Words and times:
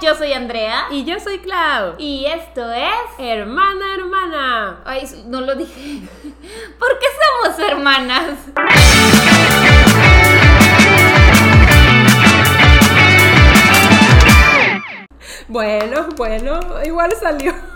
yo 0.00 0.14
soy 0.14 0.32
Andrea. 0.32 0.86
Y 0.90 1.04
yo 1.04 1.20
soy 1.20 1.38
Clau. 1.38 1.94
Y 1.98 2.26
esto 2.26 2.72
es. 2.72 2.88
Hermana, 3.18 3.94
hermana. 3.94 4.80
Ay, 4.84 5.06
no 5.26 5.40
lo 5.40 5.54
dije. 5.54 6.00
¿Por 6.78 6.98
qué 6.98 7.06
somos 7.44 7.58
hermanas? 7.70 8.34
Bueno, 15.48 16.08
bueno, 16.16 16.60
igual 16.84 17.12
salió. 17.20 17.69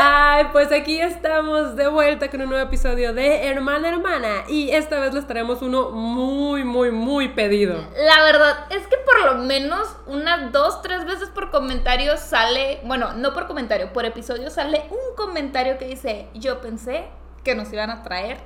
Ay, 0.00 0.46
pues 0.52 0.70
aquí 0.70 1.00
estamos 1.00 1.74
de 1.74 1.88
vuelta 1.88 2.30
con 2.30 2.40
un 2.40 2.50
nuevo 2.50 2.64
episodio 2.64 3.12
de 3.12 3.48
Hermana 3.48 3.88
Hermana 3.88 4.44
y 4.46 4.70
esta 4.70 5.00
vez 5.00 5.12
les 5.12 5.26
traemos 5.26 5.60
uno 5.60 5.90
muy, 5.90 6.62
muy, 6.62 6.92
muy 6.92 7.30
pedido. 7.30 7.84
La 7.96 8.22
verdad 8.22 8.66
es 8.70 8.86
que 8.86 8.96
por 8.98 9.24
lo 9.24 9.42
menos 9.42 9.88
unas 10.06 10.52
dos, 10.52 10.82
tres 10.82 11.04
veces 11.04 11.30
por 11.30 11.50
comentario 11.50 12.16
sale, 12.16 12.78
bueno, 12.84 13.14
no 13.14 13.34
por 13.34 13.48
comentario, 13.48 13.92
por 13.92 14.04
episodio 14.04 14.50
sale 14.50 14.84
un 14.90 15.16
comentario 15.16 15.78
que 15.78 15.86
dice, 15.86 16.28
yo 16.32 16.60
pensé 16.60 17.06
que 17.42 17.56
nos 17.56 17.72
iban 17.72 17.90
a 17.90 18.04
traer 18.04 18.38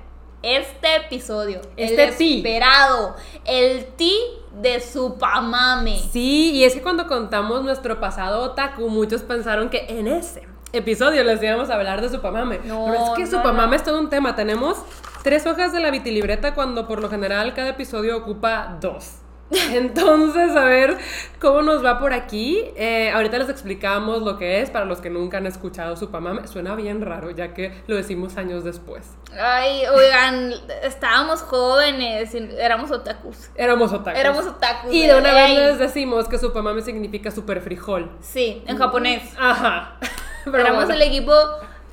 este 0.42 0.96
episodio. 0.96 1.60
Este 1.76 2.04
el 2.04 2.16
ti. 2.16 2.36
esperado, 2.38 3.14
el 3.44 3.84
ti 3.96 4.18
de 4.52 4.80
Supamame. 4.80 5.98
Sí, 5.98 6.52
y 6.52 6.64
es 6.64 6.72
que 6.72 6.80
cuando 6.80 7.06
contamos 7.06 7.62
nuestro 7.62 8.00
pasado 8.00 8.40
otaku, 8.40 8.88
muchos 8.88 9.20
pensaron 9.20 9.68
que 9.68 9.84
en 9.90 10.08
ese 10.08 10.51
episodio 10.72 11.22
les 11.24 11.42
íbamos 11.42 11.70
a 11.70 11.74
hablar 11.74 12.00
de 12.00 12.08
Supamame. 12.08 12.60
No, 12.64 12.86
Pero 12.86 13.04
es 13.04 13.10
que 13.16 13.24
no, 13.24 13.30
Supamame 13.30 13.70
no. 13.70 13.74
es 13.76 13.84
todo 13.84 13.98
un 13.98 14.08
tema. 14.10 14.34
Tenemos 14.34 14.82
tres 15.22 15.46
hojas 15.46 15.72
de 15.72 15.80
la 15.80 15.90
vitilibreta 15.90 16.54
cuando 16.54 16.86
por 16.86 17.00
lo 17.00 17.08
general 17.08 17.54
cada 17.54 17.70
episodio 17.70 18.16
ocupa 18.16 18.78
dos. 18.80 19.18
Entonces, 19.72 20.56
a 20.56 20.64
ver 20.64 20.96
cómo 21.38 21.60
nos 21.60 21.84
va 21.84 21.98
por 21.98 22.14
aquí. 22.14 22.64
Eh, 22.74 23.10
ahorita 23.10 23.38
les 23.38 23.50
explicamos 23.50 24.22
lo 24.22 24.38
que 24.38 24.62
es 24.62 24.70
para 24.70 24.86
los 24.86 25.00
que 25.00 25.10
nunca 25.10 25.36
han 25.36 25.46
escuchado 25.46 25.94
Supamame. 25.94 26.46
Suena 26.46 26.74
bien 26.74 27.02
raro, 27.02 27.30
ya 27.30 27.52
que 27.52 27.82
lo 27.86 27.96
decimos 27.96 28.38
años 28.38 28.64
después. 28.64 29.10
Ay, 29.38 29.82
oigan, 29.94 30.54
estábamos 30.82 31.42
jóvenes, 31.42 32.34
éramos 32.34 32.90
otakus. 32.90 33.50
Éramos 33.54 33.92
otakus. 33.92 34.18
Éramos 34.20 34.46
otakus. 34.46 34.92
Y 34.92 35.06
de 35.06 35.18
una 35.18 35.34
vez 35.34 35.50
les 35.58 35.78
decimos 35.78 36.28
que 36.28 36.38
Supamame 36.38 36.80
significa 36.80 37.30
super 37.30 37.60
frijol. 37.60 38.10
Sí, 38.20 38.62
en 38.66 38.78
japonés. 38.78 39.22
Ajá. 39.38 39.98
Pero 40.50 40.58
Éramos 40.58 40.84
bueno, 40.86 40.94
el 40.94 41.02
equipo 41.02 41.32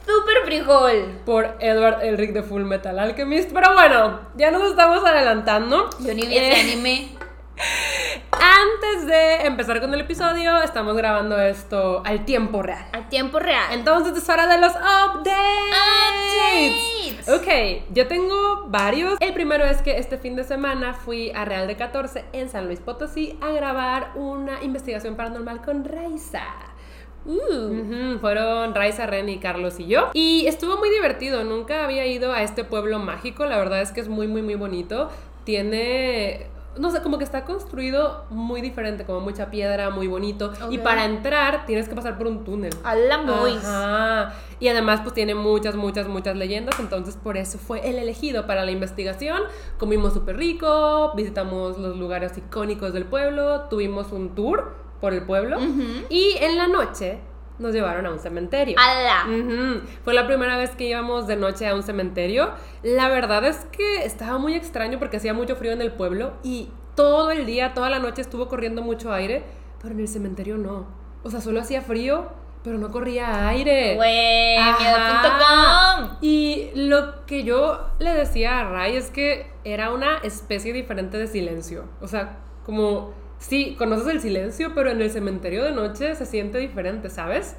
super 0.06 0.38
frijol. 0.46 1.20
por 1.26 1.56
Edward 1.60 2.04
Elric 2.04 2.34
de 2.34 2.44
Full 2.44 2.64
Metal 2.64 2.98
Alchemist. 2.98 3.52
Pero 3.54 3.74
bueno, 3.74 4.20
ya 4.36 4.52
nos 4.52 4.64
estamos 4.70 5.04
adelantando. 5.06 5.90
Yo 6.00 6.14
ni 6.14 6.26
vi 6.26 6.38
ese 6.38 6.52
Eh, 6.52 6.62
anime. 6.62 7.10
Antes 8.32 9.06
de 9.08 9.46
empezar 9.46 9.82
con 9.82 9.94
el 9.94 10.02
episodio, 10.02 10.62
estamos 10.62 10.96
grabando 10.96 11.38
esto 11.40 12.02
al 12.06 12.24
tiempo 12.26 12.62
real. 12.64 12.86
A 12.94 13.10
tiempo 13.10 13.38
real. 13.40 13.66
Entonces 13.72 14.18
es 14.18 14.30
hora 14.30 14.48
de 14.48 14.58
los 14.60 14.72
updates. 14.72 15.36
Updates. 16.10 17.30
Ok, 17.30 17.84
yo 17.94 18.08
tengo 18.08 18.66
varios. 18.68 19.18
El 19.20 19.34
primero 19.34 19.66
es 19.66 19.82
que 19.82 19.98
este 19.98 20.18
fin 20.18 20.36
de 20.38 20.44
semana 20.46 20.94
fui 20.94 21.32
a 21.32 21.44
Real 21.46 21.68
de 21.68 21.76
14 21.76 22.24
en 22.34 22.50
San 22.50 22.66
Luis 22.68 22.80
Potosí 22.80 23.38
a 23.42 23.50
grabar 23.50 24.12
una 24.16 24.64
investigación 24.64 25.16
paranormal 25.16 25.62
con 25.62 25.84
Raiza. 25.84 26.42
Uh, 27.30 28.18
Fueron 28.20 28.74
Raiza, 28.74 29.06
Ren 29.06 29.30
y 29.30 29.38
Carlos 29.38 29.80
y 29.80 29.86
yo. 29.88 30.10
Y 30.14 30.48
estuvo 30.48 30.78
muy 30.78 30.90
divertido. 30.90 31.44
Nunca 31.44 31.84
había 31.84 32.06
ido 32.08 32.34
a 32.34 32.42
este 32.42 32.64
pueblo 32.64 32.98
mágico. 33.00 33.46
La 33.46 33.58
verdad 33.58 33.82
es 33.82 33.92
que 33.92 34.02
es 34.02 34.10
muy, 34.10 34.28
muy, 34.28 34.42
muy 34.42 34.56
bonito. 34.56 35.10
Tiene. 35.44 36.48
No 36.78 36.92
sé, 36.92 37.02
como 37.02 37.18
que 37.18 37.24
está 37.24 37.44
construido 37.46 38.26
muy 38.30 38.62
diferente, 38.62 39.04
como 39.04 39.20
mucha 39.20 39.52
piedra, 39.52 39.90
muy 39.90 40.08
bonito. 40.08 40.54
Y 40.70 40.78
para 40.78 41.04
entrar 41.06 41.66
tienes 41.66 41.90
que 41.90 41.96
pasar 41.96 42.18
por 42.18 42.28
un 42.28 42.46
túnel. 42.46 42.74
a 42.84 42.96
la 42.96 43.18
Mois. 43.18 43.62
Y 44.60 44.68
además 44.68 45.02
pues 45.02 45.14
tiene 45.14 45.36
muchas, 45.36 45.76
muchas, 45.76 46.08
muchas 46.08 46.38
leyendas, 46.38 46.80
entonces 46.80 47.18
por 47.18 47.38
eso 47.38 47.58
fue 47.58 47.90
el 47.90 47.98
elegido 47.98 48.46
para 48.46 48.64
la 48.64 48.72
investigación. 48.72 49.42
Comimos 49.78 50.14
súper 50.14 50.38
rico, 50.38 51.12
visitamos 51.16 51.78
los 51.78 51.98
lugares 51.98 52.38
icónicos 52.38 52.94
del 52.94 53.06
pueblo, 53.06 53.62
tuvimos 53.70 54.12
un 54.12 54.36
tour 54.36 54.74
por 55.02 55.14
el 55.14 55.24
pueblo 55.24 55.58
y 56.10 56.36
en 56.42 56.58
la 56.58 56.68
noche 56.68 57.20
nos 57.60 57.74
llevaron 57.74 58.06
a 58.06 58.12
un 58.12 58.20
cementerio. 58.20 58.78
Ala. 58.80 59.26
Ujú. 59.28 59.82
Fue 60.04 60.14
la 60.14 60.26
primera 60.26 60.58
vez 60.58 60.72
que 60.72 60.86
íbamos 60.86 61.28
de 61.28 61.36
noche 61.36 61.68
a 61.68 61.76
un 61.76 61.84
cementerio. 61.84 62.52
La 62.84 63.10
verdad 63.10 63.46
es 63.46 63.66
que 63.72 64.06
estaba 64.06 64.38
muy 64.38 64.56
extraño 64.56 64.98
porque 65.00 65.18
hacía 65.18 65.34
mucho 65.34 65.56
frío 65.56 65.72
en 65.74 65.82
el 65.82 65.92
pueblo 65.92 66.34
y 66.44 66.70
todo 66.96 67.32
el 67.32 67.46
día, 67.46 67.74
toda 67.74 67.90
la 67.90 68.00
noche 68.00 68.22
estuvo 68.22 68.48
corriendo 68.48 68.82
mucho 68.82 69.14
aire, 69.14 69.44
pero 69.82 69.94
en 69.94 70.02
el 70.02 70.08
cementerio 70.08 70.58
no. 70.58 70.88
O 71.24 71.30
sea, 71.30 71.42
solo 71.42 71.60
hacía 71.62 71.82
frío, 71.82 72.28
pero 72.64 72.78
no 72.78 72.92
corría 72.92 73.48
aire. 73.50 73.96
Güey, 73.96 74.58
Ajá. 74.58 75.98
miedo.com. 76.00 76.18
Y 76.22 76.72
lo 76.76 77.26
que 77.26 77.44
yo 77.44 77.88
le 78.00 78.12
decía 78.14 78.60
a 78.60 78.70
Ray 78.70 78.96
es 78.96 79.10
que 79.12 79.52
era 79.64 79.92
una 79.92 80.18
especie 80.24 80.74
diferente 80.74 81.18
de 81.18 81.28
silencio. 81.28 81.86
O 82.02 82.08
sea, 82.08 82.38
como, 82.66 83.14
sí, 83.40 83.76
conoces 83.78 84.08
el 84.08 84.22
silencio, 84.22 84.74
pero 84.76 84.92
en 84.92 85.02
el 85.02 85.10
cementerio 85.10 85.64
de 85.64 85.72
noche 85.72 86.14
se 86.16 86.26
siente 86.26 86.58
diferente, 86.60 87.10
¿sabes? 87.10 87.56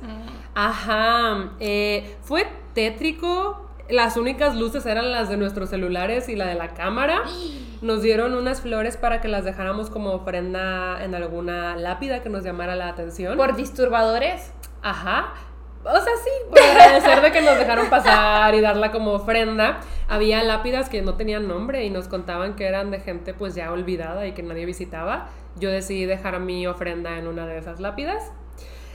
Ajá. 0.55 1.53
eh, 1.59 2.17
fue 2.23 2.47
tétrico. 2.75 3.67
Las 3.89 4.17
únicas 4.17 4.55
luces 4.55 4.87
eran 4.87 5.11
las 5.11 5.29
de 5.29 5.37
nuestros 5.37 5.71
celulares 5.71 6.29
y 6.29 6.37
la 6.37 6.47
de 6.47 6.55
la 6.55 6.69
cámara. 6.69 7.23
Nos 7.83 8.03
dieron 8.03 8.35
unas 8.35 8.61
flores 8.61 8.97
para 8.97 9.21
que 9.21 9.29
las 9.29 9.45
dejáramos 9.45 9.91
como 9.91 10.13
ofrenda 10.13 11.03
en 11.03 11.15
alguna 11.15 11.77
lápida 11.77 12.23
que 12.23 12.29
nos 12.29 12.45
llamara 12.45 12.77
la 12.77 12.89
atención. 12.89 13.39
Por 13.39 13.57
disturbadores. 13.57 14.53
Ajá. 14.83 15.33
O 15.83 15.91
sea, 15.91 16.13
sí, 16.23 16.31
por 16.51 16.61
agradecer 16.61 17.23
de 17.23 17.33
que 17.33 17.41
nos 17.41 17.57
dejaron 17.59 17.89
pasar 17.89 18.55
y 18.55 18.61
darla 18.61 18.93
como 18.93 19.13
ofrenda. 19.13 19.81
Había 20.09 20.43
lápidas 20.43 20.91
que 20.91 21.01
no 21.01 21.15
tenían 21.15 21.49
nombre 21.49 21.85
y 21.85 21.89
nos 21.91 22.07
contaban 22.07 22.55
que 22.55 22.67
eran 22.67 22.91
de 22.91 23.01
gente 23.01 23.33
pues 23.33 23.55
ya 23.55 23.73
olvidada 23.73 24.27
y 24.27 24.33
que 24.33 24.43
nadie 24.43 24.67
visitaba. 24.67 25.29
Yo 25.57 25.71
decidí 25.71 26.07
dejar 26.07 26.39
mi 26.41 26.67
ofrenda 26.67 27.19
en 27.19 27.27
una 27.27 27.47
de 27.47 27.59
esas 27.59 27.81
lápidas. 27.81 28.33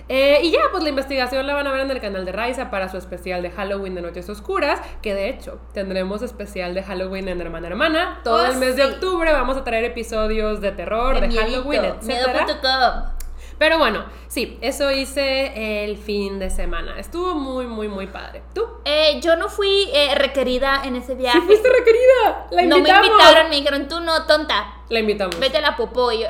Eh, 0.08 0.40
y 0.44 0.52
ya, 0.52 0.60
pues 0.72 0.84
la 0.84 0.90
investigación 0.90 1.48
la 1.48 1.56
van 1.56 1.66
a 1.66 1.72
ver 1.72 1.82
en 1.82 1.90
el 1.90 2.00
canal 2.00 2.26
de 2.26 2.32
Raiza 2.32 2.70
para 2.70 2.90
su 2.90 2.98
especial 2.98 3.42
de 3.42 3.50
Halloween 3.50 3.96
de 3.96 4.04
Noches 4.04 4.30
Oscuras, 4.30 4.80
que 5.02 5.16
de 5.16 5.30
hecho 5.30 5.60
tendremos 5.74 6.22
especial 6.22 6.76
de 6.76 6.84
Halloween 6.84 7.28
en 7.28 7.42
Hermana 7.42 7.68
Hermana. 7.68 8.20
Todo 8.24 8.44
Oh, 8.44 8.46
el 8.46 8.58
mes 8.58 8.76
de 8.76 8.86
octubre 8.86 9.32
vamos 9.32 9.58
a 9.58 9.64
traer 9.64 9.84
episodios 9.84 10.62
de 10.62 10.72
terror, 10.74 11.20
de, 11.20 11.28
miedito, 11.28 11.64
Halloween, 11.64 11.86
etc. 11.86 13.15
Pero 13.58 13.78
bueno, 13.78 14.06
sí, 14.28 14.58
eso 14.62 14.92
hice 14.92 15.86
el 15.86 15.98
fin 15.98 16.40
de 16.40 16.50
semana. 16.50 17.00
Estuvo 17.00 17.36
muy, 17.36 17.68
muy, 17.68 17.88
muy 17.88 18.08
padre. 18.08 18.44
¿Tú? 18.54 18.66
Eh, 18.84 19.20
yo 19.22 19.36
no 19.36 19.50
fui 19.50 19.90
eh, 19.94 20.14
requerida 20.16 20.82
en 20.84 20.96
ese 20.96 21.16
viaje. 21.16 21.40
Sí 21.40 21.46
fuiste 21.46 21.70
requerida. 21.70 22.48
La 22.52 22.64
no 22.64 22.76
me 22.76 22.80
invitamos. 22.80 23.08
invitaron, 23.08 23.50
me 23.50 23.56
dijeron, 23.56 23.88
tú 23.88 24.00
no, 24.02 24.26
tonta. 24.26 24.74
La 24.90 25.00
invitamos. 25.00 25.40
Vete 25.40 25.58
a 25.58 25.62
la 25.62 25.76
popó. 25.78 26.12
Y 26.12 26.22
yo, 26.22 26.28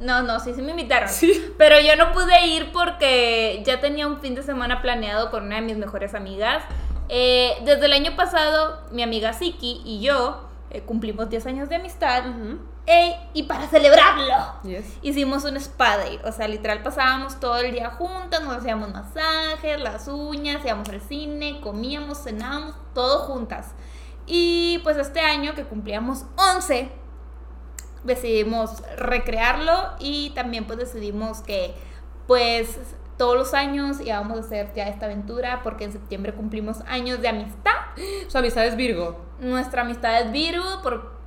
no, 0.00 0.22
no, 0.22 0.40
sí, 0.40 0.54
sí 0.54 0.62
me 0.62 0.72
invitaron. 0.72 1.08
Sí. 1.08 1.52
Pero 1.56 1.80
yo 1.80 1.96
no 1.96 2.12
pude 2.12 2.46
ir 2.46 2.72
porque 2.72 3.62
ya 3.64 3.80
tenía 3.80 4.06
un 4.06 4.20
fin 4.20 4.34
de 4.34 4.42
semana 4.42 4.82
planeado 4.82 5.30
con 5.30 5.44
una 5.44 5.56
de 5.56 5.62
mis 5.62 5.76
mejores 5.76 6.14
amigas. 6.14 6.64
Eh, 7.08 7.56
desde 7.64 7.86
el 7.86 7.92
año 7.92 8.16
pasado, 8.16 8.80
mi 8.90 9.02
amiga 9.02 9.32
Siki 9.32 9.82
y 9.84 10.00
yo 10.00 10.47
eh, 10.70 10.82
cumplimos 10.82 11.28
10 11.30 11.46
años 11.46 11.68
de 11.68 11.76
amistad. 11.76 12.24
Ey, 12.86 13.14
y 13.34 13.42
para 13.44 13.68
celebrarlo, 13.68 14.54
Yes. 14.62 14.84
hicimos 15.02 15.44
un 15.44 15.56
spa 15.56 15.96
day. 15.98 16.18
O 16.24 16.32
sea, 16.32 16.48
literal 16.48 16.82
pasábamos 16.82 17.38
todo 17.40 17.58
el 17.58 17.72
día 17.72 17.90
juntas, 17.90 18.42
nos 18.42 18.56
hacíamos 18.56 18.90
masajes, 18.90 19.80
las 19.80 20.08
uñas, 20.08 20.64
íbamos 20.64 20.88
al 20.88 21.00
cine, 21.00 21.60
comíamos, 21.60 22.22
cenábamos, 22.24 22.74
todo 22.94 23.20
juntas. 23.20 23.72
Y 24.26 24.80
pues 24.84 24.96
este 24.96 25.20
año 25.20 25.54
que 25.54 25.64
cumplíamos 25.64 26.24
11, 26.36 26.90
decidimos 28.04 28.82
recrearlo 28.96 29.72
y 29.98 30.30
también 30.30 30.66
pues 30.66 30.78
decidimos 30.78 31.40
que 31.40 31.74
pues 32.26 32.78
todos 33.18 33.36
los 33.36 33.52
años 33.52 34.00
íbamos 34.00 34.38
a 34.38 34.40
hacer 34.40 34.72
ya 34.74 34.88
esta 34.88 35.06
aventura 35.06 35.60
porque 35.62 35.84
en 35.84 35.92
septiembre 35.92 36.32
cumplimos 36.32 36.80
años 36.86 37.20
de 37.20 37.28
amistad. 37.28 37.72
Su 38.28 38.38
amistad 38.38 38.66
es 38.66 38.76
Virgo. 38.76 39.20
Nuestra 39.40 39.82
amistad 39.82 40.22
es 40.22 40.32
Virgo 40.32 40.64
por, 40.82 41.17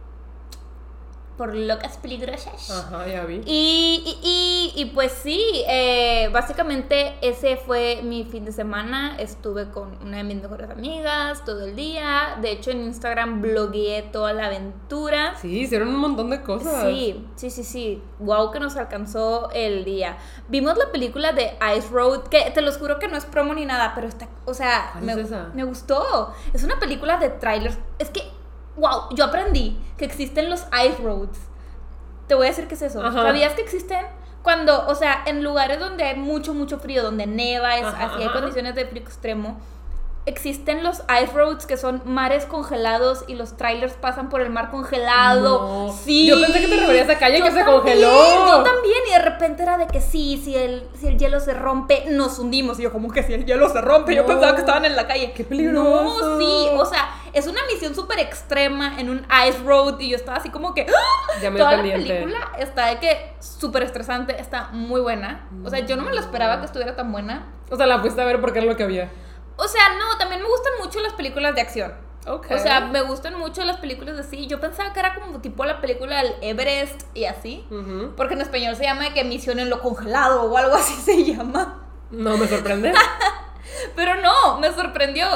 por 1.37 1.55
locas 1.55 1.97
peligrosas. 1.97 2.69
Ajá, 2.69 3.07
ya 3.07 3.25
vi. 3.25 3.41
Y, 3.45 4.03
y, 4.05 4.73
y, 4.75 4.81
y, 4.81 4.85
pues 4.85 5.11
sí, 5.11 5.63
eh, 5.67 6.29
básicamente 6.31 7.15
ese 7.21 7.57
fue 7.57 8.01
mi 8.03 8.25
fin 8.25 8.45
de 8.45 8.51
semana. 8.51 9.15
Estuve 9.17 9.69
con 9.69 9.97
una 10.01 10.17
de 10.17 10.23
mis 10.23 10.41
mejores 10.41 10.69
amigas 10.69 11.43
todo 11.45 11.65
el 11.65 11.75
día. 11.75 12.37
De 12.41 12.51
hecho, 12.51 12.71
en 12.71 12.81
Instagram 12.81 13.41
blogueé 13.41 14.03
toda 14.03 14.33
la 14.33 14.47
aventura. 14.47 15.35
Sí, 15.37 15.61
hicieron 15.61 15.89
un 15.89 15.97
montón 15.97 16.29
de 16.29 16.41
cosas. 16.41 16.83
Sí, 16.83 17.25
sí, 17.35 17.49
sí, 17.49 17.63
sí. 17.63 18.03
Wow, 18.19 18.51
que 18.51 18.59
nos 18.59 18.75
alcanzó 18.75 19.49
el 19.51 19.83
día. 19.83 20.17
Vimos 20.47 20.77
la 20.77 20.91
película 20.91 21.33
de 21.33 21.57
Ice 21.75 21.87
Road, 21.89 22.23
que 22.23 22.51
te 22.51 22.61
los 22.61 22.77
juro 22.77 22.99
que 22.99 23.07
no 23.07 23.17
es 23.17 23.25
promo 23.25 23.53
ni 23.53 23.65
nada, 23.65 23.93
pero 23.95 24.07
está, 24.07 24.27
o 24.45 24.53
sea, 24.53 24.89
¿Cuál 24.91 25.03
me, 25.05 25.13
es 25.13 25.29
me 25.53 25.63
gustó. 25.63 26.33
Es 26.53 26.63
una 26.63 26.79
película 26.79 27.17
de 27.17 27.29
trailers. 27.29 27.77
Es 27.99 28.09
que, 28.09 28.21
wow, 28.77 29.13
yo 29.15 29.25
aprendí 29.25 29.77
que 29.97 30.05
existen 30.05 30.49
los 30.49 30.65
Ice 30.85 31.01
Roads. 31.01 31.39
Te 32.27 32.35
voy 32.35 32.47
a 32.47 32.49
decir 32.49 32.67
qué 32.67 32.75
es 32.75 32.81
eso. 32.81 33.05
Ajá. 33.05 33.23
¿Sabías 33.23 33.53
que 33.53 33.61
existen? 33.61 34.05
cuando, 34.41 34.87
o 34.87 34.95
sea, 34.95 35.23
en 35.25 35.43
lugares 35.43 35.79
donde 35.79 36.03
hay 36.03 36.17
mucho, 36.17 36.53
mucho 36.53 36.79
frío, 36.79 37.03
donde 37.03 37.27
neva, 37.27 37.77
es, 37.77 37.85
Ajá, 37.85 38.05
así 38.05 38.23
hay 38.23 38.29
condiciones 38.29 38.75
de 38.75 38.85
frío 38.85 39.03
extremo, 39.03 39.59
existen 40.25 40.83
los 40.83 40.99
ice 40.99 41.33
roads 41.33 41.65
que 41.65 41.77
son 41.77 42.01
mares 42.05 42.45
congelados 42.45 43.23
y 43.27 43.35
los 43.35 43.57
trailers 43.57 43.93
pasan 43.93 44.29
por 44.29 44.41
el 44.41 44.49
mar 44.49 44.69
congelado. 44.69 45.87
No. 45.87 45.93
Sí. 45.93 46.27
Yo 46.27 46.39
pensé 46.39 46.61
que 46.61 46.67
te 46.67 46.77
referías 46.77 47.09
a 47.09 47.17
calle 47.17 47.39
Yo 47.39 47.45
que 47.45 47.51
se 47.51 47.65
congeló. 47.65 48.47
Yo 48.47 48.63
también, 48.63 48.97
y 49.07 49.11
de 49.11 49.19
repente 49.19 49.63
era 49.63 49.77
de 49.77 49.87
que 49.87 49.99
sí, 49.99 50.39
si 50.43 50.55
el, 50.55 50.87
si 50.99 51.07
el 51.07 51.17
hielo 51.17 51.39
se 51.39 51.53
rompe, 51.53 52.05
nos 52.09 52.37
hundimos. 52.39 52.79
Y 52.79 52.83
yo, 52.83 52.91
como 52.91 53.11
que 53.11 53.23
si 53.23 53.33
el 53.33 53.45
hielo 53.45 53.69
se 53.69 53.81
rompe, 53.81 54.15
yo 54.15 54.25
pensaba 54.25 54.53
que 54.53 54.61
estaban 54.61 54.85
en 54.85 54.95
la 54.95 55.07
calle. 55.07 55.31
Qué 55.33 55.43
peligroso. 55.43 56.37
No, 56.37 56.39
sí, 56.39 56.69
o 56.73 56.85
sea, 56.85 57.09
es 57.33 57.47
una 57.47 57.61
misión 57.71 57.95
súper 57.95 58.19
extrema 58.19 58.99
en 58.99 59.09
un 59.09 59.25
ice 59.47 59.59
road 59.63 59.99
y 59.99 60.09
yo 60.09 60.15
estaba 60.15 60.37
así 60.37 60.49
como 60.49 60.73
que. 60.73 60.85
¡ah! 60.87 61.39
Ya 61.41 61.49
me 61.49 61.57
Toda 61.57 61.77
la 61.77 61.83
película 61.83 62.51
está 62.59 62.87
de 62.87 62.99
que 62.99 63.33
súper 63.39 63.83
estresante, 63.83 64.39
está 64.39 64.69
muy 64.71 65.01
buena. 65.01 65.47
O 65.63 65.69
sea, 65.69 65.79
yo 65.79 65.95
no 65.95 66.03
me 66.03 66.13
lo 66.13 66.19
esperaba 66.19 66.59
que 66.59 66.65
estuviera 66.65 66.95
tan 66.95 67.11
buena. 67.11 67.47
O 67.71 67.75
sea, 67.75 67.87
la 67.87 67.99
fuiste 67.99 68.21
a 68.21 68.25
ver 68.25 68.41
porque 68.41 68.59
era 68.59 68.67
lo 68.67 68.75
que 68.75 68.83
había. 68.83 69.09
O 69.63 69.67
sea, 69.67 69.89
no, 69.97 70.17
también 70.17 70.41
me 70.41 70.47
gustan 70.47 70.73
mucho 70.81 70.99
las 71.01 71.13
películas 71.13 71.53
de 71.55 71.61
acción. 71.61 71.93
Ok. 72.27 72.47
O 72.51 72.57
sea, 72.57 72.81
me 72.81 73.01
gustan 73.01 73.37
mucho 73.37 73.63
las 73.63 73.77
películas 73.77 74.17
así. 74.19 74.47
Yo 74.47 74.59
pensaba 74.59 74.93
que 74.93 74.99
era 74.99 75.15
como 75.15 75.39
tipo 75.41 75.65
la 75.65 75.81
película 75.81 76.17
del 76.23 76.33
Everest 76.41 77.01
y 77.15 77.25
así. 77.25 77.65
Ujú. 77.71 78.13
Porque 78.15 78.33
en 78.35 78.41
español 78.41 78.75
se 78.75 78.83
llama 78.83 79.03
de 79.05 79.13
que 79.13 79.23
misión 79.23 79.59
en 79.59 79.69
lo 79.69 79.81
congelado 79.81 80.43
o 80.43 80.57
algo 80.57 80.75
así 80.75 80.93
se 81.05 81.23
llama. 81.23 81.83
No 82.11 82.37
me 82.37 82.47
sorprende. 82.47 82.93
Pero 83.95 84.15
no, 84.21 84.59
me 84.59 84.71
sorprendió. 84.71 85.27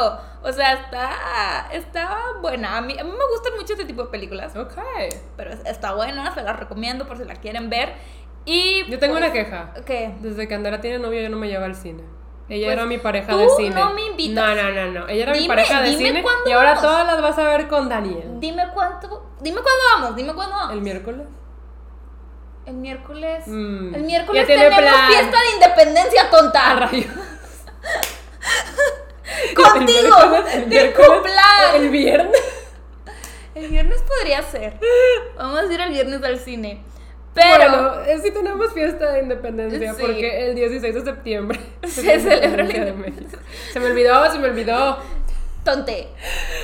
O 0.43 0.51
sea, 0.51 0.73
está, 0.73 1.69
está 1.71 2.17
buena. 2.41 2.77
A 2.77 2.81
mí, 2.81 2.95
a 2.99 3.03
mí 3.03 3.11
me 3.11 3.27
gustan 3.31 3.53
mucho 3.57 3.73
este 3.73 3.85
tipo 3.85 4.03
de 4.03 4.09
películas. 4.09 4.55
ok. 4.55 4.73
Pero 5.37 5.53
es- 5.53 5.65
está 5.65 5.93
buena, 5.93 6.33
se 6.33 6.43
las 6.43 6.59
recomiendo 6.59 7.07
por 7.07 7.17
si 7.17 7.25
la 7.25 7.35
quieren 7.35 7.69
ver. 7.69 7.93
Y. 8.45 8.83
Yo 8.89 8.99
tengo 8.99 9.13
pues, 9.15 9.23
una 9.23 9.33
queja. 9.33 9.73
¿Qué? 9.85 10.15
Desde 10.19 10.47
que 10.47 10.53
Andrea 10.53 10.81
tiene 10.81 10.99
novio, 10.99 11.21
ya 11.21 11.29
no 11.29 11.37
me 11.37 11.47
lleva 11.47 11.65
al 11.65 11.75
cine. 11.75 12.03
Ella 12.47 12.67
Pues, 12.67 12.73
era 12.77 12.85
mi 12.85 12.97
pareja 12.99 13.31
tú 13.31 13.37
de 13.39 13.49
cine. 13.57 13.69
no 13.75 13.93
me 13.93 14.05
invitas. 14.05 14.55
No, 14.55 14.55
no, 14.55 14.71
no, 14.71 14.99
no. 14.99 15.07
Ella 15.07 15.23
era 15.23 15.31
mi 15.33 15.47
pareja 15.47 15.81
de 15.81 15.89
dime 15.89 16.07
cine. 16.09 16.23
Y 16.45 16.51
ahora 16.51 16.69
vamos. 16.75 16.83
todas 16.83 17.07
las 17.07 17.21
vas 17.21 17.37
a 17.39 17.43
ver 17.49 17.67
con 17.67 17.89
Daniel. 17.89 18.39
Dime 18.39 18.63
cuánto. 18.73 19.25
Dime 19.41 19.61
cuándo 19.61 19.81
vamos, 19.95 20.15
dime 20.15 20.33
cuándo 20.33 20.55
vamos. 20.55 20.73
¿El 20.73 20.81
miércoles? 20.81 21.25
El 22.67 22.75
miércoles. 22.75 23.43
Mm, 23.47 23.95
El 23.95 24.03
miércoles 24.03 24.41
ya 24.41 24.45
tiene 24.47 24.63
tenemos 24.69 24.91
plan. 24.91 25.07
fiesta 25.11 25.37
de 25.41 25.51
independencia 25.55 26.29
tonta. 26.29 26.75
rayos. 26.75 27.05
Contigo. 29.55 30.17
El 30.53 30.67
miércoles, 30.67 30.83
el 30.83 30.93
cumpleaños. 30.93 31.73
El 31.75 31.89
viernes. 31.89 32.41
El 33.55 33.67
viernes 33.69 34.01
podría 34.03 34.41
ser. 34.43 34.79
Vamos 35.37 35.59
a 35.61 35.73
ir 35.73 35.79
el 35.81 35.89
viernes 35.91 36.23
al 36.23 36.37
cine. 36.39 36.83
Pero 37.35 37.69
Bueno, 37.69 38.21
sí 38.23 38.31
tenemos 38.31 38.73
fiesta 38.73 39.11
de 39.11 39.21
independencia 39.23 39.93
Sí. 39.93 40.01
porque 40.01 40.47
el 40.49 40.55
16 40.55 40.95
de 40.95 41.01
septiembre 41.03 41.59
Se 41.83 42.19
celebra 42.19 42.63
la 42.63 42.63
Independencia 42.63 42.85
de 42.85 42.93
México. 42.93 43.37
Se 43.73 43.79
me 43.79 43.87
olvidó, 43.87 44.31
se 44.31 44.39
me 44.39 44.47
olvidó. 44.47 44.97
tonte. 45.63 46.07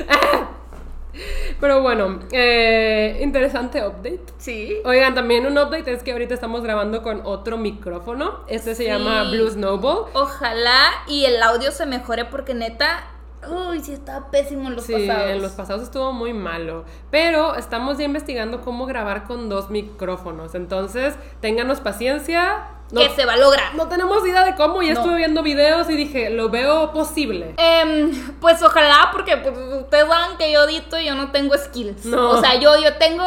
Pero 1.59 1.81
bueno, 1.81 2.21
eh, 2.31 3.19
interesante 3.21 3.85
update. 3.85 4.21
Sí. 4.37 4.77
Oigan, 4.85 5.13
también 5.13 5.45
un 5.45 5.57
update 5.57 5.91
es 5.91 6.03
que 6.03 6.13
ahorita 6.13 6.33
estamos 6.33 6.63
grabando 6.63 7.03
con 7.03 7.21
otro 7.25 7.57
micrófono. 7.57 8.45
Este 8.47 8.73
se 8.75 8.83
Sí. 8.83 8.89
llama 8.89 9.23
Blue 9.29 9.49
Snowball. 9.49 10.05
Ojalá 10.13 10.89
y 11.07 11.25
el 11.25 11.43
audio 11.43 11.71
se 11.71 11.85
mejore 11.85 12.25
porque 12.25 12.53
neta. 12.53 13.03
Uy, 13.49 13.79
sí 13.81 13.93
estaba 13.93 14.29
pésimo 14.29 14.67
en 14.69 14.75
los 14.75 14.85
Sí, 14.85 14.93
pasados. 14.93 15.29
en 15.31 15.41
los 15.41 15.51
pasados 15.53 15.83
estuvo 15.83 16.11
muy 16.13 16.33
malo. 16.33 16.85
Pero 17.09 17.55
estamos 17.55 17.97
ya 17.97 18.03
investigando 18.05 18.61
cómo 18.61 18.85
grabar 18.85 19.23
con 19.23 19.49
dos 19.49 19.69
micrófonos. 19.69 20.53
Entonces, 20.55 21.15
ténganos 21.39 21.79
paciencia. 21.79 22.65
No, 22.91 22.99
Que 22.99 23.09
se 23.11 23.25
va 23.25 23.33
a 23.33 23.37
lograr. 23.37 23.73
no 23.75 23.87
tenemos 23.87 24.25
idea 24.27 24.43
de 24.43 24.53
cómo. 24.55 24.81
Ya 24.81 24.93
No. 24.93 24.99
estuve 24.99 25.15
viendo 25.15 25.41
videos 25.43 25.89
y 25.89 25.95
dije, 25.95 26.29
lo 26.29 26.49
veo 26.49 26.91
posible. 26.91 27.55
Em, 27.57 28.11
pues 28.41 28.61
ojalá, 28.61 29.09
porque 29.13 29.37
pues, 29.37 29.57
ustedes 29.81 30.07
saben 30.09 30.37
que 30.37 30.51
yo 30.51 30.63
edito 30.65 30.99
y 30.99 31.05
yo 31.05 31.15
no 31.15 31.31
tengo 31.31 31.57
skills. 31.57 32.05
No. 32.05 32.31
O 32.31 32.41
sea, 32.41 32.55
yo, 32.59 32.75
yo 32.83 32.95
tengo, 32.97 33.23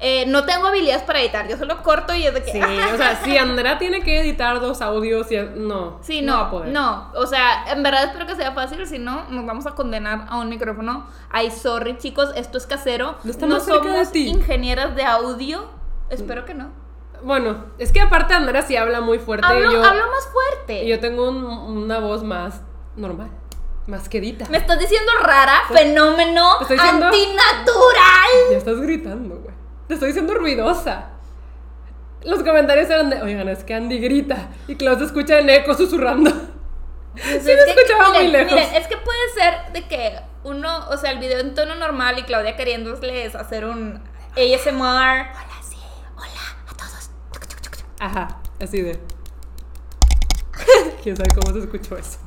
eh, 0.00 0.24
no 0.26 0.44
tengo 0.44 0.66
habilidades 0.66 1.02
para 1.04 1.20
editar. 1.20 1.48
Yo 1.48 1.56
solo 1.56 1.82
corto 1.82 2.14
y 2.14 2.26
es 2.26 2.34
de 2.34 2.42
que. 2.44 2.52
Sí, 2.52 2.60
o 2.94 2.96
sea, 2.96 3.16
si 3.24 3.36
Andrea 3.36 3.78
tiene 3.78 4.02
que 4.02 4.20
editar 4.20 4.60
dos 4.60 4.80
audios, 4.82 5.26
no. 5.56 5.98
Sí, 6.02 6.22
no 6.22 6.32
no, 6.32 6.38
va 6.40 6.46
a 6.46 6.50
poder. 6.50 6.68
no, 6.72 7.12
o 7.14 7.26
sea, 7.26 7.70
en 7.72 7.82
verdad 7.82 8.04
espero 8.04 8.26
que 8.26 8.34
sea 8.36 8.52
fácil, 8.52 8.86
si 8.86 8.98
no, 8.98 9.24
nos 9.30 9.46
vamos 9.46 9.66
a 9.66 9.74
condenar 9.74 10.26
a 10.28 10.38
un 10.38 10.48
micrófono. 10.48 11.06
Ay, 11.30 11.50
sorry, 11.50 11.96
chicos, 11.98 12.30
esto 12.36 12.58
es 12.58 12.66
casero. 12.66 13.16
No 13.24 13.32
de 13.32 13.60
somos 13.60 14.12
ti. 14.12 14.28
ingenieras 14.28 14.94
de 14.94 15.04
audio. 15.04 15.66
Espero 16.10 16.44
que 16.44 16.54
no. 16.54 16.70
Bueno, 17.22 17.64
es 17.78 17.92
que 17.92 18.00
aparte 18.00 18.34
Andrea 18.34 18.60
sí 18.62 18.76
habla 18.76 19.00
muy 19.00 19.18
fuerte 19.18 19.46
Hablo, 19.46 19.70
y 19.70 19.72
yo, 19.74 19.82
hablo 19.82 20.02
más 20.06 20.28
fuerte. 20.30 20.84
y 20.84 20.88
yo 20.88 21.00
tengo 21.00 21.28
un- 21.30 21.44
una 21.46 21.98
voz 21.98 22.22
más 22.22 22.60
normal, 22.94 23.30
más 23.86 24.08
quedita. 24.10 24.44
Me 24.50 24.58
estás 24.58 24.78
diciendo 24.78 25.10
rara, 25.22 25.62
fenómeno, 25.72 26.58
Te 26.58 26.64
estoy 26.64 26.76
diciendo- 26.76 27.06
antinatural. 27.06 28.50
Ya 28.50 28.56
estás 28.58 28.80
gritando, 28.82 29.36
güey. 29.38 29.55
Te 29.88 29.94
estoy 29.94 30.08
diciendo 30.08 30.34
ruidosa. 30.34 31.10
Los 32.24 32.42
comentarios 32.42 32.90
eran 32.90 33.10
de, 33.10 33.22
oigan, 33.22 33.48
es 33.48 33.62
que 33.62 33.74
Andy 33.74 33.98
grita 33.98 34.48
y 34.66 34.74
Klaus 34.74 35.00
escucha 35.00 35.38
en 35.38 35.48
eco 35.50 35.74
susurrando. 35.74 36.30
Pues 36.30 37.44
Sí, 37.44 37.50
es 37.50 37.58
lo 37.58 37.64
que, 37.64 37.70
escuchaba 37.80 38.08
muy 38.10 38.26
miren, 38.26 38.32
lejos. 38.32 38.52
miren, 38.54 38.74
es 38.74 38.86
que 38.88 38.96
puede 38.98 39.18
ser 39.34 39.72
de 39.72 39.88
que 39.88 40.18
uno, 40.44 40.88
o 40.90 40.96
sea, 40.96 41.12
el 41.12 41.18
video 41.18 41.38
en 41.40 41.54
tono 41.54 41.74
normal 41.76 42.18
y 42.18 42.24
Claudia 42.24 42.56
queriéndoles 42.56 43.34
hacer 43.34 43.64
un 43.64 44.02
ASMR. 44.32 44.82
Hola, 44.82 45.62
sí, 45.62 45.76
hola 46.16 46.56
a 46.68 46.74
todos. 46.76 47.10
Ajá, 48.00 48.28
así 48.60 48.82
de. 48.82 48.98
Quién 51.02 51.16
sabe 51.16 51.28
cómo 51.40 51.52
se 51.54 51.60
escuchó 51.64 51.96
eso. 51.96 52.18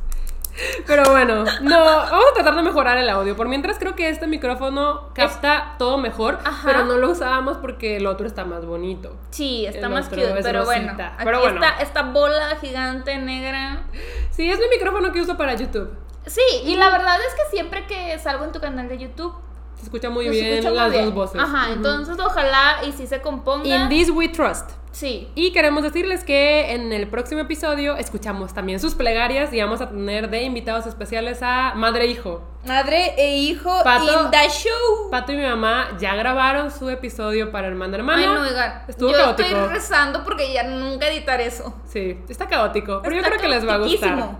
Pero 0.88 1.04
bueno, 1.12 1.46
no, 1.62 1.80
vamos 1.86 2.26
a 2.32 2.34
tratar 2.34 2.56
de 2.56 2.62
mejorar 2.64 2.98
el 2.98 3.10
audio. 3.10 3.36
Por 3.36 3.48
mientras 3.48 3.78
creo 3.80 3.96
que 3.96 4.10
este 4.10 4.28
micrófono 4.28 5.10
capta 5.14 5.76
todo 5.78 5.98
mejor, 5.98 6.40
Ajá. 6.44 6.62
pero 6.66 6.86
no 6.86 6.98
lo 6.98 7.12
usábamos 7.12 7.58
porque 7.58 7.98
el 7.98 8.08
otro 8.08 8.28
está 8.28 8.46
más 8.46 8.66
bonito. 8.66 9.16
Sí, 9.32 9.66
está 9.66 9.88
El 9.88 9.94
más 9.94 10.10
cute, 10.10 10.24
es 10.40 10.44
pero 10.46 10.66
bueno. 10.66 10.92
Aquí 10.98 11.24
Pero 11.24 11.40
bueno. 11.42 11.64
está 11.64 11.82
esta 11.82 12.02
bola 12.04 12.56
gigante 12.60 13.18
negra. 13.18 13.84
Sí, 14.32 14.50
es 14.50 14.60
mi 14.60 14.68
micrófono 14.70 15.12
que 15.12 15.22
uso 15.22 15.38
para 15.38 15.54
YouTube. 15.56 15.90
Sí, 16.26 16.42
y 16.66 16.76
la 16.76 16.90
verdad 16.90 17.18
es 17.28 17.34
que 17.36 17.50
siempre 17.56 17.86
que 17.88 18.18
salgo 18.20 18.44
en 18.46 18.52
tu 18.52 18.60
canal 18.60 18.88
de 18.90 18.98
YouTube, 18.98 19.34
Se 19.78 19.84
escucha 19.86 20.10
muy 20.10 20.28
bien 20.30 20.46
escucha 20.46 20.70
muy 20.70 20.78
las 20.78 20.92
bien. 20.92 21.06
dos 21.06 21.14
voces. 21.14 21.42
Ajá, 21.42 21.66
Ujú. 21.68 21.74
entonces 21.74 22.18
ojalá 22.20 22.78
y 22.86 22.92
si 22.92 23.08
se 23.08 23.22
componga. 23.22 23.66
In 23.68 23.90
this 23.90 24.10
we 24.10 24.28
trust. 24.28 24.72
Sí. 24.92 25.30
Y 25.36 25.52
queremos 25.54 25.84
decirles 25.84 26.24
que 26.24 26.72
en 26.74 26.92
el 26.92 27.08
próximo 27.08 27.42
episodio 27.42 27.96
escuchamos 27.96 28.54
también 28.54 28.80
sus 28.80 28.96
plegarias 28.96 29.54
y 29.54 29.62
vamos 29.62 29.82
a 29.82 29.90
tener 29.90 30.30
de 30.30 30.42
invitados 30.42 30.88
especiales 30.88 31.40
a 31.44 31.74
Madre 31.76 32.06
e 32.06 32.08
Hijo. 32.08 32.42
Madre 32.66 33.14
e 33.18 33.38
hijo 33.38 33.70
Pato- 33.84 34.26
in 34.26 34.32
the 34.32 34.50
show. 34.50 35.10
Pato 35.12 35.32
y 35.32 35.38
mi 35.38 35.44
mamá 35.46 35.90
ya 36.00 36.16
grabaron 36.16 36.72
su 36.72 36.90
episodio 36.90 37.52
para 37.52 37.68
Hermana 37.68 37.98
Hermana. 37.98 38.22
Ay, 38.22 38.28
no, 38.28 38.42
oigan. 38.42 38.84
Estuvo 38.88 39.12
yo 39.12 39.18
caótico. 39.18 39.48
estoy 39.50 39.68
rezando 39.74 40.24
porque 40.26 40.52
ya 40.52 40.64
nunca 40.64 41.08
editar 41.08 41.40
eso. 41.40 41.74
Sí, 41.88 42.20
está 42.28 42.48
caótico, 42.48 43.02
pero 43.04 43.16
yo 43.16 43.22
creo 43.24 43.40
que 43.40 43.48
les 43.48 43.66
va 43.68 43.76
a 43.76 43.78
gustar. 43.78 44.32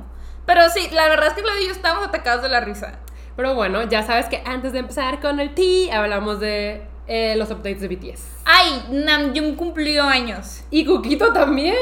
Pero 0.46 0.68
sí, 0.70 0.90
la 0.92 1.08
verdad 1.08 1.28
es 1.28 1.34
que 1.36 1.44
Claudia 1.44 1.62
y 1.64 1.68
yo 1.68 1.72
estamos 1.74 2.06
atacados 2.06 2.42
de 2.42 2.50
la 2.50 2.60
risa. 2.60 3.00
Pero 3.38 3.54
bueno, 3.56 3.84
ya 3.84 4.04
sabes 4.04 4.26
que 4.26 4.42
antes 4.46 4.74
de 4.74 4.80
empezar 4.80 5.22
con 5.22 5.40
el 5.40 5.54
tea, 5.54 5.98
hablamos 5.98 6.42
de 6.42 6.89
eh, 7.10 7.36
los 7.36 7.50
updates 7.52 7.82
de 7.82 7.88
BTS. 7.90 8.42
Ay, 8.46 8.86
Namjoon 8.92 9.56
cumplió 9.56 10.04
años. 10.04 10.62
Y 10.72 10.86
Kukito 10.86 11.34
también. 11.34 11.76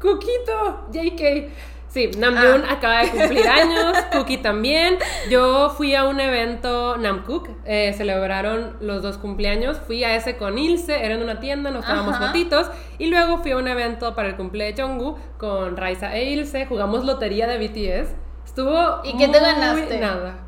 Kukito, 0.00 0.86
JK. 0.92 1.50
Sí, 1.88 2.08
Namjoon 2.16 2.62
Ah. 2.68 2.74
acaba 2.74 3.02
de 3.02 3.08
cumplir 3.10 3.48
años, 3.48 3.96
Cookie 4.12 4.36
también. 4.38 4.96
Yo 5.28 5.70
fui 5.70 5.96
a 5.96 6.04
un 6.04 6.20
evento 6.20 6.96
Namcook, 6.96 7.48
eh, 7.64 7.92
celebraron 7.96 8.76
los 8.80 9.02
dos 9.02 9.18
cumpleaños. 9.18 9.78
Fui 9.78 10.04
a 10.04 10.14
ese 10.14 10.36
con 10.36 10.56
Ilse, 10.56 11.04
era 11.04 11.14
en 11.14 11.22
una 11.22 11.40
tienda, 11.40 11.72
nos 11.72 11.84
Ajá. 11.84 12.28
fotitos. 12.28 12.70
Y 12.98 13.06
luego 13.06 13.38
fui 13.38 13.50
a 13.50 13.56
un 13.56 13.66
evento 13.66 14.14
para 14.14 14.28
el 14.28 14.36
cumpleaños 14.36 14.76
de 14.76 14.82
Jungkook 14.84 15.18
con 15.36 15.76
Raisa 15.76 16.14
e 16.16 16.30
Ilse. 16.30 16.64
Jugamos 16.66 17.04
lotería 17.04 17.48
de 17.48 17.58
BTS. 17.58 18.14
Estuvo. 18.46 19.00
¿Y 19.02 19.16
qué 19.18 19.26
te 19.26 19.40
ganaste? 19.40 19.98
Nada. 19.98 20.38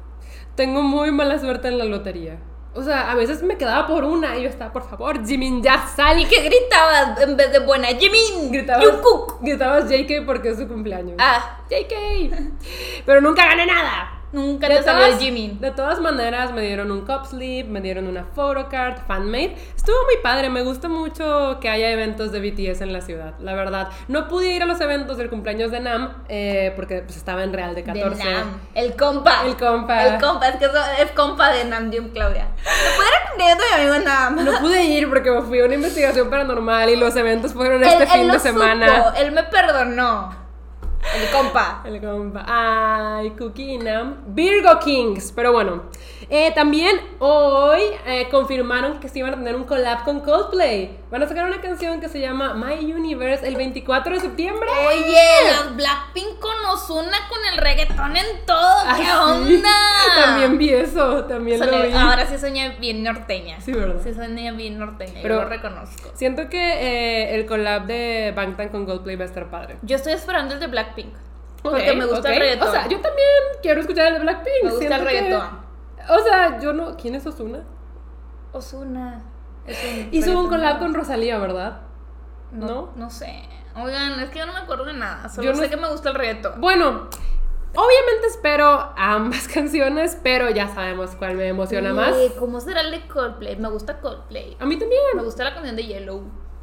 Tengo 0.54 0.82
muy 0.82 1.10
mala 1.10 1.40
suerte 1.40 1.66
en 1.68 1.78
la 1.78 1.84
lotería. 1.86 2.38
O 2.74 2.82
sea, 2.82 3.10
a 3.10 3.14
veces 3.14 3.42
me 3.42 3.58
quedaba 3.58 3.86
por 3.86 4.02
una 4.04 4.38
y 4.38 4.44
yo 4.44 4.48
estaba, 4.48 4.72
por 4.72 4.88
favor, 4.88 5.26
Jimin, 5.26 5.62
ya 5.62 5.86
sal. 5.94 6.18
¿Y 6.18 6.24
qué 6.24 6.40
gritabas 6.40 7.20
en 7.20 7.36
vez 7.36 7.52
de 7.52 7.58
buena? 7.58 7.88
Jimin, 7.88 8.50
Gritabas, 8.50 8.86
Jungkook. 8.86 9.42
gritabas 9.42 9.90
JK 9.90 10.24
porque 10.24 10.50
es 10.50 10.58
su 10.58 10.66
cumpleaños. 10.66 11.16
Ah, 11.18 11.58
JK. 11.68 13.02
Pero 13.04 13.20
nunca 13.20 13.44
gané 13.44 13.66
nada. 13.66 14.21
Nunca 14.32 14.66
De 14.68 14.76
te 14.76 14.82
salió 14.82 15.04
el 15.04 15.10
todas, 15.12 15.22
Jimin. 15.22 15.60
de 15.60 15.70
todas 15.72 16.00
maneras, 16.00 16.52
me 16.52 16.62
dieron 16.62 16.90
un 16.90 17.02
cup 17.02 17.26
sleeve, 17.26 17.68
me 17.68 17.80
dieron 17.82 18.06
una 18.06 18.24
photocard, 18.24 19.06
fanmade. 19.06 19.54
Estuvo 19.76 19.96
muy 20.06 20.16
padre, 20.22 20.48
me 20.48 20.62
gusta 20.62 20.88
mucho 20.88 21.58
que 21.60 21.68
haya 21.68 21.90
eventos 21.90 22.32
de 22.32 22.40
BTS 22.40 22.80
en 22.80 22.92
la 22.94 23.02
ciudad, 23.02 23.34
la 23.40 23.54
verdad. 23.54 23.88
No 24.08 24.28
pude 24.28 24.50
ir 24.52 24.62
a 24.62 24.66
los 24.66 24.80
eventos 24.80 25.18
del 25.18 25.28
cumpleaños 25.28 25.70
de 25.70 25.80
Nam 25.80 26.24
eh, 26.28 26.72
porque 26.76 27.02
pues, 27.02 27.16
estaba 27.18 27.42
en 27.44 27.52
Real 27.52 27.74
de 27.74 27.84
14. 27.84 28.24
De 28.24 28.32
Nam. 28.32 28.60
El 28.74 28.96
compa. 28.96 29.42
El 29.44 29.56
compa. 29.56 30.06
El 30.06 30.20
compa, 30.20 30.48
es 30.48 30.56
que 30.56 30.64
es 30.64 31.10
compa 31.10 31.52
de 31.52 31.64
Namjoon, 31.66 32.08
Claudia. 32.08 32.46
¿Me 32.56 32.96
pudiera 32.96 33.56
de 33.56 33.76
mi 33.84 33.90
amigo 33.90 34.04
Nam? 34.08 34.44
No 34.44 34.58
pude 34.60 34.82
ir 34.84 35.08
porque 35.10 35.30
me 35.30 35.42
fui 35.42 35.60
a 35.60 35.64
una 35.66 35.74
investigación 35.74 36.30
paranormal 36.30 36.88
y 36.88 36.96
los 36.96 37.14
eventos 37.16 37.52
fueron 37.52 37.82
este 37.82 37.96
Él- 37.96 38.02
él 38.02 38.08
fin 38.08 38.26
lo 38.28 38.32
de 38.34 38.40
semana. 38.40 38.96
supo, 38.96 39.12
él 39.18 39.32
me 39.32 39.42
perdonó. 39.42 40.41
El 41.14 41.30
compa. 41.30 41.82
El 41.84 42.00
compa. 42.00 42.44
Ay, 42.46 43.30
Cookie 43.30 43.74
y 43.74 43.78
Nam. 43.78 44.16
Virgo 44.28 44.78
Kings. 44.78 45.32
Pero 45.32 45.52
bueno. 45.52 45.82
Eh, 46.30 46.52
también 46.54 46.98
hoy 47.18 47.80
eh, 48.06 48.28
confirmaron 48.30 48.98
que 48.98 49.08
se 49.10 49.18
iban 49.18 49.34
a 49.34 49.36
tener 49.36 49.54
un 49.54 49.64
collab 49.64 50.04
con 50.04 50.20
Coldplay. 50.20 51.01
Van 51.12 51.22
a 51.22 51.28
sacar 51.28 51.44
una 51.44 51.60
canción 51.60 52.00
que 52.00 52.08
se 52.08 52.20
llama 52.20 52.54
My 52.54 52.90
Universe 52.90 53.46
el 53.46 53.54
24 53.56 54.14
de 54.14 54.20
septiembre. 54.20 54.66
Oye, 54.88 55.14
las 55.50 55.76
Blackpink 55.76 56.38
con 56.38 56.54
Ozuna 56.72 57.18
con 57.28 57.38
el 57.52 57.58
reggaetón 57.58 58.16
en 58.16 58.46
todo. 58.46 58.82
¿Qué 58.96 59.04
Ah, 59.10 59.36
sí. 59.46 59.54
onda? 59.56 59.68
También 60.24 60.56
vi 60.56 60.70
eso. 60.70 61.24
También 61.26 61.60
lo 61.60 61.66
Soné- 61.66 61.88
vi. 61.88 61.92
ahora 61.92 62.24
sí 62.26 62.38
soñé 62.38 62.78
bien 62.80 63.02
norteña. 63.02 63.60
Sí, 63.60 63.72
¿verdad? 63.72 64.00
Sí 64.02 64.14
soñé 64.14 64.52
bien 64.52 64.78
norteña, 64.78 65.20
Pero- 65.20 65.34
yo 65.36 65.42
lo 65.42 65.48
reconozco. 65.50 66.10
Siento 66.14 66.48
que 66.48 66.58
eh, 66.80 67.34
el 67.34 67.44
collab 67.44 67.84
de 67.84 68.32
Bangtan 68.34 68.70
con 68.70 68.86
Coldplay 68.86 69.16
va 69.16 69.24
a 69.24 69.28
estar 69.28 69.50
padre. 69.50 69.76
Yo 69.82 69.96
estoy 69.96 70.14
esperando 70.14 70.54
el 70.54 70.60
de 70.60 70.66
Blackpink. 70.68 71.14
Porque 71.62 71.92
me 71.94 72.06
gusta 72.06 72.32
el 72.32 72.40
reggaetón. 72.40 72.68
O 72.68 72.72
sea, 72.72 72.88
yo 72.88 72.98
también 73.02 73.28
quiero 73.60 73.82
escuchar 73.82 74.06
el 74.06 74.14
de 74.14 74.20
Blackpink. 74.20 74.54
Me 74.64 74.70
gusta 74.70 74.78
Siento 74.78 74.96
el 74.96 75.06
que- 75.08 75.20
reggaetón. 75.20 75.60
O 76.08 76.18
sea, 76.24 76.58
yo 76.58 76.72
no. 76.72 76.96
¿Quién 76.96 77.14
es 77.16 77.26
Ozuna? 77.26 77.60
Ozuna. 78.52 79.22
Hizo 80.10 80.38
un 80.38 80.48
collab 80.48 80.78
con 80.78 80.94
Rosalía, 80.94 81.38
¿verdad? 81.38 81.82
No, 82.50 82.66
¿No? 82.66 82.92
no 82.96 83.10
sé. 83.10 83.48
Oigan, 83.74 84.20
es 84.20 84.30
que 84.30 84.40
yo 84.40 84.46
no 84.46 84.52
me 84.52 84.60
acuerdo 84.60 84.84
de 84.84 84.92
nada. 84.92 85.28
Solo 85.28 85.46
Yo 85.46 85.52
no 85.54 85.58
sé 85.58 85.70
que 85.70 85.76
me 85.76 85.88
gusta 85.88 86.10
el 86.10 86.14
reggaetón. 86.14 86.60
Bueno, 86.60 87.08
obviamente 87.74 88.26
espero 88.28 88.92
ambas 88.96 89.48
canciones, 89.54 90.18
pero 90.22 90.50
ya 90.50 90.68
sabemos 90.68 91.12
cuál 91.16 91.36
me 91.36 91.48
emociona 91.48 91.94
más. 91.94 92.14
¿Cómo 92.38 92.60
será 92.60 92.82
el 92.82 92.90
de 92.90 93.06
Coldplay? 93.06 93.56
Me 93.56 93.68
gusta 93.68 94.00
Coldplay. 94.00 94.56
A 94.60 94.66
mí 94.66 94.78
también. 94.78 95.00
Me 95.14 95.22
gusta 95.22 95.44
la 95.44 95.54
canción 95.54 95.76
de 95.76 95.86
Yellow. 95.86 96.22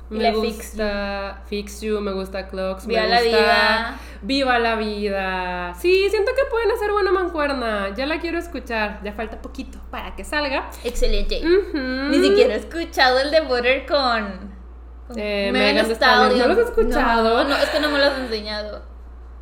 Me 0.09 0.23
la 0.23 0.31
gusta 0.31 1.43
Fix 1.47 1.81
You, 1.81 2.01
me 2.01 2.11
gusta 2.13 2.47
Clocks, 2.47 2.87
Viva 2.87 3.01
me 3.03 3.07
la 3.09 3.21
gusta 3.21 3.37
vida. 3.37 3.99
Viva 4.21 4.59
la 4.59 4.75
vida. 4.75 5.73
Sí, 5.79 6.07
siento 6.09 6.31
que 6.35 6.49
pueden 6.49 6.71
hacer 6.71 6.91
buena 6.91 7.11
mancuerna. 7.11 7.93
Ya 7.95 8.05
la 8.05 8.19
quiero 8.19 8.39
escuchar. 8.39 9.01
Ya 9.03 9.13
falta 9.13 9.41
poquito 9.41 9.79
para 9.91 10.15
que 10.15 10.23
salga. 10.23 10.69
Excelente. 10.83 11.41
Ni 11.43 12.19
siquiera 12.21 12.55
he 12.55 12.57
escuchado 12.57 13.19
el 13.19 13.31
de 13.31 13.41
Butter 13.41 13.85
con. 13.85 14.57
con 15.07 15.19
Eh, 15.19 15.51
Megan 15.51 15.53
Megan 15.53 15.75
Thee 15.75 15.83
Thee 15.85 15.95
Stallion. 15.95 16.25
Stallion. 16.31 16.39
¿No 16.39 16.47
los 16.47 16.57
has 16.57 16.69
escuchado? 16.69 17.43
No, 17.43 17.49
no, 17.49 17.55
es 17.55 17.69
que 17.69 17.79
no 17.79 17.89
me 17.89 17.99
lo 17.99 18.05
has 18.05 18.17
enseñado. 18.19 18.88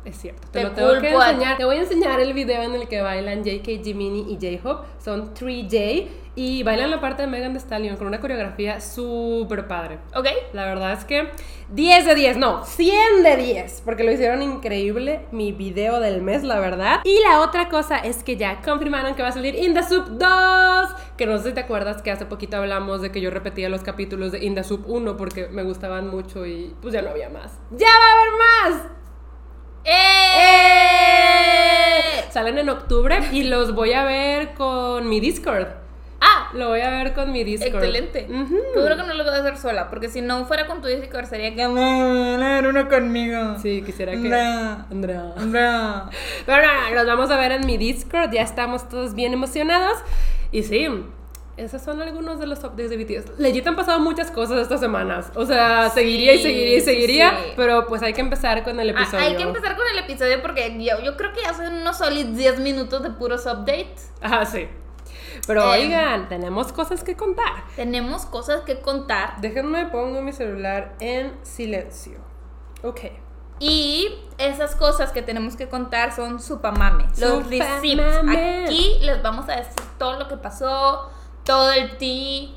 Es 0.04 0.16
cierto, 0.16 0.48
te 0.50 0.60
Te 0.60 0.64
lo 0.64 0.72
tengo 0.72 1.00
que 1.00 1.10
enseñar. 1.10 1.56
Te 1.56 1.64
voy 1.64 1.76
a 1.76 1.80
enseñar 1.80 2.20
el 2.20 2.32
video 2.32 2.62
en 2.62 2.74
el 2.74 2.88
que 2.88 3.02
bailan 3.02 3.44
JK, 3.44 3.82
Jiminy 3.84 4.26
y 4.32 4.34
J-Hope. 4.34 4.86
Son 4.98 5.34
3J 5.34 6.06
y 6.38 6.62
bailan 6.62 6.92
la 6.92 7.00
parte 7.00 7.22
de 7.22 7.28
Megan 7.28 7.52
Thee 7.52 7.60
Stallion 7.60 7.96
con 7.96 8.06
una 8.06 8.20
coreografía 8.20 8.80
súper 8.80 9.66
padre. 9.66 9.98
¿Ok? 10.14 10.26
La 10.52 10.66
verdad 10.66 10.92
es 10.92 11.04
que 11.04 11.30
10 11.70 12.06
de 12.06 12.14
10, 12.14 12.36
no, 12.36 12.64
100 12.64 13.24
de 13.24 13.36
10, 13.36 13.82
porque 13.84 14.04
lo 14.04 14.12
hicieron 14.12 14.40
increíble, 14.40 15.26
mi 15.32 15.50
video 15.50 15.98
del 15.98 16.22
mes, 16.22 16.44
la 16.44 16.60
verdad. 16.60 17.00
Y 17.02 17.18
la 17.28 17.40
otra 17.40 17.68
cosa 17.68 17.98
es 17.98 18.22
que 18.22 18.36
ya 18.36 18.60
confirmaron 18.62 19.16
que 19.16 19.22
va 19.22 19.28
a 19.28 19.32
salir 19.32 19.56
In 19.56 19.74
The 19.74 19.82
Soup 19.82 20.06
2, 20.10 20.90
que 21.16 21.26
no 21.26 21.38
sé 21.38 21.48
si 21.48 21.54
te 21.54 21.60
acuerdas 21.60 22.02
que 22.02 22.12
hace 22.12 22.24
poquito 22.24 22.56
hablamos 22.56 23.02
de 23.02 23.10
que 23.10 23.20
yo 23.20 23.30
repetía 23.30 23.68
los 23.68 23.82
capítulos 23.82 24.30
de 24.30 24.44
In 24.44 24.54
The 24.54 24.62
Soup 24.62 24.84
1 24.86 25.16
porque 25.16 25.48
me 25.48 25.64
gustaban 25.64 26.08
mucho 26.08 26.46
y 26.46 26.72
pues 26.80 26.94
ya 26.94 27.02
no 27.02 27.10
había 27.10 27.30
más. 27.30 27.58
¡Ya 27.72 27.88
va 27.88 28.06
a 28.06 28.12
haber 28.12 28.78
más! 28.78 28.97
¡Eh! 29.84 29.98
Salen 32.30 32.58
en 32.58 32.68
octubre 32.68 33.18
y 33.32 33.44
los 33.44 33.74
voy 33.74 33.92
a 33.92 34.04
ver 34.04 34.54
con 34.54 35.08
mi 35.08 35.20
Discord. 35.20 35.66
¡Ah! 36.20 36.50
Lo 36.52 36.68
voy 36.68 36.80
a 36.80 36.90
ver 36.90 37.14
con 37.14 37.30
mi 37.30 37.44
Discord. 37.44 37.84
Excelente. 37.84 38.26
Ujú. 38.28 38.56
Qué 38.74 38.80
duro 38.80 38.96
que 38.96 39.02
no 39.02 39.14
lo 39.14 39.24
voy 39.24 39.32
a 39.32 39.36
hacer 39.38 39.56
sola, 39.56 39.88
porque 39.88 40.08
si 40.08 40.20
no 40.20 40.44
fuera 40.46 40.66
con 40.66 40.82
tu 40.82 40.88
Discord 40.88 41.26
sería 41.26 41.54
que. 41.54 41.62
No, 41.64 42.42
era 42.42 42.68
uno 42.68 42.88
conmigo. 42.88 43.56
Sí, 43.62 43.82
quisiera 43.82 44.12
que... 44.12 44.18
No. 44.18 44.86
Andrea. 44.90 45.32
No. 45.36 46.10
Pero 46.44 46.62
no, 46.62 46.88
no, 46.88 46.94
los 46.94 47.06
vamos 47.06 47.30
a 47.30 47.36
ver 47.36 47.52
en 47.52 47.66
mi 47.66 47.76
Discord, 47.76 48.32
ya 48.32 48.42
estamos 48.42 48.88
todos 48.88 49.14
bien 49.14 49.32
emocionados. 49.32 49.98
Y 50.50 50.64
sí, 50.64 50.88
esos 51.58 51.82
son 51.82 52.00
algunos 52.00 52.38
de 52.40 52.46
los 52.46 52.58
updates 52.60 52.90
de 52.90 52.96
BTS. 52.96 53.38
Legit 53.38 53.66
han 53.66 53.76
pasado 53.76 54.00
muchas 54.00 54.30
cosas 54.30 54.58
estas 54.60 54.80
semanas. 54.80 55.30
O 55.34 55.44
sea, 55.44 55.90
seguiría 55.90 56.34
y 56.34 56.42
seguiría 56.42 56.76
y 56.76 56.80
seguiría, 56.80 57.30
sí. 57.30 57.52
pero 57.56 57.86
pues 57.86 58.02
hay 58.02 58.12
que 58.12 58.20
empezar 58.20 58.62
con 58.64 58.78
el 58.80 58.88
Ah, 58.90 58.92
episodio. 59.02 59.24
hay 59.26 59.36
que 59.36 59.42
empezar 59.42 59.76
con 59.76 59.86
el 59.92 59.98
episodio 59.98 60.40
porque 60.40 60.74
yo, 60.82 61.00
yo 61.04 61.16
creo 61.16 61.32
que 61.32 61.42
ya 61.42 61.52
son 61.54 61.72
unos 61.74 61.98
sólidos 61.98 62.36
10 62.36 62.60
minutos 62.60 63.02
de 63.02 63.10
puros 63.10 63.44
updates. 63.46 64.10
Ah, 64.22 64.44
sí. 64.46 64.68
Pero 65.46 65.62
Em. 65.74 65.80
oigan, 65.82 66.28
tenemos 66.28 66.72
cosas 66.72 67.04
que 67.04 67.16
contar. 67.16 67.64
Tenemos 67.76 68.26
cosas 68.26 68.62
que 68.62 68.80
contar 68.80 69.40
Déjenme 69.40 69.86
pongo 69.86 70.20
mi 70.22 70.32
celular 70.32 70.94
en 71.00 71.32
silencio. 71.42 72.18
Ok. 72.82 73.00
y 73.60 74.14
esas 74.38 74.76
cosas 74.76 75.10
que 75.10 75.20
tenemos 75.20 75.56
que 75.56 75.68
contar 75.68 76.14
son 76.14 76.40
supamame, 76.40 77.06
los 77.18 77.44
receipts. 77.48 78.00
Aquí 78.64 78.98
les 79.02 79.20
vamos 79.20 79.48
a 79.48 79.56
decir 79.56 79.74
todo 79.98 80.16
lo 80.16 80.28
que 80.28 80.36
pasó, 80.36 81.10
todo 81.48 81.72
el 81.72 81.96
tea 81.96 82.50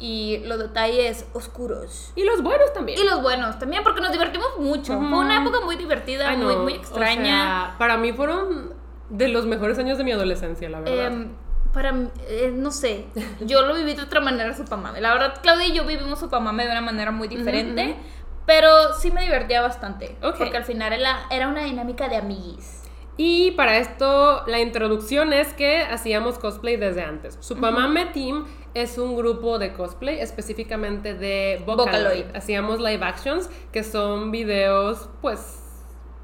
y 0.00 0.38
los 0.44 0.58
detalles 0.58 1.26
oscuros. 1.32 2.12
Y 2.16 2.24
los 2.24 2.42
buenos 2.42 2.72
también. 2.72 2.98
Y 2.98 3.04
los 3.04 3.22
buenos 3.22 3.56
también, 3.60 3.84
porque 3.84 4.00
nos 4.00 4.10
divertimos 4.10 4.58
mucho. 4.58 4.98
Fue 4.98 5.18
una 5.18 5.40
época 5.40 5.60
muy 5.60 5.76
divertida, 5.76 6.28
Ay, 6.28 6.38
muy, 6.38 6.56
no, 6.56 6.62
muy 6.64 6.72
o 6.72 6.76
extraña. 6.76 7.24
sea, 7.24 7.74
para 7.78 7.96
mí 7.96 8.12
fueron 8.12 8.74
de 9.10 9.28
los 9.28 9.46
mejores 9.46 9.78
años 9.78 9.96
de 9.96 10.02
mi 10.02 10.10
adolescencia, 10.10 10.68
la 10.68 10.80
verdad. 10.80 11.06
Em, 11.06 11.28
para 11.72 11.94
eh, 12.26 12.52
no 12.52 12.72
sé, 12.72 13.06
yo 13.40 13.62
lo 13.62 13.74
viví 13.74 13.94
de 13.94 14.02
otra 14.02 14.20
manera 14.20 14.52
Supamame. 14.56 15.00
La 15.00 15.12
verdad, 15.12 15.34
Claudia 15.40 15.68
y 15.68 15.72
yo 15.72 15.84
vivimos 15.84 16.18
Supamame 16.18 16.64
de 16.64 16.72
una 16.72 16.80
manera 16.80 17.12
muy 17.12 17.28
diferente, 17.28 17.96
pero 18.44 18.94
sí 18.94 19.12
me 19.12 19.22
divertía 19.22 19.62
bastante. 19.62 20.16
Porque 20.20 20.56
al 20.56 20.64
final 20.64 20.92
era, 20.92 21.26
era 21.30 21.46
una 21.46 21.62
dinámica 21.62 22.08
de 22.08 22.16
amiguis. 22.16 22.81
Y 23.24 23.52
para 23.52 23.76
esto, 23.78 24.42
la 24.48 24.58
introducción 24.58 25.32
es 25.32 25.54
que 25.54 25.80
hacíamos 25.82 26.40
cosplay 26.40 26.76
desde 26.76 27.02
antes. 27.02 27.36
Supamame 27.38 28.06
Team 28.06 28.46
es 28.74 28.98
un 28.98 29.16
grupo 29.16 29.60
de 29.60 29.72
cosplay, 29.72 30.18
específicamente 30.18 31.14
de 31.14 31.62
Vocaloid. 31.64 31.86
Vocaloid. 32.02 32.24
Hacíamos 32.36 32.80
live 32.80 33.04
actions, 33.04 33.48
que 33.70 33.84
son 33.84 34.32
videos, 34.32 35.08
pues, 35.20 35.60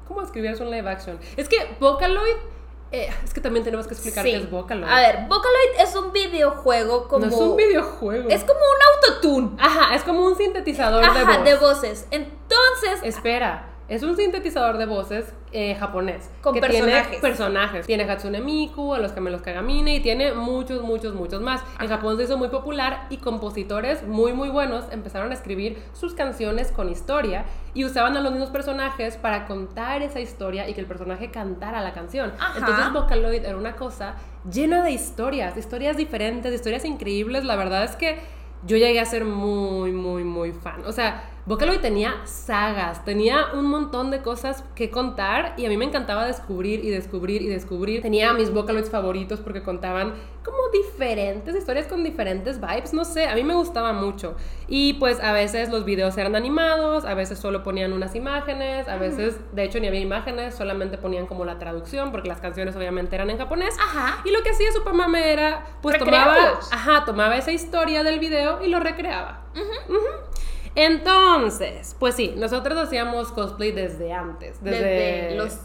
¿cómo 0.09 0.21
escribir 0.21 0.61
un 0.61 0.71
live 0.71 0.89
action? 0.89 1.17
Es 1.37 1.47
que 1.47 1.55
Vocaloid, 1.79 2.35
eh, 2.91 3.07
es 3.23 3.33
que 3.33 3.39
también 3.39 3.63
tenemos 3.63 3.87
que 3.87 3.93
explicar 3.93 4.25
Sí. 4.25 4.31
qué 4.31 4.37
es 4.39 4.51
Vocaloid. 4.51 4.91
A 4.91 4.95
ver, 4.99 5.19
Vocaloid 5.29 5.79
es 5.79 5.95
un 5.95 6.11
videojuego 6.11 7.07
como... 7.07 7.25
no 7.27 7.31
es 7.31 7.37
un 7.39 7.55
videojuego. 7.55 8.27
Es 8.29 8.43
como 8.43 8.59
un 8.59 9.07
autotune. 9.13 9.49
Ajá, 9.57 9.95
es 9.95 10.03
como 10.03 10.25
un 10.25 10.35
sintetizador 10.35 11.01
de 11.01 11.07
Ajá, 11.21 11.37
voz. 11.37 11.45
de 11.45 11.55
voces. 11.55 12.07
Entonces, 12.11 12.99
Espera, 13.03 13.68
es 13.89 14.03
un 14.03 14.15
sintetizador 14.15 14.77
de 14.77 14.85
voces 14.85 15.33
eh, 15.51 15.75
japonés. 15.75 16.29
Con 16.41 16.53
que 16.53 16.61
personajes. 16.61 17.07
Tiene 17.09 17.21
personajes. 17.21 17.87
Tiene 17.87 18.03
Hatsune 18.03 18.39
Miku, 18.39 18.93
a 18.93 18.99
los 18.99 19.13
gemelos 19.13 19.41
Kagamine 19.41 19.95
y 19.95 19.99
tiene 19.99 20.33
muchos, 20.33 20.83
muchos, 20.83 21.15
muchos 21.15 21.41
más. 21.41 21.61
En 21.79 21.87
Japón 21.87 22.15
se 22.17 22.23
hizo 22.23 22.37
muy 22.37 22.49
popular 22.49 23.07
y 23.09 23.17
compositores 23.17 24.03
muy, 24.07 24.33
muy 24.33 24.49
buenos 24.49 24.85
empezaron 24.91 25.31
a 25.31 25.33
escribir 25.33 25.81
sus 25.93 26.13
canciones 26.13 26.71
con 26.71 26.89
historia 26.89 27.45
y 27.73 27.83
usaban 27.83 28.15
a 28.15 28.21
los 28.21 28.31
mismos 28.31 28.51
personajes 28.51 29.17
para 29.17 29.47
contar 29.47 30.03
esa 30.03 30.19
historia 30.19 30.69
y 30.69 30.73
que 30.75 30.81
el 30.81 30.87
personaje 30.87 31.31
cantara 31.31 31.81
la 31.81 31.93
canción. 31.93 32.33
Ajá. 32.39 32.59
Entonces 32.59 32.93
Vocaloid 32.93 33.43
era 33.43 33.57
una 33.57 33.75
cosa 33.75 34.15
llena 34.51 34.83
de 34.83 34.91
historias, 34.91 35.57
historias 35.57 35.97
diferentes, 35.97 36.53
historias 36.53 36.85
increíbles. 36.85 37.43
La 37.43 37.55
verdad 37.55 37.83
es 37.83 37.95
que 37.95 38.19
yo 38.65 38.77
llegué 38.77 38.99
a 38.99 39.05
ser 39.05 39.25
muy, 39.25 39.91
muy, 39.91 40.23
muy 40.23 40.51
fan. 40.51 40.83
O 40.85 40.91
sea, 40.91 41.23
Vocaloid 41.45 41.79
tenía 41.79 42.15
sagas, 42.25 43.03
tenía 43.05 43.47
un 43.53 43.65
montón 43.65 44.11
de 44.11 44.21
cosas 44.21 44.63
que 44.75 44.91
contar 44.91 45.53
y 45.57 45.65
a 45.65 45.69
mí 45.69 45.77
me 45.77 45.85
encantaba 45.85 46.25
descubrir 46.25 46.83
y 46.85 46.89
descubrir 46.89 47.41
y 47.41 47.47
descubrir. 47.47 48.01
Tenía 48.01 48.33
mis 48.33 48.53
Vocaloids 48.53 48.89
favoritos 48.89 49.39
porque 49.39 49.63
contaban 49.63 50.13
como 50.43 50.69
diferentes 50.69 51.55
historias 51.55 51.87
con 51.87 52.03
diferentes 52.03 52.59
vibes, 52.61 52.93
no 52.93 53.03
sé, 53.05 53.27
a 53.27 53.35
mí 53.35 53.43
me 53.43 53.55
gustaba 53.55 53.93
mucho. 53.93 54.35
Y 54.67 54.93
pues 54.93 55.19
a 55.19 55.31
veces 55.31 55.69
los 55.69 55.85
videos 55.85 56.17
eran 56.17 56.35
animados, 56.35 57.05
a 57.05 57.13
veces 57.13 57.39
solo 57.39 57.63
ponían 57.63 57.93
unas 57.93 58.15
imágenes, 58.15 58.87
a 58.87 58.97
veces 58.97 59.37
de 59.53 59.63
hecho 59.63 59.79
ni 59.79 59.87
había 59.87 60.01
imágenes, 60.01 60.55
solamente 60.55 60.97
ponían 60.97 61.25
como 61.25 61.45
la 61.45 61.57
traducción 61.57 62.11
porque 62.11 62.27
las 62.27 62.39
canciones 62.39 62.75
obviamente 62.75 63.15
eran 63.15 63.29
en 63.29 63.37
japonés. 63.37 63.75
Ajá. 63.79 64.21
Y 64.23 64.31
lo 64.31 64.43
que 64.43 64.51
hacía 64.51 64.71
Supermame 64.71 65.31
era, 65.31 65.65
pues 65.81 65.97
tomaba, 65.97 66.59
ajá, 66.71 67.05
tomaba 67.05 67.37
esa 67.37 67.51
historia 67.51 68.03
del 68.03 68.19
video 68.19 68.63
y 68.63 68.69
lo 68.69 68.79
recreaba. 68.79 69.45
Ujú. 69.55 69.95
Entonces, 70.75 71.95
pues 71.99 72.15
sí, 72.15 72.33
nosotros 72.37 72.77
hacíamos 72.77 73.31
cosplay 73.31 73.71
desde 73.71 74.13
antes, 74.13 74.63
desde, 74.63 74.83
desde 74.83 75.35
los 75.35 75.57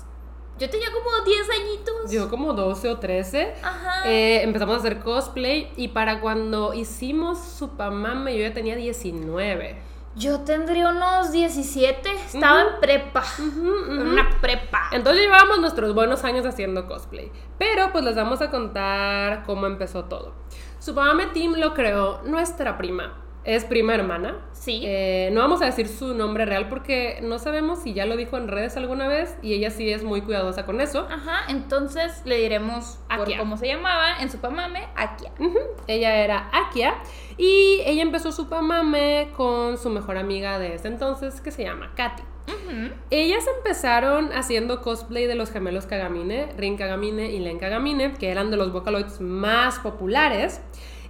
Yo 0.59 0.71
tenía 0.71 0.89
como 0.93 1.25
10 1.25 1.51
añitos. 1.51 2.11
Yo 2.11 2.31
como 2.31 2.53
12 2.53 2.89
o 2.91 2.99
13. 2.99 3.55
Ajá. 3.63 4.11
Eh, 4.11 4.43
empezamos 4.43 4.77
a 4.77 4.79
hacer 4.79 5.01
cosplay 5.01 5.73
y 5.77 5.89
para 5.89 6.21
cuando 6.21 6.75
hicimos 6.75 7.39
Supamame 7.39 8.37
yo 8.37 8.43
ya 8.43 8.55
tenía 8.55 8.77
19. 8.77 9.95
Yo 10.17 10.41
tendría 10.43 10.91
unos 10.91 11.33
17. 11.33 12.09
Estaba 12.09 12.63
en 12.63 12.81
prepa. 12.81 13.25
En 13.39 14.01
una 14.01 14.39
prepa. 14.41 14.89
Entonces 14.93 15.23
llevábamos 15.23 15.59
nuestros 15.59 15.93
buenos 15.93 16.23
años 16.23 16.47
haciendo 16.47 16.87
cosplay. 16.87 17.33
Pero 17.59 17.91
pues 17.91 18.05
les 18.05 18.15
vamos 18.15 18.41
a 18.41 18.49
contar 18.51 19.43
cómo 19.45 19.67
empezó 19.67 20.05
todo. 20.05 20.35
Supamame 20.79 21.27
Team 21.27 21.55
lo 21.57 21.75
creó 21.75 22.23
nuestra 22.23 22.79
prima. 22.79 23.24
Es 23.45 23.65
prima 23.67 23.95
hermana. 23.95 24.37
Sí. 24.53 24.81
Eh, 24.85 25.29
no 25.33 25.41
vamos 25.41 25.61
a 25.61 25.67
decir 25.67 25.87
su 25.87 26.15
nombre 26.15 26.47
real 26.47 26.69
porque 26.71 27.19
no 27.23 27.39
sabemos 27.39 27.83
si 27.83 27.93
ya 27.93 28.07
lo 28.07 28.17
dijo 28.17 28.39
en 28.39 28.49
redes 28.49 28.77
alguna 28.79 29.07
vez 29.07 29.37
y 29.43 29.53
ella 29.53 29.71
sí 29.71 29.91
es 29.93 30.03
muy 30.03 30.23
cuidadosa 30.23 30.65
con 30.65 30.81
eso. 30.81 31.07
Ajá, 31.11 31.41
entonces 31.49 32.23
le 32.25 32.39
diremos 32.39 32.99
por 33.11 33.23
Akia. 33.23 33.39
cómo 33.39 33.59
se 33.59 33.67
llamaba 33.67 34.17
en 34.21 34.31
su 34.31 34.39
pamame, 34.39 34.89
Akia. 34.97 35.31
Ujú, 35.39 35.59
Ella 35.87 36.17
era 36.25 36.49
Akia 36.53 36.95
y 37.37 37.83
ella 37.85 38.03
empezó 38.03 38.33
Supamame 38.33 39.29
con 39.37 39.77
su 39.77 39.91
mejor 39.91 40.17
amiga 40.17 40.59
de 40.59 40.75
ese 40.77 40.89
entonces 40.89 41.43
que 41.43 41.51
se 41.51 41.65
llama 41.65 41.93
Katy. 41.95 42.23
Ujú. 42.49 42.93
Ellas 43.11 43.45
empezaron 43.59 44.33
haciendo 44.33 44.81
cosplay 44.81 45.27
de 45.27 45.35
los 45.35 45.51
gemelos 45.51 45.85
Kagamine, 45.87 46.49
Rin 46.57 46.77
Kagamine 46.79 47.31
y 47.31 47.41
Len 47.41 47.59
Kagamine, 47.59 48.15
que 48.15 48.31
eran 48.31 48.51
de 48.51 48.57
los 48.57 48.73
Vocaloids 48.73 49.21
más 49.21 49.79
populares. 49.81 50.63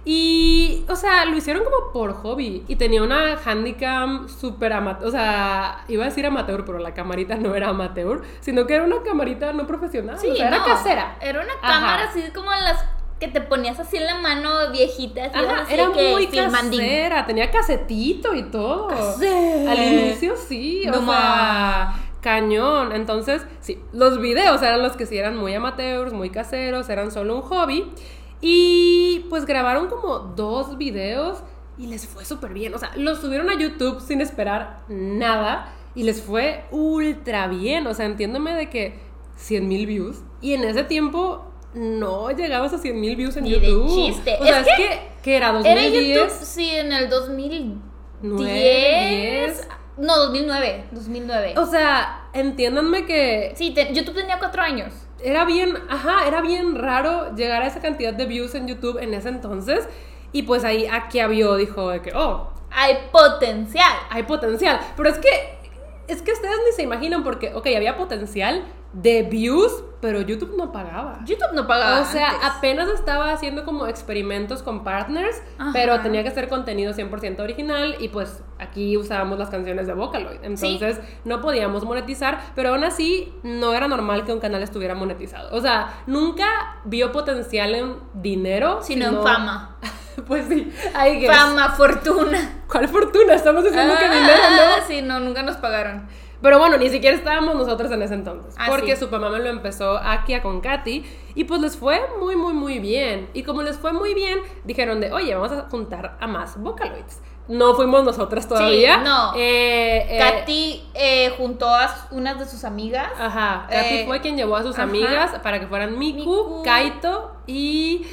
Y, 0.07 0.85
o 0.87 0.95
sea, 0.95 1.25
lo 1.25 1.35
hicieron 1.35 1.63
como 1.63 1.91
por 1.91 2.13
hobby. 2.13 2.63
Y 2.67 2.75
tenía 2.75 3.01
una 3.01 3.37
handicam 3.43 4.29
súper 4.29 4.71
amateur. 4.73 5.07
O 5.07 5.11
sea, 5.11 5.83
iba 5.87 6.03
a 6.03 6.09
decir 6.09 6.25
amateur, 6.27 6.63
pero 6.63 6.77
la 6.77 6.93
camarita 6.93 7.35
no 7.35 7.55
era 7.55 7.69
amateur, 7.69 8.21
sino 8.39 8.67
que 8.67 8.75
era 8.75 8.83
una 8.83 9.01
camarita 9.01 9.51
no 9.51 9.65
profesional. 9.65 10.19
Sí, 10.19 10.29
o 10.29 10.35
sea, 10.35 10.47
era 10.49 10.59
no, 10.59 10.65
casera. 10.65 11.17
Era 11.19 11.41
una 11.41 11.53
Ajá. 11.53 11.73
cámara 11.73 12.03
así 12.09 12.21
como 12.33 12.51
las 12.51 12.85
que 13.19 13.29
te 13.29 13.41
ponías 13.41 13.79
así 13.79 13.97
en 13.97 14.05
la 14.05 14.15
mano 14.15 14.71
viejita. 14.71 15.25
Así, 15.25 15.39
Ajá, 15.39 15.61
así 15.61 15.73
era 15.73 15.91
que 15.91 16.11
muy 16.11 16.27
casera, 16.27 17.25
tenía 17.25 17.49
casetito 17.49 18.35
y 18.35 18.43
todo. 18.43 18.87
Casera. 18.89 19.71
Al 19.71 19.79
inicio 19.81 20.35
sí, 20.35 20.87
o 20.87 20.91
No 20.91 21.05
sea, 21.11 21.95
cañón. 22.21 22.91
Entonces, 22.91 23.45
sí, 23.61 23.79
los 23.93 24.19
videos 24.19 24.61
eran 24.61 24.83
los 24.83 24.97
que 24.97 25.05
sí 25.05 25.17
eran 25.17 25.37
muy 25.37 25.53
amateurs, 25.55 26.11
muy 26.13 26.29
caseros, 26.29 26.89
eran 26.89 27.11
solo 27.11 27.37
un 27.37 27.41
hobby. 27.41 27.89
Y 28.41 29.25
pues 29.29 29.45
grabaron 29.45 29.87
como 29.87 30.19
dos 30.19 30.77
videos 30.77 31.39
y 31.77 31.87
les 31.87 32.05
fue 32.07 32.25
súper 32.25 32.53
bien. 32.53 32.73
O 32.73 32.77
sea, 32.77 32.91
los 32.95 33.19
subieron 33.19 33.49
a 33.49 33.57
YouTube 33.57 34.01
sin 34.01 34.21
esperar 34.21 34.81
nada 34.87 35.73
y 35.95 36.03
les 36.03 36.21
fue 36.21 36.65
ultra 36.71 37.47
bien. 37.47 37.87
O 37.87 37.93
sea, 37.93 38.05
entiéndome 38.05 38.53
de 38.53 38.69
que 38.69 38.99
100 39.37 39.67
mil 39.67 39.85
views. 39.87 40.21
Y 40.41 40.53
en 40.53 40.63
ese 40.63 40.83
tiempo 40.83 41.45
no 41.73 42.31
llegabas 42.31 42.73
a 42.73 42.77
100 42.77 42.99
mil 42.99 43.15
views 43.15 43.35
en 43.37 43.43
Ni 43.45 43.51
de 43.51 43.59
YouTube. 43.67 43.87
chiste. 43.95 44.37
O 44.39 44.45
sea, 44.45 44.61
Es 44.61 44.67
es 44.67 44.73
que, 44.77 44.99
que 45.23 45.35
era 45.37 45.47
Era 45.49 45.57
2010. 45.59 46.15
YouTube, 46.15 46.31
sí, 46.45 46.69
en 46.69 46.91
el 46.93 47.09
2010. 47.09 47.81
Nueve, 48.21 48.49
diez. 49.09 49.67
No, 49.97 50.17
2009. 50.17 50.85
2009. 50.91 51.53
O 51.57 51.65
sea, 51.65 52.29
entiéndanme 52.33 53.05
que 53.05 53.53
sí, 53.55 53.71
te- 53.73 53.93
YouTube 53.93 54.15
tenía 54.15 54.39
cuatro 54.39 54.61
años. 54.61 54.93
Era 55.25 55.43
bien, 55.43 55.75
ajá, 55.89 56.27
era 56.27 56.41
bien 56.41 56.75
raro 56.75 57.35
llegar 57.35 57.63
a 57.63 57.67
esa 57.67 57.81
cantidad 57.81 58.13
de 58.13 58.25
views 58.25 58.53
en 58.53 58.67
YouTube 58.67 59.01
en 59.01 59.13
ese 59.13 59.29
entonces. 59.29 59.87
Y 60.31 60.43
pues 60.43 60.63
ahí 60.63 60.85
aquí 60.85 61.19
vio, 61.25 61.55
dijo 61.55 61.89
de 61.89 62.01
que, 62.01 62.11
oh, 62.13 62.51
Hay 62.71 62.95
potencial. 63.11 63.91
hay 64.09 64.23
potencial. 64.23 64.79
Pero 64.95 65.09
es 65.09 65.17
que, 65.17 65.54
es 66.07 66.21
que 66.21 66.31
ustedes 66.31 66.57
ni 66.65 66.71
se 66.73 66.83
imaginan 66.83 67.23
porque, 67.23 67.53
ok, 67.53 67.67
había 67.75 67.97
potencial 67.97 68.63
de 68.93 69.23
views, 69.23 69.83
pero 69.99 70.21
YouTube 70.21 70.55
no 70.55 70.71
pagaba. 70.71 71.19
YouTube 71.25 71.53
no 71.53 71.67
pagaba. 71.67 72.01
O 72.01 72.05
sea, 72.05 72.29
antes. 72.29 72.49
apenas 72.49 72.89
estaba 72.89 73.33
haciendo 73.33 73.65
como 73.65 73.87
experimentos 73.87 74.63
con 74.63 74.83
partners, 74.83 75.41
Ajá. 75.57 75.71
pero 75.73 75.99
tenía 75.99 76.23
que 76.23 76.31
ser 76.31 76.47
contenido 76.47 76.93
100% 76.93 77.39
original 77.41 77.97
y 77.99 78.07
pues 78.07 78.41
aquí 78.57 78.95
usábamos 78.95 79.37
las 79.37 79.49
canciones 79.49 79.87
de 79.87 79.93
Vocaloid. 79.93 80.39
Entonces 80.43 80.99
no 81.25 81.41
podíamos 81.41 81.83
monetizar, 81.83 82.39
pero 82.55 82.69
aún 82.69 82.83
así 82.85 83.33
no 83.43 83.73
era 83.73 83.87
normal 83.87 84.23
que 84.23 84.31
un 84.31 84.39
canal 84.39 84.63
estuviera 84.63 84.95
monetizado. 84.95 85.55
O 85.55 85.61
sea, 85.61 86.01
nunca 86.07 86.79
vio 86.85 87.11
potencial 87.11 87.75
en 87.75 87.95
dinero, 88.13 88.79
Sino 88.81 89.07
en 89.07 89.23
fama. 89.23 89.77
pues 90.27 90.47
sí, 90.47 90.71
hay 90.93 91.19
que... 91.19 91.27
Fama, 91.27 91.69
fortuna. 91.71 92.63
¿Cuál 92.71 92.87
fortuna? 92.87 93.33
Estamos 93.33 93.63
diciendo 93.63 93.95
que 93.97 94.05
Ah, 94.05 94.13
dinero, 94.13 94.43
¿no? 94.51 94.87
Sí, 94.87 95.01
no, 95.01 95.19
nunca 95.19 95.43
nos 95.43 95.57
pagaron. 95.57 96.07
Pero 96.41 96.59
bueno, 96.59 96.77
ni 96.77 96.89
siquiera 96.89 97.15
estábamos 97.15 97.55
nosotros 97.55 97.91
en 97.91 98.01
ese 98.01 98.13
entonces. 98.13 98.53
Ah, 98.57 98.67
porque 98.69 98.95
sí. 98.95 99.03
su 99.03 99.09
mamá 99.09 99.29
me 99.29 99.39
lo 99.39 99.49
empezó 99.49 99.97
Akia 99.97 100.41
con 100.41 100.61
Katy. 100.61 101.03
Y 101.33 101.43
pues 101.45 101.61
les 101.61 101.75
fue 101.75 102.01
muy, 102.19 102.35
muy, 102.35 102.53
muy 102.53 102.79
bien. 102.79 103.29
Y 103.33 103.43
como 103.43 103.61
les 103.63 103.77
fue 103.77 103.93
muy 103.93 104.13
bien, 104.13 104.39
dijeron 104.63 104.99
de, 104.99 105.11
oye, 105.11 105.33
vamos 105.33 105.51
a 105.51 105.67
juntar 105.69 106.17
a 106.19 106.27
más 106.27 106.61
Vocaloids. 106.61 107.19
No 107.47 107.75
fuimos 107.75 108.03
nosotras 108.03 108.47
todavía. 108.47 108.97
no. 108.97 109.33
Eh, 109.35 110.05
eh, 110.09 110.19
Katy 110.19 110.83
eh, 110.93 111.33
juntó 111.37 111.67
a 111.73 112.07
unas 112.11 112.39
de 112.39 112.45
sus 112.45 112.63
amigas. 112.63 113.11
Ajá. 113.19 113.67
Katy 113.69 113.95
eh, 113.95 114.05
fue 114.05 114.19
quien 114.21 114.35
llevó 114.35 114.55
a 114.55 114.63
sus 114.63 114.75
ajá. 114.75 114.83
amigas 114.83 115.31
para 115.43 115.59
que 115.59 115.67
fueran 115.67 115.97
Miku, 115.97 116.17
Miku. 116.19 116.63
Kaito 116.63 117.35
y. 117.47 118.05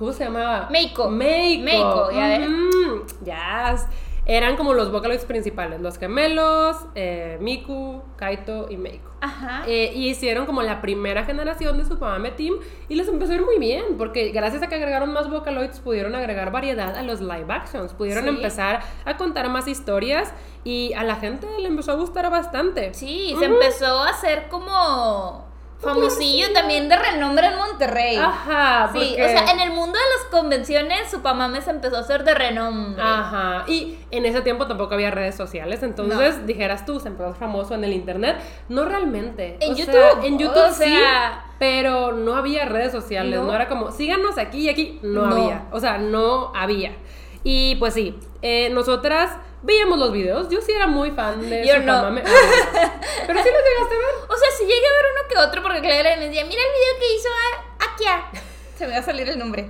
¿Cómo 0.00 0.12
se 0.14 0.24
llamaba? 0.24 0.66
Meiko. 0.70 1.10
Meiko. 1.10 1.62
Meiko, 1.62 2.10
ya 2.10 2.26
ves. 2.28 2.48
Yes. 3.22 3.86
Eran 4.24 4.56
como 4.56 4.72
los 4.74 4.90
Vocaloids 4.90 5.24
principales: 5.26 5.80
los 5.80 5.98
gemelos, 5.98 6.76
eh, 6.94 7.36
Miku, 7.40 8.02
Kaito 8.16 8.68
y 8.70 8.78
Meiko. 8.78 9.10
Ajá. 9.20 9.64
Eh, 9.66 9.92
y 9.94 10.08
hicieron 10.08 10.46
como 10.46 10.62
la 10.62 10.80
primera 10.80 11.24
generación 11.24 11.76
de 11.76 11.84
su 11.84 11.98
Pamame 11.98 12.30
Team 12.30 12.54
y 12.88 12.94
les 12.94 13.08
empezó 13.08 13.32
a 13.32 13.34
ir 13.34 13.44
muy 13.44 13.58
bien 13.58 13.98
porque 13.98 14.30
gracias 14.30 14.62
a 14.62 14.68
que 14.68 14.76
agregaron 14.76 15.12
más 15.12 15.28
Vocaloids 15.28 15.80
pudieron 15.80 16.14
agregar 16.14 16.50
variedad 16.50 16.96
a 16.96 17.02
los 17.02 17.20
live 17.20 17.46
actions, 17.52 17.92
pudieron 17.92 18.24
Sí. 18.24 18.30
empezar 18.30 18.80
a 19.04 19.18
contar 19.18 19.50
más 19.50 19.68
historias 19.68 20.32
y 20.64 20.94
a 20.94 21.04
la 21.04 21.16
gente 21.16 21.46
le 21.58 21.68
empezó 21.68 21.92
a 21.92 21.96
gustar 21.96 22.30
bastante. 22.30 22.94
Sí, 22.94 23.34
se 23.38 23.44
empezó 23.44 24.00
a 24.00 24.08
hacer 24.08 24.48
como 24.48 25.49
famosillo 25.80 26.52
también 26.52 26.88
de 26.88 26.96
renombre 26.96 27.46
en 27.46 27.56
Monterrey. 27.56 28.16
Ajá, 28.16 28.90
Sí, 28.92 28.98
porque- 28.98 29.24
o 29.24 29.28
sea, 29.28 29.50
en 29.52 29.60
el 29.60 29.70
mundo 29.70 29.98
de 29.98 30.04
las 30.16 30.30
convenciones, 30.30 31.10
Supamame 31.10 31.60
se 31.62 31.70
empezó 31.70 31.96
a 31.96 32.00
hacer 32.00 32.22
de 32.24 32.34
renombre. 32.34 33.02
Ajá, 33.02 33.64
y 33.66 33.98
en 34.10 34.26
ese 34.26 34.42
tiempo 34.42 34.66
tampoco 34.66 34.94
había 34.94 35.10
redes 35.10 35.34
sociales, 35.36 35.82
entonces 35.82 36.46
dijeras 36.46 36.84
tú, 36.84 37.00
se 37.00 37.08
empezó 37.08 37.34
famoso 37.34 37.74
en 37.74 37.84
el 37.84 37.92
internet. 37.92 38.36
No 38.68 38.84
realmente. 38.84 39.56
En 39.60 39.72
O 39.72 39.74
sea, 39.76 39.84
YouTube, 39.86 40.24
en 40.26 40.38
YouTube 40.38 40.56
o 40.68 40.72
sí, 40.72 40.84
sea- 40.84 41.44
pero 41.58 42.12
no 42.12 42.36
había 42.36 42.64
redes 42.66 42.92
sociales, 42.92 43.38
no, 43.38 43.46
No. 43.46 43.54
era 43.54 43.68
como, 43.68 43.90
síganos 43.90 44.38
aquí 44.38 44.58
y 44.60 44.68
aquí, 44.68 44.98
no, 45.02 45.26
No. 45.26 45.36
había. 45.36 45.64
O 45.72 45.80
sea, 45.80 45.98
no 45.98 46.52
había. 46.54 46.92
Y 47.42 47.76
pues 47.76 47.94
sí, 47.94 48.18
eh, 48.42 48.68
nosotras 48.70 49.30
veíamos 49.62 49.98
los 49.98 50.12
videos, 50.12 50.48
yo 50.48 50.60
sí 50.60 50.72
era 50.72 50.86
muy 50.86 51.10
fan 51.10 51.48
de 51.48 51.66
Yo 51.66 51.78
no. 51.80 52.02
Pero 52.14 53.42
sí 53.42 53.48
los 53.50 53.62
llegaste 53.64 53.94
a 53.94 53.98
ver. 53.98 54.14
O 54.28 54.36
sea, 54.36 54.50
si 54.58 54.64
llegué 54.64 54.86
a 54.86 54.92
ver 54.92 55.04
uno 55.12 55.28
que 55.28 55.38
otro 55.38 55.62
porque 55.62 55.80
Clara 55.80 56.16
me 56.16 56.26
decía, 56.28 56.44
mira 56.44 56.60
el 56.62 56.72
video 56.72 56.98
que 56.98 57.14
hizo 57.16 57.28
a- 57.28 57.92
Akia. 57.94 58.42
Se 58.78 58.86
me 58.86 58.92
va 58.94 58.98
a 58.98 59.02
salir 59.02 59.28
el 59.28 59.38
nombre. 59.38 59.66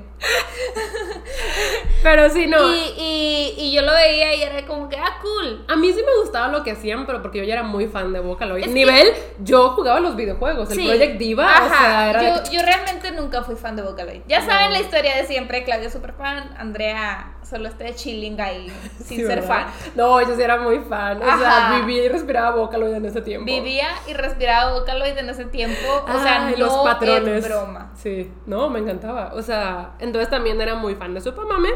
Pero 2.03 2.31
sí, 2.31 2.47
no. 2.47 2.73
Y, 2.75 2.79
y, 2.97 3.55
y 3.59 3.73
yo 3.73 3.83
lo 3.83 3.93
veía 3.93 4.35
y 4.35 4.43
era 4.43 4.65
como 4.67 4.89
que, 4.89 4.97
ah, 4.97 5.19
cool. 5.21 5.65
A 5.69 5.77
mí 5.77 5.93
sí 5.93 6.03
me 6.03 6.17
gustaba 6.21 6.49
lo 6.49 6.63
que 6.65 6.71
hacían, 6.71 7.05
pero 7.07 7.21
porque 7.21 7.39
yo 7.39 7.45
ya 7.45 7.55
era 7.55 7.63
muy 7.63 7.89
fan 7.89 8.13
de 8.13 8.21
Vocaloid. 8.21 8.63
Es 8.63 8.69
que- 8.69 8.75
Nivel, 8.75 9.13
yo 9.41 9.71
jugaba 9.71 10.01
los 10.01 10.17
videojuegos, 10.17 10.71
el 10.71 10.77
Sí. 10.77 10.87
Project 10.87 11.19
Diva, 11.19 11.45
o 11.45 11.49
Ajá, 11.49 11.69
sea, 11.79 12.11
era 12.11 12.23
de 12.41 12.51
yo, 12.51 12.63
realmente 12.63 13.11
nunca 13.13 13.43
fui 13.43 13.55
fan 13.57 13.77
de 13.77 13.83
Vocaloid. 13.83 14.23
Ya 14.27 14.41
saben 14.45 14.73
la 14.73 14.81
historia 14.81 15.15
de 15.17 15.27
siempre, 15.27 15.63
Claudia 15.65 15.91
super 15.91 16.15
fan, 16.15 16.55
Andrea 16.59 17.35
solo 17.43 17.69
está 17.69 17.85
de 17.85 17.95
chilling 17.95 18.41
ahí, 18.41 18.69
sin 18.99 19.19
Sí, 19.19 19.27
ser 19.27 19.41
¿verdad? 19.41 19.49
fan. 19.49 19.67
No, 19.97 20.21
yo 20.23 20.35
sí 20.37 20.43
era 20.43 20.57
muy 20.59 20.79
fan. 20.81 21.21
O 21.21 21.39
sea, 21.39 21.81
vivía 21.81 22.05
y 22.05 22.09
respiraba 22.09 22.57
Vocaloid 22.57 22.95
en 22.95 23.05
ese 23.05 23.21
tiempo. 23.21 23.45
Vivía 23.45 23.89
y 24.09 24.15
respiraba 24.15 24.73
Vocaloid 24.73 25.19
en 25.19 25.29
ese 25.29 25.45
tiempo, 25.47 25.77
o 26.09 26.23
sea, 26.23 26.49
no 26.51 26.57
los 26.57 26.73
patrones. 26.79 27.45
es 27.45 27.49
broma. 27.51 27.93
Sí, 27.97 28.31
no, 28.47 28.71
me 28.71 28.79
encantaba. 28.79 29.33
O 29.35 29.43
sea, 29.43 29.91
entonces 30.11 30.29
también 30.29 30.61
era 30.61 30.75
muy 30.75 30.97
fan 30.97 31.15
de 31.15 31.21
Supamame. 31.21 31.69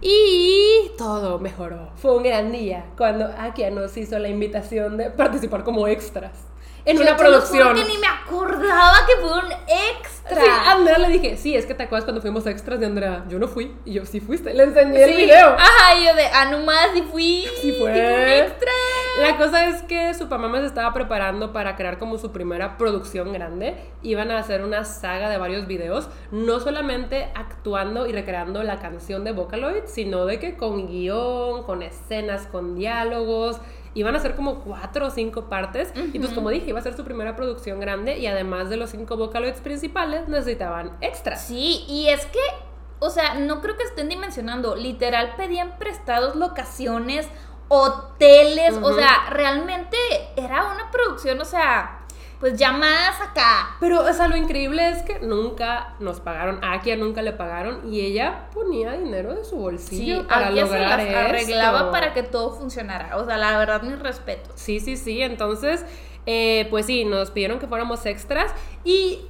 Y 0.00 0.90
todo 0.96 1.38
mejoró. 1.38 1.90
Fue 1.96 2.16
un 2.16 2.22
gran 2.22 2.50
día 2.50 2.86
cuando 2.96 3.26
Akia 3.26 3.70
nos 3.70 3.96
hizo 3.96 4.18
la 4.18 4.28
invitación 4.28 4.96
de 4.96 5.10
participar 5.10 5.64
como 5.64 5.86
extras 5.86 6.47
en 6.90 6.96
Yo 6.96 7.02
una 7.02 7.16
producción. 7.16 7.74
que 7.74 7.84
ni 7.84 7.98
me 7.98 8.06
acordaba 8.06 8.96
que 9.06 9.20
fue 9.20 9.32
un 9.38 9.52
extra. 9.52 10.42
Sí, 10.42 10.46
a 10.48 10.72
Andrea 10.72 10.98
le 10.98 11.08
dije, 11.08 11.36
sí, 11.36 11.54
es 11.56 11.64
que 11.66 11.74
te 11.74 11.84
acuerdas 11.84 12.04
cuando 12.04 12.20
fuimos 12.20 12.46
extras 12.46 12.78
de 12.80 12.86
Andrea. 12.86 13.24
Yo 13.28 13.38
no 13.38 13.48
fui. 13.48 13.74
Y 13.86 13.94
yo, 13.94 14.04
sí 14.04 14.20
fuiste. 14.20 14.52
Le 14.54 14.64
enseñé 14.64 15.02
el 15.04 15.10
Sí. 15.10 15.16
video. 15.16 15.48
Ajá, 15.58 15.94
y 15.98 16.04
yo 16.06 16.14
de, 16.14 16.26
ah, 16.26 16.46
nomás, 16.50 16.88
y 16.94 17.02
fui. 17.02 17.46
Sí 17.62 17.72
fue. 17.78 17.90
un 17.90 18.28
extra. 18.28 18.70
La 19.22 19.36
cosa 19.36 19.66
es 19.66 19.82
que 19.82 20.14
su 20.14 20.26
mamá 20.26 20.60
se 20.60 20.66
estaba 20.66 20.92
preparando 20.92 21.52
para 21.52 21.74
crear 21.76 21.98
como 21.98 22.18
su 22.18 22.30
primera 22.30 22.76
producción 22.78 23.32
grande. 23.32 23.74
Iban 24.02 24.30
a 24.30 24.38
hacer 24.38 24.62
una 24.62 24.84
saga 24.84 25.28
de 25.28 25.38
varios 25.38 25.66
videos, 25.66 26.08
no 26.30 26.60
solamente 26.60 27.28
actuando 27.34 28.06
y 28.06 28.12
recreando 28.12 28.62
la 28.62 28.78
canción 28.78 29.24
de 29.24 29.32
Vocaloid, 29.32 29.84
sino 29.86 30.24
de 30.24 30.38
que 30.38 30.56
con 30.56 30.86
guion, 30.86 31.64
con 31.64 31.82
escenas, 31.82 32.46
con 32.46 32.76
diálogos. 32.76 33.60
Iban 33.94 34.14
a 34.16 34.20
ser 34.20 34.34
como 34.34 34.60
cuatro 34.60 35.06
o 35.06 35.10
cinco 35.10 35.48
partes. 35.48 35.92
Y 36.12 36.18
pues 36.18 36.32
como 36.32 36.50
dije, 36.50 36.70
iba 36.70 36.78
a 36.78 36.82
ser 36.82 36.96
su 36.96 37.04
primera 37.04 37.36
producción 37.36 37.80
grande 37.80 38.18
y 38.18 38.26
además 38.26 38.70
de 38.70 38.76
los 38.76 38.90
cinco 38.90 39.16
Vocaloids 39.16 39.60
principales 39.60 40.28
necesitaban 40.28 40.96
extras. 41.00 41.42
Sí, 41.44 41.84
y 41.88 42.08
es 42.08 42.26
que, 42.26 42.40
o 42.98 43.10
sea, 43.10 43.34
no 43.34 43.60
creo 43.60 43.76
que 43.76 43.84
estén 43.84 44.08
dimensionando. 44.08 44.76
Literal 44.76 45.34
pedían 45.36 45.78
prestados 45.78 46.36
locaciones, 46.36 47.28
hoteles, 47.68 48.78
o 48.82 48.94
sea, 48.94 49.28
realmente 49.30 49.96
era 50.36 50.64
una 50.72 50.90
producción, 50.90 51.40
o 51.40 51.44
sea, 51.44 51.97
pues 52.40 52.56
ya 52.58 52.72
más 52.72 53.20
acá. 53.20 53.76
Pero, 53.80 54.02
o 54.04 54.12
sea, 54.12 54.28
lo 54.28 54.36
increíble 54.36 54.88
es 54.90 55.02
que 55.02 55.18
nunca 55.20 55.94
nos 55.98 56.20
pagaron, 56.20 56.62
a 56.64 56.74
Akia 56.74 56.96
nunca 56.96 57.22
le 57.22 57.32
pagaron 57.32 57.92
y 57.92 58.00
ella 58.00 58.48
ponía 58.54 58.92
dinero 58.92 59.34
de 59.34 59.44
su 59.44 59.56
bolsillo 59.56 60.20
Sí, 60.20 60.26
para 60.28 60.48
Akia 60.48 60.66
se 60.66 60.78
las 60.78 60.92
arreglaba 60.92 61.78
esto. 61.78 61.90
para 61.90 62.12
que 62.12 62.22
todo 62.22 62.52
funcionara. 62.54 63.16
O 63.16 63.24
sea, 63.24 63.36
la 63.38 63.58
verdad, 63.58 63.82
mis 63.82 63.98
respetos. 63.98 64.52
Sí, 64.56 64.80
sí, 64.80 64.96
sí. 64.96 65.20
Entonces, 65.22 65.84
eh, 66.26 66.66
pues 66.70 66.86
sí, 66.86 67.04
nos 67.04 67.30
pidieron 67.30 67.58
que 67.58 67.66
fuéramos 67.66 68.06
extras. 68.06 68.52
Y 68.84 69.20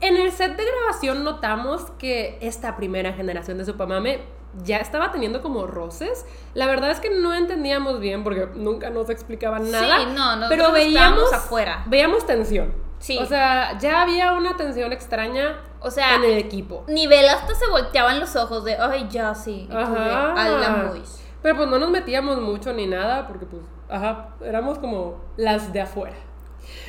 en 0.00 0.16
el 0.16 0.32
set 0.32 0.56
de 0.56 0.64
grabación 0.64 1.24
notamos 1.24 1.90
que 1.98 2.38
esta 2.40 2.76
primera 2.76 3.12
generación 3.12 3.58
de 3.58 3.64
Supamame 3.64 4.20
ya 4.62 4.76
estaba 4.78 5.10
teniendo 5.12 5.42
como 5.42 5.66
roces. 5.66 6.24
La 6.54 6.66
verdad 6.66 6.90
es 6.90 7.00
que 7.00 7.10
no 7.10 7.34
entendíamos 7.34 8.00
bien 8.00 8.22
porque 8.24 8.48
nunca 8.54 8.90
nos 8.90 9.10
explicaban 9.10 9.70
nada. 9.70 9.98
Sí, 9.98 10.06
no, 10.06 10.36
nosotros 10.36 10.48
pero 10.50 10.72
veíamos 10.72 11.32
afuera. 11.32 11.82
Veíamos 11.86 12.26
tensión. 12.26 12.74
Sí. 12.98 13.18
O 13.20 13.26
sea, 13.26 13.76
ya 13.78 14.02
había 14.02 14.32
una 14.32 14.56
tensión 14.56 14.92
extraña 14.92 15.60
O 15.80 15.90
sea, 15.90 16.14
en 16.14 16.24
el 16.24 16.38
equipo. 16.38 16.84
nivel 16.88 17.28
hasta 17.28 17.54
se 17.54 17.68
volteaban 17.68 18.18
los 18.20 18.34
ojos 18.36 18.64
de, 18.64 18.76
ay, 18.76 19.06
ya 19.10 19.34
sí. 19.34 19.64
y 19.64 19.66
tú 19.68 19.76
de, 19.76 19.82
Ajá. 19.82 20.32
"A 20.32 20.48
la 20.48 20.70
Mois". 20.70 21.20
Pero 21.42 21.56
pues 21.56 21.68
no 21.68 21.78
nos 21.78 21.90
metíamos 21.90 22.40
mucho 22.40 22.72
ni 22.72 22.86
nada 22.86 23.26
porque 23.26 23.44
pues, 23.44 23.62
ajá, 23.90 24.30
éramos 24.42 24.78
como 24.78 25.20
las 25.36 25.72
de 25.74 25.82
afuera. 25.82 26.16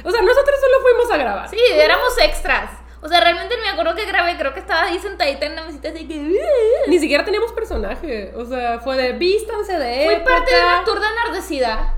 O 0.06 0.10
sea, 0.10 0.22
nosotros 0.22 0.56
solo 0.62 0.82
fuimos 0.82 1.12
a 1.12 1.18
grabar. 1.18 1.50
Sí, 1.50 1.58
éramos 1.74 2.18
extras. 2.24 2.72
O 3.06 3.08
sea, 3.08 3.22
realmente 3.22 3.56
me 3.62 3.70
acuerdo 3.70 3.94
que 3.94 4.06
grabé, 4.06 4.36
creo 4.36 4.52
que 4.54 4.60
estaba 4.62 4.82
ahí 4.84 4.98
sentadita 4.98 5.46
en 5.46 5.56
la 5.56 5.64
mesita 5.64 5.90
así 5.90 6.08
que... 6.08 6.40
Ni 6.88 6.98
siquiera 7.00 7.24
teníamos 7.24 7.52
personaje. 7.52 8.34
O 8.36 8.46
sea, 8.46 8.80
fue 8.80 8.98
de 8.98 9.14
vístanse 9.14 9.78
de 9.78 10.06
Fui 10.06 10.14
época. 10.16 10.32
parte 10.32 10.56
de 10.56 10.62
una 10.64 10.84
turda 10.84 11.06
enardecida. 11.12 11.94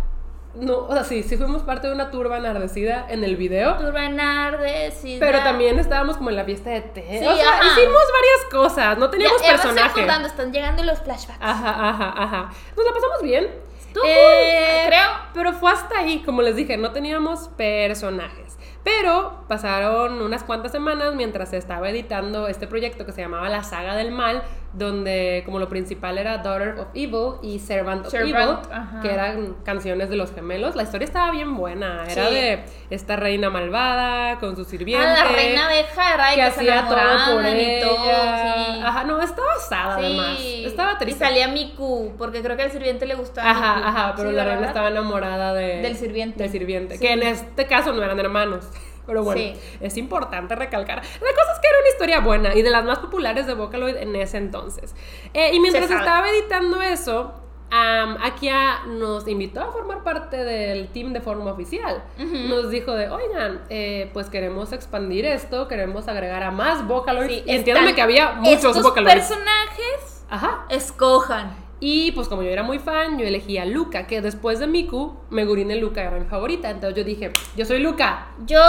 No, 0.55 0.79
o 0.79 0.91
sea, 0.93 1.03
sí, 1.03 1.23
sí 1.23 1.37
fuimos 1.37 1.61
parte 1.61 1.87
de 1.87 1.93
una 1.93 2.09
turba 2.11 2.37
enardecida 2.37 3.05
en 3.09 3.23
el 3.23 3.35
video. 3.37 3.77
Turba 3.77 4.05
enardecida. 4.05 5.19
Pero 5.25 5.39
también 5.43 5.77
estábamos 5.79 6.17
como 6.17 6.29
en 6.31 6.35
la 6.35 6.43
fiesta 6.45 6.71
de 6.71 6.81
té. 6.81 7.05
Sí, 7.19 7.25
o 7.25 7.35
sea, 7.35 7.49
ajá. 7.59 7.67
hicimos 7.67 8.01
varias 8.11 8.51
cosas. 8.51 8.97
No 8.97 9.05
Ya, 9.05 9.11
teníamos 9.11 9.41
ya 9.41 9.47
personaje. 9.49 9.87
acordando, 10.01 10.27
están 10.27 10.51
llegando 10.51 10.83
los 10.83 10.99
flashbacks. 10.99 11.39
Ajá, 11.41 11.89
ajá, 11.89 12.13
ajá. 12.17 12.49
Nos 12.75 12.85
la 12.85 12.91
pasamos 12.93 13.21
bien. 13.21 13.47
Estuvo 13.79 14.03
Eh, 14.05 14.79
cool, 14.81 14.87
creo. 14.91 15.09
Pero 15.35 15.53
fue 15.53 15.71
hasta 15.71 15.99
ahí, 15.99 16.21
como 16.25 16.41
les 16.41 16.55
dije, 16.55 16.75
no 16.75 16.91
teníamos 16.91 17.49
personajes. 17.49 18.46
Pero 18.87 19.43
pasaron 19.49 20.21
unas 20.21 20.45
cuantas 20.45 20.71
semanas 20.71 21.13
mientras 21.13 21.49
se 21.49 21.57
estaba 21.57 21.89
editando 21.89 22.47
este 22.47 22.67
proyecto 22.67 23.05
que 23.05 23.11
se 23.11 23.19
llamaba 23.19 23.49
La 23.49 23.61
Saga 23.61 23.97
del 23.97 24.11
Mal, 24.13 24.43
donde 24.77 25.41
como 25.45 25.59
lo 25.59 25.67
principal 25.69 26.17
era 26.17 26.37
Daughter 26.39 26.75
of 26.79 26.87
Evil 26.93 27.35
y 27.41 27.59
Servant 27.59 28.05
of 28.05 28.11
Servant, 28.11 28.35
Evil, 28.35 28.57
ajá. 28.71 28.99
que 29.01 29.11
eran 29.11 29.55
canciones 29.63 30.09
de 30.09 30.15
los 30.15 30.33
gemelos. 30.33 30.75
La 30.75 30.83
historia 30.83 31.05
estaba 31.05 31.31
bien 31.31 31.55
buena, 31.55 32.05
era 32.07 32.27
Sí. 32.29 32.33
de 32.35 32.63
esta 32.89 33.15
reina 33.15 33.49
malvada 33.49 34.39
con 34.39 34.55
su 34.55 34.63
sirviente. 34.65 35.05
Ah, 35.05 35.23
la 35.25 35.31
reina 35.31 35.67
de 35.67 35.83
Jara 35.83 36.27
y 36.31 36.35
que 36.35 36.41
que, 36.41 36.47
hacía 36.47 36.85
todo 36.87 37.33
por 37.35 37.45
y 37.45 37.47
ella. 37.47 37.87
todo, 37.87 37.95
sí. 38.05 38.81
Ajá, 38.83 39.03
no, 39.03 39.21
estaba 39.21 39.53
asada 39.57 39.95
además. 39.97 40.37
Sí. 40.37 40.63
Estaba 40.65 40.97
triste. 40.97 41.23
Y 41.23 41.27
salía 41.27 41.47
Miku, 41.47 42.13
porque 42.17 42.41
creo 42.41 42.55
que 42.55 42.63
al 42.63 42.71
sirviente 42.71 43.05
le 43.05 43.15
gustaba 43.15 43.49
Ajá, 43.49 43.75
Miku. 43.77 43.87
ajá, 43.87 44.13
pero 44.15 44.31
la 44.31 44.43
reina 44.45 44.67
estaba 44.67 44.89
enamorada 44.89 45.53
de, 45.53 45.77
Del 45.81 45.95
sirviente. 45.95 46.43
Del 46.43 46.51
sirviente, 46.51 46.95
Sí. 46.97 47.01
que 47.05 47.13
en 47.13 47.23
este 47.23 47.65
caso 47.65 47.93
no 47.93 48.03
eran 48.03 48.19
hermanos. 48.19 48.65
Pero 49.07 49.23
bueno, 49.23 49.41
Sí. 49.41 49.59
es 49.81 49.97
importante 49.97 50.53
recalcar. 50.55 50.97
La 50.97 51.01
cosa 51.31 51.53
es 51.53 51.59
que 51.59 51.67
era 51.67 51.79
una 51.79 51.89
historia 51.89 52.19
buena 52.19 52.53
y 52.53 52.61
de 52.61 52.69
las 52.69 52.83
más 52.83 52.99
populares 52.99 53.47
de 53.47 53.53
Vocaloid 53.55 53.95
en 53.95 54.15
ese 54.15 54.37
entonces. 54.37 54.93
Eh, 55.33 55.51
y 55.53 55.59
mientras 55.59 55.89
estaba 55.89 56.29
editando 56.29 56.81
eso, 56.81 57.33
Akia 57.71 58.85
nos 58.87 59.27
invitó 59.27 59.61
a 59.61 59.71
formar 59.71 60.03
parte 60.03 60.37
del 60.43 60.87
team 60.89 61.13
de 61.13 61.21
forma 61.21 61.51
oficial. 61.51 62.03
Nos 62.17 62.69
dijo 62.69 62.93
de, 62.93 63.09
oigan, 63.09 63.61
eh, 63.69 64.09
pues 64.13 64.29
queremos 64.29 64.71
expandir 64.73 65.25
esto, 65.25 65.67
queremos 65.67 66.07
agregar 66.07 66.43
a 66.43 66.51
más 66.51 66.87
Vocaloids. 66.87 67.27
Sí, 67.33 67.43
están- 67.47 67.93
que 67.95 68.01
había 68.01 68.33
muchos 68.33 68.65
Estos 68.77 68.83
Vocaloids. 68.83 69.15
personajes, 69.15 70.25
Ajá. 70.29 70.65
escojan. 70.69 71.55
Y 71.79 72.11
pues 72.13 72.27
como 72.27 72.41
yo 72.41 72.49
era 72.49 72.63
muy 72.63 72.79
fan, 72.79 73.19
yo 73.19 73.25
elegí 73.25 73.57
a 73.59 73.65
Luca, 73.65 74.07
que 74.07 74.21
después 74.21 74.57
de 74.59 74.65
Miku, 74.65 75.15
Megurine 75.29 75.75
Luca 75.75 76.01
era 76.01 76.17
mi 76.17 76.25
favorita. 76.25 76.69
Entonces 76.71 76.97
yo 76.97 77.03
dije, 77.03 77.31
yo 77.55 77.65
soy 77.65 77.79
Luca. 77.79 78.29
Yo 78.47 78.59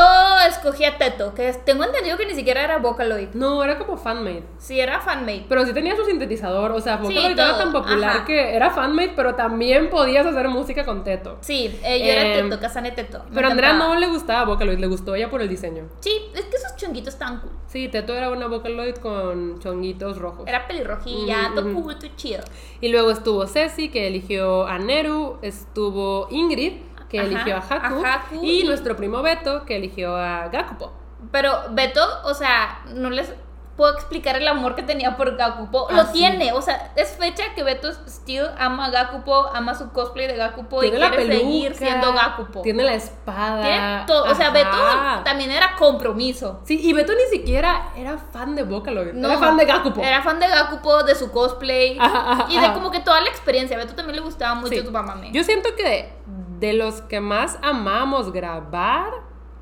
escogí 0.47 0.85
a 0.85 0.99
Teto, 0.99 1.35
que 1.35 1.51
tengo 1.65 1.85
entendido 1.85 2.19
que 2.19 2.27
ni 2.27 2.35
siquiera 2.35 2.63
era 2.63 2.79
Vocaloid. 2.79 3.29
No, 3.33 3.65
era 3.65 3.79
como 3.79 3.97
fanmade. 3.97 4.45
Sí, 4.59 4.79
era 4.79 5.01
fanmate. 5.01 5.47
Pero 5.49 5.65
sí 5.65 5.73
tenía 5.73 5.97
su 5.97 6.05
sintetizador, 6.05 6.73
o 6.73 6.81
sea, 6.83 6.97
Vocaloid 6.97 7.33
era 7.33 7.57
tan 7.57 7.73
popular 7.73 8.17
ajá. 8.19 8.25
que 8.27 8.55
era 8.55 8.71
fanmate, 8.71 9.13
pero 9.17 9.35
también 9.35 9.89
podías 9.89 10.27
hacer 10.27 10.49
música 10.49 10.85
con 10.85 11.03
Teto. 11.03 11.39
Sí, 11.41 11.79
eh, 11.83 11.99
yo 12.01 12.13
era 12.13 12.35
Em, 12.37 12.51
Teto, 12.51 12.61
Casane 12.61 12.91
Teto. 12.93 13.25
Pero 13.33 13.49
a 13.49 13.51
Andrea 13.51 13.73
no 13.73 13.95
le 13.97 14.07
gustaba 14.09 14.45
Vocaloid, 14.45 14.79
le 14.79 14.87
gustó 14.87 15.15
ella 15.15 15.31
por 15.31 15.41
el 15.41 15.49
diseño. 15.49 15.85
Sí, 16.01 16.13
es 16.35 16.43
que 16.43 16.57
esos 16.57 16.77
chonguitos 16.77 17.15
estaban 17.15 17.41
cool. 17.41 17.53
Sí, 17.69 17.89
Teto 17.89 18.15
era 18.15 18.29
una 18.31 18.49
Vocaloid 18.49 18.97
con 18.97 19.59
chonguitos 19.61 20.19
rojos. 20.19 20.47
Era 20.47 20.67
pelirrojilla, 20.67 21.53
Ujú, 21.55 21.55
todo 21.55 21.95
todo 21.97 22.09
chido. 22.17 22.43
Y 22.81 22.89
luego 22.89 22.98
estuvo 23.11 23.47
Ceci, 23.47 23.89
que 23.91 24.07
eligió 24.09 24.67
a 24.67 24.79
Neru, 24.79 25.39
estuvo 25.43 26.27
Ingrid, 26.31 26.75
que 27.09 27.19
Ajá, 27.21 27.27
eligió 27.29 27.57
a 27.57 27.59
Haku, 27.61 28.05
a 28.05 28.15
Haku 28.15 28.45
y 28.45 28.61
y- 28.61 28.65
nuestro 28.65 28.97
primo 28.97 29.23
Beto, 29.23 29.65
que 29.65 29.77
eligió 29.77 30.17
a 30.17 30.49
Gakupo. 30.49 30.93
Pero 31.33 31.53
Beto, 31.71 32.01
o 32.25 32.35
sea, 32.35 32.83
no 32.95 33.11
les 33.11 33.33
puedo 33.79 33.95
explicar 33.95 34.35
el 34.37 34.47
amor 34.49 34.75
que 34.75 34.83
tenía 34.83 35.17
por 35.17 35.37
Gakupo. 35.37 35.87
Ah, 35.89 35.95
Lo 35.95 36.05
sí. 36.07 36.15
tiene, 36.15 36.53
o 36.53 36.61
sea, 36.61 36.93
es 36.97 37.17
fecha 37.17 37.45
que 37.55 37.63
Beto 37.63 37.91
still 38.09 38.47
ama 38.59 38.87
a 38.87 38.91
Gakupo, 38.91 39.47
ama 39.55 39.75
su 39.77 39.91
cosplay 39.93 40.27
de 40.27 40.37
Gakupo 40.37 40.83
y 40.83 40.91
Tiene 40.91 41.09
quiere 41.09 41.17
peluca, 41.17 41.39
seguir 41.39 41.75
siendo 41.77 42.13
Gakupo. 42.13 42.61
Tiene 42.63 42.83
la 42.83 42.95
espada. 42.95 43.63
Tiene 43.63 44.05
todo, 44.07 44.31
o 44.31 44.35
sea. 44.35 44.51
Beto 44.51 44.77
también 45.25 45.53
era 45.53 45.77
compromiso. 45.79 46.61
Sí, 46.65 46.81
y 46.83 46.93
Beto 46.93 47.13
ni 47.15 47.25
siquiera 47.39 47.91
era 47.97 48.19
fan 48.19 48.57
de 48.57 48.65
Vocaloid, 48.65 49.13
No, 49.13 49.29
era 49.29 49.39
fan 49.39 49.57
de 49.57 49.65
Gakupo. 49.65 50.03
Era 50.03 50.23
fan 50.23 50.41
de 50.41 50.49
Gakupo, 50.49 51.05
de 51.05 51.15
su 51.15 51.31
cosplay 51.31 51.97
Ajá, 52.01 52.33
ajá, 52.33 52.47
y 52.51 52.59
de 52.61 52.73
como 52.73 52.91
que 52.91 52.99
toda 53.01 53.21
la 53.21 53.29
experiencia. 53.31 53.77
A 53.77 53.81
Beto 53.81 53.95
también 53.95 54.17
le 54.17 54.23
gustaba 54.23 54.55
mucho 54.57 54.75
Sí. 54.75 54.83
tu 54.85 54.91
mamá. 54.91 55.15
Yo 55.31 55.45
siento 55.45 55.71
que 55.77 56.13
de 56.59 56.73
los 56.73 57.01
que 57.03 57.21
más 57.21 57.57
amamos 57.63 58.33
grabar, 58.33 59.13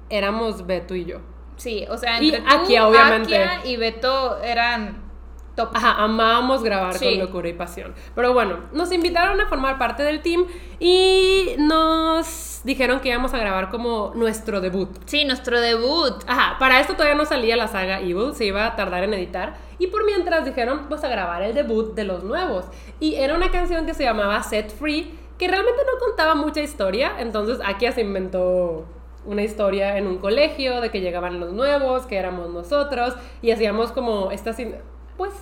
éramos 0.08 0.66
Beto 0.66 0.94
y 0.94 1.04
yo. 1.04 1.18
Sí, 1.56 1.86
o 1.88 1.96
sea, 1.96 2.22
Y 2.22 2.34
entre 2.34 2.42
tú, 2.50 2.62
Akia, 2.62 2.86
obviamente. 2.88 3.36
Akia 3.44 3.70
y 3.70 3.76
Beto 3.76 4.42
eran 4.42 5.04
top. 5.54 5.70
Ajá, 5.74 6.02
amábamos 6.04 6.62
grabar 6.62 6.98
Sí. 6.98 7.06
con 7.06 7.18
locura 7.18 7.48
y 7.48 7.54
pasión. 7.54 7.94
Pero 8.14 8.34
bueno, 8.34 8.58
nos 8.72 8.92
invitaron 8.92 9.40
a 9.40 9.46
formar 9.48 9.78
parte 9.78 10.02
del 10.02 10.20
team 10.20 10.46
y 10.78 11.54
nos 11.58 12.60
dijeron 12.64 13.00
que 13.00 13.08
íbamos 13.08 13.32
a 13.32 13.38
grabar 13.38 13.70
como 13.70 14.12
nuestro 14.14 14.60
debut. 14.60 14.90
Sí, 15.06 15.24
nuestro 15.24 15.58
debut. 15.60 16.12
Ajá, 16.26 16.58
para 16.58 16.80
esto 16.80 16.92
todavía 16.92 17.14
no 17.14 17.24
salía 17.24 17.56
la 17.56 17.68
saga 17.68 18.00
Evil, 18.00 18.34
se 18.34 18.44
iba 18.44 18.66
a 18.66 18.76
tardar 18.76 19.04
en 19.04 19.14
editar. 19.14 19.56
Y 19.78 19.86
por 19.86 20.04
mientras 20.04 20.44
dijeron, 20.44 20.86
pues 20.88 21.04
a 21.04 21.08
grabar 21.08 21.42
el 21.42 21.54
debut 21.54 21.94
de 21.94 22.04
los 22.04 22.22
nuevos. 22.22 22.66
Y 23.00 23.14
era 23.14 23.34
una 23.34 23.50
canción 23.50 23.86
que 23.86 23.94
se 23.94 24.04
llamaba 24.04 24.42
Set 24.42 24.74
Free, 24.74 25.18
que 25.38 25.48
realmente 25.48 25.80
no 25.90 25.98
contaba 26.04 26.34
mucha 26.34 26.60
historia. 26.60 27.12
Entonces 27.18 27.58
Akia 27.64 27.92
se 27.92 28.00
inventó 28.02 28.84
una 29.26 29.42
historia 29.42 29.96
en 29.98 30.06
un 30.06 30.18
colegio 30.18 30.80
de 30.80 30.90
que 30.90 31.00
llegaban 31.00 31.40
los 31.40 31.52
nuevos, 31.52 32.06
que 32.06 32.16
éramos 32.16 32.48
nosotros, 32.50 33.14
y 33.42 33.50
hacíamos 33.50 33.92
como 33.92 34.30
esta, 34.30 34.52
sin- 34.52 34.76
pues... 35.16 35.32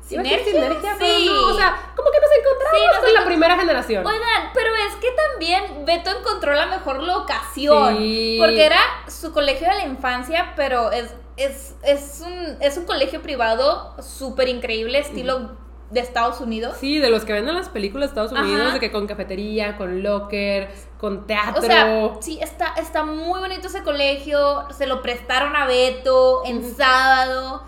¿Sinergia? 0.00 0.52
pero 0.60 0.76
Sí. 1.00 1.26
no, 1.26 1.46
o 1.48 1.54
sea, 1.56 1.92
como 1.96 2.10
que 2.12 2.20
nos 2.20 2.30
encontramos 2.30 2.78
Sí, 2.80 2.86
nos 2.86 2.98
con 3.04 3.14
la 3.14 3.24
primera 3.24 3.56
generación. 3.58 4.06
Oigan, 4.06 4.50
pero 4.54 4.68
es 4.88 4.94
que 5.00 5.08
también 5.10 5.84
Beto 5.84 6.10
encontró 6.16 6.52
la 6.54 6.66
mejor 6.66 7.02
locación. 7.02 7.96
Sí. 7.98 8.36
Porque 8.40 8.66
era 8.66 8.78
su 9.08 9.32
colegio 9.32 9.68
de 9.68 9.74
la 9.74 9.84
infancia, 9.84 10.52
pero 10.54 10.92
es, 10.92 11.12
es, 11.36 11.74
es, 11.82 12.22
un, 12.24 12.56
es 12.60 12.76
un 12.76 12.84
colegio 12.86 13.20
privado 13.20 14.00
súper 14.00 14.48
increíble, 14.48 15.00
estilo 15.00 15.56
de 15.90 16.00
Estados 16.00 16.40
Unidos. 16.40 16.76
Sí, 16.80 16.98
de 16.98 17.10
los 17.10 17.24
que 17.24 17.32
ven 17.32 17.48
en 17.48 17.54
las 17.54 17.68
películas 17.68 18.10
de 18.10 18.20
Estados 18.20 18.32
Unidos, 18.32 18.62
Ajá. 18.62 18.74
de 18.74 18.80
que 18.80 18.90
con 18.90 19.06
cafetería, 19.06 19.76
con 19.76 20.02
locker, 20.02 20.68
con 20.98 21.26
teatro. 21.26 21.60
O 21.60 21.62
sea, 21.62 22.10
sí, 22.20 22.38
está, 22.42 22.74
está 22.76 23.04
muy 23.04 23.38
bonito 23.40 23.68
ese 23.68 23.82
colegio. 23.82 24.66
Se 24.76 24.86
lo 24.86 25.00
prestaron 25.02 25.54
a 25.54 25.66
Beto 25.66 26.42
en 26.44 26.74
sábado. 26.74 27.62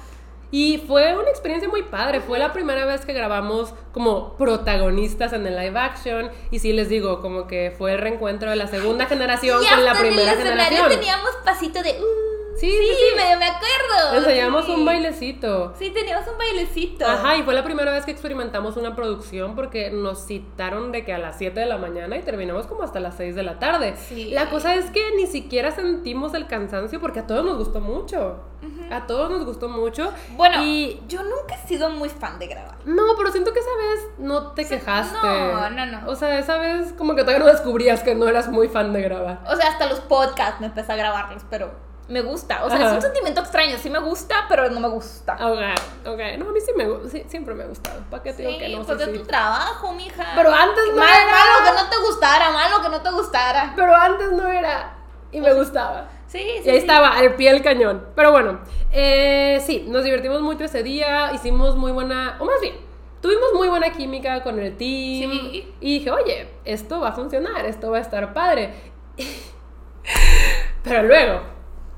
Y 0.50 0.78
fue 0.87 1.14
una 1.14 1.28
experiencia 1.28 1.68
muy 1.68 1.83
padre. 1.83 2.20
Fue 2.20 2.38
la 2.38 2.54
primera 2.54 2.87
vez 2.87 3.04
que 3.04 3.12
grabamos 3.12 3.74
como 3.92 4.35
protagonistas 4.38 5.35
en 5.35 5.46
el 5.46 5.54
live 5.57 5.78
action. 5.78 6.31
Y 6.50 6.59
sí 6.61 6.72
les 6.72 6.88
digo, 6.88 7.20
como 7.20 7.46
que 7.46 7.74
fue 7.76 7.92
el 7.92 7.98
reencuentro 7.98 8.48
de 8.48 8.57
la 8.57 8.66
segunda 8.66 9.04
generación 9.07 9.62
y 9.62 9.66
con 9.68 9.85
la 9.85 9.92
hasta 9.92 10.02
en 10.02 10.07
el 10.09 10.14
primera 10.14 10.33
escenario 10.33 10.64
generación. 10.64 11.00
teníamos 11.00 11.31
pasito 11.44 11.83
de. 11.83 11.90
uh, 12.00 12.38
Sí, 12.59 12.71
Sí, 12.71 12.77
sí, 12.77 13.16
me, 13.16 13.37
me 13.37 13.44
acuerdo. 13.47 14.16
Ensayamos 14.16 14.64
sí. 14.66 14.73
un 14.73 14.85
bailecito. 14.85 15.75
Sí, 15.79 15.90
teníamos 15.90 16.27
un 16.29 16.38
bailecito. 16.38 17.07
Ajá, 17.07 17.37
y 17.37 17.42
fue 17.42 17.55
la 17.55 17.62
primera 17.64 17.92
vez 17.92 18.05
que 18.05 18.11
experimentamos 18.11 18.77
una 18.77 18.94
producción 18.97 19.55
porque 19.55 19.90
nos 19.90 20.27
citaron 20.27 20.90
de 20.92 21.05
que 21.05 21.12
a 21.12 21.18
las 21.18 21.38
7 21.38 21.59
de 21.61 21.66
la 21.66 21.79
mañana 21.79 22.16
y 22.16 22.23
terminamos 22.23 22.66
como 22.66 22.83
hasta 22.83 23.01
las 23.01 23.16
6 23.16 23.35
de 23.35 23.42
la 23.42 23.59
tarde. 23.59 23.94
Sí. 23.97 24.31
La 24.31 24.51
cosa 24.51 24.75
es 24.75 24.90
que 24.90 25.14
ni 25.16 25.27
siquiera 25.27 25.71
sentimos 25.71 26.35
el 26.35 26.47
cansancio 26.47 27.01
porque 27.01 27.21
a 27.21 27.27
todos 27.27 27.44
nos 27.44 27.59
gustó 27.59 27.81
mucho. 27.81 28.42
A 28.90 29.07
todos 29.07 29.31
nos 29.31 29.44
gustó 29.44 29.68
mucho. 29.68 30.12
Bueno, 30.31 30.64
y 30.64 31.01
yo 31.07 31.23
nunca 31.23 31.55
he 31.55 31.68
sido 31.68 31.90
muy 31.90 32.09
fan 32.09 32.38
de 32.38 32.49
grabar. 32.49 32.77
no, 32.87 33.03
pero 33.16 33.31
siento 33.31 33.53
que 33.53 33.61
esa 33.61 33.71
vez 33.77 34.09
no 34.18 34.53
te 34.53 34.66
quejaste. 34.66 35.16
no, 35.23 35.71
no, 35.71 35.87
no. 35.87 36.09
O 36.09 36.16
sea, 36.16 36.38
esa 36.38 36.59
vez 36.59 36.92
como 36.94 37.14
que 37.14 37.23
todavía 37.23 37.44
no 37.44 37.53
descubrías 37.53 38.03
que 38.03 38.14
no 38.16 38.27
eras 38.27 38.49
muy 38.49 38.68
fan 38.68 38.92
de 38.92 39.03
grabar. 39.03 39.40
O 39.47 39.55
sea, 39.55 39.68
hasta 39.68 39.87
los 39.87 40.01
podcasts 40.01 40.61
me 40.61 40.66
empecé 40.66 40.90
a 40.92 40.97
grabarlos, 40.97 41.42
pero 41.49 41.71
me 42.09 42.23
gusta. 42.23 42.64
O 42.64 42.68
sea, 42.71 42.79
Ajá. 42.79 42.88
es 42.88 42.94
un 42.97 43.03
sentimiento 43.03 43.40
extraño. 43.40 43.77
Sí 43.79 43.90
me 43.90 43.99
gusta, 43.99 44.47
pero 44.49 44.68
no 44.71 44.81
me 44.81 44.88
gusta. 44.88 45.35
Ok, 45.35 45.61
ok. 46.07 46.21
No, 46.38 46.49
a 46.49 46.53
mí 46.53 46.61
sí 46.61 46.73
me 46.77 46.87
sí, 47.11 47.25
siempre 47.29 47.55
me 47.55 47.64
ha 47.64 47.66
gustado. 47.66 48.01
¿Para 48.11 48.23
qué 48.23 48.33
te 48.33 48.42
digo 48.42 48.53
Sí, 48.55 48.59
que 48.59 48.68
no? 48.71 48.85
pues 48.85 48.99
Sí, 48.99 49.05
de 49.07 49.12
sí. 49.12 49.18
tu 49.18 49.27
trabajo, 49.27 49.92
mija. 49.92 50.25
Pero 50.35 50.53
antes 50.53 50.85
no 50.90 50.97
Mal- 50.97 51.09
era. 51.09 51.33
Malo 51.33 51.64
que 51.77 51.83
no 51.83 51.90
te 51.90 51.97
gustara, 52.07 52.51
malo 52.51 52.83
que 52.83 52.88
no 52.88 53.01
te 53.03 53.11
gustara. 53.11 53.73
Pero 53.77 53.94
antes 53.94 54.33
no 54.33 54.49
era. 54.49 54.94
Y 55.31 55.40
me 55.40 55.53
gustaba. 55.53 56.09
Sí, 56.27 56.38
sí. 56.62 56.62
Y 56.66 56.71
ahí 56.71 56.77
estaba, 56.79 57.16
al 57.16 57.35
pie 57.35 57.53
del 57.53 57.62
cañón. 57.62 58.07
Pero 58.14 58.33
bueno, 58.33 58.61
eh, 58.92 59.62
sí, 59.64 59.85
nos 59.88 60.05
divertimos 60.05 60.40
mucho 60.40 60.64
ese 60.64 60.83
día, 60.83 61.33
hicimos 61.35 61.77
muy 61.77 61.92
buena, 61.92 62.37
o 62.40 62.44
más 62.47 62.61
bien, 62.62 62.77
tuvimos 63.21 63.53
muy 63.55 63.68
buena 63.68 63.92
química 63.92 64.42
con 64.42 64.59
el 64.59 64.77
team. 64.77 65.31
Sí. 65.31 65.75
Y 65.81 65.99
dije, 65.99 66.11
oye, 66.11 66.49
esto 66.64 67.01
va 67.01 67.09
a 67.09 67.12
funcionar, 67.12 67.64
esto 67.66 67.90
va 67.90 67.99
a 67.99 68.01
estar 68.01 68.33
padre. 68.33 68.75
Pero 70.83 71.03
luego, 71.03 71.40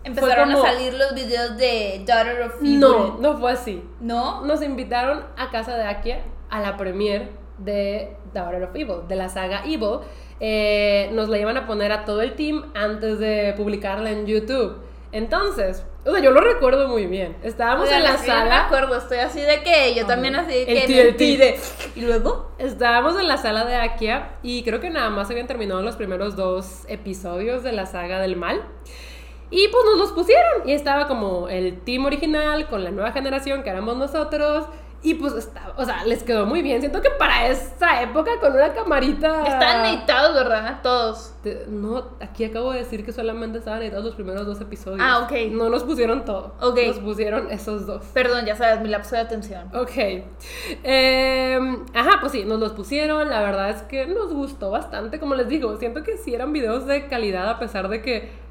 Empezaron 0.05 0.53
como- 0.53 0.65
a 0.65 0.71
salir 0.73 0.95
los 0.95 1.15
videos 1.15 1.57
de 1.59 2.03
Daughter 2.07 2.43
of 2.43 2.57
Evil. 2.61 2.81
no, 2.81 3.19
no 3.19 3.39
fue 3.39 3.53
así. 3.53 3.83
¿No? 4.01 4.43
Nos 4.45 4.63
invitaron 4.63 5.25
a 5.37 5.51
casa 5.51 5.77
de 5.77 5.85
Akia 5.85 6.21
a 6.49 6.61
la 6.61 6.77
premiere 6.77 7.29
de 7.59 8.17
Daughter 8.33 8.63
of 8.63 8.71
Evil, 8.75 9.07
de 9.09 9.17
la 9.17 9.29
saga 9.29 9.63
Evil. 9.65 10.01
Eh, 10.41 11.11
nos 11.13 11.29
la 11.29 11.39
iban 11.39 11.57
a 11.59 11.67
poner 11.67 11.93
a 11.93 12.05
todo 12.07 12.23
el 12.23 12.35
team 12.35 12.73
antes 12.75 13.19
de 13.19 13.53
publicarla 13.57 14.11
en 14.11 14.27
YouTube. 14.27 14.79
Entonces, 15.13 15.85
o 16.07 16.13
sea, 16.13 16.21
yo 16.23 16.31
lo 16.31 16.41
recuerdo 16.41 16.89
muy 16.89 17.05
bien. 17.07 17.37
Estábamos 17.43 17.85
Oigan, 17.87 17.99
en 17.99 18.05
la 18.05 18.11
yo 18.13 18.17
no 18.17 18.21
me 18.23 18.27
sala. 18.27 18.67
acuerdo, 18.67 18.97
estoy 18.97 19.19
así 19.19 19.41
de 19.41 19.63
que 19.63 19.95
yo 19.95 20.07
también 20.07 20.37
así 20.37 20.53
de 20.53 20.65
que 20.65 21.01
el 21.09 21.17
pide. 21.17 21.59
Y 21.97 22.03
luego, 22.03 22.53
Estábamos 22.59 23.19
en 23.19 23.27
la 23.29 23.37
sala 23.37 23.65
de 23.65 23.75
Akia 23.75 24.31
y 24.43 24.63
creo 24.63 24.81
que 24.81 24.89
nada 24.89 25.11
más 25.11 25.29
habían 25.31 25.47
terminado 25.47 25.83
los 25.83 25.97
primeros 25.97 26.37
dos 26.37 26.85
episodios 26.89 27.63
de 27.63 27.73
la 27.73 27.87
saga 27.87 28.21
del 28.21 28.37
mal. 28.37 28.63
Y 29.51 29.69
pues 29.69 29.85
nos 29.91 29.99
los 29.99 30.13
pusieron. 30.13 30.69
Y 30.69 30.73
estaba 30.73 31.09
como 31.09 31.49
el 31.49 31.81
team 31.81 32.05
original 32.07 32.69
con 32.69 32.85
la 32.85 32.91
nueva 32.91 33.13
generación 33.13 33.63
que 33.63 33.71
éramos 33.71 33.97
nosotros. 33.97 34.67
Y 35.03 35.15
pues 35.15 35.33
estaba, 35.33 35.73
o 35.79 35.85
sea, 35.87 36.05
les 36.05 36.23
quedó 36.23 36.45
muy 36.45 36.61
bien. 36.61 36.81
Siento 36.81 37.01
que 37.01 37.09
para 37.09 37.49
esa 37.49 38.03
época 38.03 38.33
con 38.39 38.53
una 38.53 38.75
camarita. 38.75 39.45
estaban 39.47 39.87
editados, 39.87 40.35
¿verdad? 40.35 40.81
Todos. 40.83 41.33
Te- 41.43 41.65
No, 41.69 42.07
aquí 42.21 42.45
acabo 42.45 42.73
de 42.73 42.81
decir 42.81 43.03
que 43.03 43.11
solamente 43.11 43.57
estaban 43.59 43.81
editados 43.81 44.05
los 44.05 44.15
primeros 44.15 44.45
dos 44.47 44.61
episodios. 44.61 45.01
Ah, 45.03 45.21
ok. 45.21 45.33
No 45.53 45.71
nos 45.71 45.85
pusieron 45.85 46.27
todo. 46.27 46.55
Ok. 46.61 46.79
Nos 46.87 46.99
pusieron 46.99 47.51
esos 47.51 47.87
dos. 47.87 48.05
Perdón, 48.13 48.45
ya 48.45 48.57
sabes, 48.57 48.83
mi 48.83 48.89
lapso 48.91 49.15
de 49.17 49.23
atención. 49.23 49.75
Ok. 49.75 49.97
Em, 50.83 51.85
ajá, 51.95 52.19
pues 52.21 52.33
sí, 52.33 52.45
nos 52.45 52.61
los 52.61 52.73
pusieron. 52.73 53.29
La 53.31 53.41
verdad 53.41 53.71
es 53.71 53.83
que 53.83 54.07
nos 54.07 54.33
gustó 54.33 54.71
bastante. 54.71 55.19
Como 55.19 55.35
les 55.35 55.49
digo, 55.49 55.77
siento 55.79 56.03
que 56.03 56.17
sí 56.19 56.35
eran 56.35 56.53
videos 56.53 56.87
de 56.87 57.07
calidad 57.07 57.49
a 57.49 57.59
pesar 57.59 57.89
de 57.89 58.03
que. 58.03 58.50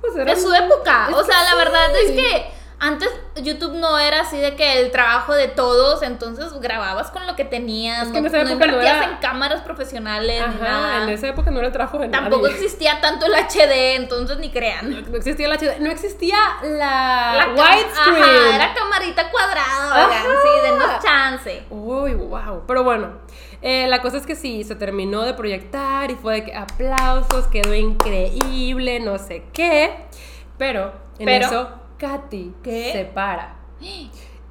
Pues 0.00 0.14
eran. 0.14 0.26
De 0.26 0.36
su 0.40 0.52
época. 0.54 1.08
O 1.14 1.22
sea, 1.24 1.42
la 1.44 1.50
sí. 1.50 1.56
verdad 1.56 1.96
es 1.96 2.10
que 2.12 2.58
antes 2.80 3.10
YouTube 3.42 3.72
no 3.74 3.98
era 3.98 4.20
así 4.20 4.36
de 4.38 4.54
que 4.54 4.80
el 4.80 4.92
trabajo 4.92 5.34
de 5.34 5.48
todos, 5.48 6.02
entonces 6.04 6.52
grababas 6.60 7.10
con 7.10 7.26
lo 7.26 7.34
que 7.34 7.44
tenías. 7.44 8.06
Es 8.06 8.12
que 8.12 8.18
en 8.18 8.22
no, 8.24 8.28
esa 8.28 8.44
no 8.44 8.50
época 8.50 8.66
no 8.66 8.72
invertías 8.74 8.96
era- 9.02 9.10
en 9.12 9.16
cámaras 9.18 9.62
profesionales 9.62 10.44
ni 10.46 10.54
Ajá, 10.54 10.64
nada. 10.64 11.02
en 11.02 11.08
esa 11.08 11.26
época 11.26 11.50
no 11.50 11.58
era 11.58 11.66
el 11.66 11.72
trabajo 11.72 11.98
de 11.98 12.08
Tampoco 12.08 12.42
nadie. 12.46 12.54
existía 12.54 13.00
tanto 13.00 13.26
el 13.26 13.34
HD, 13.34 13.96
entonces 13.96 14.38
ni 14.38 14.50
crean. 14.52 14.90
No 15.10 15.16
existía 15.16 15.46
el 15.46 15.52
HD, 15.58 15.80
no 15.80 15.90
existía 15.90 16.38
la, 16.62 17.34
La 17.36 17.48
widescreen. 17.48 18.22
Ajá, 18.22 18.54
era 18.54 18.74
camarita 18.74 19.28
cuadrada, 19.32 20.06
oigan, 20.06 20.22
sí, 20.22 20.70
denos 20.70 21.02
chance. 21.02 21.66
Uy, 21.70 22.14
wow. 22.14 22.62
Pero 22.66 22.84
bueno, 22.84 23.18
eh, 23.62 23.86
la 23.88 24.00
cosa 24.02 24.16
es 24.18 24.26
que 24.26 24.34
sí, 24.34 24.64
se 24.64 24.74
terminó 24.76 25.22
de 25.22 25.34
proyectar 25.34 26.10
y 26.10 26.14
fue 26.14 26.34
de 26.36 26.44
que 26.44 26.54
aplausos, 26.54 27.46
quedó 27.48 27.74
increíble, 27.74 29.00
no 29.00 29.18
sé 29.18 29.44
qué. 29.52 30.04
Pero 30.56 30.92
en 31.18 31.26
Pero- 31.26 31.46
eso, 31.46 31.68
Katy 31.98 32.54
¿Qué? 32.62 32.92
se 32.92 33.04
para. 33.04 33.56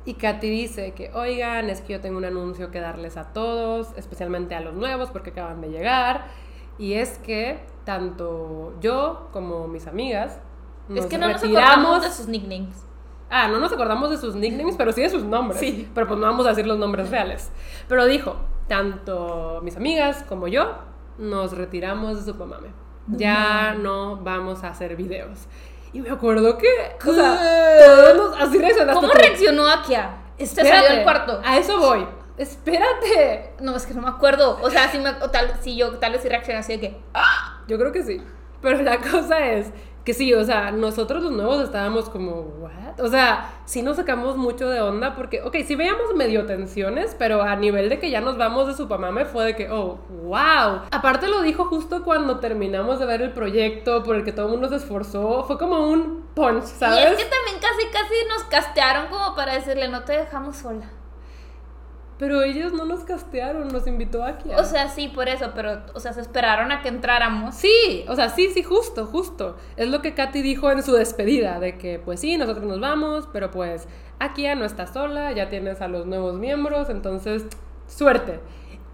Y 0.06 0.13
Katy 0.13 0.50
dice 0.50 0.93
que, 0.93 1.12
oigan, 1.13 1.70
es 1.70 1.82
que 1.82 1.93
yo 1.93 2.00
tengo 2.02 2.17
un 2.17 2.26
anuncio 2.26 2.72
que 2.72 2.80
darles 2.80 3.17
a 3.17 3.34
todos, 3.34 3.89
especialmente 3.98 4.56
a 4.56 4.62
los 4.62 4.74
nuevos 4.74 5.10
porque 5.12 5.32
acaban 5.32 5.60
de 5.60 5.70
llegar. 5.70 6.28
Y 6.80 6.93
es 6.93 7.17
que 7.20 7.60
tanto 7.84 8.74
yo 8.80 9.30
como 9.34 9.67
mis 9.67 9.88
amigas 9.88 10.39
nos 10.88 11.00
es 11.00 11.06
que 11.08 11.17
no 11.17 11.28
nos 11.28 11.43
acordamos 11.43 12.04
de 12.04 12.12
sus 12.12 12.28
nicknames. 12.28 12.86
Ah, 13.30 13.50
no 13.50 13.60
nos 13.60 13.74
acordamos 13.74 14.10
de 14.10 14.17
sus 14.17 14.36
nicknames, 14.36 14.76
pero 14.78 14.93
sí 14.93 15.02
de 15.02 15.10
sus 15.10 15.24
nombres. 15.24 15.60
Sí. 15.60 15.89
Pero 15.93 16.08
pues 16.08 16.17
no 16.20 16.26
vamos 16.26 16.46
a 16.46 16.50
decir 16.50 16.65
los 16.65 16.78
nombres 16.78 17.10
reales. 17.10 17.52
Pero 17.89 18.06
dijo, 18.06 18.38
tanto 18.67 19.62
mis 19.63 19.77
amigas 19.77 20.23
como 20.27 20.47
yo 20.47 20.75
nos 21.17 21.58
retiramos 21.58 22.17
de 22.17 22.32
Supamame. 22.32 22.69
Ya 23.08 23.73
no 23.73 24.17
vamos 24.17 24.63
a 24.63 24.69
hacer 24.69 24.95
videos. 24.95 25.47
Y 25.93 26.01
me 26.01 26.10
acuerdo 26.10 26.58
que, 26.58 26.67
o 27.08 27.13
sea, 27.13 27.39
todos 27.86 28.17
nos, 28.17 28.41
así 28.41 28.58
reaccionaste 28.58 28.93
¿Cómo 28.93 29.13
tú. 29.13 29.17
reaccionó 29.17 29.67
Akia? 29.67 30.17
Espérate, 30.38 30.75
salió 30.75 30.95
del 30.95 31.03
cuarto. 31.03 31.41
A 31.43 31.58
eso 31.58 31.80
voy. 31.80 32.06
Espérate. 32.38 33.53
No, 33.62 33.75
es 33.75 33.86
que 33.86 33.93
no 33.93 34.01
me 34.01 34.10
acuerdo. 34.10 34.60
O 34.62 34.69
sea, 34.69 34.91
si, 34.91 34.99
me, 34.99 35.10
o 35.10 35.30
tal, 35.32 35.53
si 35.62 35.75
yo 35.75 35.97
tal 35.97 36.12
vez 36.12 36.21
sí 36.21 36.30
reaccioné 36.30 36.60
así 36.60 36.73
de 36.73 36.80
que. 36.80 37.01
Yo 37.67 37.80
creo 37.80 37.91
que 37.91 38.03
sí. 38.03 38.21
Pero 38.62 38.82
la 38.82 38.97
cosa 38.99 39.39
es 39.45 39.71
que 40.08 40.13
sí, 40.13 40.34
o 40.34 40.46
sea, 40.46 40.72
nosotros 40.72 41.22
los 41.22 41.34
nuevos 41.34 41.62
estábamos 41.62 42.08
como, 42.08 42.32
¿what? 42.62 42.98
O 43.02 43.10
sea, 43.10 43.60
sí 43.65 43.82
nos 43.82 43.98
sacamos 43.98 44.38
mucho 44.38 44.70
de 44.70 44.80
onda 44.80 45.17
porque, 45.17 45.41
ok, 45.41 45.54
sí 45.65 45.76
veíamos 45.76 46.15
medio 46.15 46.46
tensiones, 46.46 47.13
pero 47.20 47.41
a 47.41 47.58
nivel 47.58 47.89
de 47.89 48.00
que 48.00 48.10
ya 48.10 48.22
nos 48.22 48.38
vamos 48.38 48.67
de 48.67 48.74
Supamame 48.74 49.26
fue 49.26 49.43
de 49.43 49.56
que, 49.58 49.70
oh, 49.70 49.98
wow. 50.24 50.84
Aparte 50.91 51.28
lo 51.28 51.41
dijo 51.41 51.65
justo 51.65 52.06
cuando 52.06 52.39
terminamos 52.39 53.00
de 53.00 53.06
ver 53.06 53.22
el 53.22 53.34
proyecto 53.34 54.02
por 54.04 54.15
el 54.15 54.24
que 54.24 54.32
todo 54.32 54.46
el 54.46 54.54
mundo 54.54 54.70
se 54.70 54.78
esforzó. 54.78 55.43
Fue 55.43 55.58
como 55.58 55.89
un 55.89 56.26
punch, 56.34 56.63
Y 56.63 56.67
¿sabes? 56.67 57.12
es 57.12 57.17
que 57.17 57.30
también 57.30 57.58
casi, 57.60 57.86
casi 57.91 58.13
nos 58.30 58.43
castearon 58.46 59.08
como 59.08 59.36
para 59.36 59.56
decirle, 59.56 59.89
no 59.89 60.06
te 60.06 60.13
dejamos 60.13 60.56
sola. 60.56 60.86
Pero 62.17 62.41
ellos 62.41 62.73
no 62.73 62.86
nos 62.86 63.01
castearon, 63.01 63.67
nos 63.67 63.86
invitó 63.86 64.23
aquí. 64.23 64.49
O 64.58 64.63
sea, 64.63 64.89
sí, 64.89 65.08
por 65.08 65.30
eso, 65.30 65.51
pero, 65.53 65.84
o 65.93 65.99
sea, 65.99 66.13
se 66.13 66.21
esperaron 66.21 66.71
a 66.71 66.82
que 66.82 66.88
entráramos. 66.88 67.53
Sí, 67.53 68.06
o 68.08 68.15
sea, 68.15 68.30
sí, 68.30 68.49
sí, 68.53 68.63
justo, 68.63 69.06
justo. 69.06 69.56
Es 69.75 69.88
lo 69.88 70.01
que 70.01 70.15
Katy 70.15 70.41
dijo 70.41 70.71
en 70.71 70.82
su 70.82 70.93
despedida, 70.93 71.60
de 71.60 71.77
que 71.77 71.99
pues 71.99 72.19
sí, 72.19 72.38
nosotros 72.38 72.65
nos 72.65 72.80
vamos, 72.80 73.30
pero 73.32 73.51
pues 73.51 73.88
Akia 74.19 74.56
no 74.56 74.65
está 74.65 74.88
sola, 74.88 75.32
ya 75.32 75.49
tienes 75.49 75.80
a 75.82 75.88
los 75.88 76.08
nuevos 76.08 76.36
miembros, 76.39 76.89
entonces, 76.89 77.45
suerte. 77.88 78.39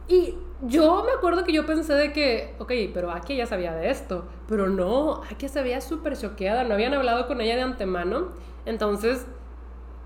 Y 0.10 0.36
yo 0.62 1.04
me 1.06 1.14
acuerdo 1.14 1.46
que 1.46 1.54
yo 1.54 1.66
pensé 1.66 1.94
de 1.94 2.12
que, 2.12 2.56
ok, 2.60 2.72
pero 2.94 3.10
Akia 3.12 3.38
ya 3.38 3.46
sabía 3.46 3.74
de 3.74 3.90
esto, 3.90 4.28
pero 4.48 4.68
no, 4.68 5.22
Akia 5.32 5.48
se 5.48 5.62
veía 5.62 5.80
súper 5.80 6.18
choqueada, 6.18 6.66
no 6.66 6.74
habían 6.74 6.94
hablado 6.94 7.28
con 7.28 7.40
ella 7.40 7.56
de 7.56 7.62
antemano, 7.62 8.34
entonces 8.66 9.26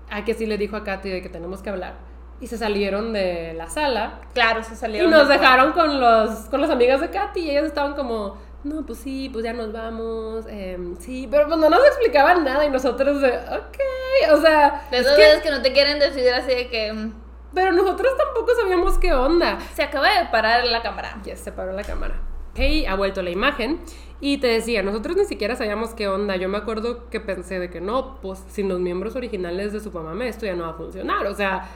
Akia 0.08 0.34
sí 0.34 0.46
le 0.46 0.56
dijo 0.56 0.76
a 0.76 0.84
Katy 0.84 1.10
de 1.10 1.22
que 1.22 1.28
tenemos 1.28 1.62
que 1.62 1.70
hablar. 1.70 2.07
Y 2.40 2.46
se 2.46 2.56
salieron 2.56 3.12
de 3.12 3.52
la 3.54 3.68
sala 3.68 4.20
Claro, 4.32 4.62
se 4.62 4.74
y 4.74 4.76
salieron. 4.76 5.10
nos 5.10 5.28
del 5.28 5.38
dejaron 5.40 5.72
con 5.72 5.98
los 6.00 6.30
con 6.50 6.60
las 6.60 6.70
amigas 6.70 7.00
de 7.00 7.10
Katy 7.10 7.40
y 7.40 7.50
ellas 7.50 7.64
estaban 7.64 7.94
como, 7.94 8.36
no, 8.64 8.86
pues 8.86 9.00
sí, 9.00 9.28
pues 9.32 9.44
ya 9.44 9.52
nos 9.52 9.72
vamos, 9.72 10.44
em, 10.48 10.96
sí, 10.98 11.26
pero 11.30 11.48
pues 11.48 11.58
no 11.58 11.68
nos 11.68 11.84
explicaban 11.86 12.44
nada 12.44 12.64
y 12.64 12.70
nosotros 12.70 13.20
de, 13.20 13.28
ok, 13.30 14.32
o 14.34 14.40
sea. 14.40 14.86
De 14.90 14.98
es 14.98 15.04
esas 15.06 15.16
que- 15.16 15.22
veces 15.22 15.42
que 15.42 15.50
no 15.50 15.62
te 15.62 15.72
quieren 15.72 15.98
decir 15.98 16.32
así 16.32 16.54
de 16.54 16.68
que. 16.68 16.92
mm, 16.92 17.12
pero 17.54 17.72
nosotros 17.72 18.12
tampoco 18.16 18.52
sabíamos 18.54 18.98
qué 18.98 19.12
onda. 19.14 19.58
Se 19.74 19.82
acaba 19.82 20.08
de 20.20 20.26
parar 20.26 20.64
la 20.66 20.80
cámara. 20.82 21.18
Ya 21.24 21.34
se 21.34 21.50
paró 21.50 21.72
la 21.72 21.82
cámara. 21.82 22.20
Ok, 22.52 22.60
ha 22.88 22.94
vuelto 22.94 23.22
la 23.22 23.30
imagen 23.30 23.80
y 24.20 24.38
te 24.38 24.46
decía, 24.48 24.82
nosotros 24.82 25.16
ni 25.16 25.24
siquiera 25.24 25.56
sabíamos 25.56 25.90
qué 25.94 26.08
onda. 26.08 26.36
Yo 26.36 26.48
me 26.48 26.58
acuerdo 26.58 27.08
que 27.08 27.20
pensé 27.20 27.58
de 27.58 27.70
que 27.70 27.80
no, 27.80 28.20
pues 28.20 28.42
sin 28.48 28.68
los 28.68 28.78
miembros 28.80 29.16
originales 29.16 29.72
de 29.72 29.80
Supamame 29.80 30.28
esto 30.28 30.44
ya 30.46 30.54
no 30.54 30.64
va 30.64 30.70
a 30.70 30.74
funcionar, 30.74 31.26
o 31.26 31.34
sea 31.34 31.68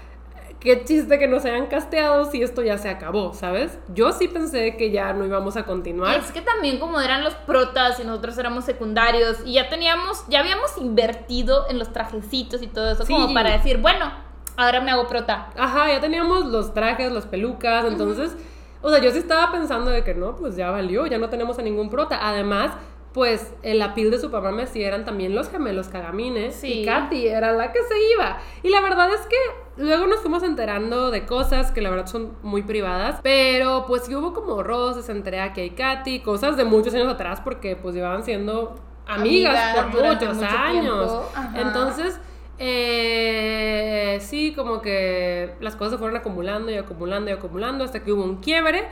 qué 0.63 0.85
chiste 0.85 1.19
que 1.19 1.27
nos 1.27 1.45
hayan 1.45 1.67
casteado 1.67 2.31
si 2.31 2.41
esto 2.43 2.63
ya 2.63 2.79
se 2.79 2.89
acabó, 2.89 3.35
¿sabes? 3.35 3.79
Yo 3.93 4.13
sí 4.13 4.29
pensé 4.29 4.77
que 4.77 4.93
ya 4.93 5.13
no 5.13 5.27
íbamos 5.27 5.57
a 5.57 5.65
continuar. 5.65 6.17
es 6.21 6.31
que 6.31 6.41
también 6.41 6.79
como 6.79 7.01
eran 7.01 7.25
los 7.25 7.35
protas 7.35 7.99
y 7.99 8.05
nosotros 8.05 8.39
éramos 8.39 8.65
secundarios 8.65 9.39
y 9.45 9.55
ya 9.55 9.69
teníamos, 9.69 10.25
ya 10.29 10.39
habíamos 10.41 10.79
invertido 10.79 11.69
en 11.69 11.79
los 11.81 11.93
trajecitos 11.93 12.63
y 12.63 12.69
todo 12.69 12.93
eso 12.93 13.05
Sí. 13.05 13.13
como 13.13 13.35
para 13.35 13.51
decir, 13.51 13.79
bueno, 13.79 14.13
ahora 14.57 14.81
me 14.81 14.93
hago 14.93 15.09
prota. 15.09 15.51
Ajá, 15.57 15.89
ya 15.91 16.01
teníamos 16.01 16.47
los 16.47 16.73
trajes, 16.73 17.11
las 17.11 17.27
pelucas, 17.27 17.85
entonces, 17.85 18.37
o 18.83 18.91
sea, 18.91 19.01
yo 19.01 19.11
sí 19.11 19.19
estaba 19.19 19.51
pensando 19.51 19.91
de 19.91 20.05
que 20.05 20.15
no, 20.15 20.37
pues 20.37 20.55
ya 20.57 20.71
valió, 20.71 21.07
ya 21.07 21.19
no 21.19 21.29
tenemos 21.29 21.59
a 21.59 21.63
ningún 21.63 21.91
prota. 21.91 22.19
Además, 22.23 22.73
pues 23.13 23.53
el 23.63 23.83
appeal 23.83 24.11
de 24.11 24.19
su 24.19 24.31
papá 24.31 24.51
sí 24.67 24.83
eran 24.83 25.05
también 25.05 25.35
los 25.35 25.51
gemelos 25.51 25.89
Cagamines 25.89 26.55
Sí. 26.55 26.83
y 26.83 26.87
Katy 26.87 27.27
era 27.27 27.53
la 27.53 27.73
que 27.73 27.81
se 27.83 27.95
iba. 28.15 28.39
Y 28.63 28.71
la 28.71 28.81
verdad 28.81 29.13
es 29.13 29.21
que 29.27 29.37
luego 29.77 30.07
nos 30.07 30.21
fuimos 30.21 30.43
enterando 30.43 31.11
de 31.11 31.25
cosas 31.27 31.71
que 31.71 31.81
la 31.81 31.91
verdad 31.91 32.07
son 32.07 32.33
muy 32.43 32.63
privadas, 32.63 33.21
pero 33.23 33.85
pues 33.87 34.05
sí 34.05 34.15
hubo 34.15 34.33
como 34.33 34.63
roces 34.63 35.09
entre 35.09 35.41
Aki 35.41 35.61
y 35.61 35.71
Katy, 35.71 36.21
cosas 36.21 36.57
de 36.57 36.65
muchos 36.65 36.95
años 36.95 37.09
atrás 37.09 37.41
porque 37.41 37.77
pues 37.77 37.95
llevaban 37.95 38.23
siendo 38.25 38.77
amigas, 39.07 39.57
Amigas 39.57 39.95
por 39.95 40.05
muchos 40.05 40.37
mucho 40.37 40.49
años. 40.49 41.23
Entonces, 41.55 42.21
eh, 42.59 44.19
sí, 44.21 44.53
como 44.55 44.83
que 44.83 45.55
las 45.61 45.75
cosas 45.75 45.93
se 45.95 45.99
fueron 45.99 46.17
acumulando 46.17 46.71
y 46.71 46.77
acumulando 46.77 47.31
y 47.31 47.35
acumulando 47.35 47.85
hasta 47.85 48.05
que 48.05 48.13
hubo 48.13 48.23
un 48.23 48.37
quiebre 48.37 48.87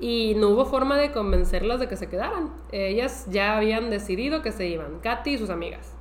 y 0.00 0.34
no 0.36 0.48
hubo 0.50 0.66
forma 0.66 0.96
de 0.96 1.12
convencerlas 1.12 1.80
de 1.80 1.88
que 1.88 1.96
se 1.96 2.08
quedaran. 2.08 2.50
Ellas 2.72 3.26
ya 3.30 3.56
habían 3.56 3.90
decidido 3.90 4.42
que 4.42 4.52
se 4.52 4.66
iban, 4.66 4.98
Katy 5.00 5.30
y 5.30 5.38
sus 5.38 5.50
amigas. 5.50 5.93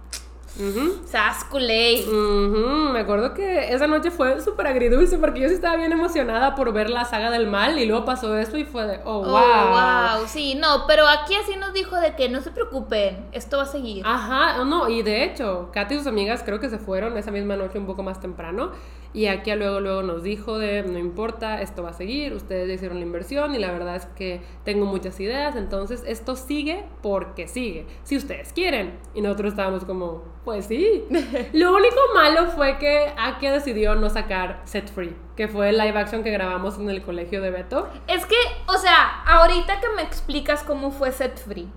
Culé. 1.49 2.03
Ujú, 2.07 2.91
Me 2.93 2.99
acuerdo 2.99 3.33
que 3.33 3.73
esa 3.73 3.87
noche 3.87 4.11
fue 4.11 4.41
súper 4.41 4.67
agridulce 4.67 5.17
porque 5.17 5.39
yo 5.39 5.47
sí 5.47 5.55
estaba 5.55 5.75
bien 5.77 5.91
emocionada 5.91 6.55
por 6.55 6.71
ver 6.73 6.89
la 6.89 7.05
saga 7.05 7.29
del 7.31 7.47
mal 7.47 7.77
y 7.77 7.85
luego 7.85 8.05
pasó 8.05 8.35
esto 8.37 8.57
y 8.57 8.65
fue 8.65 8.87
de, 8.87 8.99
oh, 9.05 9.23
wow. 9.23 9.35
Oh, 9.35 10.17
wow. 10.17 10.27
Sí, 10.27 10.55
no, 10.55 10.85
pero 10.87 11.07
aquí 11.07 11.35
así 11.35 11.55
nos 11.57 11.73
dijo 11.73 11.95
de 11.99 12.15
que 12.15 12.29
no 12.29 12.41
se 12.41 12.51
preocupen, 12.51 13.25
esto 13.31 13.57
va 13.57 13.63
a 13.63 13.67
seguir. 13.67 14.03
Ajá, 14.05 14.63
no, 14.63 14.89
y 14.89 15.01
de 15.03 15.23
hecho, 15.23 15.69
Katy 15.71 15.95
y 15.95 15.97
sus 15.99 16.07
amigas 16.07 16.43
creo 16.43 16.59
que 16.59 16.69
se 16.69 16.79
fueron 16.79 17.17
esa 17.17 17.31
misma 17.31 17.55
noche 17.55 17.77
un 17.77 17.85
poco 17.85 18.03
más 18.03 18.19
temprano. 18.19 18.71
Y 19.13 19.27
aquí 19.27 19.51
a 19.51 19.55
luego, 19.55 19.79
luego 19.79 20.01
nos 20.01 20.23
dijo 20.23 20.57
de, 20.57 20.81
no 20.83 20.97
importa, 20.97 21.61
esto 21.61 21.83
va 21.83 21.89
a 21.89 21.93
seguir, 21.93 22.33
ustedes 22.33 22.67
ya 22.67 22.73
hicieron 22.73 22.97
la 22.97 23.05
inversión 23.05 23.53
y 23.53 23.59
la 23.59 23.71
verdad 23.71 23.95
es 23.95 24.05
que 24.07 24.41
tengo 24.63 24.85
muchas 24.85 25.19
ideas, 25.19 25.55
entonces 25.55 26.03
esto 26.07 26.35
sigue 26.35 26.85
porque 27.03 27.47
sigue, 27.47 27.85
si 28.03 28.17
ustedes 28.17 28.53
quieren. 28.53 28.99
Y 29.13 29.21
nosotros 29.21 29.53
estábamos 29.53 29.85
como, 29.85 30.23
pues 30.43 30.65
sí. 30.65 31.03
Lo 31.53 31.75
único 31.75 31.99
malo 32.15 32.47
fue 32.47 32.79
que 32.79 33.13
Aki 33.15 33.47
decidió 33.47 33.93
no 33.95 34.09
sacar 34.09 34.61
Set 34.65 34.91
Free, 34.91 35.15
que 35.35 35.47
fue 35.47 35.69
el 35.69 35.77
live 35.77 35.97
action 35.99 36.23
que 36.23 36.31
grabamos 36.31 36.79
en 36.79 36.89
el 36.89 37.03
colegio 37.03 37.41
de 37.41 37.51
Beto. 37.51 37.87
Es 38.07 38.25
que, 38.25 38.35
o 38.67 38.77
sea, 38.77 39.23
ahorita 39.27 39.79
que 39.79 39.89
me 39.95 40.01
explicas 40.01 40.63
cómo 40.63 40.89
fue 40.89 41.11
Set 41.11 41.37
Free, 41.37 41.69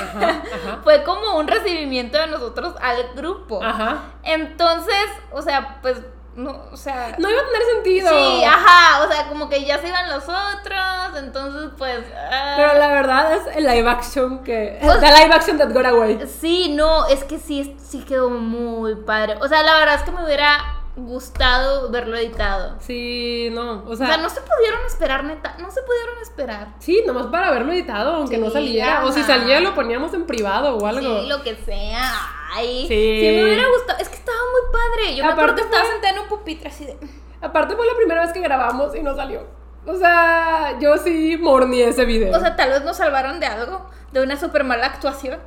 Ajá, 0.00 0.42
ajá. 0.54 0.80
fue 0.84 1.02
como 1.02 1.38
un 1.38 1.48
recibimiento 1.48 2.18
de 2.18 2.26
nosotros 2.28 2.74
al 2.80 3.14
grupo. 3.16 3.62
Ajá. 3.62 4.12
Entonces, 4.22 5.06
o 5.32 5.42
sea, 5.42 5.78
pues, 5.82 6.02
no, 6.38 6.62
o 6.72 6.76
sea... 6.76 7.14
No 7.18 7.28
iba 7.30 7.40
a 7.40 7.44
tener 7.46 7.62
sentido. 7.74 8.08
Sí, 8.10 8.44
ajá, 8.44 9.04
o 9.04 9.12
sea, 9.12 9.28
como 9.28 9.48
que 9.48 9.64
ya 9.64 9.78
se 9.78 9.88
iban 9.88 10.08
los 10.08 10.22
otros, 10.24 11.18
entonces 11.18 11.70
pues... 11.76 12.00
ah. 12.16 12.54
Pero 12.56 12.74
la 12.78 12.88
verdad 12.88 13.34
es 13.34 13.56
el 13.56 13.64
live 13.64 13.88
action 13.90 14.42
que. 14.44 14.78
Pues- 14.80 15.00
the 15.00 15.06
live 15.06 15.34
action 15.34 15.58
that 15.58 15.72
got 15.72 15.86
away. 15.86 16.18
Sí, 16.40 16.72
no, 16.74 17.06
es 17.06 17.24
que 17.24 17.38
sí, 17.38 17.76
sí 17.82 18.04
quedó 18.04 18.30
muy 18.30 18.94
padre. 18.94 19.34
O 19.40 19.48
sea, 19.48 19.62
la 19.62 19.76
verdad 19.78 19.96
es 19.96 20.02
que 20.02 20.12
me 20.12 20.24
hubiera 20.24 20.74
gustado 20.96 21.90
verlo 21.90 22.16
editado. 22.16 22.74
Sí, 22.80 23.50
no. 23.52 23.84
O 23.86 23.90
O 23.90 23.96
sea, 23.96 24.06
sea, 24.08 24.16
no 24.18 24.28
se 24.28 24.40
pudieron 24.40 24.80
esperar, 24.86 25.24
neta, 25.24 25.54
no 25.58 25.70
se 25.70 25.80
pudieron 25.82 26.18
esperar. 26.22 26.68
sí, 26.80 27.02
nomás 27.06 27.26
para 27.26 27.48
haberlo 27.48 27.72
editado, 27.72 28.14
aunque 28.14 28.38
no 28.38 28.50
saliera. 28.50 29.04
O 29.04 29.12
si 29.12 29.22
salía, 29.22 29.60
lo 29.60 29.74
poníamos 29.74 30.12
en 30.14 30.26
privado 30.26 30.76
o 30.76 30.86
algo. 30.86 31.20
Sí, 31.22 31.28
lo 31.28 31.42
que 31.42 31.54
sea. 31.56 32.12
Ay, 32.50 32.86
Sí. 32.88 33.20
sí. 33.20 33.36
me 33.36 33.44
hubiera 33.44 33.68
gustado. 33.68 33.98
Es 34.00 34.08
que 34.08 34.16
estaba 34.16 34.38
muy 34.38 34.72
padre. 34.72 35.16
Yo 35.16 35.24
me 35.24 35.30
acuerdo 35.30 35.52
Aparte 35.52 35.62
que 35.62 35.66
estaba 35.66 35.84
fue- 35.84 35.92
sentada 35.92 36.14
en 36.14 36.20
un 36.22 36.28
pupitre 36.28 36.68
así 36.68 36.84
de. 36.86 36.96
Aparte, 37.40 37.76
fue 37.76 37.86
la 37.86 37.94
primera 37.96 38.22
vez 38.22 38.32
que 38.32 38.40
grabamos 38.40 38.94
y 38.96 39.02
no 39.02 39.14
salió. 39.14 39.46
O 39.86 39.94
sea, 39.94 40.76
yo 40.80 40.96
sí 40.98 41.38
morní 41.40 41.80
ese 41.82 42.04
video. 42.04 42.36
O 42.36 42.40
sea, 42.40 42.56
tal 42.56 42.70
vez 42.70 42.82
nos 42.84 42.96
salvaron 42.96 43.38
de 43.40 43.46
algo, 43.46 43.86
de 44.12 44.22
una 44.22 44.36
súper 44.38 44.64
mala 44.64 44.86
actuación. 44.86 45.38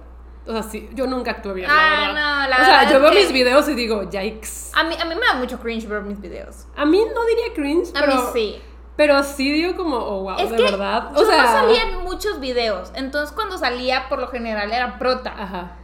O 0.47 0.51
sea, 0.53 0.63
sí, 0.63 0.89
yo 0.93 1.05
nunca 1.05 1.31
actué 1.31 1.53
bien. 1.53 1.69
Ah, 1.71 2.11
la 2.13 2.43
no, 2.43 2.49
la 2.49 2.55
O 2.61 2.65
sea, 2.65 2.89
yo 2.91 2.99
veo 2.99 3.11
que- 3.11 3.19
mis 3.19 3.31
videos 3.31 3.67
y 3.69 3.75
digo, 3.75 4.09
yikes. 4.09 4.71
A 4.73 4.83
mí, 4.83 4.95
a 4.99 5.05
mí 5.05 5.13
me 5.15 5.21
da 5.27 5.33
mucho 5.35 5.59
cringe 5.59 5.87
ver 5.87 6.01
mis 6.01 6.19
videos. 6.19 6.65
A 6.75 6.85
mí 6.85 7.03
no 7.13 7.25
diría 7.25 7.53
cringe, 7.53 7.89
A 7.95 7.99
pero. 7.99 8.13
mí 8.15 8.21
sí. 8.33 8.61
Pero 8.95 9.21
sí 9.23 9.51
digo 9.51 9.75
como, 9.77 9.97
oh, 9.97 10.23
wow, 10.23 10.37
es 10.39 10.49
de 10.49 10.57
que 10.57 10.63
verdad. 10.63 11.11
yo 11.15 11.21
O 11.21 11.25
sea. 11.25 11.43
no 11.43 11.47
salía 11.51 11.83
en 11.83 11.97
muchos 12.03 12.39
videos. 12.39 12.91
Entonces, 12.95 13.33
cuando 13.35 13.57
salía, 13.57 14.07
por 14.09 14.19
lo 14.19 14.27
general 14.29 14.71
era 14.71 14.97
prota. 14.97 15.33
Ajá. 15.37 15.77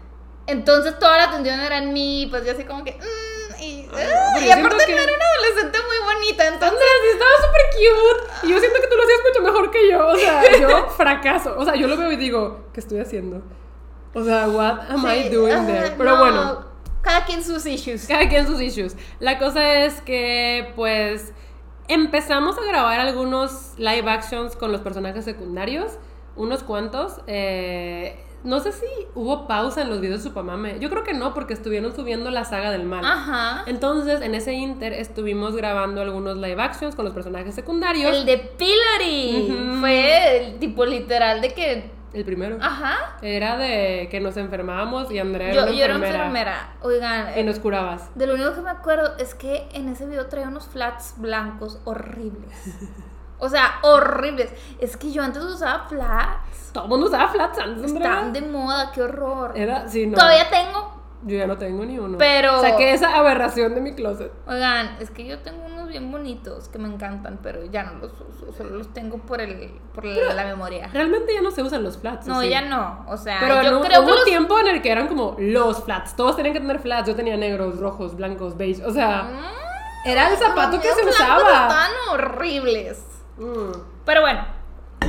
Entonces, 0.47 0.97
toda 0.97 1.17
la 1.17 1.23
atención 1.25 1.59
era 1.59 1.77
en 1.77 1.93
mí. 1.93 2.27
Pues 2.29 2.45
yo 2.45 2.53
así 2.53 2.63
como 2.63 2.83
que. 2.83 2.93
mm, 2.93 3.61
y, 3.61 3.87
ah, 3.93 4.39
y 4.39 4.49
aparte, 4.49 4.75
no 4.77 5.01
era 5.01 5.13
una 5.13 5.25
adolescente 5.35 5.77
muy 5.85 6.13
bonita. 6.15 6.47
Entonces. 6.47 6.79
Sí 6.79 7.07
estaba 7.13 7.31
súper 7.45 7.61
cute. 7.75 8.47
Y 8.47 8.51
yo 8.51 8.59
siento 8.59 8.79
que 8.81 8.87
tú 8.87 8.95
lo 8.95 9.03
hacías 9.03 9.19
mucho 9.27 9.43
mejor 9.43 9.71
que 9.71 9.91
yo. 9.91 10.07
O 10.07 10.15
sea, 10.15 10.59
yo 10.61 10.89
fracaso. 10.89 11.55
O 11.57 11.65
sea, 11.65 11.75
yo 11.75 11.87
lo 11.87 11.97
veo 11.97 12.11
y 12.11 12.15
digo, 12.15 12.65
¿qué 12.73 12.79
estoy 12.79 12.99
haciendo? 12.99 13.41
O 14.13 14.23
sea, 14.23 14.47
what 14.47 14.89
am 14.89 15.05
I 15.05 15.23
sí, 15.23 15.29
doing 15.29 15.53
ajá, 15.53 15.67
there? 15.67 15.91
Pero 15.97 16.11
no, 16.11 16.17
bueno, 16.19 16.65
Cada 17.01 17.25
quien 17.25 17.43
sus 17.43 17.65
issues. 17.65 18.07
cada 18.07 18.27
quien 18.27 18.47
sus 18.47 18.59
issues. 18.61 18.95
La 19.19 19.37
cosa 19.37 19.79
es 19.79 20.01
que, 20.01 20.71
pues, 20.75 21.33
empezamos 21.87 22.57
a 22.57 22.65
grabar 22.65 22.99
algunos 22.99 23.73
live 23.77 24.09
actions 24.09 24.55
con 24.55 24.71
los 24.71 24.81
personajes 24.81 25.25
secundarios. 25.25 25.93
Unos 26.35 26.63
cuantos. 26.63 27.21
Eh, 27.27 28.23
no 28.43 28.59
sé 28.59 28.71
si 28.71 28.85
hubo 29.15 29.47
pausa 29.47 29.81
en 29.81 29.89
los 29.89 29.99
videos 29.99 30.23
de 30.23 30.29
Supamame. 30.29 30.79
Yo 30.79 30.89
creo 30.89 31.03
que 31.03 31.13
no, 31.13 31.33
porque 31.33 31.53
estuvieron 31.53 31.93
subiendo 31.95 32.29
la 32.31 32.45
saga 32.45 32.71
del 32.71 32.83
mal. 32.85 33.03
Ajá. 33.03 33.63
Entonces, 33.65 34.21
en 34.21 34.35
ese 34.35 34.53
inter 34.53 34.93
estuvimos 34.93 35.55
grabando 35.55 36.01
algunos 36.01 36.37
live 36.37 36.61
actions 36.61 36.95
con 36.95 37.05
los 37.05 37.13
personajes 37.13 37.53
secundarios. 37.55 38.15
El 38.15 38.25
de 38.25 38.37
Pillory. 38.37 39.77
Fue 39.79 40.47
el 40.47 40.59
tipo 40.59 40.85
literal 40.85 41.41
de 41.41 41.53
que. 41.53 41.91
El 42.13 42.23
primero. 42.23 42.57
Ajá. 42.61 43.17
Era 43.21 43.57
de 43.57 44.07
que 44.09 44.19
nos 44.21 44.37
enfermábamos 44.37 45.11
y 45.11 45.19
Andrea 45.19 45.53
Yo, 45.53 45.63
era 45.63 45.71
yo 45.71 45.83
era 45.83 45.95
una 45.97 46.07
enfermera. 46.07 46.27
enfermera. 46.27 46.75
Oigan, 46.81 47.39
Y 47.39 47.43
nos 47.43 47.59
curabas. 47.59 48.09
de 48.15 48.27
lo 48.27 48.35
único 48.35 48.53
que 48.55 48.61
me 48.61 48.69
acuerdo 48.69 49.17
es 49.17 49.35
que 49.35 49.67
en 49.73 49.89
ese 49.89 50.05
video 50.07 50.27
traía 50.27 50.47
unos 50.47 50.67
flats 50.67 51.15
blancos 51.17 51.79
horribles. 51.83 52.53
O 53.39 53.49
sea, 53.49 53.75
horribles. 53.83 54.51
Es 54.79 54.97
que 54.97 55.11
yo 55.11 55.23
antes 55.23 55.43
usaba 55.43 55.85
flats. 55.87 56.71
Todo 56.73 56.85
el 56.85 56.89
mundo 56.89 57.07
usaba 57.07 57.27
flats 57.29 57.57
antes. 57.59 57.91
Están 57.91 58.33
de 58.33 58.41
moda, 58.41 58.91
qué 58.93 59.01
horror. 59.03 59.53
Era, 59.55 59.87
sí, 59.87 60.07
no. 60.07 60.15
Todavía 60.17 60.49
tengo. 60.49 60.95
Yo 61.23 61.35
ya 61.37 61.47
no 61.47 61.57
tengo 61.57 61.83
ni 61.83 61.97
uno. 61.97 62.17
Pero- 62.19 62.61
Saqué 62.61 62.93
esa 62.93 63.17
aberración 63.17 63.73
de 63.73 63.81
mi 63.81 63.93
closet. 63.95 64.31
Oigan, 64.47 64.97
es 64.99 65.09
que 65.09 65.25
yo 65.25 65.39
tengo 65.39 65.65
unos 65.65 65.87
bien 65.87 66.11
bonitos 66.11 66.67
que 66.69 66.77
me 66.77 66.87
encantan, 66.87 67.39
pero 67.41 67.65
ya 67.65 67.83
no 67.83 67.93
los 67.99 68.11
uso. 68.21 68.53
Solo 68.55 68.77
los 68.77 68.93
tengo 68.93 69.17
por 69.17 69.41
el 69.41 69.71
por 69.95 70.05
la, 70.05 70.33
la 70.35 70.45
memoria. 70.45 70.87
Realmente 70.93 71.33
ya 71.33 71.41
no 71.41 71.49
se 71.49 71.63
usan 71.63 71.81
los 71.83 71.97
flats. 71.97 72.27
¿o 72.27 72.29
No, 72.33 72.41
sí? 72.41 72.49
ya 72.49 72.61
no. 72.61 73.03
O 73.07 73.17
sea, 73.17 73.37
Pero 73.39 73.63
yo 73.63 73.71
no- 73.71 73.81
creo 73.81 74.01
hubo 74.01 74.07
que 74.09 74.15
los 74.15 74.23
tiempo 74.25 74.59
en 74.59 74.67
el 74.67 74.81
que 74.81 74.91
eran 74.91 75.07
como 75.07 75.35
los 75.39 75.83
flats. 75.83 76.15
Todos 76.15 76.35
tenían 76.35 76.53
que 76.53 76.59
tener 76.59 76.79
flats. 76.79 77.07
Yo 77.07 77.15
tenía 77.15 77.35
negros, 77.35 77.79
rojos, 77.79 78.15
blancos, 78.15 78.55
beige. 78.55 78.85
O 78.85 78.91
sea, 78.91 79.23
Mm, 79.23 80.07
era 80.09 80.29
el 80.29 80.37
zapato 80.37 80.73
los 80.77 80.85
que 80.85 80.91
se 80.93 81.09
usaba. 81.09 81.63
Están 81.67 81.91
horribles. 82.11 83.03
Mm. 83.37 83.71
Pero 84.05 84.21
bueno, 84.21 84.45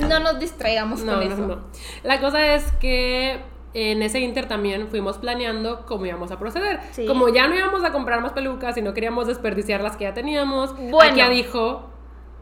no 0.09 0.21
nos 0.21 0.39
distraigamos 0.39 1.01
No, 1.03 1.19
con 1.19 1.29
no, 1.29 1.35
eso. 1.35 1.47
no. 1.47 1.59
La 2.03 2.21
cosa 2.21 2.55
es 2.55 2.71
que 2.73 3.41
en 3.75 4.03
ese 4.03 4.21
inter 4.21 4.47
también 4.49 4.89
fuimos 4.89 5.19
planeando 5.19 5.85
cómo 5.87 6.07
íbamos 6.07 6.31
a 6.33 6.39
proceder. 6.39 6.81
Sí. 6.93 7.07
Como 7.07 7.29
ya 7.29 7.49
no 7.49 7.55
íbamos 7.55 7.85
a 7.85 7.93
comprar 7.93 8.21
más 8.21 8.33
pelucas 8.33 8.77
y 8.77 8.83
no 8.83 8.95
queríamos 8.95 9.27
desperdiciar 9.27 9.81
las 9.83 9.97
que 9.97 10.05
ya 10.05 10.15
teníamos, 10.15 10.75
Bueno. 10.77 11.11
Akia 11.13 11.29
dijo, 11.29 11.91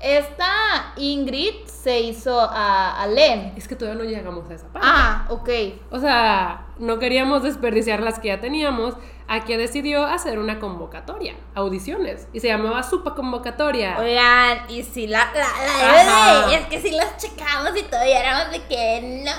Esta 0.00 0.92
Ingrid 0.96 1.64
se 1.66 2.00
hizo 2.00 2.40
a, 2.40 3.00
a 3.02 3.06
Len. 3.06 3.52
es 3.56 3.66
que 3.66 3.74
todavía 3.76 4.02
no 4.02 4.08
llegamos 4.08 4.48
a 4.50 4.54
esa 4.54 4.68
parte. 4.68 4.86
Ah, 4.90 5.26
ok. 5.30 5.48
O 5.90 5.98
sea, 5.98 6.66
no 6.78 6.98
queríamos 6.98 7.42
desperdiciar 7.42 8.00
las 8.02 8.18
que 8.18 8.28
ya 8.28 8.40
teníamos. 8.40 8.94
Akia 9.28 9.58
decidió 9.58 10.06
hacer 10.06 10.38
una 10.38 10.60
convocatoria, 10.60 11.34
audiciones, 11.54 12.28
y 12.32 12.38
se 12.40 12.46
llamaba 12.48 12.82
Supa 12.84 13.14
Convocatoria. 13.14 13.96
Oigan, 13.98 14.60
y 14.70 14.82
si 14.84 15.06
la, 15.08 15.30
la, 15.34 16.44
la- 16.46 16.54
es 16.54 16.66
que 16.68 16.80
si 16.80 16.92
las 16.92 17.16
checamos 17.16 17.70
y 17.76 17.80
y 17.80 18.12
éramos 18.12 18.52
de 18.52 18.62
que 18.64 19.22
no. 19.24 19.32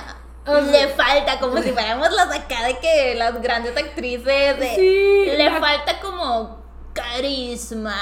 O 0.51 0.55
sea- 0.63 0.71
le 0.71 0.87
falta, 0.89 1.39
como 1.39 1.57
si 1.61 1.71
fuéramos 1.71 2.11
las 2.11 2.33
acá 2.35 2.65
de 2.65 2.77
que 2.79 3.15
las 3.15 3.41
grandes 3.41 3.75
actrices 3.77 4.59
de. 4.59 4.75
Sí, 4.75 5.25
le 5.37 5.49
la- 5.49 5.59
falta 5.59 5.99
como 6.01 6.57
carisma. 6.93 7.95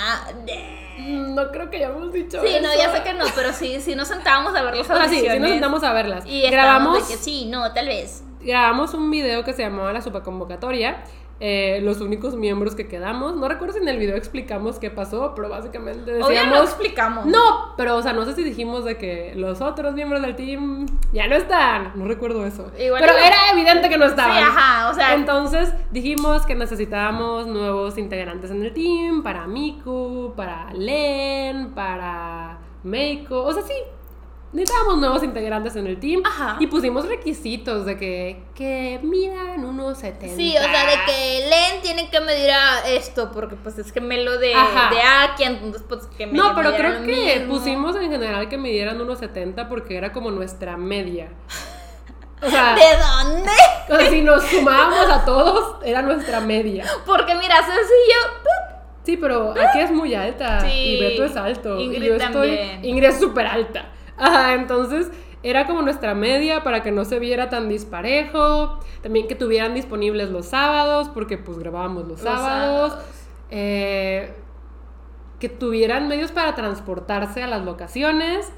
de- 0.46 0.84
No 1.00 1.52
creo 1.52 1.70
que 1.70 1.78
hayamos 1.78 2.12
dicho 2.14 2.42
Sí, 2.42 2.56
no, 2.62 2.70
eso. 2.72 2.80
ya 2.80 2.92
sé 2.92 3.04
que 3.04 3.14
no, 3.14 3.26
pero 3.36 3.52
sí, 3.54 3.80
sí 3.82 3.96
nos 3.96 4.08
sentábamos 4.08 4.56
a 4.56 4.62
ver 4.64 4.76
las 4.76 4.90
O 4.90 4.94
sea, 4.96 5.08
sí, 5.08 5.18
audiciones. 5.18 5.34
sí 5.36 5.40
nos 5.42 5.50
sentamos 5.50 5.84
a 5.84 5.94
verlas. 5.94 6.24
Y 6.26 6.42
grabamos, 6.50 6.84
grabamos 6.94 7.08
de 7.08 7.14
que 7.16 7.22
sí, 7.22 7.46
no, 7.46 7.72
tal 7.74 7.88
vez. 7.88 8.24
grabamos 8.42 8.94
un 8.94 9.12
video 9.12 9.44
que 9.44 9.54
se 9.54 9.62
llamaba 9.64 9.92
La 9.94 10.02
Supa 10.02 10.24
Convocatoria. 10.24 11.04
Eh, 11.40 11.80
los 11.84 12.00
únicos 12.00 12.36
miembros 12.36 12.76
que 12.76 12.88
quedamos. 12.88 13.36
No 13.36 13.48
recuerdo 13.50 13.74
si 13.74 13.80
en 13.82 13.90
el 13.90 13.98
video 13.98 14.16
explicamos 14.16 14.80
qué 14.80 14.90
pasó, 14.90 15.34
pero 15.36 15.50
básicamente 15.50 16.12
Obvio 16.12 16.20
no 16.22 16.30
decíamos. 16.30 16.64
explicamos. 16.70 17.26
No, 17.26 17.74
pero 17.76 17.98
o 17.98 18.02
sea, 18.02 18.14
no 18.14 18.24
sé 18.26 18.34
si 18.36 18.44
dijimos 18.44 18.86
de 18.86 18.98
que 18.98 19.34
los 19.36 19.60
otros 19.62 19.94
miembros 19.96 20.22
del 20.22 20.36
team 20.36 20.86
ya 21.12 21.28
no 21.28 21.36
están. 21.36 21.92
No 21.96 22.06
recuerdo 22.06 22.46
eso. 22.46 22.72
Igual 22.80 23.02
pero 23.06 23.18
era 23.18 23.36
evidente 23.52 23.90
que 23.90 23.98
no 23.98 24.06
Sí, 24.06 24.12
estaban. 24.12 24.38
ajá, 24.44 24.90
o 24.90 24.94
sea. 24.94 25.14
Entonces 25.14 25.74
dijimos 25.92 26.46
que 26.46 26.56
necesitábamos 26.56 27.48
nuevos 27.48 27.98
integrantes 27.98 28.52
en 28.52 28.64
el 28.64 28.74
team 28.74 29.22
para 29.24 29.46
Miku, 29.48 30.34
para 30.38 30.72
Len, 30.74 31.72
para 31.72 32.60
Meiko. 32.84 33.44
O 33.44 33.52
sea, 33.52 33.64
sí. 33.64 33.74
Necesitábamos 34.56 34.98
nuevos 34.98 35.24
integrantes 35.24 35.76
en 35.76 35.86
el 35.88 36.00
team. 36.00 36.24
Ajá. 36.26 36.58
Y 36.60 36.68
pusimos 36.68 37.08
requisitos 37.08 37.86
de 37.86 37.98
que, 37.98 38.44
que 38.56 39.00
midan 39.04 39.64
unos 39.66 39.98
70. 40.00 40.36
Sí, 40.36 40.56
o 40.58 40.62
sea, 40.62 40.86
de 40.86 40.98
que 41.06 41.48
Len 41.50 41.82
tiene 41.82 42.10
que 42.10 42.20
medir 42.22 42.50
a 42.52 42.88
esto, 42.90 43.32
porque 43.32 43.56
pues 43.56 43.78
es 43.78 43.92
gemelo 43.92 44.38
de, 44.40 44.54
Ajá. 44.56 44.90
de 44.94 45.02
Aki, 45.02 45.44
entonces 45.44 45.84
pues 45.88 46.08
que 46.18 46.26
me 46.26 46.34
No, 46.34 46.56
pero 46.56 46.74
creo 46.76 47.04
que 47.04 47.40
mismo. 47.40 47.54
pusimos 47.56 47.96
en 47.98 48.10
general 48.10 48.50
que 48.50 48.58
midieran 48.58 49.00
unos 49.02 49.20
70 49.20 49.68
porque 49.70 49.98
era 49.98 50.12
como 50.12 50.32
nuestra 50.32 50.78
media. 50.78 51.30
O 52.42 52.50
sea, 52.50 52.76
¿De 52.76 52.82
dónde? 53.32 53.52
o 53.90 53.98
sea, 54.00 54.10
si 54.10 54.22
nos 54.22 54.44
sumábamos 54.44 55.10
a 55.10 55.26
todos, 55.26 55.78
era 55.84 56.02
nuestra 56.02 56.40
media. 56.42 56.86
Porque 57.06 57.34
mira, 57.36 57.58
sencillo. 57.58 58.56
Sí, 59.04 59.18
pero 59.18 59.52
aquí 59.52 59.80
es 59.80 59.92
muy 59.92 60.14
alta 60.16 60.62
Sí. 60.62 60.68
y 60.72 61.00
Beto 61.00 61.26
es 61.26 61.36
alto. 61.36 61.80
Ingrid 61.80 62.04
y 62.04 62.08
yo 62.08 62.16
estoy. 62.16 62.32
también. 62.58 62.86
Ingrid 62.86 63.08
es 63.10 63.20
súper 63.20 63.46
alta. 63.48 63.90
Ajá, 64.18 64.54
entonces 64.54 65.10
era 65.44 65.68
como 65.68 65.82
nuestra 65.82 66.16
media 66.16 66.64
para 66.64 66.82
que 66.82 66.92
no 66.92 67.06
se 67.06 67.20
viera 67.20 67.50
tan 67.50 67.70
disparejo. 67.70 68.80
También 69.02 69.28
que 69.28 69.36
tuvieran 69.36 69.74
disponibles 69.74 70.30
los 70.32 70.48
sábados, 70.48 71.10
porque 71.10 71.38
pues 71.38 71.58
grabábamos 71.60 72.04
los, 72.08 72.22
Los 72.22 72.22
sábados. 72.22 72.92
sábados. 72.94 73.06
Eh, 73.52 74.34
que 75.40 75.50
tuvieran 75.50 76.08
medios 76.08 76.32
para 76.32 76.56
transportarse 76.56 77.44
a 77.44 77.48
las 77.48 77.64
locaciones. 77.64 78.52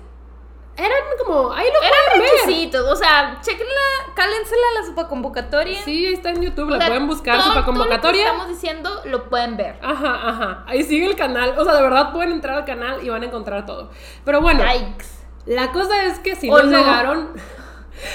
Eran 0.77 0.91
como. 1.25 1.51
Ahí 1.51 1.65
lo 1.73 1.79
Eran 1.81 1.91
pueden 2.05 2.21
ver. 2.21 2.29
requisitos, 2.45 2.85
o 2.87 2.95
sea, 2.95 3.39
chequenla, 3.41 4.13
cálensela 4.15 4.61
la 4.79 4.85
superconvocatoria. 4.85 5.81
Sí, 5.81 6.05
está 6.05 6.29
en 6.29 6.43
YouTube, 6.43 6.67
O 6.67 6.69
la 6.69 6.77
sea, 6.77 6.87
pueden 6.87 7.07
buscar, 7.07 7.37
todo- 7.37 7.43
su 7.45 7.49
todo 7.49 7.59
lo 7.61 7.65
que 7.65 7.71
convocatoria. 7.79 8.25
estamos 8.27 8.47
diciendo 8.47 8.89
lo 9.05 9.27
pueden 9.27 9.57
ver. 9.57 9.79
Ajá, 9.81 10.29
ajá. 10.29 10.63
Ahí 10.67 10.83
sigue 10.83 11.07
el 11.07 11.15
canal. 11.15 11.55
O 11.57 11.63
sea, 11.65 11.73
de 11.73 11.81
verdad 11.81 12.13
pueden 12.13 12.31
entrar 12.31 12.57
al 12.59 12.65
canal 12.65 13.03
y 13.03 13.09
van 13.09 13.23
a 13.23 13.25
encontrar 13.25 13.65
todo. 13.65 13.89
Pero 14.23 14.39
bueno, 14.39 14.63
Yikes. 14.71 15.16
La 15.47 15.71
cosa 15.71 16.05
es 16.05 16.19
que 16.19 16.35
si 16.35 16.49
¿O 16.49 16.57
nos 16.57 16.65
no? 16.67 16.77
llegaron. 16.77 17.29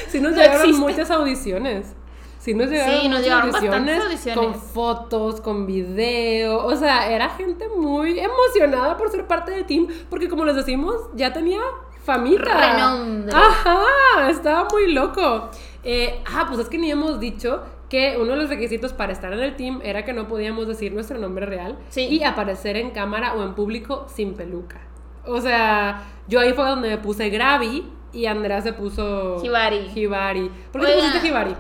Si 0.09 0.21
nos 0.21 0.31
No 0.31 0.39
llegaron 0.39 0.61
existe. 0.61 0.81
muchas 0.81 1.11
audiciones. 1.11 1.93
Si 2.39 2.55
nos 2.55 2.71
llegaron 2.71 3.01
Sí, 3.01 3.09
nos 3.09 3.21
llegaron 3.23 3.49
audiciones, 3.55 4.05
audiciones. 4.05 4.39
con 4.39 4.55
fotos, 4.55 5.41
con 5.41 5.67
video. 5.67 6.65
O 6.65 6.77
sea, 6.77 7.11
era 7.11 7.29
gente 7.31 7.67
muy 7.69 8.19
emocionada 8.21 8.97
por 8.97 9.11
ser 9.11 9.27
parte 9.27 9.51
del 9.51 9.65
team. 9.67 9.89
Porque 10.09 10.29
como 10.29 10.45
les 10.45 10.55
decimos, 10.55 10.95
ya 11.15 11.33
tenía 11.33 11.61
famita. 12.05 12.45
Renombre. 12.75 13.33
Ajá, 13.35 14.31
estaba 14.31 14.69
muy 14.71 14.93
loco. 14.93 15.51
Eh, 15.83 16.21
ah, 16.33 16.45
pues 16.47 16.61
es 16.61 16.69
que 16.69 16.79
ni 16.79 16.89
hemos 16.91 17.19
dicho 17.19 17.63
que 17.89 18.17
uno 18.21 18.33
de 18.33 18.37
los 18.39 18.49
requisitos 18.49 18.93
para 18.93 19.13
estar 19.13 19.33
en 19.33 19.41
el 19.41 19.57
team 19.57 19.81
era 19.83 20.05
que 20.05 20.13
no 20.13 20.29
podíamos 20.29 20.69
decir 20.69 20.93
nuestro 20.95 21.19
nombre 21.19 21.45
real 21.47 21.77
Sí. 21.91 22.03
y 22.07 22.23
aparecer 22.23 22.77
en 22.77 22.91
cámara 22.93 23.35
o 23.35 23.43
en 23.43 23.55
público 23.55 24.07
sin 24.09 24.35
peluca. 24.35 24.81
O 25.27 25.41
sea, 25.41 26.03
yo 26.29 26.41
ahí 26.41 26.53
fue 26.53 26.65
donde 26.65 26.89
me 26.91 26.99
puse 26.99 27.29
Gravi 27.31 27.91
y 28.13 28.27
Andrea 28.27 28.61
se 28.61 28.73
puso 28.73 29.43
Hibari. 29.43 29.91
Hibari. 29.95 30.51
¿Por 30.73 30.81
qué 30.83 30.87
te 30.89 30.95
pusiste 30.95 31.29
Hibari? 31.29 31.57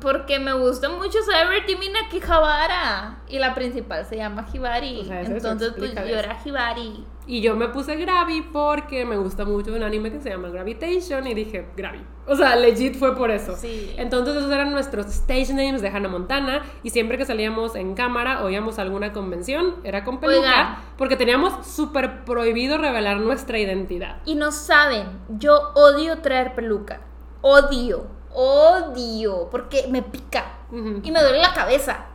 Porque 0.00 0.38
me 0.38 0.52
gusta 0.52 0.88
mucho 0.88 1.18
Celebrity 1.22 1.76
Minaki 1.76 2.20
Habara. 2.26 3.18
Y 3.28 3.38
la 3.38 3.54
principal 3.54 4.06
se 4.06 4.16
llama 4.16 4.46
Hibari. 4.52 5.00
O 5.00 5.04
sea, 5.04 5.22
Entonces, 5.22 5.74
pues 5.76 5.94
yo 5.94 6.16
era 6.16 6.38
Hibari. 6.44 7.04
Y 7.26 7.40
yo 7.40 7.54
me 7.54 7.68
puse 7.68 7.94
Gravi 7.96 8.42
porque 8.42 9.04
me 9.04 9.16
gusta 9.16 9.44
mucho 9.44 9.72
un 9.72 9.82
anime 9.82 10.10
que 10.10 10.20
se 10.20 10.30
llama 10.30 10.48
Gravitation 10.48 11.24
y 11.26 11.34
dije 11.34 11.68
Gravi. 11.76 12.04
O 12.26 12.34
sea, 12.34 12.56
legit 12.56 12.96
fue 12.96 13.16
por 13.16 13.30
eso. 13.30 13.56
Sí. 13.56 13.94
Entonces 13.96 14.36
esos 14.36 14.50
eran 14.50 14.72
nuestros 14.72 15.06
stage 15.06 15.52
names 15.54 15.82
de 15.82 15.88
Hannah 15.88 16.08
Montana 16.08 16.62
y 16.82 16.90
siempre 16.90 17.18
que 17.18 17.24
salíamos 17.24 17.76
en 17.76 17.94
cámara 17.94 18.42
o 18.44 18.50
íbamos 18.50 18.78
a 18.78 18.82
alguna 18.82 19.12
convención 19.12 19.76
era 19.84 20.02
con 20.02 20.18
peluca 20.18 20.38
Oigan. 20.38 20.76
porque 20.98 21.16
teníamos 21.16 21.64
súper 21.66 22.24
prohibido 22.24 22.76
revelar 22.78 23.18
nuestra 23.18 23.58
identidad. 23.58 24.16
Y 24.24 24.34
no 24.34 24.50
saben, 24.50 25.06
yo 25.28 25.70
odio 25.74 26.18
traer 26.18 26.54
peluca. 26.54 27.00
Odio. 27.40 28.06
Odio. 28.32 29.48
Porque 29.50 29.86
me 29.90 30.02
pica. 30.02 30.44
Ujú. 30.70 31.00
Y 31.02 31.10
me 31.10 31.20
duele 31.22 31.38
la 31.38 31.52
cabeza. 31.52 32.06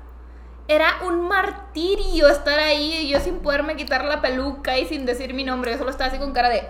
Era 0.67 0.97
un 1.05 1.27
martirio 1.27 2.27
estar 2.27 2.59
ahí 2.59 2.93
y 3.05 3.09
yo 3.09 3.19
sin 3.19 3.39
poderme 3.39 3.75
quitar 3.77 4.03
la 4.05 4.21
peluca 4.21 4.77
y 4.77 4.85
sin 4.85 5.05
decir 5.05 5.33
mi 5.33 5.43
nombre. 5.43 5.71
Yo 5.71 5.77
solo 5.77 5.91
estaba 5.91 6.09
así 6.09 6.19
con 6.19 6.33
cara 6.33 6.49
de. 6.49 6.63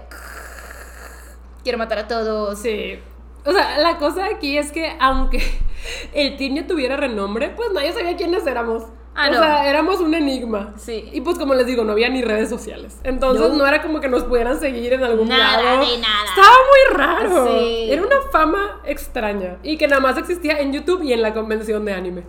Quiero 1.64 1.78
matar 1.78 2.00
a 2.00 2.08
todos. 2.08 2.60
Sí. 2.60 3.00
O 3.46 3.52
sea, 3.52 3.78
la 3.80 3.98
cosa 3.98 4.26
aquí 4.26 4.58
es 4.58 4.72
que 4.72 4.96
aunque 5.00 5.42
el 6.14 6.38
team 6.38 6.56
ya 6.56 6.68
tuviera 6.68 6.96
renombre, 6.98 7.50
pues 7.50 7.72
nadie 7.74 7.92
sabía 7.94 8.16
quiénes 8.16 8.46
éramos. 8.46 8.84
Ah, 9.20 9.30
o 9.30 9.34
no. 9.34 9.40
sea, 9.40 9.68
éramos 9.68 10.00
una 10.00 10.20
enigma. 10.20 10.76
Sí. 10.78 11.10
Y 11.12 11.22
pues 11.22 11.40
como 11.40 11.56
les 11.56 11.66
digo, 11.66 11.84
no 11.84 11.94
había 11.94 12.08
ni 12.10 12.22
redes 12.22 12.50
sociales. 12.50 13.00
Entonces 13.04 13.50
No. 13.50 13.56
no, 13.58 13.66
era 13.66 13.82
como 13.82 14.00
que 14.00 14.10
nos 14.10 14.24
pudieran 14.26 14.60
seguir 14.60 14.94
en 14.94 15.04
algún 15.04 15.28
Nada 15.28 15.60
lado. 15.64 15.80
de 15.80 15.98
nada. 15.98 16.26
Estaba 16.30 16.56
muy 16.70 16.98
raro. 16.98 17.48
Sí. 17.60 17.88
Era 17.92 18.04
una 18.04 18.22
fama 18.32 18.80
extraña. 18.86 19.58
Y 19.64 19.78
que 19.78 19.88
nada 19.88 20.02
más 20.02 20.20
existía 20.20 20.60
en 20.60 20.72
YouTube 20.72 21.02
y 21.02 21.14
en 21.14 21.24
la 21.24 21.34
convención 21.34 21.84
de 21.84 21.94
anime. 21.94 22.24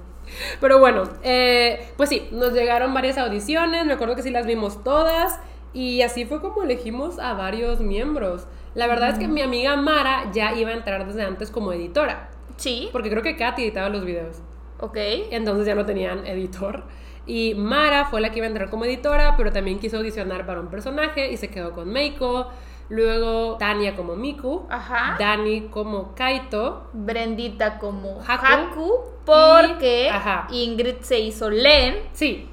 Pero 0.61 0.79
bueno, 0.79 1.05
eh, 1.23 1.93
pues 1.97 2.09
sí, 2.09 2.29
nos 2.33 2.53
llegaron 2.53 2.95
varias 2.95 3.19
audiciones. 3.19 3.87
Me 3.87 3.93
acuerdo 3.95 4.17
que 4.17 4.23
sí 4.23 4.31
las 4.31 4.47
vimos 4.47 4.83
todas. 4.85 5.41
Y 5.73 6.03
así 6.03 6.25
fue 6.25 6.41
como 6.41 6.63
elegimos 6.63 7.19
a 7.19 7.35
varios 7.35 7.81
miembros. 7.81 8.47
La 8.75 8.87
verdad 8.87 9.11
es 9.11 9.19
que 9.19 9.29
mi 9.29 9.43
amiga 9.43 9.77
Mara 9.77 10.31
ya 10.33 10.55
iba 10.55 10.71
a 10.71 10.75
entrar 10.75 11.07
desde 11.07 11.23
antes 11.23 11.51
como 11.51 11.73
editora. 11.73 12.31
Sí. 12.57 12.89
Porque 12.93 13.11
creo 13.11 13.23
que 13.23 13.37
Katy 13.37 13.63
editaba 13.63 13.89
los 13.89 14.05
videos. 14.05 14.39
Ok. 14.81 14.97
Entonces 15.31 15.67
ya 15.67 15.75
no 15.75 15.85
tenían 15.85 16.27
editor. 16.27 16.85
Y 17.27 17.55
Mara 17.55 18.07
fue 18.07 18.21
la 18.21 18.31
que 18.31 18.39
iba 18.39 18.47
a 18.47 18.49
entrar 18.49 18.71
como 18.71 18.87
editora, 18.87 19.37
pero 19.37 19.53
también 19.53 19.79
quiso 19.79 19.99
audicionar 19.99 20.47
para 20.47 20.61
un 20.61 20.69
personaje 20.69 21.31
y 21.31 21.37
se 21.37 21.49
quedó 21.49 21.73
con 21.73 21.89
Meiko. 21.91 22.49
Luego 22.89 23.57
Tania 23.59 23.95
como 23.95 24.17
Miku. 24.17 24.67
Ajá. 24.71 25.17
Dani 25.19 25.69
como 25.69 26.15
Kaito. 26.15 26.89
Brendita 26.93 27.79
como 27.79 28.21
Haku. 28.27 28.47
Haku. 28.47 29.01
Porque 29.29 30.05
Y- 30.05 30.09
ajá. 30.09 30.47
Ingrid 30.51 30.97
se 31.01 31.21
hizo 31.21 31.51
Len. 31.51 31.97
Sí, 32.13 32.49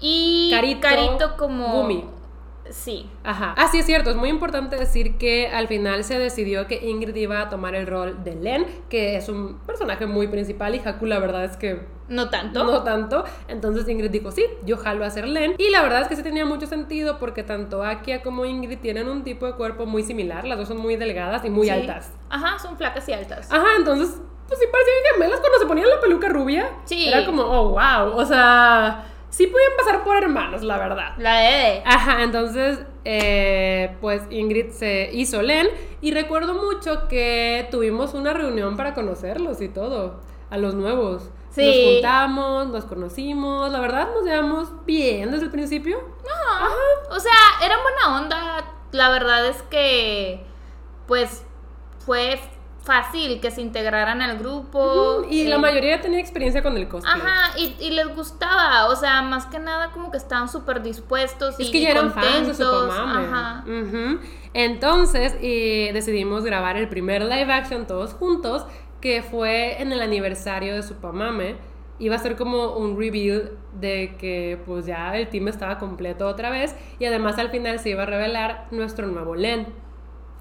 Y 0.00 0.50
Carito, 0.50 0.80
Carito 0.80 1.36
como. 1.36 1.68
Gumi. 1.82 2.04
Sí. 2.70 3.08
ajá. 3.22 3.54
Ah, 3.58 3.68
sí, 3.70 3.78
es 3.80 3.86
cierto. 3.86 4.08
Es 4.10 4.16
muy 4.16 4.30
importante 4.30 4.76
decir 4.76 5.18
que 5.18 5.48
al 5.48 5.68
final 5.68 6.04
se 6.04 6.18
decidió 6.18 6.66
que 6.66 6.76
Ingrid 6.86 7.14
iba 7.16 7.40
a 7.42 7.48
tomar 7.50 7.74
el 7.74 7.86
rol 7.86 8.24
de 8.24 8.34
Len, 8.34 8.66
que 8.88 9.16
es 9.16 9.28
un 9.28 9.58
personaje 9.66 10.06
muy 10.06 10.26
principal 10.28 10.74
y 10.74 10.78
Haku 10.78 11.04
la 11.06 11.18
verdad 11.18 11.44
es 11.44 11.56
que 11.56 11.86
No 12.08 12.30
tanto. 12.30 12.64
No 12.64 12.82
tanto. 12.82 13.24
Entonces 13.48 13.86
Ingrid 13.88 14.10
dijo, 14.10 14.30
sí, 14.30 14.44
yo 14.64 14.76
jalo 14.78 15.04
a 15.04 15.10
ser 15.10 15.28
Len. 15.28 15.54
Y 15.58 15.70
la 15.70 15.82
verdad 15.82 16.02
es 16.02 16.08
que 16.08 16.16
sí 16.16 16.22
tenía 16.22 16.46
mucho 16.46 16.66
sentido 16.66 17.18
porque 17.18 17.42
tanto 17.42 17.82
Akia 17.84 18.22
como 18.22 18.44
Ingrid 18.46 18.78
tienen 18.78 19.08
un 19.08 19.22
tipo 19.22 19.44
de 19.46 19.52
cuerpo 19.52 19.84
muy 19.86 20.02
similar. 20.02 20.46
Las 20.46 20.56
dos 20.58 20.68
son 20.68 20.78
muy 20.78 20.96
delgadas 20.96 21.44
y 21.44 21.50
muy 21.50 21.66
Sí. 21.66 21.70
altas. 21.70 22.12
Ajá, 22.30 22.58
son 22.58 22.76
flacas 22.78 23.06
y 23.08 23.12
altas. 23.12 23.52
Ajá, 23.52 23.66
entonces, 23.76 24.18
pues 24.52 24.60
sí 24.60 24.66
parecían 24.70 25.14
gemelas 25.14 25.40
cuando 25.40 25.58
se 25.58 25.66
ponían 25.66 25.88
la 25.88 25.98
peluca 25.98 26.28
rubia. 26.28 26.70
Sí. 26.84 27.08
Era 27.08 27.24
como, 27.24 27.42
oh, 27.42 27.70
wow. 27.70 28.18
O 28.18 28.26
sea, 28.26 29.06
sí 29.30 29.46
podían 29.46 29.72
pasar 29.78 30.04
por 30.04 30.18
hermanos, 30.18 30.62
la 30.62 30.76
verdad. 30.76 31.14
La 31.16 31.38
de. 31.38 31.82
Ajá, 31.86 32.22
entonces, 32.22 32.80
eh, 33.06 33.96
pues 34.02 34.22
Ingrid 34.28 34.72
se 34.72 35.08
hizo 35.10 35.40
Len 35.40 35.68
y 36.02 36.12
recuerdo 36.12 36.52
mucho 36.52 37.08
que 37.08 37.66
tuvimos 37.70 38.12
una 38.12 38.34
reunión 38.34 38.76
para 38.76 38.92
conocerlos 38.92 39.62
y 39.62 39.68
todo, 39.68 40.20
a 40.50 40.58
los 40.58 40.74
nuevos. 40.74 41.30
Sí. 41.48 41.64
Nos 41.64 41.94
juntamos, 41.94 42.66
nos 42.68 42.84
conocimos, 42.84 43.72
la 43.72 43.80
verdad 43.80 44.08
nos 44.14 44.24
llevamos 44.24 44.84
bien 44.84 45.30
desde 45.30 45.46
el 45.46 45.50
principio. 45.50 45.98
O 47.10 47.20
sea, 47.20 47.32
era 47.64 47.76
buena 47.80 48.20
onda. 48.20 48.64
La 48.90 49.08
verdad 49.08 49.46
es 49.46 49.62
que. 49.62 50.44
Pues. 51.06 51.46
Fue 52.04 52.32
fácil 52.82 53.40
que 53.40 53.50
se 53.50 53.60
integraran 53.60 54.22
al 54.22 54.38
grupo. 54.38 55.24
Y 55.30 55.44
la 55.44 55.56
eh, 55.56 55.58
mayoría 55.58 56.00
tenía 56.00 56.20
experiencia 56.20 56.62
con 56.62 56.76
el 56.76 56.88
cosplay. 56.88 57.14
Ajá, 57.14 57.58
y, 57.58 57.76
y 57.80 57.90
les 57.90 58.14
gustaba, 58.14 58.88
o 58.88 58.96
sea, 58.96 59.22
más 59.22 59.46
que 59.46 59.58
nada 59.58 59.90
como 59.92 60.10
que 60.10 60.16
estaban 60.16 60.48
súper 60.48 60.82
dispuestos 60.82 61.58
y 61.58 61.64
Es 61.64 61.70
que 61.70 61.80
ya 61.80 61.90
eran 61.90 62.12
fans 62.12 62.58
de 62.58 62.64
contentos. 62.64 62.96
Ajá. 62.98 63.64
Ujú. 63.66 64.20
Entonces 64.54 65.34
eh, 65.40 65.90
decidimos 65.94 66.44
grabar 66.44 66.76
el 66.76 66.88
primer 66.88 67.22
live 67.22 67.52
action 67.52 67.86
todos 67.86 68.12
juntos, 68.14 68.66
que 69.00 69.22
fue 69.22 69.80
en 69.80 69.92
el 69.92 70.02
aniversario 70.02 70.74
de 70.74 70.82
su 70.82 70.96
Pamame. 70.96 71.56
Iba 71.98 72.16
a 72.16 72.18
ser 72.18 72.36
como 72.36 72.76
un 72.76 72.98
reveal 72.98 73.52
de 73.78 74.16
que 74.18 74.60
pues 74.66 74.86
ya 74.86 75.16
el 75.16 75.28
team 75.28 75.46
estaba 75.48 75.78
completo 75.78 76.26
otra 76.26 76.50
vez 76.50 76.74
y 76.98 77.04
además 77.04 77.38
al 77.38 77.50
final 77.50 77.78
se 77.78 77.90
iba 77.90 78.02
a 78.02 78.06
revelar 78.06 78.66
nuestro 78.72 79.06
nuevo 79.06 79.36
Len. 79.36 79.66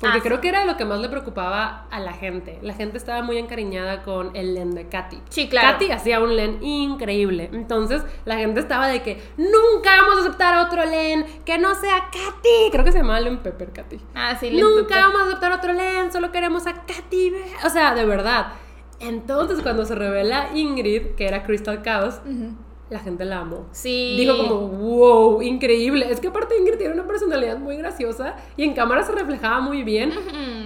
Porque 0.02 0.18
Ah, 0.18 0.22
creo 0.22 0.42
que 0.42 0.50
era 0.50 0.66
lo 0.66 0.76
que 0.78 0.84
más 0.84 1.00
le 1.00 1.08
preocupaba 1.10 1.86
a 1.92 2.00
la 2.00 2.12
gente. 2.14 2.58
La 2.64 2.74
gente 2.74 2.98
estaba 2.98 3.22
muy 3.22 3.38
encariñada 3.38 4.02
con 4.02 4.36
el 4.36 4.56
Len 4.56 4.74
de 4.74 4.90
Katy. 4.90 5.22
Sí, 5.30 5.48
claro. 5.48 5.74
Katy 5.74 5.92
hacía 5.92 6.20
un 6.20 6.36
Len 6.36 6.62
increíble. 6.64 7.50
Entonces 7.54 8.02
la 8.26 8.36
gente 8.38 8.60
estaba 8.60 8.88
de 8.88 9.04
que 9.04 9.22
nunca 9.38 9.96
vamos 10.02 10.18
a 10.18 10.22
aceptar 10.22 10.56
a 10.56 10.64
otro 10.64 10.84
Len 10.86 11.26
que 11.46 11.58
no 11.60 11.76
sea 11.76 12.10
Katy. 12.12 12.72
Creo 12.72 12.84
que 12.84 12.92
se 12.92 12.98
llamaba 12.98 13.20
Len 13.20 13.38
Pepper 13.38 13.72
Katy. 13.72 14.00
Ah, 14.16 14.36
sí, 14.40 14.50
le 14.50 14.62
Nunca 14.62 14.96
vamos 15.02 15.22
a 15.22 15.26
aceptar 15.28 15.52
otro 15.52 15.72
Len, 15.74 16.12
solo 16.12 16.32
queremos 16.32 16.66
a 16.68 16.74
Katy. 16.74 17.34
O 17.66 17.70
sea, 17.70 17.94
de 17.94 18.04
verdad. 18.06 18.54
Entonces 19.00 19.62
cuando 19.62 19.86
se 19.86 19.96
revela 19.96 20.50
Ingrid, 20.56 21.16
que 21.16 21.28
era 21.28 21.44
Crystal 21.44 21.82
Chaos, 21.84 22.22
Ujú. 22.26 22.54
La 22.92 23.00
gente 23.00 23.26
la 23.26 23.40
amó. 23.40 23.66
Sí. 23.72 24.16
Dijo 24.18 24.38
como, 24.38 24.56
wow, 24.68 25.42
increíble. 25.42 26.12
Es 26.12 26.20
que 26.20 26.28
aparte 26.28 26.58
Ingrid 26.58 26.78
tiene 26.78 26.94
una 26.94 27.08
personalidad 27.08 27.58
muy 27.58 27.78
graciosa 27.78 28.36
y 28.58 28.64
en 28.66 28.74
cámara 28.74 29.02
se 29.04 29.14
reflejaba 29.14 29.62
muy 29.62 29.82
bien. 29.84 30.14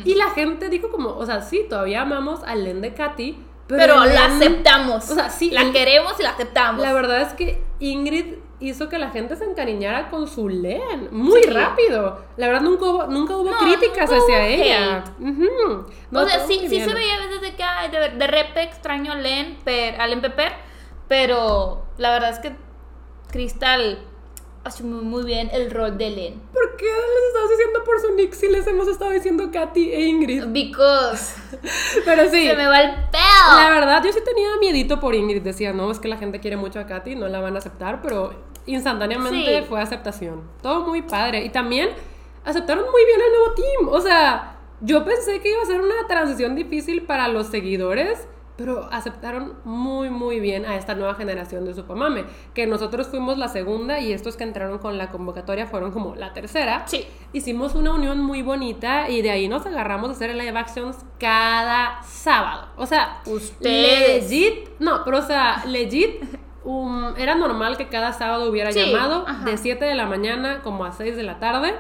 Y 0.03 0.15
la 0.15 0.32
gente 0.32 0.67
dijo 0.69 0.89
como, 0.89 1.09
o 1.09 1.26
sea, 1.26 1.41
sí, 1.41 1.65
todavía 1.69 2.01
amamos 2.01 2.41
a 2.43 2.55
Len 2.55 2.82
de 2.82 2.93
Katy, 2.93 3.38
pero, 3.67 3.80
Pero 3.80 3.95
la 4.05 4.28
Len- 4.28 4.32
aceptamos. 4.38 5.09
O 5.09 5.15
sea, 5.15 5.30
sí, 5.30 5.49
La 5.51 5.61
el- 5.61 5.71
queremos 5.71 6.13
y 6.19 6.23
la 6.23 6.32
aceptamos. 6.32 6.82
La 6.82 6.93
verdad 6.93 7.21
es 7.21 7.34
que 7.34 7.61
Ingrid 7.80 8.36
hizo 8.59 8.89
que 8.89 8.97
la 8.97 9.09
gente 9.09 9.36
se 9.36 9.43
encariñara 9.43 10.09
con 10.09 10.28
su 10.28 10.49
Len 10.49 11.09
muy 11.11 11.43
Sí. 11.43 11.49
rápido. 11.49 12.23
La 12.38 12.47
verdad 12.47 12.61
nunca 12.61 12.86
hubo, 12.86 13.07
nunca 13.07 13.36
hubo 13.38 13.51
No, 13.51 13.57
críticas 13.59 14.09
nunca 14.09 14.23
hacia 14.23 14.38
hubo 14.38 14.45
ella. 14.45 15.03
Ujú. 15.19 15.86
No, 16.11 16.21
o 16.21 16.28
sea, 16.28 16.45
sí, 16.47 16.59
sí 16.69 16.80
se 16.80 16.93
veía 16.93 17.15
a 17.15 17.19
veces 17.26 17.41
de 17.41 17.55
que 17.55 17.63
ay, 17.63 17.89
de, 17.91 18.09
de 18.17 18.28
repe 18.28 18.63
extraño 18.63 19.13
Len, 19.15 19.57
per, 19.63 19.99
a 19.99 20.07
Len 20.07 20.21
Pepper, 20.21 20.53
pero 21.08 21.86
la 21.97 22.12
verdad 22.12 22.32
es 22.32 22.39
que 22.39 22.53
Crystal 23.32 23.99
asumió 24.64 25.01
muy 25.03 25.24
bien 25.24 25.49
el 25.53 25.70
rol 25.70 25.97
de 25.97 26.10
Len. 26.10 26.41
¿Por 26.51 26.76
qué 26.78 26.86
les 26.86 27.28
estás 27.28 27.49
diciendo 27.51 27.84
por 27.86 27.99
su 28.01 28.16
nick 28.16 28.34
si 28.34 28.47
les 28.49 28.66
hemos 28.66 28.88
estado 28.88 29.12
diciendo 29.12 29.49
Katy 29.51 29.91
e 29.93 30.01
Ingrid? 30.08 30.45
Because 30.47 31.36
Pero 32.06 32.24
sí. 32.32 32.47
se 32.47 32.56
me 32.56 32.66
va 32.66 32.82
el 32.82 32.89
La 32.91 33.10
pelo. 33.12 33.76
verdad, 33.76 34.03
yo 34.03 34.12
sí 34.12 34.20
tenía 34.26 34.47
miedito 34.60 34.99
por 34.99 35.14
Ingrid. 35.14 35.43
Decía, 35.43 35.72
no, 35.74 35.91
es 35.91 35.99
que 35.99 36.08
la 36.08 36.18
gente 36.18 36.39
quiere 36.39 36.58
mucho 36.58 36.80
a 36.80 36.88
Katy, 36.88 37.16
no 37.16 37.28
la 37.28 37.39
van 37.41 37.56
a 37.56 37.60
aceptar, 37.60 38.01
pero 38.01 38.34
instantáneamente 38.66 39.60
Sí. 39.62 39.66
fue 39.70 39.80
aceptación. 39.82 40.41
Todo 40.64 40.82
muy 40.88 41.03
padre. 41.03 41.45
Y 41.45 41.49
también 41.49 41.89
aceptaron 42.43 42.86
muy 42.89 43.06
bien 43.06 43.20
el 43.22 43.32
nuevo 43.38 43.53
team. 43.53 43.89
O 43.93 44.01
sea, 44.01 44.58
yo 44.82 45.06
pensé 45.06 45.39
que 45.41 45.51
iba 45.51 45.62
a 45.62 45.66
ser 45.68 45.80
una 45.82 46.08
transición 46.08 46.56
difícil 46.56 47.03
para 47.03 47.28
los 47.28 47.47
seguidores, 47.47 48.28
pero 48.58 48.88
aceptaron 48.91 49.53
muy, 49.66 50.10
muy 50.10 50.39
bien 50.39 50.66
a 50.66 50.76
esta 50.78 50.95
nueva 50.95 51.16
generación 51.16 51.66
de 51.66 51.74
Supamame. 51.74 52.24
Que 52.53 52.68
nosotros 52.68 53.08
fuimos 53.08 53.38
la 53.38 53.47
segunda 53.49 53.99
y 53.99 54.14
estos 54.14 54.38
que 54.38 54.43
entraron 54.43 54.78
con 54.80 54.97
la 54.97 55.10
convocatoria 55.10 55.68
fueron 55.68 55.91
como 55.91 56.16
la 56.16 56.34
tercera. 56.34 56.84
Sí. 56.88 57.06
Hicimos 57.34 57.76
una 57.76 57.93
unión 57.93 58.22
muy 58.22 58.41
bonita 58.41 59.10
y 59.10 59.22
de 59.22 59.32
ahí 59.32 59.47
nos 59.47 59.66
agarramos 59.66 60.10
a 60.10 60.14
hacer 60.14 60.34
live 60.36 60.58
actions 60.58 60.97
cada 61.20 62.01
sábado. 62.03 62.68
O 62.78 62.86
sea, 62.86 63.22
Ustedes. 63.26 64.30
legit, 64.32 64.70
no, 64.80 65.03
pero 65.03 65.20
o 65.20 65.22
sea, 65.22 65.64
legit, 65.66 66.22
um, 66.64 67.14
era 67.18 67.36
normal 67.36 67.78
que 67.78 67.88
cada 67.88 68.14
sábado 68.14 68.49
hubiera 68.49 68.72
Sí, 68.72 68.80
llamado 68.91 69.26
ajá. 69.28 69.45
de 69.45 69.58
7 69.58 69.84
de 69.86 69.95
la 69.95 70.06
mañana 70.06 70.62
como 70.64 70.86
a 70.86 70.91
6 70.91 71.16
de 71.16 71.24
la 71.24 71.39
tarde. 71.39 71.76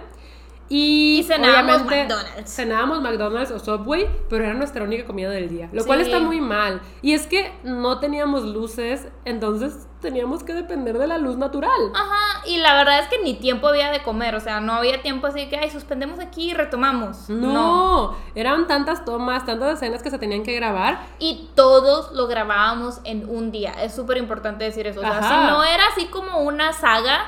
Y, 0.67 1.19
Y 1.19 1.23
cenábamos 1.23 1.85
McDonald's. 1.85 2.53
Cenábamos 2.53 3.01
McDonald's 3.01 3.51
o 3.51 3.59
Subway, 3.59 4.09
pero 4.29 4.43
era 4.43 4.53
nuestra 4.53 4.83
única 4.83 5.05
comida 5.05 5.29
del 5.29 5.49
día. 5.49 5.69
Lo 5.71 5.85
cual 5.85 6.01
está 6.01 6.19
muy 6.19 6.41
mal. 6.41 6.81
Y 7.01 7.13
es 7.13 7.27
que 7.27 7.53
no 7.63 7.99
teníamos 7.99 8.43
luces, 8.43 9.07
entonces 9.25 9.87
teníamos 10.01 10.43
que 10.43 10.53
depender 10.53 10.97
de 10.97 11.07
la 11.07 11.17
luz 11.17 11.35
natural. 11.37 11.71
Ajá, 11.93 12.43
y 12.45 12.57
la 12.57 12.75
verdad 12.75 12.99
es 12.99 13.07
que 13.07 13.21
ni 13.23 13.33
tiempo 13.33 13.67
había 13.67 13.89
de 13.91 14.03
comer, 14.03 14.35
o 14.35 14.39
sea, 14.39 14.59
no 14.59 14.73
había 14.73 15.01
tiempo 15.01 15.25
así 15.27 15.47
que, 15.47 15.57
ay, 15.57 15.71
suspendemos 15.71 16.19
aquí 16.19 16.51
y 16.51 16.53
retomamos. 16.53 17.29
No, 17.29 18.15
eran 18.35 18.67
tantas 18.67 19.03
tomas, 19.03 19.45
tantas 19.45 19.75
escenas 19.75 20.03
que 20.03 20.11
se 20.11 20.19
tenían 20.19 20.43
que 20.43 20.53
grabar. 20.53 20.99
Y 21.19 21.49
todos 21.55 22.11
lo 22.11 22.27
grabábamos 22.27 22.99
en 23.03 23.27
un 23.29 23.51
día. 23.51 23.71
Es 23.81 23.95
súper 23.95 24.17
importante 24.17 24.63
decir 24.63 24.85
eso. 24.87 24.99
O 24.99 25.03
sea, 25.03 25.17
Ajá. 25.17 25.29
si 25.29 25.51
no 25.51 25.63
era 25.63 25.83
así 25.91 26.05
como 26.05 26.39
una 26.39 26.73
saga, 26.73 27.25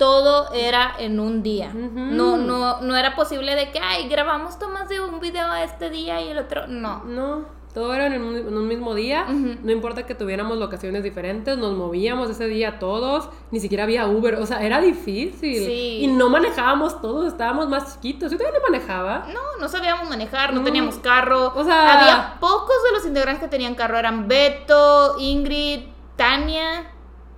todo 0.00 0.50
era 0.54 0.94
en 0.98 1.20
un 1.20 1.42
día. 1.42 1.70
No, 1.74 2.38
no, 2.38 2.80
no 2.80 2.96
era 2.96 3.14
posible 3.14 3.54
de 3.54 3.70
que, 3.70 3.78
ay, 3.80 4.08
grabamos 4.08 4.58
tomas 4.58 4.88
de 4.88 4.98
un 4.98 5.20
video 5.20 5.54
este 5.56 5.90
día 5.90 6.22
y 6.22 6.28
el 6.30 6.38
otro. 6.38 6.66
No. 6.66 7.04
No, 7.04 7.44
todo 7.74 7.92
era 7.92 8.06
en 8.06 8.22
un, 8.22 8.34
en 8.34 8.56
un 8.56 8.66
mismo 8.66 8.94
día. 8.94 9.26
No 9.28 9.70
importa 9.70 10.06
que 10.06 10.14
tuviéramos 10.14 10.56
locaciones 10.56 11.02
diferentes, 11.02 11.58
nos 11.58 11.76
movíamos 11.76 12.30
ese 12.30 12.46
día 12.46 12.78
todos. 12.78 13.28
Ni 13.50 13.60
siquiera 13.60 13.84
había 13.84 14.06
Uber, 14.06 14.36
o 14.36 14.46
sea, 14.46 14.62
era 14.64 14.80
difícil. 14.80 15.66
Sí. 15.66 15.98
Y 16.00 16.06
no 16.06 16.30
manejábamos 16.30 16.98
todos, 17.02 17.26
estábamos 17.26 17.68
más 17.68 17.94
chiquitos. 17.96 18.32
Yo 18.32 18.38
todavía 18.38 18.58
no 18.58 18.72
manejaba. 18.72 19.26
No, 19.34 19.60
no 19.60 19.68
sabíamos 19.68 20.08
manejar, 20.08 20.54
no 20.54 20.60
No. 20.60 20.64
teníamos 20.64 20.96
carro. 20.96 21.52
O 21.54 21.62
sea- 21.62 22.00
había 22.00 22.40
pocos 22.40 22.82
de 22.86 22.92
los 22.92 23.04
integrantes 23.06 23.42
que 23.44 23.48
tenían 23.50 23.74
carro. 23.74 23.98
Eran 23.98 24.26
Beto, 24.28 25.16
Ingrid, 25.18 25.80
Tania. 26.16 26.90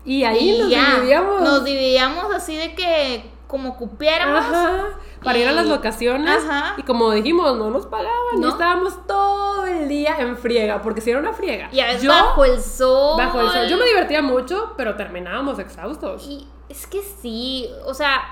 Y 0.04 0.24
ahí 0.24 0.56
y 0.56 0.58
nos 0.58 0.70
ya. 0.70 0.94
dividíamos. 0.96 1.40
Nos 1.42 1.64
dividíamos 1.64 2.34
así 2.34 2.56
de 2.56 2.74
que 2.74 3.30
como 3.46 3.76
cupiéramos. 3.76 4.44
Ajá, 4.44 4.88
para 5.22 5.38
ir 5.38 5.46
a 5.46 5.52
las 5.52 5.66
locaciones. 5.66 6.42
Ajá. 6.44 6.74
Y 6.78 6.82
como 6.82 7.10
dijimos, 7.12 7.56
no 7.56 7.70
nos 7.70 7.86
pagaban. 7.86 8.40
No. 8.40 8.48
Y 8.48 8.50
estábamos 8.50 9.06
todo 9.06 9.66
el 9.66 9.88
día 9.88 10.16
en 10.18 10.36
friega, 10.36 10.82
porque 10.82 11.00
si 11.00 11.10
era 11.10 11.20
una 11.20 11.32
friega. 11.32 11.68
Y 11.70 11.80
a 11.80 11.86
veces 11.86 12.02
Yo, 12.02 12.08
bajo 12.10 12.44
el 12.44 12.60
sol. 12.60 13.16
bajo 13.18 13.40
el 13.40 13.48
sol. 13.50 13.68
Yo 13.68 13.76
me 13.76 13.84
divertía 13.86 14.22
mucho, 14.22 14.72
pero 14.76 14.96
terminábamos 14.96 15.58
exhaustos. 15.58 16.26
Y 16.26 16.48
es 16.68 16.86
que 16.86 17.02
sí, 17.02 17.68
o 17.84 17.94
sea, 17.94 18.22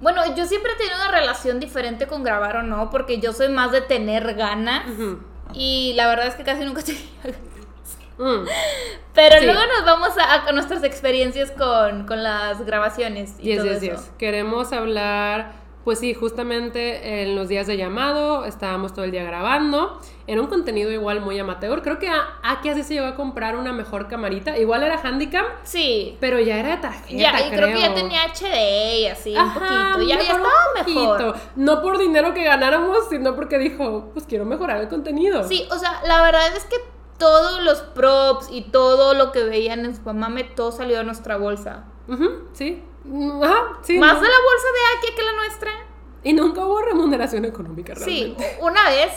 bueno, 0.00 0.22
yo 0.36 0.44
siempre 0.46 0.72
he 0.72 0.76
tenido 0.76 0.96
una 0.96 1.10
relación 1.10 1.58
diferente 1.58 2.06
con 2.06 2.22
grabar 2.22 2.58
o 2.58 2.62
no, 2.62 2.90
porque 2.90 3.18
yo 3.18 3.32
soy 3.32 3.48
más 3.48 3.72
de 3.72 3.80
tener 3.80 4.34
ganas. 4.34 4.84
Y 5.54 5.94
la 5.96 6.06
verdad 6.08 6.26
es 6.26 6.34
que 6.34 6.44
casi 6.44 6.64
nunca 6.64 6.82
tenía 6.84 7.00
ganas. 7.24 7.38
Mm. 8.22 8.46
Pero 9.14 9.38
Sí. 9.40 9.44
luego 9.44 9.60
nos 9.76 9.84
vamos 9.84 10.10
a, 10.18 10.46
a 10.48 10.52
nuestras 10.52 10.82
experiencias 10.84 11.50
con, 11.50 12.06
con 12.06 12.22
las 12.22 12.64
grabaciones 12.64 13.34
y 13.40 13.44
Yes, 13.44 13.58
todo 13.58 13.66
yes, 13.74 13.82
eso. 13.82 13.92
yes. 14.02 14.10
Queremos 14.18 14.72
hablar, 14.72 15.52
pues 15.84 15.98
sí, 15.98 16.14
justamente 16.14 17.22
en 17.22 17.34
los 17.36 17.48
días 17.48 17.66
de 17.66 17.76
llamado, 17.76 18.44
estábamos 18.46 18.94
todo 18.94 19.04
el 19.04 19.10
día 19.10 19.24
grabando. 19.24 20.00
Era 20.26 20.40
un 20.40 20.46
contenido 20.46 20.90
igual 20.92 21.20
muy 21.20 21.38
amateur. 21.38 21.82
Creo 21.82 21.98
que 21.98 22.08
a- 22.08 22.38
Aki 22.42 22.68
así 22.70 22.84
se 22.84 22.94
llegó 22.94 23.06
a 23.06 23.14
comprar 23.16 23.56
una 23.56 23.72
mejor 23.72 24.08
camarita. 24.08 24.56
Igual 24.56 24.82
era 24.84 24.98
Handicam, 25.02 25.44
Sí. 25.64 26.16
pero 26.20 26.38
ya 26.40 26.56
era 26.58 26.70
de 26.70 26.76
tarjeta. 26.78 27.12
Ya, 27.20 27.46
y 27.46 27.50
creo. 27.50 27.74
que 27.74 27.80
ya 27.80 27.92
tenía 27.94 28.22
HD 28.24 29.00
y 29.00 29.06
así, 29.08 29.36
un 29.36 29.52
poquito. 29.52 30.02
Ya, 30.08 30.14
ya 30.16 30.20
estaba 30.20 30.38
un 30.38 30.86
mejor. 30.86 31.18
poquito. 31.18 31.40
No 31.56 31.82
por 31.82 31.98
dinero 31.98 32.32
que 32.32 32.44
ganáramos, 32.44 33.08
sino 33.10 33.34
porque 33.34 33.58
dijo, 33.58 34.10
pues 34.14 34.24
quiero 34.26 34.44
mejorar 34.46 34.80
el 34.80 34.88
contenido. 34.88 35.46
Sí, 35.46 35.66
o 35.70 35.76
sea, 35.76 36.00
la 36.06 36.22
verdad 36.22 36.46
es 36.56 36.64
que 36.64 36.76
todos 37.22 37.62
los 37.62 37.80
props 37.82 38.48
y 38.50 38.62
todo 38.62 39.14
lo 39.14 39.30
que 39.30 39.44
veían 39.44 39.84
en 39.84 39.94
Supamame, 39.94 40.42
todo 40.44 40.72
salió 40.72 40.96
de 40.98 41.04
nuestra 41.04 41.36
bolsa. 41.36 41.84
Sí. 42.52 42.82
Ajá, 43.42 43.78
sí. 43.82 43.98
Más 43.98 44.14
no. 44.14 44.20
de 44.20 44.28
la 44.28 44.34
bolsa 44.36 44.68
de 44.74 44.98
Aki 45.08 45.14
que 45.16 45.22
la 45.22 45.32
nuestra. 45.34 45.70
Y 46.24 46.32
nunca 46.32 46.66
hubo 46.66 46.80
remuneración 46.82 47.44
económica 47.44 47.94
Sí, 47.96 48.34
realmente. 48.36 48.58
una 48.60 48.88
vez 48.90 49.12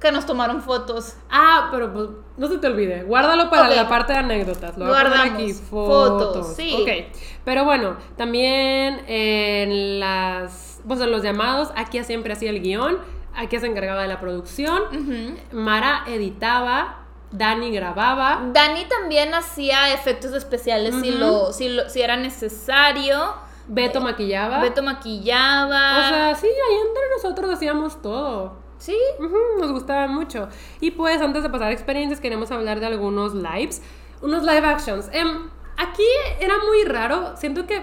que 0.00 0.10
nos 0.12 0.24
tomaron 0.26 0.62
fotos. 0.62 1.14
Ah, 1.30 1.68
pero 1.72 1.92
pues 1.92 2.08
no 2.36 2.46
se 2.48 2.58
te 2.58 2.66
olvide. 2.68 3.02
Guárdalo 3.04 3.50
para 3.50 3.68
la 3.68 3.88
parte 3.88 4.12
de 4.12 4.18
anécdotas. 4.20 4.76
Lo 4.78 4.86
Guardamos. 4.86 5.34
aquí. 5.34 5.52
Fotos, 5.52 6.34
Fotos. 6.36 6.56
sí. 6.56 6.76
Ok. 6.80 7.16
Pero 7.44 7.64
bueno, 7.64 7.96
también 8.16 9.04
en 9.08 10.00
las. 10.00 10.80
Pues 10.86 11.00
en 11.00 11.10
los 11.12 11.22
llamados, 11.22 11.70
aquí 11.76 12.02
siempre 12.04 12.32
hacía 12.32 12.50
el 12.50 12.60
guion. 12.62 12.98
Aquí 13.34 13.58
se 13.58 13.66
encargaba 13.66 14.02
de 14.02 14.08
la 14.08 14.20
producción. 14.20 14.82
Ujú. 14.92 15.36
Mara 15.52 16.02
editaba. 16.06 16.98
Dani 17.32 17.70
grababa. 17.72 18.42
Dani 18.52 18.84
también 18.86 19.34
hacía 19.34 19.92
efectos 19.94 20.32
especiales 20.34 20.94
si, 21.00 21.10
lo, 21.12 21.52
si, 21.52 21.68
lo, 21.70 21.88
si 21.88 22.00
era 22.02 22.16
necesario. 22.16 23.34
Beto 23.68 24.00
maquillaba. 24.00 24.60
Beto 24.60 24.82
maquillaba. 24.82 25.98
O 25.98 26.08
sea, 26.08 26.34
sí, 26.34 26.46
ahí 26.46 26.76
entre 26.86 27.02
nosotros 27.16 27.50
hacíamos 27.50 28.00
todo. 28.02 28.56
sí. 28.78 28.96
Nos 29.58 29.72
gustaba 29.72 30.06
mucho. 30.08 30.48
Y 30.80 30.90
pues 30.92 31.20
antes 31.22 31.42
de 31.42 31.50
pasar 31.50 31.68
a 31.68 31.72
experiencias, 31.72 32.20
queremos 32.20 32.50
hablar 32.50 32.80
de 32.80 32.86
algunos 32.86 33.34
lives. 33.34 33.82
Unos 34.20 34.42
live 34.42 34.66
actions. 34.66 35.08
Em, 35.12 35.48
aquí 35.78 36.02
era 36.40 36.54
muy 36.58 36.84
raro. 36.84 37.36
Siento 37.36 37.66
que 37.66 37.82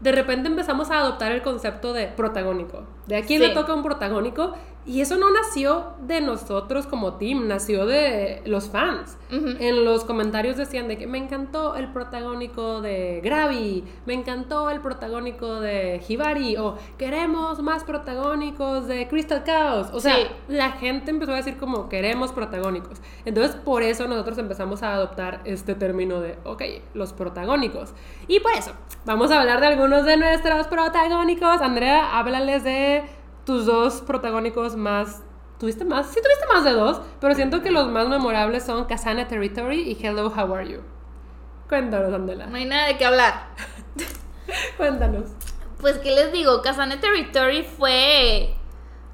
de 0.00 0.12
repente 0.12 0.48
empezamos 0.48 0.90
a 0.90 0.98
adoptar 0.98 1.32
el 1.32 1.42
concepto 1.42 1.92
de 1.92 2.06
protagónico. 2.06 2.84
De 3.06 3.16
aquí 3.16 3.36
Sí. 3.36 3.46
le 3.46 3.50
toca 3.54 3.74
un 3.74 3.82
protagónico. 3.82 4.54
Y 4.86 5.00
eso 5.00 5.16
no 5.16 5.30
nació 5.32 5.94
de 6.00 6.20
nosotros 6.20 6.86
como 6.86 7.14
team, 7.14 7.48
nació 7.48 7.86
de 7.86 8.40
los 8.46 8.68
fans. 8.70 9.18
En 9.28 9.84
los 9.84 10.04
comentarios 10.04 10.56
decían 10.56 10.86
de 10.86 10.96
que 10.96 11.08
me 11.08 11.18
encantó 11.18 11.74
el 11.74 11.88
protagónico 11.92 12.80
de 12.80 13.20
Gravi, 13.24 13.84
me 14.06 14.14
encantó 14.14 14.70
el 14.70 14.80
protagónico 14.80 15.58
de 15.60 16.00
Hibari, 16.08 16.56
o 16.56 16.76
queremos 16.98 17.60
más 17.60 17.82
protagónicos 17.82 18.86
de 18.86 19.08
Crystal 19.08 19.42
Chaos. 19.42 19.88
O 19.92 19.98
sea, 19.98 20.14
Sí. 20.16 20.26
la 20.48 20.70
gente 20.72 21.10
empezó 21.10 21.32
a 21.32 21.36
decir 21.36 21.56
como 21.56 21.88
queremos 21.88 22.30
protagónicos. 22.32 23.00
Entonces, 23.24 23.56
por 23.56 23.82
eso 23.82 24.06
nosotros 24.06 24.38
empezamos 24.38 24.84
a 24.84 24.94
adoptar 24.94 25.40
este 25.44 25.74
término 25.74 26.20
de, 26.20 26.38
ok, 26.44 26.62
los 26.94 27.12
protagónicos. 27.12 27.92
Y 28.28 28.38
por 28.38 28.52
eso, 28.52 28.70
vamos 29.04 29.32
a 29.32 29.40
hablar 29.40 29.60
de 29.60 29.66
algunos 29.66 30.04
de 30.04 30.16
nuestros 30.16 30.68
protagónicos. 30.68 31.60
Andrea, 31.60 32.16
háblales 32.18 32.62
de 32.62 33.02
tus 33.46 33.64
dos 33.64 34.02
protagónicos 34.02 34.76
más. 34.76 35.22
¿Tuviste 35.58 35.86
más? 35.86 36.08
Sí, 36.08 36.20
tuviste 36.22 36.46
más 36.52 36.64
de 36.64 36.72
dos, 36.72 37.00
pero 37.18 37.34
siento 37.34 37.62
que 37.62 37.70
los 37.70 37.88
más 37.88 38.06
memorables 38.08 38.62
son 38.66 38.84
Kasana 38.84 39.26
Territory 39.26 39.80
y 39.90 40.06
Hello, 40.06 40.26
How 40.26 40.52
Are 40.54 40.68
You. 40.70 40.80
Cuéntanos, 41.66 42.12
Andela. 42.12 42.46
No 42.46 42.56
hay 42.56 42.66
nada 42.66 42.88
de 42.88 42.98
qué 42.98 43.06
hablar. 43.06 43.46
Cuéntanos. 44.76 45.24
Pues, 45.80 45.98
¿qué 45.98 46.10
les 46.14 46.32
digo? 46.32 46.62
Kazane 46.62 46.96
Territory 46.98 47.62
fue. 47.62 48.54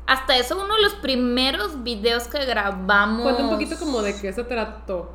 Hasta 0.07 0.37
eso, 0.37 0.57
uno 0.63 0.75
de 0.77 0.83
los 0.83 0.95
primeros 0.95 1.83
videos 1.85 2.25
que 2.25 2.45
grabamos. 2.45 3.23
Cuenta 3.23 3.43
un 3.45 3.51
poquito 3.51 3.77
como 3.79 4.03
de 4.03 4.19
qué 4.21 4.33
se 4.33 4.43
trató. 4.45 5.13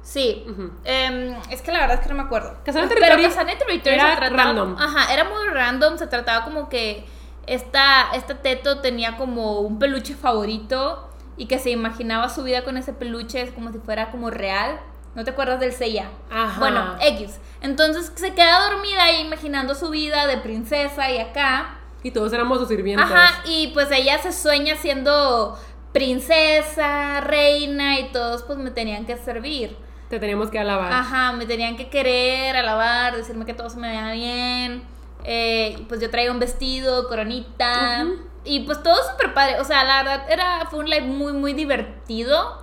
Sí. 0.00 0.44
Em, 0.84 1.34
es 1.50 1.60
que 1.60 1.72
la 1.72 1.80
verdad 1.80 1.96
es 1.96 2.00
que 2.02 2.08
no 2.08 2.14
me 2.14 2.22
acuerdo. 2.22 2.56
Pero 2.64 2.86
Territory 2.88 3.22
Cassandra 3.24 3.58
Territory 3.58 3.94
era 3.96 4.10
se 4.14 4.16
trataba- 4.20 4.36
random. 4.44 4.76
Ajá, 4.78 5.12
era 5.12 5.24
muy 5.24 5.44
random. 5.52 5.98
Se 5.98 6.06
trataba 6.06 6.44
como 6.44 6.68
que 6.68 7.04
esta, 7.48 8.10
esta 8.14 8.36
teto 8.36 8.80
tenía 8.80 9.16
como 9.16 9.60
un 9.60 9.78
peluche 9.78 10.14
favorito 10.14 11.08
y 11.36 11.46
que 11.46 11.58
se 11.58 11.70
imaginaba 11.70 12.28
su 12.28 12.42
vida 12.42 12.64
con 12.64 12.76
ese 12.76 12.92
peluche 12.92 13.52
como 13.54 13.72
si 13.72 13.78
fuera 13.78 14.10
como 14.10 14.30
real. 14.30 14.80
¿No 15.14 15.24
te 15.24 15.30
acuerdas 15.30 15.58
del 15.58 15.72
Seiya? 15.72 16.10
Ajá. 16.30 16.60
Bueno, 16.60 16.96
X. 17.00 17.38
Entonces 17.60 18.12
se 18.14 18.34
queda 18.34 18.68
dormida 18.70 19.04
ahí 19.04 19.20
imaginando 19.20 19.74
su 19.74 19.90
vida 19.90 20.26
de 20.26 20.38
princesa 20.38 21.10
y 21.10 21.18
acá. 21.18 21.78
Y 22.02 22.10
todos 22.10 22.32
éramos 22.32 22.58
sus 22.58 22.68
sirvientes. 22.68 23.04
Ajá, 23.04 23.42
y 23.44 23.68
pues 23.68 23.90
ella 23.90 24.18
se 24.18 24.32
sueña 24.32 24.76
siendo 24.76 25.58
princesa, 25.92 27.20
reina 27.20 27.98
y 27.98 28.12
todos 28.12 28.42
pues 28.44 28.58
me 28.58 28.70
tenían 28.70 29.06
que 29.06 29.16
servir. 29.16 29.76
Te 30.08 30.18
teníamos 30.18 30.50
que 30.50 30.58
alabar. 30.58 30.92
Ajá, 30.92 31.32
me 31.32 31.46
tenían 31.46 31.76
que 31.76 31.88
querer, 31.88 32.56
alabar, 32.56 33.16
decirme 33.16 33.44
que 33.44 33.54
todo 33.54 33.68
se 33.68 33.78
me 33.78 33.88
veía 33.88 34.12
bien. 34.12 34.97
Eh, 35.24 35.84
pues 35.88 36.00
yo 36.00 36.10
traía 36.10 36.30
un 36.32 36.38
vestido, 36.38 37.08
coronita. 37.08 38.06
Y 38.44 38.60
pues 38.60 38.82
todo 38.82 38.96
súper 39.10 39.34
padre. 39.34 39.60
O 39.60 39.64
sea, 39.64 39.84
la 39.84 40.02
verdad 40.02 40.30
era, 40.30 40.66
fue 40.70 40.78
un 40.80 40.88
live 40.88 41.06
muy, 41.06 41.32
muy 41.32 41.52
divertido. 41.52 42.62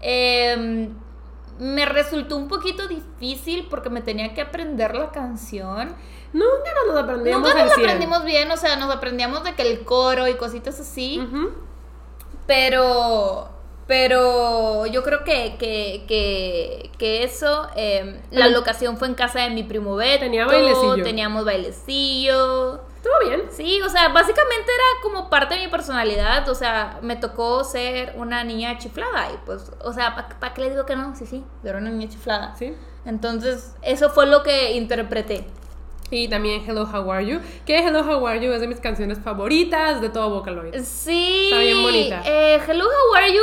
Eh, 0.00 0.88
me 1.58 1.84
resultó 1.84 2.36
un 2.36 2.48
poquito 2.48 2.88
difícil 2.88 3.66
porque 3.68 3.90
me 3.90 4.00
tenía 4.00 4.32
que 4.34 4.40
aprender 4.40 4.94
la 4.94 5.10
canción. 5.10 5.94
Nunca 6.32 6.70
nos 6.86 6.94
lo 6.94 7.00
aprendíamos 7.00 7.48
Nunca 7.48 7.64
nos 7.64 7.74
100. 7.74 7.86
aprendimos 7.86 8.24
bien, 8.24 8.50
o 8.50 8.56
sea, 8.56 8.76
nos 8.76 8.94
aprendíamos 8.94 9.44
de 9.44 9.54
que 9.54 9.62
el 9.62 9.84
coro 9.84 10.26
y 10.26 10.34
cositas 10.34 10.80
así. 10.80 11.20
Pero, 12.46 13.48
pero 13.90 14.86
yo 14.86 15.02
creo 15.02 15.24
que, 15.24 15.56
que, 15.58 16.04
que, 16.06 16.92
que 16.96 17.24
eso, 17.24 17.66
eh, 17.74 18.20
la 18.30 18.44
Pero- 18.44 18.58
locación 18.58 18.96
fue 18.96 19.08
en 19.08 19.14
casa 19.14 19.40
de 19.40 19.50
mi 19.50 19.64
primo 19.64 19.96
Beto. 19.96 20.20
Tenía 20.20 20.46
bailecillo. 20.46 21.02
Teníamos 21.02 21.44
bailecillo. 21.44 22.74
Estuvo 22.94 23.14
bien. 23.28 23.42
Sí, 23.50 23.82
o 23.82 23.88
sea, 23.88 24.10
básicamente 24.10 24.70
era 24.72 25.02
como 25.02 25.28
parte 25.28 25.56
de 25.56 25.62
mi 25.62 25.68
personalidad. 25.72 26.48
O 26.48 26.54
sea, 26.54 27.00
me 27.02 27.16
tocó 27.16 27.64
ser 27.64 28.12
una 28.16 28.44
niña 28.44 28.78
chiflada. 28.78 29.32
Y 29.32 29.38
pues, 29.44 29.72
o 29.82 29.92
sea, 29.92 30.14
¿para 30.38 30.54
qué 30.54 30.60
le 30.60 30.70
digo 30.70 30.86
que 30.86 30.94
no? 30.94 31.16
Sí, 31.16 31.26
sí, 31.26 31.42
yo 31.64 31.70
era 31.70 31.78
una 31.80 31.90
niña 31.90 32.08
chiflada. 32.08 32.54
Sí. 32.56 32.72
Entonces, 33.04 33.74
eso 33.82 34.10
fue 34.10 34.26
lo 34.26 34.44
que 34.44 34.74
interpreté. 34.74 35.46
Y 36.12 36.28
también 36.28 36.62
Hello 36.64 36.84
How 36.84 37.10
Are 37.10 37.26
You, 37.26 37.40
que 37.66 37.76
Hello 37.78 38.02
How 38.02 38.24
Are 38.24 38.40
You 38.40 38.52
es 38.52 38.60
de 38.60 38.68
mis 38.68 38.78
canciones 38.78 39.18
favoritas 39.18 40.00
de 40.00 40.10
todo 40.10 40.30
Vocaloid. 40.30 40.76
Sí. 40.84 41.48
Está 41.50 41.58
bien 41.58 41.82
bonita. 41.82 42.22
Eh, 42.24 42.60
Hello, 42.68 42.84
How 42.84 43.16
Are 43.16 43.32
You 43.34 43.42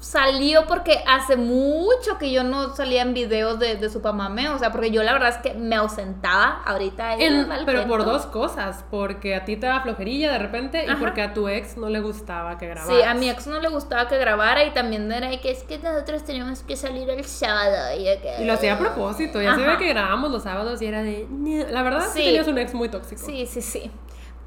salió 0.00 0.66
porque 0.66 1.02
hace 1.08 1.36
mucho 1.36 2.18
que 2.18 2.30
yo 2.30 2.44
no 2.44 2.74
salía 2.76 3.02
en 3.02 3.14
videos 3.14 3.58
de, 3.58 3.76
de 3.76 3.90
Supamame. 3.90 4.48
O 4.50 4.58
sea, 4.58 4.70
porque 4.70 4.90
yo 4.90 5.02
la 5.02 5.12
verdad 5.12 5.30
es 5.30 5.36
que 5.38 5.54
me 5.54 5.74
ausentaba 5.76 6.62
ahorita. 6.64 7.14
En- 7.14 7.48
pero 7.66 7.86
por 7.86 8.04
dos 8.04 8.26
cosas, 8.26 8.84
porque 8.90 9.34
a 9.34 9.44
ti 9.44 9.56
te 9.56 9.66
daba 9.66 9.80
flojerilla 9.82 10.32
de 10.32 10.38
repente 10.38 10.86
y 10.88 10.94
porque 10.96 11.22
a 11.22 11.34
tu 11.34 11.48
ex 11.48 11.76
no 11.76 11.88
le 11.88 12.00
gustaba 12.00 12.58
que 12.58 12.66
grabaras. 12.68 12.96
Sí, 12.96 13.02
a 13.02 13.14
mi 13.14 13.28
ex 13.28 13.46
no 13.46 13.60
le 13.60 13.68
gustaba 13.68 14.08
que 14.08 14.16
grabara 14.18 14.64
y 14.64 14.70
también 14.72 15.10
era 15.10 15.30
que 15.40 15.50
es 15.50 15.62
que 15.64 15.78
nosotros 15.78 16.22
teníamos 16.24 16.60
que 16.62 16.76
salir 16.76 17.10
el 17.10 17.24
sábado. 17.24 17.76
Y, 17.98 18.04
de 18.04 18.18
que- 18.20 18.42
Y 18.42 18.44
lo 18.44 18.52
hacía 18.52 18.74
a 18.74 18.78
propósito, 18.78 19.42
ya 19.42 19.54
se 19.56 19.62
Ajá. 19.62 19.72
ve 19.72 19.78
que 19.78 19.88
grabábamos 19.88 20.30
los 20.30 20.42
sábados 20.44 20.80
y 20.82 20.86
era 20.86 21.02
de... 21.02 21.26
La 21.70 21.82
verdad 21.82 22.02
sí. 22.12 22.18
Sí. 22.20 22.24
tenías 22.26 22.46
un 22.48 22.58
ex 22.58 22.72
muy 22.74 22.88
tóxico. 22.88 23.20
Sí, 23.24 23.46
sí, 23.46 23.60
sí. 23.62 23.90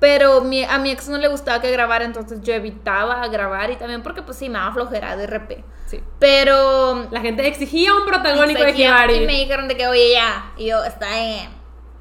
Pero 0.01 0.41
mi- 0.41 0.63
a 0.65 0.77
mi 0.79 0.91
ex 0.91 1.07
no 1.07 1.17
le 1.19 1.27
gustaba 1.29 1.61
que 1.61 1.71
grabara, 1.71 2.03
entonces 2.03 2.41
yo 2.41 2.53
evitaba 2.53 3.25
grabar 3.27 3.69
y 3.71 3.75
también 3.77 4.01
porque 4.03 4.21
pues 4.23 4.35
sí, 4.37 4.49
me 4.49 4.57
daba 4.59 4.73
flojera 4.73 5.15
de 5.15 5.27
RP. 5.27 5.63
Sí. 5.85 6.03
Pero 6.19 7.07
La 7.11 7.21
gente 7.21 7.47
exigía 7.47 7.93
un 7.93 8.05
protagónico 8.05 8.63
de 8.63 8.71
Hibari. 8.71 9.13
Y 9.15 9.25
me 9.27 9.33
dijeron 9.33 9.67
de 9.67 9.77
que, 9.77 9.87
oye, 9.87 10.11
ya. 10.13 10.51
Y 10.57 10.65
yo, 10.67 10.83
está 10.83 11.07
bien. 11.07 11.49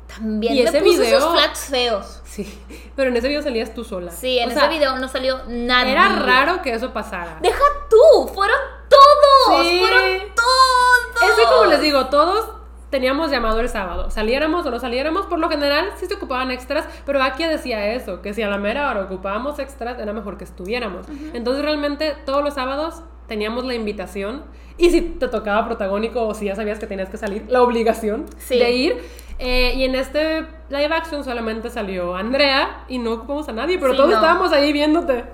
También 0.07 0.55
Y 0.57 0.62
me 0.62 0.68
ese 0.70 0.80
puso 0.80 1.03
video- 1.03 1.18
esos 1.18 1.32
flats 1.32 1.61
feos. 1.70 2.20
Sí, 2.24 2.59
pero 2.96 3.11
en 3.11 3.16
ese 3.16 3.28
video 3.28 3.42
salías 3.42 3.74
tú 3.74 3.84
sola. 3.84 4.11
Sí, 4.12 4.38
en 4.38 4.48
O 4.48 4.51
ese 4.53 4.61
sea, 4.61 4.68
video 4.70 4.96
no 4.96 5.07
salió 5.09 5.40
nada. 5.46 5.88
Era 5.88 6.09
raro 6.09 6.62
que 6.62 6.72
eso 6.72 6.92
pasara. 6.92 7.38
Deja 7.42 7.62
tú, 7.90 8.28
fueron 8.34 8.57
todos. 8.88 9.66
Sí. 9.66 9.78
Fueron 9.80 10.34
todos. 10.34 11.30
Es 11.30 11.36
que 11.36 11.42
como 11.44 11.64
les 11.66 11.80
digo, 11.82 12.07
todos 12.07 12.48
teníamos 12.91 13.30
llamado 13.30 13.61
el 13.61 13.68
sábado. 13.68 14.11
Saliéramos 14.11 14.66
o 14.66 14.70
no 14.70 14.78
saliéramos, 14.80 15.26
por 15.26 15.38
lo 15.38 15.49
general 15.49 15.91
sí 15.97 16.07
se 16.07 16.14
ocupaban 16.14 16.51
extras, 16.51 16.86
pero 17.07 17.22
aquí 17.22 17.45
decía 17.45 17.93
eso, 17.95 18.20
que 18.22 18.34
si 18.34 18.43
a 18.43 18.49
la 18.49 18.59
mera 18.59 18.91
hora 18.91 19.03
ocupábamos 19.03 19.59
extras, 19.59 19.99
era 19.99 20.12
mejor 20.12 20.36
que 20.36 20.45
estuviéramos. 20.45 21.07
Entonces 21.32 21.64
realmente 21.64 22.14
todos 22.26 22.43
los 22.45 22.55
sábados 22.55 23.03
teníamos 23.28 23.64
la 23.64 23.74
invitación 23.74 24.43
y 24.76 24.91
si 24.91 25.03
te 25.03 25.28
tocaba 25.28 25.64
protagónico 25.66 26.26
o 26.26 26.34
si 26.34 26.47
ya 26.47 26.57
sabías 26.57 26.78
que 26.78 26.86
tenías 26.86 27.09
que 27.09 27.16
salir, 27.16 27.45
la 27.49 27.62
obligación 27.62 28.26
Sí. 28.38 28.59
de 28.59 28.70
ir. 28.72 29.05
Eh, 29.38 29.72
y 29.76 29.84
en 29.84 29.95
este 29.95 30.45
live 30.68 30.93
action 30.95 31.24
solamente 31.24 31.70
salió 31.70 32.14
Andrea 32.16 32.84
y 32.88 32.99
no 32.99 33.12
ocupamos 33.12 33.49
a 33.49 33.53
nadie, 33.53 33.78
pero 33.78 33.93
Sí, 33.93 33.97
todos 33.97 34.11
no. 34.11 34.16
estábamos 34.16 34.53
ahí 34.53 34.72
viéndote. 34.72 35.24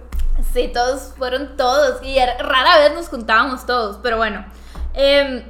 Sí, 0.52 0.70
todos 0.72 1.14
fueron 1.16 1.57
todos. 1.57 2.02
Y 2.04 2.18
era- 2.18 2.36
rara 2.38 2.78
vez 2.78 2.94
nos 2.94 3.09
juntábamos 3.09 3.64
todos. 3.66 3.98
Pero 4.02 4.18
bueno. 4.18 4.44
em, 4.98 5.42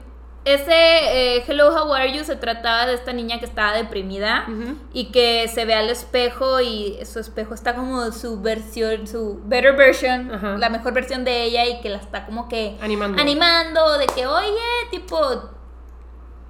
ese 0.46 1.36
eh, 1.36 1.44
Hello, 1.46 1.68
How 1.74 1.92
Are 1.92 2.12
You 2.16 2.24
se 2.24 2.36
trataba 2.36 2.86
de 2.86 2.94
esta 2.94 3.12
niña 3.12 3.38
que 3.40 3.44
estaba 3.46 3.72
deprimida 3.72 4.46
y 4.92 5.06
que 5.10 5.48
se 5.48 5.64
ve 5.64 5.74
al 5.74 5.90
espejo 5.90 6.60
y 6.60 6.98
su 7.04 7.18
espejo 7.18 7.52
está 7.52 7.74
como 7.74 8.12
su 8.12 8.40
versión, 8.40 9.06
su 9.08 9.40
better 9.44 9.74
version, 9.76 10.60
la 10.60 10.68
mejor 10.70 10.92
versión 10.92 11.24
de 11.24 11.42
ella 11.42 11.66
y 11.66 11.80
que 11.80 11.88
la 11.88 11.98
está 11.98 12.24
como 12.26 12.48
que 12.48 12.76
Animando. 12.80 13.20
animando 13.20 13.98
de 13.98 14.06
que, 14.06 14.26
oye, 14.26 14.48
tipo, 14.92 15.18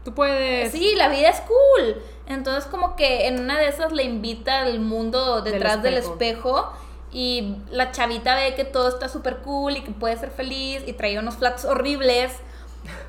Tú 0.05 0.15
puedes... 0.15 0.71
sí, 0.73 0.95
la 0.95 1.09
vida 1.09 1.31
es 1.31 1.41
cool. 1.41 1.97
Entonces 2.29 2.67
como 2.67 2.97
que 2.97 3.27
en 3.29 3.41
una 3.41 3.59
de 3.59 3.69
esas 3.69 3.93
le 3.93 4.03
invita 4.05 4.59
al 4.61 4.79
mundo 4.79 5.41
Del 5.41 5.55
detrás 5.55 5.83
del 5.83 5.95
espejo. 5.95 6.15
espejo. 6.59 6.73
Y 7.13 7.57
la 7.71 7.93
chavita 7.93 8.35
ve 8.35 8.55
que 8.55 8.65
todo 8.65 8.89
está 8.89 9.09
súper 9.09 9.39
cool 9.39 9.77
y 9.79 9.81
que 9.81 9.91
puede 9.93 10.17
ser 10.19 10.31
feliz 10.31 10.83
y 10.87 10.93
trae 10.93 11.19
unos 11.19 11.37
flats 11.37 11.65
horribles. 11.65 12.33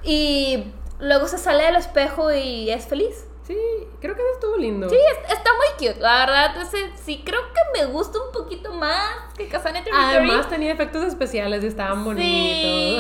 Y 0.03 0.65
luego 0.99 1.28
se 1.28 1.38
sale 1.38 1.63
del 1.63 1.75
espejo 1.75 2.32
y 2.34 2.69
es 2.69 2.86
feliz. 2.88 3.25
Sí, 3.43 3.55
creo 4.01 4.13
que 4.13 4.21
eso 4.21 4.32
estuvo 4.34 4.57
lindo. 4.57 4.89
Sí, 4.89 4.95
es- 4.97 5.32
está 5.38 5.51
muy 5.53 5.67
cute. 5.88 6.01
La 6.01 6.25
verdad, 6.25 6.61
ese 6.61 6.91
sí 7.01 7.21
creo 7.25 7.39
que 7.53 7.80
me 7.80 7.86
gusta 7.86 8.19
un 8.21 8.34
poquito 8.34 8.73
más 8.73 9.09
que 9.38 9.45
Territory. 9.45 9.89
Además 9.95 10.49
tenía 10.49 10.73
efectos 10.73 11.05
especiales 11.05 11.63
y 11.63 11.67
estaban 11.67 12.03
bonitos. 12.03 12.25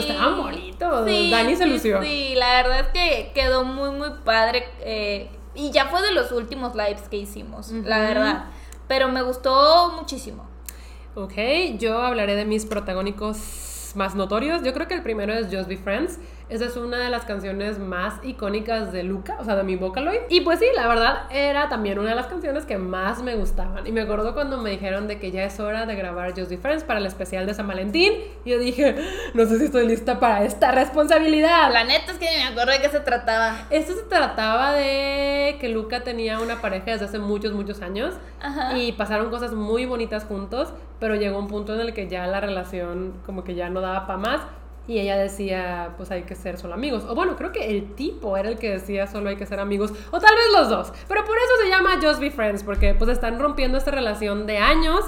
Sí. 0.05 0.09
Estaban 0.11 0.37
bonitos. 0.37 1.05
Sí, 1.05 1.31
Dani 1.31 1.55
se 1.57 1.63
sí, 1.65 1.69
lució. 1.69 2.01
Sí, 2.01 2.33
la 2.35 2.61
verdad 2.63 2.79
es 2.79 2.87
que 2.87 3.31
quedó 3.35 3.65
muy, 3.65 3.89
muy 3.91 4.09
padre. 4.23 4.69
eh, 4.79 5.29
y 5.53 5.71
ya 5.71 5.87
fue 5.87 6.01
de 6.01 6.11
los 6.13 6.31
últimos 6.31 6.75
lives 6.75 7.09
que 7.09 7.17
hicimos, 7.17 7.71
la 7.71 7.97
Ujú. 7.97 8.07
verdad. 8.07 8.45
Pero 8.87 9.09
me 9.09 9.23
gustó 9.23 9.91
muchísimo. 9.97 10.47
Ok, 11.15 11.33
yo 11.79 11.97
hablaré 12.03 12.35
de 12.35 12.45
mis 12.45 12.65
protagónicos 12.65 13.91
más 13.95 14.15
notorios. 14.15 14.61
Yo 14.63 14.73
creo 14.73 14.87
que 14.87 14.93
el 14.93 15.01
primero 15.03 15.33
es 15.33 15.47
Just 15.51 15.67
Be 15.67 15.77
Friends. 15.77 16.19
Esa 16.49 16.65
es 16.65 16.77
una 16.77 16.97
de 16.97 17.09
las 17.09 17.25
canciones 17.25 17.77
más 17.77 18.13
icónicas 18.23 18.93
de 18.93 19.03
Luca, 19.03 19.35
o 19.39 19.43
sea, 19.43 19.57
de 19.57 19.63
mi 19.63 19.75
Vocaloid. 19.75 20.21
Y 20.29 20.41
pues 20.41 20.59
sí, 20.59 20.65
la 20.75 20.87
verdad 20.87 21.23
era 21.29 21.67
también 21.67 21.99
una 21.99 22.11
de 22.11 22.15
las 22.15 22.27
canciones 22.27 22.65
que 22.65 22.77
más 22.77 23.21
me 23.21 23.35
gustaban. 23.35 23.85
Y 23.85 23.91
me 23.91 24.01
acuerdo 24.01 24.33
cuando 24.33 24.57
me 24.57 24.69
dijeron 24.69 25.07
de 25.07 25.19
que 25.19 25.31
ya 25.31 25.43
es 25.43 25.59
hora 25.59 25.85
de 25.85 25.95
grabar 25.95 26.33
Just 26.39 26.53
Friends 26.61 26.85
para 26.85 26.99
el 26.99 27.05
especial 27.05 27.45
de 27.45 27.53
San 27.53 27.67
Valentín. 27.67 28.13
Y 28.45 28.51
yo 28.51 28.59
dije, 28.59 28.95
no 29.33 29.45
sé 29.45 29.59
si 29.59 29.65
estoy 29.65 29.87
lista 29.87 30.21
para 30.21 30.45
esta 30.45 30.71
responsabilidad. 30.71 31.71
La 31.73 31.83
neta 31.83 32.13
es 32.13 32.17
que 32.17 32.29
ni 32.29 32.37
me 32.37 32.43
acuerdo 32.43 32.71
de 32.71 32.81
qué 32.81 32.89
se 32.89 33.01
trataba. 33.01 33.67
Esto 33.69 33.93
se 33.93 34.03
trataba 34.03 34.71
de 34.71 35.57
que 35.59 35.67
Luca 35.67 36.03
tenía 36.03 36.39
una 36.39 36.61
pareja 36.61 36.91
desde 36.91 37.05
hace 37.05 37.19
muchos, 37.19 37.51
muchos 37.51 37.81
años 37.81 38.13
Ajá. 38.41 38.77
y 38.77 38.93
pasaron 38.93 39.29
cosas 39.29 39.51
muy 39.51 39.85
bonitas 39.85 40.23
juntos, 40.23 40.69
pero 40.99 41.15
llegó 41.15 41.39
un 41.39 41.47
punto 41.47 41.73
en 41.73 41.81
el 41.81 41.93
que 41.93 42.07
ya 42.07 42.25
la 42.27 42.39
relación 42.39 43.15
como 43.25 43.43
que 43.43 43.53
ya 43.53 43.69
no 43.69 43.81
daba 43.81 44.07
para 44.07 44.19
más 44.19 44.41
y 44.87 44.99
ella 44.99 45.17
decía, 45.17 45.93
pues 45.97 46.11
hay 46.11 46.23
que 46.23 46.35
ser 46.35 46.57
solo 46.57 46.73
amigos. 46.73 47.03
O 47.07 47.15
bueno, 47.15 47.35
creo 47.35 47.51
que 47.51 47.69
el 47.69 47.93
tipo 47.95 48.37
era 48.37 48.49
el 48.49 48.57
que 48.57 48.71
decía 48.71 49.07
solo 49.07 49.29
hay 49.29 49.35
que 49.35 49.45
ser 49.45 49.59
amigos, 49.59 49.91
o 50.11 50.19
tal 50.19 50.35
vez 50.35 50.45
los 50.53 50.69
dos, 50.69 50.93
pero 51.07 51.25
por 51.25 51.35
eso 51.37 51.63
se 51.63 51.69
llama 51.69 51.99
Just 52.01 52.19
Be 52.19 52.31
Friends, 52.31 52.63
porque 52.63 52.93
pues 52.93 53.09
están 53.09 53.39
rompiendo 53.39 53.77
esta 53.77 53.91
relación 53.91 54.47
de 54.47 54.57
años 54.57 55.01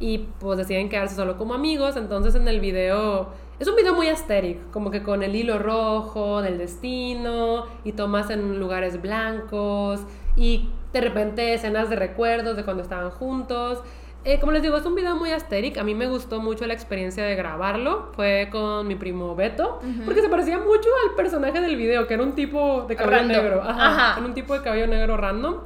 y 0.00 0.18
pues 0.38 0.58
deciden 0.58 0.88
quedarse 0.88 1.14
solo 1.14 1.36
como 1.36 1.54
amigos, 1.54 1.96
entonces 1.96 2.34
en 2.34 2.48
el 2.48 2.60
video... 2.60 3.28
Es 3.60 3.68
un 3.68 3.76
video 3.76 3.94
muy 3.94 4.08
asteric, 4.08 4.70
como 4.70 4.90
que 4.90 5.02
con 5.02 5.22
el 5.22 5.36
hilo 5.36 5.58
rojo 5.58 6.40
del 6.40 6.56
destino 6.56 7.66
y 7.84 7.92
tomas 7.92 8.30
en 8.30 8.58
lugares 8.58 9.02
blancos 9.02 10.00
y 10.34 10.70
de 10.94 11.02
repente 11.02 11.52
escenas 11.52 11.90
de 11.90 11.96
recuerdos 11.96 12.56
de 12.56 12.64
cuando 12.64 12.82
estaban 12.82 13.10
juntos. 13.10 13.82
Eh, 14.24 14.38
como 14.38 14.52
les 14.52 14.62
digo, 14.62 14.76
es 14.76 14.84
un 14.84 14.94
video 14.94 15.16
muy 15.16 15.30
asteric. 15.32 15.78
A 15.78 15.84
mí 15.84 15.94
me 15.94 16.06
gustó 16.06 16.40
mucho 16.40 16.66
la 16.66 16.74
experiencia 16.74 17.24
de 17.24 17.34
grabarlo. 17.36 18.10
Fue 18.14 18.48
con 18.52 18.86
mi 18.86 18.94
primo 18.94 19.34
Beto, 19.34 19.80
porque 20.04 20.20
se 20.20 20.28
parecía 20.28 20.58
mucho 20.58 20.88
al 21.08 21.14
personaje 21.16 21.60
del 21.60 21.76
video, 21.76 22.06
que 22.06 22.14
era 22.14 22.22
un 22.22 22.34
tipo 22.34 22.82
de 22.82 22.96
cabello 22.96 23.16
Random. 23.18 23.36
negro. 23.36 23.62
Ajá, 23.62 24.20
un 24.20 24.34
tipo 24.34 24.54
de 24.54 24.62
cabello 24.62 24.86
negro 24.86 25.16
random. 25.16 25.56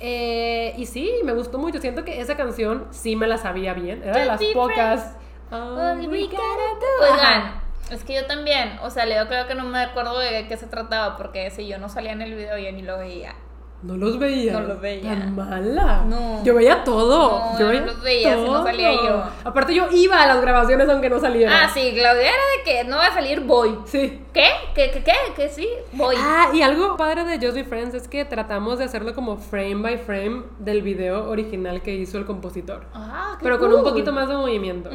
Eh, 0.00 0.74
y 0.76 0.86
sí, 0.86 1.12
me 1.24 1.32
gustó 1.32 1.58
mucho. 1.58 1.80
Siento 1.80 2.04
que 2.04 2.20
esa 2.20 2.36
canción 2.36 2.88
sí 2.90 3.14
me 3.14 3.28
la 3.28 3.38
sabía 3.38 3.72
bien. 3.72 4.02
Era 4.02 4.18
de 4.18 4.26
las 4.26 4.42
pocas. 4.52 5.16
We. 5.52 6.28
Oigan. 6.28 7.62
Es 7.90 8.04
que 8.04 8.14
yo 8.14 8.26
también, 8.26 8.78
o 8.82 8.90
sea, 8.90 9.04
le 9.04 9.14
digo 9.14 9.26
creo 9.28 9.46
que 9.46 9.54
no 9.54 9.64
me 9.64 9.78
acuerdo 9.78 10.18
de 10.18 10.48
qué 10.48 10.56
se 10.56 10.66
trataba, 10.66 11.16
porque 11.16 11.50
si 11.50 11.68
yo 11.68 11.78
no 11.78 11.88
salía 11.88 12.12
en 12.12 12.22
el 12.22 12.34
video 12.34 12.56
yo 12.56 12.72
ni 12.72 12.82
lo 12.82 12.98
veía. 12.98 13.34
No 13.82 13.96
los 13.96 14.18
veía. 14.18 14.52
No 14.52 14.60
los 14.60 14.80
veía. 14.80 15.10
Tan 15.10 15.34
mala. 15.34 16.04
No. 16.06 16.42
Yo 16.44 16.54
veía 16.54 16.84
todo. 16.84 17.52
No, 17.52 17.58
yo 17.58 17.72
no 17.72 17.86
los 17.86 18.00
veía, 18.00 18.36
si 18.36 18.44
no 18.44 18.62
salía 18.62 18.92
yo. 18.92 19.24
Aparte, 19.44 19.74
yo 19.74 19.88
iba 19.90 20.22
a 20.22 20.26
las 20.26 20.40
grabaciones 20.40 20.88
aunque 20.88 21.10
no 21.10 21.18
saliera. 21.18 21.64
Ah, 21.64 21.70
sí, 21.72 21.92
Claudia 21.92 22.28
era 22.28 22.30
de 22.30 22.62
que 22.64 22.84
no 22.84 22.96
va 22.96 23.06
a 23.06 23.14
salir, 23.14 23.40
voy. 23.40 23.76
Sí. 23.86 24.20
¿Qué? 24.32 24.46
¿Qué? 24.74 24.90
¿Qué? 24.92 25.02
¿Qué? 25.02 25.12
¿Qué? 25.36 25.48
Sí, 25.48 25.68
voy. 25.92 26.14
Ah, 26.18 26.50
y 26.54 26.62
algo 26.62 26.96
padre 26.96 27.24
de 27.24 27.44
Just 27.44 27.56
Be 27.56 27.64
Friends 27.64 27.94
es 27.94 28.06
que 28.06 28.24
tratamos 28.24 28.78
de 28.78 28.84
hacerlo 28.84 29.14
como 29.14 29.36
frame 29.36 29.82
by 29.82 29.98
frame 29.98 30.44
del 30.60 30.82
video 30.82 31.28
original 31.28 31.82
que 31.82 31.92
hizo 31.94 32.18
el 32.18 32.24
compositor. 32.24 32.84
Ah, 32.94 33.36
qué 33.38 33.42
Pero 33.42 33.58
con 33.58 33.72
un 33.72 33.82
poquito 33.82 34.12
más 34.12 34.28
de 34.28 34.36
movimiento. 34.36 34.90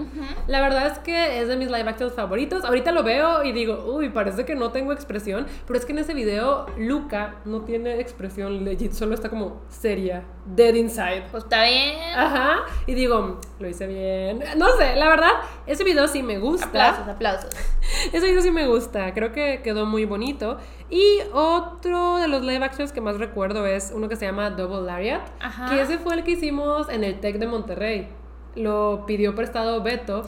La 0.47 0.61
verdad 0.61 0.87
es 0.87 0.99
que 0.99 1.41
es 1.41 1.49
de 1.49 1.57
mis 1.57 1.67
live 1.67 1.87
actions 1.89 2.13
favoritos. 2.13 2.63
Ahorita 2.63 2.91
lo 2.91 3.03
veo 3.03 3.43
y 3.43 3.51
digo, 3.51 3.83
uy, 3.85 4.09
parece 4.09 4.45
que 4.45 4.55
no 4.55 4.71
tengo 4.71 4.93
expresión. 4.93 5.45
Pero 5.65 5.77
es 5.77 5.85
que 5.85 5.91
en 5.91 5.99
ese 5.99 6.13
video, 6.13 6.65
Luca 6.77 7.35
no 7.45 7.61
tiene 7.61 7.99
expresión 7.99 8.63
solo 8.91 9.13
está 9.13 9.29
como 9.29 9.61
seria, 9.69 10.23
dead 10.45 10.73
inside. 10.75 11.25
Pues 11.31 11.43
está 11.43 11.63
bien. 11.63 11.95
Ajá. 12.15 12.59
Y 12.85 12.93
digo, 12.93 13.39
lo 13.59 13.67
hice 13.67 13.87
bien. 13.87 14.43
No 14.57 14.67
sé, 14.77 14.95
la 14.95 15.09
verdad, 15.09 15.31
ese 15.65 15.83
video 15.83 16.07
sí 16.07 16.23
me 16.23 16.37
gusta. 16.39 16.67
Aplausos, 16.67 17.07
aplausos. 17.07 17.49
Ese 18.11 18.27
video 18.27 18.41
sí 18.41 18.51
me 18.51 18.67
gusta, 18.67 19.13
creo 19.13 19.31
que 19.31 19.61
quedó 19.63 19.85
muy 19.85 20.05
bonito. 20.05 20.57
Y 20.89 21.19
otro 21.33 22.17
de 22.17 22.27
los 22.27 22.41
live 22.43 22.63
actions 22.63 22.91
que 22.91 23.01
más 23.01 23.17
recuerdo 23.17 23.65
es 23.65 23.91
uno 23.95 24.09
que 24.09 24.15
se 24.15 24.25
llama 24.25 24.49
Double 24.49 24.81
Lariat, 24.85 25.21
Ajá. 25.39 25.69
que 25.69 25.81
ese 25.81 25.97
fue 25.97 26.15
el 26.15 26.23
que 26.23 26.31
hicimos 26.31 26.89
en 26.89 27.03
el 27.03 27.19
TEC 27.19 27.37
de 27.39 27.47
Monterrey. 27.47 28.09
Lo 28.55 29.05
pidió 29.05 29.35
prestado 29.35 29.81
Beto. 29.83 30.23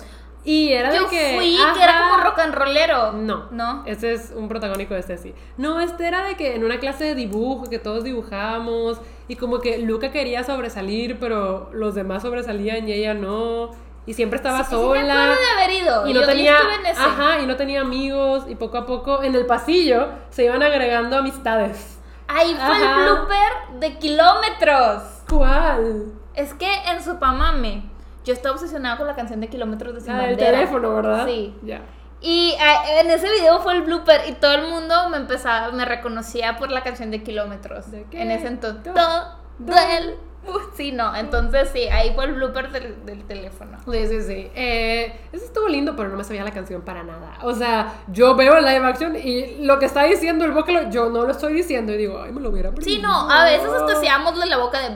Y 0.45 0.71
era 0.71 0.93
Yo 0.95 1.03
de 1.03 1.09
que. 1.09 1.35
fui, 1.35 1.57
que 1.75 1.83
era 1.83 1.97
ajá. 1.99 2.09
como 2.09 2.23
rock 2.23 2.39
and 2.39 2.48
No. 3.13 3.47
¿No? 3.51 3.83
Ese 3.85 4.13
es 4.13 4.31
un 4.35 4.47
protagónico 4.47 4.93
de 4.93 5.03
Ceci. 5.03 5.33
No, 5.57 5.79
este 5.79 6.07
era 6.07 6.23
de 6.25 6.35
que 6.35 6.55
en 6.55 6.63
una 6.63 6.79
clase 6.79 7.03
de 7.05 7.15
dibujo 7.15 7.69
que 7.69 7.79
todos 7.79 8.03
dibujábamos 8.03 9.01
y 9.27 9.35
como 9.35 9.59
que 9.59 9.77
Luca 9.79 10.11
quería 10.11 10.43
sobresalir, 10.43 11.19
pero 11.19 11.69
los 11.73 11.95
demás 11.95 12.21
sobresalían 12.23 12.87
y 12.87 12.93
ella 12.93 13.13
no. 13.13 13.71
Y 14.05 14.13
siempre 14.13 14.37
estaba 14.37 14.59
Sí, 14.63 14.69
sí, 14.69 14.75
me 14.75 14.81
sola. 14.81 15.13
acuerdo 15.13 15.41
de 15.41 15.63
haber 15.63 15.83
ido. 15.83 16.07
Y 16.07 16.13
no 16.13 16.15
Yo- 16.15 16.21
yo 16.21 16.27
tenía, 16.27 16.55
estuve 16.57 16.75
en 16.75 16.85
ese. 16.87 16.99
ajá, 17.01 17.39
y 17.41 17.45
no 17.45 17.55
tenía 17.57 17.81
amigos 17.81 18.45
y 18.47 18.55
poco 18.55 18.77
a 18.77 18.85
poco 18.85 19.21
en 19.23 19.35
el 19.35 19.45
pasillo 19.45 20.07
se 20.31 20.45
iban 20.45 20.63
agregando 20.63 21.17
amistades. 21.17 21.99
Ahí 22.27 22.53
fue 22.55 22.63
Ajá. 22.75 22.95
el 22.95 23.03
blooper 23.03 23.79
de 23.79 23.97
kilómetros. 23.99 25.03
¿Cuál? 25.29 26.05
Es 26.33 26.53
que 26.53 26.71
en 26.91 27.03
Supamame 27.03 27.83
yo 28.25 28.33
estaba 28.33 28.55
obsesionada 28.55 28.97
con 28.97 29.07
la 29.07 29.15
canción 29.15 29.39
de 29.41 29.47
kilómetros 29.47 29.93
de 29.95 30.01
Sin 30.01 30.11
Ah, 30.11 30.23
el 30.25 30.29
Bandera. 30.31 30.51
teléfono, 30.51 30.95
¿verdad? 30.95 31.25
Sí. 31.25 31.55
Ya. 31.63 31.81
Y 32.21 32.51
eh, 32.59 32.99
en 33.01 33.09
ese 33.11 33.31
video 33.31 33.59
fue 33.61 33.73
el 33.73 33.83
blooper 33.83 34.21
y 34.27 34.33
todo 34.33 34.53
el 34.53 34.67
mundo 34.69 35.09
me 35.09 35.17
empezaba, 35.17 35.71
me 35.71 35.85
reconocía 35.85 36.57
por 36.57 36.69
la 36.71 36.83
canción 36.83 37.11
de 37.11 37.23
kilómetros. 37.23 37.91
¿De 37.91 38.05
qué? 38.11 38.21
En 38.21 38.31
ese 38.31 38.47
entonces. 38.47 38.93
Todo- 38.93 39.39
el... 39.65 40.15
Uh, 40.47 40.57
Sí, 40.73 40.93
no, 40.93 41.13
entonces 41.15 41.69
sí, 41.73 41.81
ahí 41.89 42.13
fue 42.15 42.23
el 42.25 42.33
blooper 42.33 42.71
del, 42.71 43.05
del 43.05 43.25
teléfono. 43.25 43.77
Sí, 43.91 44.07
sí, 44.07 44.21
sí. 44.21 44.49
Eh, 44.55 45.19
eso 45.33 45.43
estuvo 45.45 45.67
lindo, 45.67 45.97
pero 45.97 46.07
no 46.09 46.15
me 46.15 46.23
sabía 46.23 46.45
la 46.45 46.51
canción 46.51 46.81
para 46.81 47.03
nada. 47.03 47.37
O 47.43 47.53
sea, 47.53 47.93
yo 48.07 48.35
veo 48.35 48.55
el 48.55 48.63
live 48.63 48.85
action 48.87 49.15
y 49.17 49.57
lo 49.65 49.79
que 49.79 49.85
está 49.85 50.03
diciendo 50.03 50.45
el 50.45 50.51
vocalo, 50.51 50.89
yo 50.89 51.09
no 51.09 51.23
lo 51.23 51.31
estoy 51.31 51.53
diciendo 51.53 51.91
y 51.93 51.97
digo, 51.97 52.21
ay, 52.21 52.31
me 52.31 52.39
lo 52.39 52.49
hubiera 52.49 52.69
aprendido. 52.69 52.95
Sí, 52.95 53.01
no, 53.01 53.29
a 53.29 53.43
veces 53.43 53.67
hasta 53.67 53.93
hacíamos 53.93 54.37
la 54.37 54.57
boca 54.57 54.79
de... 54.79 54.95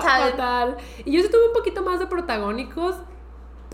Fatal. 0.00 0.76
Y 1.04 1.12
yo 1.16 1.22
sí 1.22 1.28
tuve 1.28 1.48
un 1.48 1.52
poquito 1.54 1.82
más 1.82 1.98
de 1.98 2.06
protagónicos, 2.06 2.96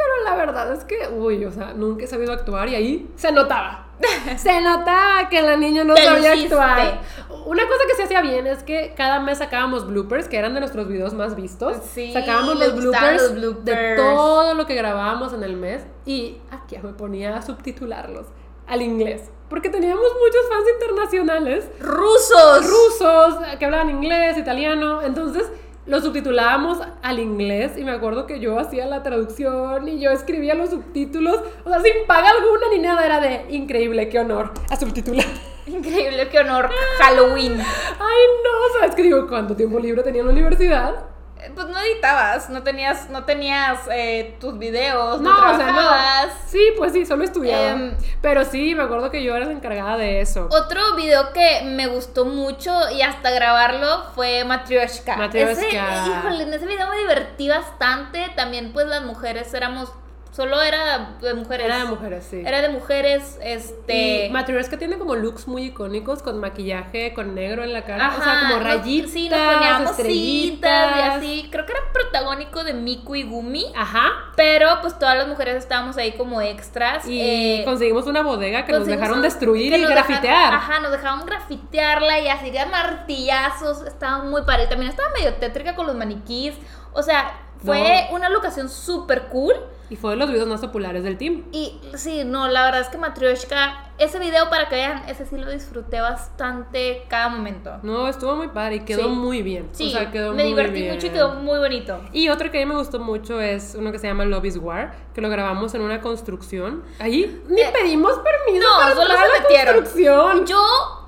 pero 0.03 0.25
la 0.25 0.37
verdad 0.37 0.73
es 0.73 0.85
que, 0.85 1.09
uy, 1.15 1.45
o 1.45 1.51
sea, 1.53 1.73
nunca 1.75 2.05
he 2.05 2.07
sabido 2.07 2.33
actuar 2.33 2.69
y 2.69 2.75
ahí 2.75 3.11
se 3.17 3.33
notaba. 3.33 3.87
Se 4.39 4.63
notaba 4.63 5.29
que 5.29 5.43
la 5.43 5.59
niña 5.59 5.85
no 5.85 5.93
Te 5.93 6.03
sabía 6.05 6.35
luciste. 6.35 6.55
actuar. 6.55 7.01
Una 7.45 7.67
cosa 7.67 7.81
que 7.87 7.95
se 7.97 8.05
hacía 8.05 8.23
bien 8.23 8.47
es 8.47 8.63
que 8.63 8.95
cada 8.97 9.21
mes 9.21 9.37
sacábamos 9.39 9.87
bloopers, 9.87 10.27
que 10.27 10.39
eran 10.39 10.55
de 10.55 10.61
nuestros 10.61 10.89
videos 10.89 11.13
más 11.13 11.37
vistos. 11.37 11.77
Sí, 11.93 12.11
sacábamos 12.11 12.59
los 12.59 12.75
bloopers, 12.77 13.23
los 13.23 13.35
de 13.35 13.41
bloopers. 13.41 13.97
todo 14.01 14.55
lo 14.55 14.67
que 14.67 14.75
grabábamos 14.75 15.35
en 15.35 15.43
el 15.43 15.55
mes 15.57 15.83
y 16.07 16.39
aquí 16.51 16.79
me 16.83 16.95
ponía 16.95 17.37
a 17.37 17.43
subtitularlos 17.43 18.27
al 18.67 18.81
inglés. 18.81 19.31
Porque 19.51 19.69
teníamos 19.69 20.01
muchos 20.19 20.49
fans 20.49 20.65
internacionales 20.81 21.69
¡Rusos! 21.81 22.67
rusos 22.71 23.35
que 23.59 23.65
hablaban 23.67 23.91
inglés, 23.91 24.39
italiano, 24.39 25.03
entonces 25.03 25.51
lo 25.91 26.01
subtitulábamos 26.01 26.79
al 27.03 27.19
inglés 27.19 27.73
y 27.77 27.83
me 27.83 27.91
acuerdo 27.91 28.25
que 28.25 28.39
yo 28.39 28.61
hacía 28.61 28.87
la 28.87 29.03
traducción 29.03 29.89
y 29.89 29.99
yo 29.99 30.13
escribía 30.13 30.55
los 30.55 30.71
subtítulos, 30.71 31.41
o 31.65 31.69
sea, 31.69 31.81
sin 31.81 32.07
paga 32.07 32.31
alguna 32.31 32.69
ni 32.71 32.79
nada, 32.79 33.05
era 33.05 33.19
de 33.21 33.47
increíble, 33.49 34.09
qué 34.09 34.21
honor 34.21 34.53
a 34.71 34.77
subtitular. 34.77 35.27
Increíble, 35.67 36.29
qué 36.31 36.39
honor. 36.39 36.71
Halloween. 36.99 37.55
Ay, 37.61 38.25
no, 38.45 38.79
sabes 38.79 38.95
que 38.95 39.03
digo, 39.03 39.27
¿cuánto 39.29 39.55
tiempo 39.55 39.79
libre 39.79 40.03
tenía 40.03 40.21
en 40.21 40.29
la 40.29 40.33
universidad? 40.33 41.10
Eh, 41.43 41.51
Pues 41.55 41.67
no 41.69 41.79
editabas, 41.79 42.51
no 42.51 42.63
tenías, 42.63 43.09
no 43.11 43.25
tenías 43.25 43.79
eh, 43.93 44.37
tus 44.41 44.59
videos, 44.59 45.21
no, 45.21 45.31
No, 45.31 45.37
o 45.53 45.57
sea, 45.57 45.67
trabajabas. 45.67 46.27
no. 46.27 46.33
Sí, 46.49 46.61
pues 46.77 46.93
sí, 46.93 47.07
solo 47.07 47.25
estudiaba. 47.25 47.69
Em, 47.69 47.95
Pero 48.21 48.45
sí, 48.45 48.75
me 48.75 48.83
acuerdo 48.83 49.11
que 49.11 49.23
yo 49.23 49.35
era 49.35 49.47
la 49.47 49.53
encargada 49.53 49.97
de 49.97 50.21
eso. 50.21 50.49
Otro 50.51 50.95
video 50.97 51.33
que 51.33 51.63
me 51.65 51.87
gustó 51.87 52.25
mucho 52.25 52.73
y 52.91 53.03
hasta 53.03 53.31
grabarlo 53.31 54.05
fue 54.15 54.45
Matryoshka. 54.45 55.17
Matryoshka. 55.17 55.53
Ese, 55.53 56.11
híjole, 56.11 56.43
en 56.45 56.55
ese 56.55 56.67
video 56.67 56.89
me 56.91 56.99
divertí 56.99 57.49
bastante. 57.49 58.27
También 58.37 58.73
pues 58.73 58.87
las 58.87 59.03
mujeres 59.03 59.53
éramos, 59.55 59.93
solo 60.33 60.63
era 60.63 61.11
de 61.21 61.35
mujeres. 61.35 61.67
Era 61.67 61.79
de 61.79 61.85
mujeres, 61.87 62.27
sí. 62.31 62.43
Era 62.47 62.63
de 62.63 62.69
mujeres, 62.69 63.39
este... 63.43 64.27
Y 64.27 64.31
Matryoshka 64.31 64.79
tiene 64.79 64.97
como 64.99 65.17
looks 65.17 65.49
muy 65.49 65.65
icónicos 65.65 66.23
con 66.23 66.39
maquillaje, 66.39 67.13
con 67.15 67.35
negro 67.35 67.65
en 67.65 67.73
la 67.73 67.83
cara, 67.85 68.15
o 68.17 68.23
sea, 68.23 68.33
Ajá, 68.33 68.49
como 68.49 68.63
rayitas, 68.63 69.11
Sí, 69.11 69.29
nos 69.29 69.39
poníamos 69.39 69.91
estrellitas. 69.91 70.97
y 70.97 71.01
así. 71.01 71.49
Creo 71.51 71.67
que 71.67 71.73
era 71.73 71.81
protagónico 71.93 72.65
de 72.65 72.75
Miku 72.75 73.17
y 73.17 73.25
Gumi. 73.25 73.67
Ajá. 73.77 74.33
Pero 74.37 74.69
pues 74.81 74.99
todas 74.99 75.17
las 75.19 75.27
mujeres 75.29 75.57
estábamos 75.57 75.97
ahí 75.97 76.13
como 76.13 76.41
extras. 76.41 77.07
Y 77.07 77.21
eh, 77.21 77.63
conseguimos 77.65 78.07
una 78.07 78.23
bodega 78.23 78.65
que 78.65 78.73
nos 78.73 78.87
dejaron 78.87 79.17
un- 79.19 79.23
destruir 79.23 79.73
que 79.73 79.79
y 79.79 79.85
grafitear. 79.85 80.23
dejaron- 80.53 80.55
ajá, 80.55 80.81
nos 80.81 80.93
dejaron 80.93 81.27
grafitearla 81.27 82.21
y 82.21 82.29
así 82.29 82.51
de 82.51 82.65
martillazos. 82.67 83.83
Estaba 83.87 84.23
muy 84.25 84.43
padre. 84.43 84.67
También 84.67 84.91
estaba 84.91 85.11
medio 85.11 85.35
tétrica 85.35 85.75
con 85.75 85.87
los 85.87 85.97
maniquís. 85.97 86.55
O 86.93 87.03
sea, 87.03 87.33
fue 87.65 88.07
una 88.13 88.29
locación 88.29 88.69
súper 88.69 89.23
cool. 89.25 89.55
Y 89.91 89.97
fue 89.97 90.13
de 90.13 90.17
los 90.17 90.31
videos 90.31 90.47
más 90.49 90.61
populares 90.61 91.03
del 91.05 91.19
team. 91.19 91.43
Y 91.53 91.79
sí, 91.97 92.23
no, 92.25 92.47
la 92.49 92.65
verdad 92.65 92.81
es 92.81 92.89
que 92.89 92.97
Matryoshka, 92.97 93.91
ese 93.99 94.19
video 94.21 94.49
para 94.49 94.69
que 94.69 94.77
vean, 94.77 95.03
ese 95.09 95.27
sí 95.27 95.37
lo 95.37 95.51
disfruté 95.51 96.01
bastante 96.01 97.05
cada 97.09 97.29
momento. 97.29 97.73
No, 97.83 98.07
estuvo 98.09 98.37
muy 98.37 98.49
padre 98.49 98.77
y 98.77 98.81
quedó 98.81 99.03
Sí. 99.03 99.09
muy 99.09 99.43
bien. 99.43 99.69
Sí, 99.73 99.89
o 99.89 99.91
sea, 99.99 100.11
quedó 100.11 100.31
me 100.33 100.45
muy 100.45 100.53
divertí 100.53 100.81
bien. 100.83 100.95
mucho 100.95 101.09
y 101.09 101.11
quedó 101.11 101.35
muy 101.35 101.59
bonito. 101.59 102.01
Y 102.13 102.29
otro 102.29 102.51
que 102.51 102.63
a 102.63 102.65
mí 102.65 102.73
me 102.73 102.79
gustó 102.79 103.01
mucho 103.01 103.41
es 103.41 103.75
uno 103.77 103.91
que 103.93 103.99
se 103.99 104.07
llama 104.07 104.25
Love 104.25 104.45
is 104.47 104.57
War, 104.59 104.95
que 105.13 105.21
lo 105.21 105.29
grabamos 105.29 105.75
en 105.75 105.83
una 105.83 106.01
construcción. 106.01 106.83
Ahí 107.01 107.43
ni 107.49 107.61
Eh, 107.61 107.71
pedimos 107.73 108.13
permiso 108.21 108.65
no, 108.67 108.79
para 108.79 108.95
solo 108.95 109.03
entrar 109.11 109.19
se 109.19 109.25
a 109.25 109.35
la 109.35 109.41
metieron. 109.43 109.75
construcción. 109.75 110.47
Yo 110.47 111.00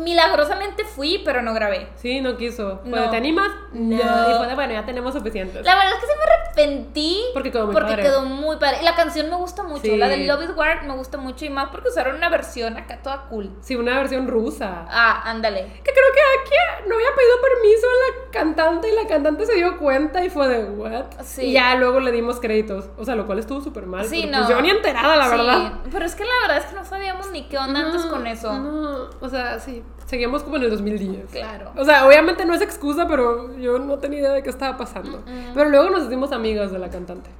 milagrosamente 0.00 0.84
fui, 0.84 1.22
pero 1.24 1.42
no 1.42 1.54
grabé. 1.54 1.88
Sí, 1.96 2.20
no 2.20 2.36
quiso. 2.36 2.80
No. 2.84 3.00
de, 3.00 3.08
¿te 3.08 3.16
animas? 3.16 3.50
No. 3.72 3.94
Y 3.94 4.48
de, 4.48 4.54
bueno, 4.54 4.72
ya 4.72 4.84
tenemos 4.84 5.14
suficientes. 5.14 5.64
La 5.64 5.74
verdad 5.76 5.92
es 5.94 6.00
que 6.00 6.06
sí 6.06 6.12
me 6.18 6.32
arrepentí. 6.32 7.20
Porque 7.32 7.50
quedó 7.50 7.66
muy 7.66 7.74
porque 7.74 7.90
padre. 7.90 8.02
quedó 8.02 8.22
muy 8.22 8.56
padre. 8.56 8.78
Y 8.80 8.84
la 8.84 8.94
canción 8.94 9.30
me 9.30 9.36
gusta 9.36 9.62
mucho. 9.62 9.82
Sí. 9.82 9.96
La 9.96 10.08
de 10.08 10.18
Love 10.26 10.42
is 10.44 10.56
War 10.56 10.84
me 10.84 10.94
gusta 10.94 11.18
mucho. 11.18 11.44
Y 11.44 11.50
más 11.50 11.68
porque 11.70 11.88
usaron 11.88 12.16
una 12.16 12.28
versión 12.28 12.76
acá 12.76 13.00
toda 13.02 13.22
cool. 13.28 13.50
Sí, 13.60 13.76
una 13.76 13.96
versión 13.98 14.28
rusa. 14.28 14.86
Ah, 14.88 15.22
ándale. 15.24 15.64
Que 15.84 15.92
creo 15.92 16.06
que 16.14 16.20
aquí 16.40 16.88
no 16.88 16.94
había 16.94 17.14
pedido 17.14 17.40
permiso 17.40 17.86
a 17.86 17.94
la 17.94 18.30
cantante 18.32 18.88
y 18.88 18.94
la 18.94 19.06
cantante 19.06 19.46
se 19.46 19.54
dio 19.54 19.78
cuenta 19.78 20.24
y 20.24 20.30
fue 20.30 20.48
de, 20.48 20.64
¿what? 20.64 21.04
Sí. 21.24 21.46
Y 21.46 21.52
ya 21.52 21.74
luego 21.76 22.00
le 22.00 22.12
dimos 22.12 22.40
créditos. 22.40 22.88
O 22.98 23.04
sea, 23.04 23.14
lo 23.14 23.26
cual 23.26 23.38
estuvo 23.38 23.60
súper 23.60 23.86
mal. 23.86 24.04
Sí, 24.06 24.26
no. 24.26 24.38
pues, 24.38 24.48
yo 24.50 24.60
ni 24.62 24.70
enterada, 24.70 25.16
la 25.16 25.24
Sí, 25.24 25.30
verdad. 25.30 25.72
Pero 25.92 26.04
es 26.04 26.14
que 26.14 26.24
la 26.24 26.34
verdad 26.42 26.58
es 26.58 26.64
que 26.66 26.74
no 26.74 26.84
sabíamos 26.84 27.30
ni 27.30 27.48
qué 27.48 27.58
onda 27.58 27.80
antes 27.80 28.02
con 28.06 28.26
eso. 28.26 28.52
No, 28.52 29.10
o 29.20 29.28
sea, 29.28 29.58
sí. 29.60 29.82
Seguíamos 30.06 30.42
como 30.42 30.56
en 30.56 30.64
el 30.64 30.70
2010. 30.70 31.30
Claro. 31.30 31.72
O 31.76 31.84
sea, 31.84 32.06
obviamente 32.06 32.44
no 32.44 32.54
es 32.54 32.60
excusa, 32.62 33.06
pero 33.06 33.56
yo 33.58 33.78
no 33.78 33.98
tenía 33.98 34.20
idea 34.20 34.32
de 34.32 34.42
qué 34.42 34.50
estaba 34.50 34.76
pasando. 34.76 35.22
Pero 35.54 35.70
luego 35.70 35.90
nos 35.90 36.06
hicimos 36.06 36.32
amigas 36.32 36.72
de 36.72 36.78
la 36.78 36.90
cantante. 36.90 37.30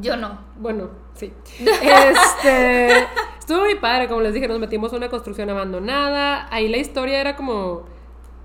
Yo 0.00 0.16
no. 0.16 0.38
Bueno, 0.56 0.90
sí. 1.14 1.32
Este. 1.58 3.06
Estuvo 3.38 3.60
muy 3.60 3.74
padre, 3.76 4.06
como 4.06 4.20
les 4.20 4.34
dije, 4.34 4.46
nos 4.46 4.60
metimos 4.60 4.92
a 4.92 4.96
una 4.96 5.08
construcción 5.08 5.50
abandonada. 5.50 6.46
Ahí 6.50 6.68
la 6.68 6.76
historia 6.76 7.20
era 7.20 7.36
como 7.36 7.84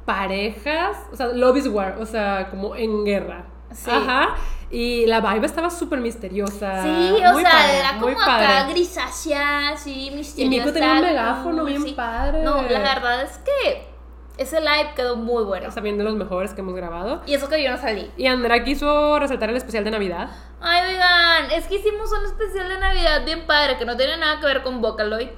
parejas, 0.06 0.97
o 1.12 1.16
sea, 1.16 1.28
love 1.28 1.58
is 1.58 1.68
war, 1.68 1.97
o 1.99 2.06
sea, 2.06 2.47
como 2.49 2.76
en 2.76 3.03
guerra. 3.06 3.45
Sí. 3.76 3.91
Ajá. 3.91 4.36
Y 4.71 5.05
la 5.05 5.21
vibe 5.21 5.45
estaba 5.45 5.69
súper 5.69 5.99
misteriosa. 5.99 6.82
Sí, 6.82 6.89
o 7.23 7.34
Muy 7.34 7.41
sea, 7.43 7.51
padre, 7.51 7.78
era 7.80 7.97
como 7.99 8.19
acá 8.19 8.63
grisácea, 8.69 9.69
así, 9.69 10.11
misteriosa. 10.15 10.65
Mico 10.65 10.73
tenía 10.73 10.93
un 10.93 11.01
megáfono 11.01 11.65
bien 11.65 11.84
sí. 11.84 11.93
padre. 11.93 12.41
No, 12.41 12.61
la 12.63 12.80
verdad 12.80 13.21
es 13.21 13.38
que 13.39 13.88
Ese 14.38 14.59
live 14.59 14.91
quedó 14.95 15.15
muy 15.15 15.43
bueno. 15.45 15.69
También 15.69 15.97
de 15.97 16.03
los 16.03 16.15
mejores 16.15 16.53
que 16.53 16.59
hemos 16.61 16.76
grabado. 16.76 17.21
Y 17.26 17.36
eso 17.36 17.47
que 17.47 17.63
yo 17.63 17.71
no 17.71 17.78
salí. 17.78 18.11
Y 18.17 18.28
Andrea 18.28 18.63
quiso 18.65 19.17
resaltar 19.19 19.49
el 19.49 19.55
especial 19.55 19.84
de 19.86 19.91
Navidad. 19.91 20.30
Ay, 20.59 20.93
oigan, 20.93 21.51
es 21.51 21.67
que 21.67 21.76
hicimos 21.76 22.11
un 22.11 22.26
especial 22.26 22.67
de 22.67 22.78
Navidad 22.80 23.23
bien 23.23 23.45
padre 23.45 23.78
que 23.78 23.86
no 23.86 23.95
tiene 23.95 24.17
nada 24.17 24.39
que 24.41 24.45
ver 24.47 24.61
con 24.63 24.82
Vocaloid. 24.82 25.30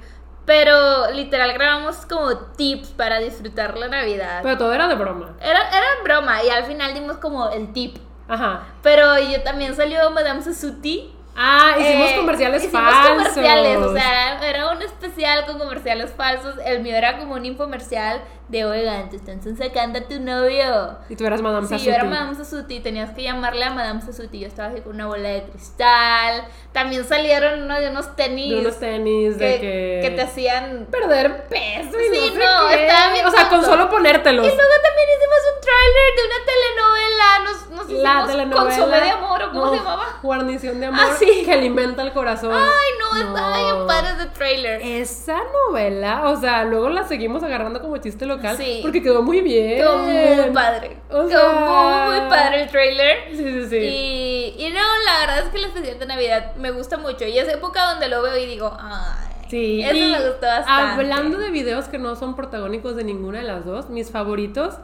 Pero 0.46 1.10
literal 1.12 1.52
grabamos 1.52 2.06
como 2.06 2.34
tips 2.56 2.88
para 2.88 3.20
disfrutar 3.20 3.76
la 3.76 3.86
Navidad. 3.88 4.40
Pero 4.42 4.56
todo 4.56 4.72
era 4.72 4.88
de 4.88 4.94
broma. 4.94 5.36
Era, 5.40 5.68
era 5.68 5.86
broma 6.02 6.42
y 6.42 6.48
al 6.48 6.64
final 6.64 6.94
dimos 6.94 7.18
como 7.18 7.50
el 7.50 7.72
tip. 7.72 7.98
Ajá. 8.28 8.62
Pero 8.82 9.18
yo 9.18 9.42
también 9.42 9.74
salió 9.74 10.10
Madame 10.10 10.42
Sasuti. 10.42 11.14
Ah, 11.40 11.76
hicimos 11.78 12.10
Eh, 12.10 12.16
comerciales 12.16 12.64
hicimos 12.64 12.82
falsos. 12.92 13.16
comerciales, 13.28 13.76
o 13.78 13.92
sea, 13.92 14.48
era 14.48 14.70
un 14.72 14.82
especial 14.82 15.46
con 15.46 15.58
comerciales 15.58 16.12
falsos. 16.16 16.56
El 16.64 16.80
mío 16.82 16.96
era 16.96 17.16
como 17.18 17.34
un 17.34 17.44
infomercial 17.46 18.20
de, 18.48 18.64
oigan, 18.64 19.10
te 19.10 19.16
están 19.16 19.40
sacando 19.56 19.98
a 19.98 20.02
tu 20.02 20.18
novio. 20.20 20.96
Y 21.08 21.16
tú 21.16 21.26
eras 21.26 21.42
Madame 21.42 21.66
Sí, 21.66 21.74
Sasuti. 21.74 21.88
yo 21.90 21.94
era 21.94 22.04
Madame 22.04 22.34
Sasuti, 22.34 22.80
tenías 22.80 23.10
que 23.10 23.22
llamarle 23.22 23.64
a 23.64 23.70
Madame 23.70 24.00
Sasuti. 24.00 24.38
Yo 24.40 24.46
estaba 24.46 24.70
así 24.70 24.80
con 24.80 24.94
una 24.94 25.06
bola 25.06 25.28
de 25.28 25.42
cristal. 25.44 26.44
También 26.72 27.04
salieron 27.04 27.64
uno 27.64 27.78
de 27.78 27.90
unos 27.90 28.16
tenis. 28.16 28.50
De 28.54 28.60
unos 28.60 28.78
tenis, 28.78 29.38
de 29.38 29.60
que... 29.60 30.00
que 30.02 30.10
te 30.16 30.22
hacían. 30.22 30.86
Perder 30.90 31.46
peso 31.48 31.98
y 32.00 32.14
Sí, 32.14 32.20
no 32.20 32.32
sé 32.32 32.38
no, 32.38 32.70
estaba 32.70 33.12
bien 33.12 33.26
O 33.26 33.30
sea, 33.30 33.48
con 33.48 33.62
solo 33.64 33.90
ponértelos. 33.90 34.46
Y 34.46 34.48
luego 34.48 34.72
también 34.82 35.08
hicimos 35.16 35.38
un 35.54 35.60
tráiler 35.60 36.14
de 36.16 36.22
una 36.26 36.44
telenovela. 36.46 37.38
Nos, 37.44 37.70
nos 37.70 38.02
La 38.02 38.26
telenovela. 38.26 38.76
Consomé 38.76 39.00
de 39.00 39.10
amor, 39.10 39.42
¿o 39.42 39.48
cómo 39.50 39.64
no, 39.66 39.70
se 39.72 39.76
llamaba? 39.78 40.04
Guarnición 40.22 40.80
de 40.80 40.86
amor 40.86 41.00
Ah, 41.10 41.14
sí. 41.18 41.42
que 41.44 41.52
alimenta 41.52 42.02
el 42.02 42.12
corazón. 42.12 42.52
Ay, 42.54 42.90
no, 42.98 43.18
estaba 43.28 43.56
bien 43.56 43.78
No. 43.80 43.86
padre 43.86 44.08
ese 44.16 44.26
trailer. 44.30 44.80
Esa 44.82 45.38
novela, 45.68 46.28
o 46.30 46.36
sea, 46.40 46.64
luego 46.64 46.88
la 46.88 47.04
seguimos 47.06 47.42
agarrando 47.42 47.80
como 47.80 47.96
chiste 47.98 48.24
local. 48.38 48.56
Sí. 48.56 48.78
Porque 48.82 49.02
quedó 49.02 49.22
muy 49.22 49.40
bien. 49.42 49.76
Quedó 49.76 49.98
muy 49.98 50.50
padre. 50.54 50.96
O 51.10 51.26
Quedó 51.28 51.52
muy, 51.52 52.20
muy 52.20 52.28
padre 52.28 52.62
el 52.62 52.68
trailer. 52.70 53.16
Sí, 53.30 53.36
sí, 53.36 53.66
sí. 53.68 53.76
Y, 53.76 54.54
y 54.66 54.70
no, 54.70 54.80
la 55.04 55.20
verdad 55.26 55.38
es 55.44 55.50
que 55.50 55.58
el 55.58 55.64
especial 55.64 55.98
de 55.98 56.06
Navidad 56.06 56.56
me 56.56 56.70
gusta 56.70 56.96
mucho. 56.96 57.24
Y 57.26 57.38
es 57.38 57.48
época 57.48 57.90
donde 57.92 58.08
lo 58.08 58.22
veo 58.22 58.36
y 58.36 58.46
digo, 58.46 58.76
ay. 58.80 59.26
Sí, 59.48 59.82
Eso 59.82 59.94
y 59.96 60.00
me 60.12 60.28
gustó 60.28 60.46
bastante. 60.46 61.00
Hablando 61.02 61.38
de 61.38 61.50
videos 61.50 61.86
que 61.88 61.98
no 61.98 62.16
son 62.16 62.36
protagónicos 62.36 62.96
de 62.96 63.04
ninguna 63.04 63.38
de 63.38 63.44
las 63.44 63.64
dos, 63.64 63.88
mis 63.88 64.10
favoritos 64.10 64.74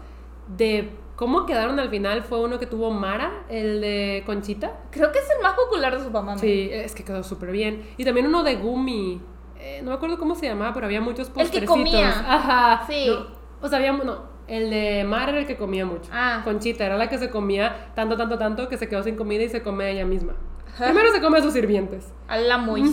de 0.49 0.91
cómo 1.17 1.45
quedaron 1.47 1.79
al 1.79 1.91
final 1.91 2.23
fue 2.23 2.41
uno 2.41 2.59
que 2.59 2.67
tuvo 2.67 2.91
Mara, 2.91 3.45
el 3.51 3.81
de 3.83 4.23
Conchita. 4.25 4.73
Creo 4.91 5.13
que 5.13 5.19
es 5.19 5.27
el 5.37 5.43
más 5.43 5.53
popular 5.55 5.97
de 5.99 6.03
su 6.05 6.11
mamá. 6.11 6.39
Sí, 6.39 6.71
es 6.73 6.95
que 6.95 7.05
quedó 7.05 7.23
súper 7.23 7.51
bien. 7.51 7.87
Y 7.99 8.05
también 8.07 8.27
uno 8.27 8.43
de 8.43 8.57
Gumi. 8.57 9.21
Eh, 9.61 9.81
no 9.83 9.91
me 9.91 9.97
acuerdo 9.97 10.19
cómo 10.19 10.35
se 10.35 10.47
llamaba, 10.47 10.73
pero 10.75 10.87
había 10.87 11.01
muchos 11.01 11.29
El 11.29 11.35
que 11.35 11.41
postrecitos. 11.41 11.69
comía. 11.77 12.09
Ajá. 12.27 12.85
Sí. 12.87 13.07
No, 13.09 13.27
o 13.65 13.69
sea, 13.69 13.79
había. 13.79 13.93
No, 13.93 14.19
el 14.47 14.69
de 14.69 15.05
Mara 15.05 15.31
era 15.31 15.41
el 15.41 15.47
que 15.47 15.57
comía 15.57 15.87
mucho. 15.87 16.11
Ah. 16.13 16.43
Conchita 16.45 16.85
era 16.85 16.99
la 16.99 17.09
que 17.09 17.17
se 17.17 17.31
comía 17.31 17.93
tanto, 17.95 18.15
tanto, 18.15 18.37
tanto 18.37 18.69
que 18.69 18.77
se 18.77 18.89
quedó 18.89 19.03
sin 19.03 19.17
comida 19.17 19.43
y 19.43 19.49
se 19.49 19.63
come 19.63 19.91
ella 19.91 20.05
misma. 20.05 20.35
Primero 20.79 21.11
se 21.13 21.23
come 21.23 21.39
a 21.39 21.43
sus 21.43 21.55
sirvientes. 21.55 22.13
A 22.29 22.37
la 22.37 22.59
muy. 22.59 22.93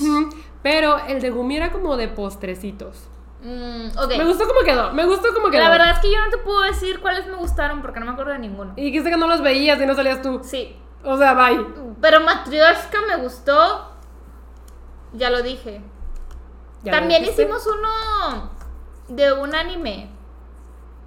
Pero 0.63 0.97
el 1.07 1.19
de 1.19 1.29
Gumi 1.29 1.57
era 1.57 1.71
como 1.71 1.97
de 1.97 2.07
postrecitos. 2.07 3.09
Mm. 3.41 3.87
Me 4.17 4.23
gustó 4.23 4.47
cómo 4.47 4.61
quedó, 4.63 4.93
me 4.93 5.03
gustó 5.03 5.33
cómo 5.33 5.49
quedó. 5.49 5.63
La 5.63 5.71
verdad 5.71 5.91
es 5.91 5.99
que 5.99 6.09
yo 6.09 6.21
no 6.23 6.29
te 6.29 6.37
puedo 6.37 6.61
decir 6.61 7.01
cuáles 7.01 7.27
me 7.27 7.35
gustaron 7.35 7.81
porque 7.81 7.99
no 7.99 8.05
me 8.05 8.13
acuerdo 8.13 8.31
de 8.31 8.39
ninguno. 8.39 8.71
Y 8.77 8.83
dijiste 8.83 9.09
que 9.09 9.17
no 9.17 9.27
los 9.27 9.41
veías 9.41 9.81
y 9.81 9.85
no 9.85 9.93
salías 9.93 10.21
tú. 10.21 10.39
Sí. 10.43 10.77
O 11.03 11.17
sea, 11.17 11.33
bye. 11.33 11.65
Pero 11.99 12.21
Matryoshka 12.21 12.99
me 13.09 13.17
gustó. 13.17 13.89
Ya 15.13 15.29
lo 15.29 15.41
dije. 15.41 15.81
¿Ya 16.83 16.93
lo 16.93 16.99
También 16.99 17.25
hicimos 17.25 17.67
uno 17.67 18.51
de 19.09 19.33
un 19.33 19.53
anime. 19.53 20.20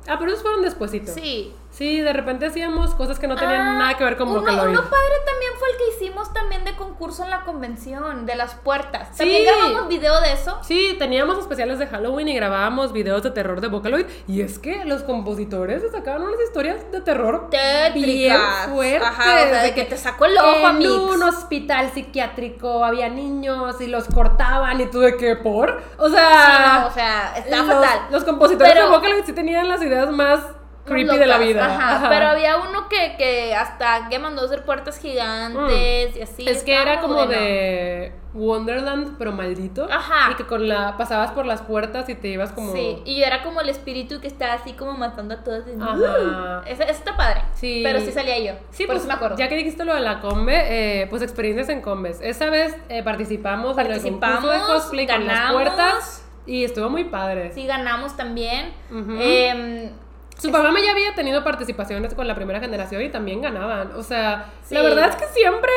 Ah, 0.07 0.17
pero 0.19 0.31
esos 0.31 0.43
fueron 0.43 0.63
despuesitos. 0.63 1.15
Sí. 1.15 1.53
Sí, 1.77 2.01
de 2.01 2.13
repente 2.13 2.47
hacíamos 2.47 2.95
cosas 2.95 3.19
que 3.19 3.27
no 3.27 3.35
tenían 3.35 3.61
Ah, 3.61 3.79
nada 3.79 3.97
que 3.99 4.05
ver 4.05 4.17
con 4.17 4.29
uno, 4.29 4.41
Vocaloid. 4.43 4.71
uno 4.71 4.83
padre 4.83 5.15
también 5.27 5.53
fue 5.59 5.69
el 5.73 5.77
que 5.77 5.97
hicimos 5.97 6.33
también 6.33 6.65
de 6.65 6.77
concurso 6.77 7.25
en 7.25 7.31
la 7.31 7.41
convención, 7.41 8.27
de 8.27 8.37
las 8.37 8.55
puertas. 8.55 9.09
Sí. 9.11 9.19
También 9.19 9.45
grabamos 9.45 9.89
video 9.89 10.21
de 10.21 10.33
eso. 10.35 10.57
Sí, 10.63 10.95
teníamos 11.01 11.37
especiales 11.37 11.81
de 11.81 11.89
Halloween 11.89 12.29
y 12.29 12.35
grabábamos 12.37 12.93
videos 12.93 13.25
de 13.25 13.33
terror 13.33 13.61
de 13.61 13.67
Vocaloid. 13.67 14.07
Y 14.29 14.43
es 14.43 14.61
que 14.61 14.85
los 14.85 15.03
compositores 15.03 15.83
se 15.83 15.91
sacaban 15.91 16.23
unas 16.23 16.39
historias 16.43 16.77
de 16.93 17.01
terror 17.01 17.49
bien 17.51 17.93
Tétricas. 17.93 18.69
fuertes. 18.69 19.09
Ajá, 19.09 19.23
o 19.25 19.49
sea, 19.49 19.63
de 19.65 19.75
que 19.75 19.85
te 19.85 19.97
sacó 19.97 20.27
el 20.27 20.39
ojo, 20.39 20.69
En 20.69 20.87
un 20.91 21.23
hospital 21.25 21.91
psiquiátrico 21.93 22.85
había 22.85 23.09
niños 23.09 23.81
y 23.81 23.89
los 23.89 24.05
cortaban 24.07 24.81
y 24.81 24.87
tú 24.87 25.01
de 25.01 25.17
qué 25.17 25.35
por. 25.35 25.83
O 25.99 26.09
sea, 26.09 26.47
Sí, 26.47 26.81
no, 26.83 26.87
o 26.87 26.91
sea, 26.93 27.35
está 27.37 27.65
fatal. 27.65 27.99
los 28.13 28.23
compositores 28.23 28.73
Pero- 28.75 28.91
de 28.91 28.97
Vocaloid 28.97 29.25
sí 29.25 29.33
tenían 29.33 29.69
las 29.69 29.83
ideas 29.83 30.09
más 30.13 30.41
creepy 30.85 31.17
de 31.19 31.27
la 31.27 31.39
vida. 31.39 31.67
Ajá, 31.67 31.97
Ajá. 31.97 32.09
Pero 32.09 32.27
había 32.29 32.57
uno 32.59 32.89
que, 32.89 33.15
que 33.17 33.55
hasta 33.55 34.09
que 34.09 34.19
mandó 34.19 34.45
hacer 34.45 34.65
puertas 34.65 34.99
gigantes 34.99 36.17
y 36.17 36.23
así. 36.23 36.49
Es 36.49 36.63
que 36.63 36.75
era 36.81 37.01
como 37.01 37.15
bueno. 37.15 37.31
de 37.33 38.13
Wonderland, 38.35 39.17
pero 39.19 39.33
maldito. 39.33 39.87
Ajá. 39.91 40.33
Y 40.33 40.35
que 40.35 40.45
con 40.45 40.69
la 40.69 40.97
pasabas 40.97 41.31
por 41.33 41.47
las 41.47 41.63
puertas 41.63 42.09
y 42.09 42.15
te 42.15 42.29
ibas 42.29 42.53
como. 42.53 42.73
Sí, 42.73 43.03
y 43.05 43.19
yo 43.19 43.25
era 43.25 43.43
como 43.43 43.61
el 43.61 43.69
espíritu 43.69 44.21
que 44.21 44.27
estaba 44.27 44.55
así 44.55 44.73
como 44.73 44.93
matando 44.93 45.35
a 45.35 45.45
todos. 45.45 45.65
Ajá. 45.81 46.63
Ese, 46.67 46.83
ese 46.83 46.93
está 46.93 47.17
padre. 47.17 47.43
Sí. 47.55 47.81
Pero 47.85 48.01
sí 48.01 48.13
salía 48.13 48.39
yo. 48.39 48.59
Sí, 48.71 48.85
por 48.85 48.95
pues 48.95 48.99
eso 49.01 49.09
me 49.09 49.15
acuerdo. 49.15 49.37
ya 49.37 49.49
que 49.49 49.57
dijiste 49.57 49.85
lo 49.85 49.95
de 49.95 50.01
la 50.01 50.21
combe, 50.21 51.03
eh, 51.03 51.07
pues 51.09 51.23
experiencias 51.23 51.69
en 51.69 51.81
combes. 51.81 52.21
Esa 52.21 52.51
vez 52.51 52.77
eh, 52.89 53.03
participamos, 53.03 53.79
en 53.79 53.87
el 53.87 53.93
Participamos, 53.93 54.53
de 54.53 54.59
cosplay 54.61 55.07
con 55.07 55.27
las 55.27 55.37
ganamos. 55.37 55.63
puertas 55.63 56.25
y 56.47 56.65
estuvo 56.65 56.91
muy 56.91 57.05
padre. 57.05 57.53
Sí, 57.55 57.67
ganamos 57.67 58.17
también. 58.17 58.73
Em, 58.91 59.91
Su 60.39 60.51
papá 60.51 60.73
ya 60.85 60.91
había 60.93 61.15
tenido 61.15 61.43
participaciones 61.45 62.13
con 62.15 62.27
la 62.27 62.35
primera 62.35 62.61
generación 62.61 63.01
y 63.03 63.09
también 63.09 63.41
ganaban. 63.41 63.93
O 63.97 64.03
sea, 64.03 64.47
Sí. 64.65 64.75
la 64.75 64.83
verdad 64.83 65.09
es 65.11 65.17
que 65.17 65.27
siempre 65.29 65.71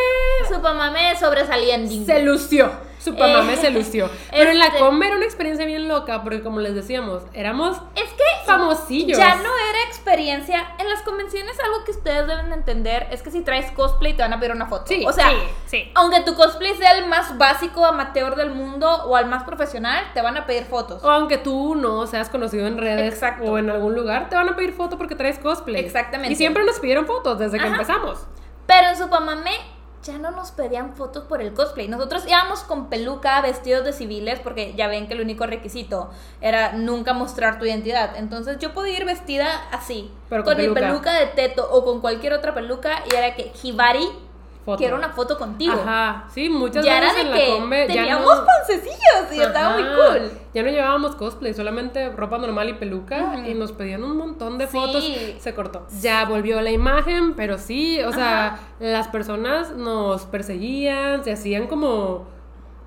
su 0.50 0.60
mamá 0.60 0.92
me 0.92 1.16
sobresalía 1.18 1.76
en 1.76 1.88
Disney. 1.88 2.06
se 2.06 2.24
lució. 2.24 2.72
Su 3.08 3.16
papá 3.16 3.42
me 3.44 3.54
Eh, 3.54 3.58
se 3.58 3.70
lució. 3.72 4.10
Pero 4.32 4.52
en 4.52 4.60
la 4.60 4.68
este- 4.68 4.80
combe 4.80 5.08
era 5.08 5.16
una 5.16 5.26
experiencia 5.26 5.66
bien 5.66 5.88
loca 5.88 6.24
porque 6.24 6.42
como 6.44 6.60
les 6.60 6.76
decíamos, 6.76 7.24
éramos 7.34 7.78
Es 7.96 8.10
que 8.12 8.24
famosillos. 8.46 9.18
ya 9.18 9.36
no 9.36 9.42
era 9.70 9.84
experiencia. 9.88 10.68
En 10.80 10.90
las 10.90 11.02
convenciones 11.02 11.58
algo 11.60 11.84
que 11.86 11.92
ustedes 11.92 12.28
deben 12.28 12.52
entender 12.52 13.08
es 13.12 13.22
que 13.22 13.32
si 13.32 13.42
traes 13.42 13.72
cosplay 13.72 14.14
te 14.14 14.22
van 14.24 14.34
a 14.34 14.40
pedir 14.40 14.52
una 14.54 14.66
foto. 14.68 14.86
Sí, 14.88 15.06
o 15.08 15.12
sea, 15.14 15.30
sí, 15.30 15.36
sí. 15.68 15.92
aunque 15.96 16.22
tu 16.22 16.36
cosplay 16.36 16.76
sea 16.76 16.92
el 16.98 17.08
más 17.08 17.38
básico 17.38 17.86
amateur 17.86 18.36
del 18.36 18.50
mundo 18.52 18.90
o 19.06 19.16
al 19.16 19.26
más 19.28 19.44
profesional, 19.44 20.04
te 20.14 20.22
van 20.22 20.38
a 20.38 20.46
pedir 20.46 20.66
fotos. 20.66 21.04
O 21.04 21.10
aunque 21.10 21.38
tú 21.38 21.76
no 21.76 22.08
seas 22.08 22.30
conocido 22.30 22.68
en 22.68 22.78
redes 22.78 23.14
Exacto. 23.14 23.44
o 23.44 23.58
en 23.58 23.70
algún 23.70 23.96
lugar, 23.96 24.30
te 24.30 24.36
van 24.36 24.50
a 24.50 24.56
pedir 24.56 24.74
foto 24.74 24.98
porque 24.98 25.16
traes 25.16 25.40
cosplay. 25.40 25.84
Exactamente. 25.84 26.34
Y 26.34 26.36
siempre 26.36 26.64
nos 26.66 26.80
pidieron 26.80 27.06
fotos 27.06 27.40
desde 27.40 27.58
que 27.58 27.64
Ajá. 27.66 27.74
empezamos. 27.74 28.20
Pero 28.66 28.90
en 28.90 28.98
Supamame 28.98 29.52
ya 30.04 30.18
no 30.18 30.32
nos 30.32 30.52
pedían 30.52 30.96
fotos 30.96 31.24
por 31.26 31.42
el 31.42 31.54
cosplay. 31.54 31.88
Nosotros 31.88 32.24
íbamos 32.28 32.62
con 32.62 32.90
peluca, 32.90 33.42
vestidos 33.42 33.84
de 33.84 33.94
civiles, 33.94 34.40
porque 34.40 34.74
ya 34.76 34.88
ven 34.88 35.08
que 35.08 35.14
el 35.14 35.22
único 35.22 35.46
requisito 35.46 36.10
era 36.42 36.74
nunca 36.74 37.14
mostrar 37.14 37.60
tu 37.60 37.66
identidad. 37.66 38.16
Entonces 38.16 38.58
yo 38.60 38.74
podía 38.74 38.98
ir 38.98 39.06
vestida 39.06 39.50
así, 39.72 40.12
Pero 40.30 40.44
con 40.44 40.54
con, 40.54 40.62
mi 40.62 40.70
peluca. 40.70 40.88
peluca 40.88 41.14
de 41.14 41.26
teto 41.28 41.68
o 41.72 41.84
con 41.84 42.02
cualquier 42.02 42.34
otra 42.34 42.54
peluca, 42.54 43.04
y 43.12 43.16
era 43.16 43.36
que 43.36 43.52
Hibari 43.62 44.08
Foto. 44.68 44.78
quiero 44.80 44.98
una 44.98 45.10
foto 45.10 45.38
contigo. 45.38 45.74
Ajá, 45.82 46.26
sí, 46.34 46.50
muchas 46.50 46.84
ya 46.84 46.98
era 46.98 47.14
veces 47.14 47.24
de 47.32 47.44
en 47.46 47.50
la 47.52 47.56
combe 47.60 47.88
ya 47.88 47.94
teníamos 47.94 48.38
no- 48.38 48.46
pancecillos 48.46 49.34
y 49.34 49.40
estaba 49.40 49.70
muy 49.78 49.84
cool. 49.84 50.32
Ya 50.54 50.62
no 50.64 50.70
llevábamos 50.70 51.16
cosplay, 51.16 51.54
solamente 51.54 52.10
ropa 52.10 52.38
normal 52.38 52.68
y 52.68 52.74
peluca 52.74 53.48
y 53.48 53.54
nos 53.54 53.72
pedían 53.72 54.04
un 54.04 54.18
montón 54.18 54.58
de 54.58 54.68
Sí. 54.68 54.78
fotos. 54.78 55.04
Se 55.40 55.56
cortó. 55.56 55.88
Ya 56.02 56.26
volvió 56.26 56.60
la 56.62 56.72
imagen, 56.72 57.34
pero 57.36 57.58
sí, 57.58 58.02
o 58.02 58.12
sea, 58.12 58.60
las 58.80 59.08
personas 59.08 59.72
nos 59.72 60.26
perseguían, 60.26 61.24
se 61.24 61.32
hacían 61.32 61.68
como 61.68 62.28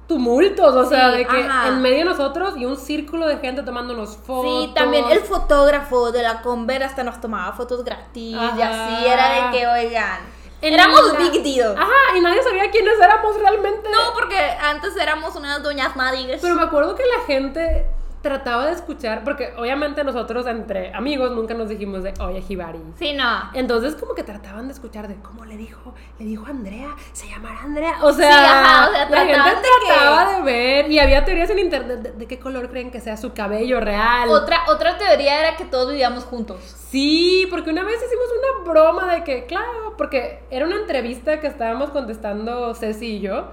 tumultos, 0.06 0.74
o 0.74 0.84
sea, 0.86 1.08
de 1.10 1.24
que 1.24 1.44
ajá. 1.44 1.68
en 1.68 1.80
medio 1.82 1.98
de 1.98 2.04
nosotros 2.06 2.54
y 2.56 2.66
un 2.66 2.76
círculo 2.76 3.28
de 3.28 3.36
gente 3.38 3.62
tomándonos 3.62 4.16
fotos. 4.16 4.64
Sí, 4.66 4.72
también 4.74 5.04
el 5.08 5.20
fotógrafo 5.20 6.10
de 6.10 6.22
la 6.24 6.42
Conver 6.42 6.82
hasta 6.82 7.04
nos 7.04 7.20
tomaba 7.20 7.52
fotos 7.52 7.84
gratis 7.84 8.34
y 8.34 8.34
Ajá. 8.34 8.88
así 8.96 9.06
era 9.06 9.28
de 9.52 9.56
que, 9.56 9.66
oigan, 9.68 10.18
En 10.62 10.74
éramos 10.74 11.12
la- 11.12 11.18
big 11.18 11.42
deal. 11.42 11.74
Ajá, 11.76 12.16
y 12.16 12.20
nadie 12.20 12.42
sabía 12.42 12.70
quiénes 12.70 12.98
éramos 13.00 13.36
realmente. 13.38 13.88
No, 13.90 14.12
porque 14.14 14.36
antes 14.62 14.96
éramos 14.96 15.34
unas 15.36 15.62
doñas 15.62 15.96
madres. 15.96 16.38
Pero 16.42 16.54
me 16.54 16.62
acuerdo 16.62 16.94
que 16.94 17.04
la 17.06 17.24
gente 17.26 17.86
trataba 18.22 18.66
de 18.66 18.72
escuchar, 18.72 19.24
porque 19.24 19.54
obviamente 19.56 20.04
nosotros 20.04 20.46
entre 20.46 20.92
amigos 20.94 21.32
nunca 21.32 21.54
nos 21.54 21.68
dijimos 21.68 22.02
de, 22.02 22.12
oye, 22.20 22.44
Hibari. 22.46 22.80
Sí, 22.98 23.14
no. 23.14 23.50
Entonces 23.54 23.94
como 23.94 24.14
que 24.14 24.22
trataban 24.22 24.66
de 24.66 24.74
escuchar 24.74 25.08
de 25.08 25.16
cómo 25.16 25.44
le 25.46 25.56
dijo, 25.56 25.94
le 26.18 26.26
dijo 26.26 26.44
Andrea, 26.46 26.94
se 27.12 27.28
llamará 27.28 27.60
Andrea. 27.62 27.94
O 28.02 28.12
sea, 28.12 28.30
Sí, 28.30 28.44
ajá, 28.46 28.88
o 28.88 28.92
sea, 28.92 29.08
la 29.08 29.18
gente 29.26 29.50
de 29.50 29.56
trataba 29.86 30.36
de 30.36 30.42
ver 30.42 30.90
y 30.90 30.98
había 30.98 31.24
teorías 31.24 31.48
en 31.50 31.58
internet 31.60 32.00
de, 32.00 32.12
de 32.12 32.26
qué 32.26 32.38
color 32.38 32.68
creen 32.68 32.90
que 32.90 33.00
sea 33.00 33.16
su 33.16 33.32
cabello 33.32 33.80
real. 33.80 34.28
Otra, 34.28 34.60
otra 34.68 34.98
teoría 34.98 35.40
era 35.40 35.56
que 35.56 35.64
todos 35.64 35.90
vivíamos 35.90 36.24
juntos. 36.24 36.60
Sí, 36.90 37.46
porque 37.50 37.70
una 37.70 37.84
vez 37.84 37.96
hicimos 38.04 38.26
una 38.38 38.70
broma 38.70 39.14
de 39.14 39.24
que, 39.24 39.46
claro, 39.46 39.94
porque 39.96 40.42
era 40.50 40.66
una 40.66 40.76
entrevista 40.76 41.40
que 41.40 41.46
estábamos 41.46 41.90
contestando 41.90 42.74
Ceci 42.74 43.16
y 43.16 43.20
yo, 43.20 43.52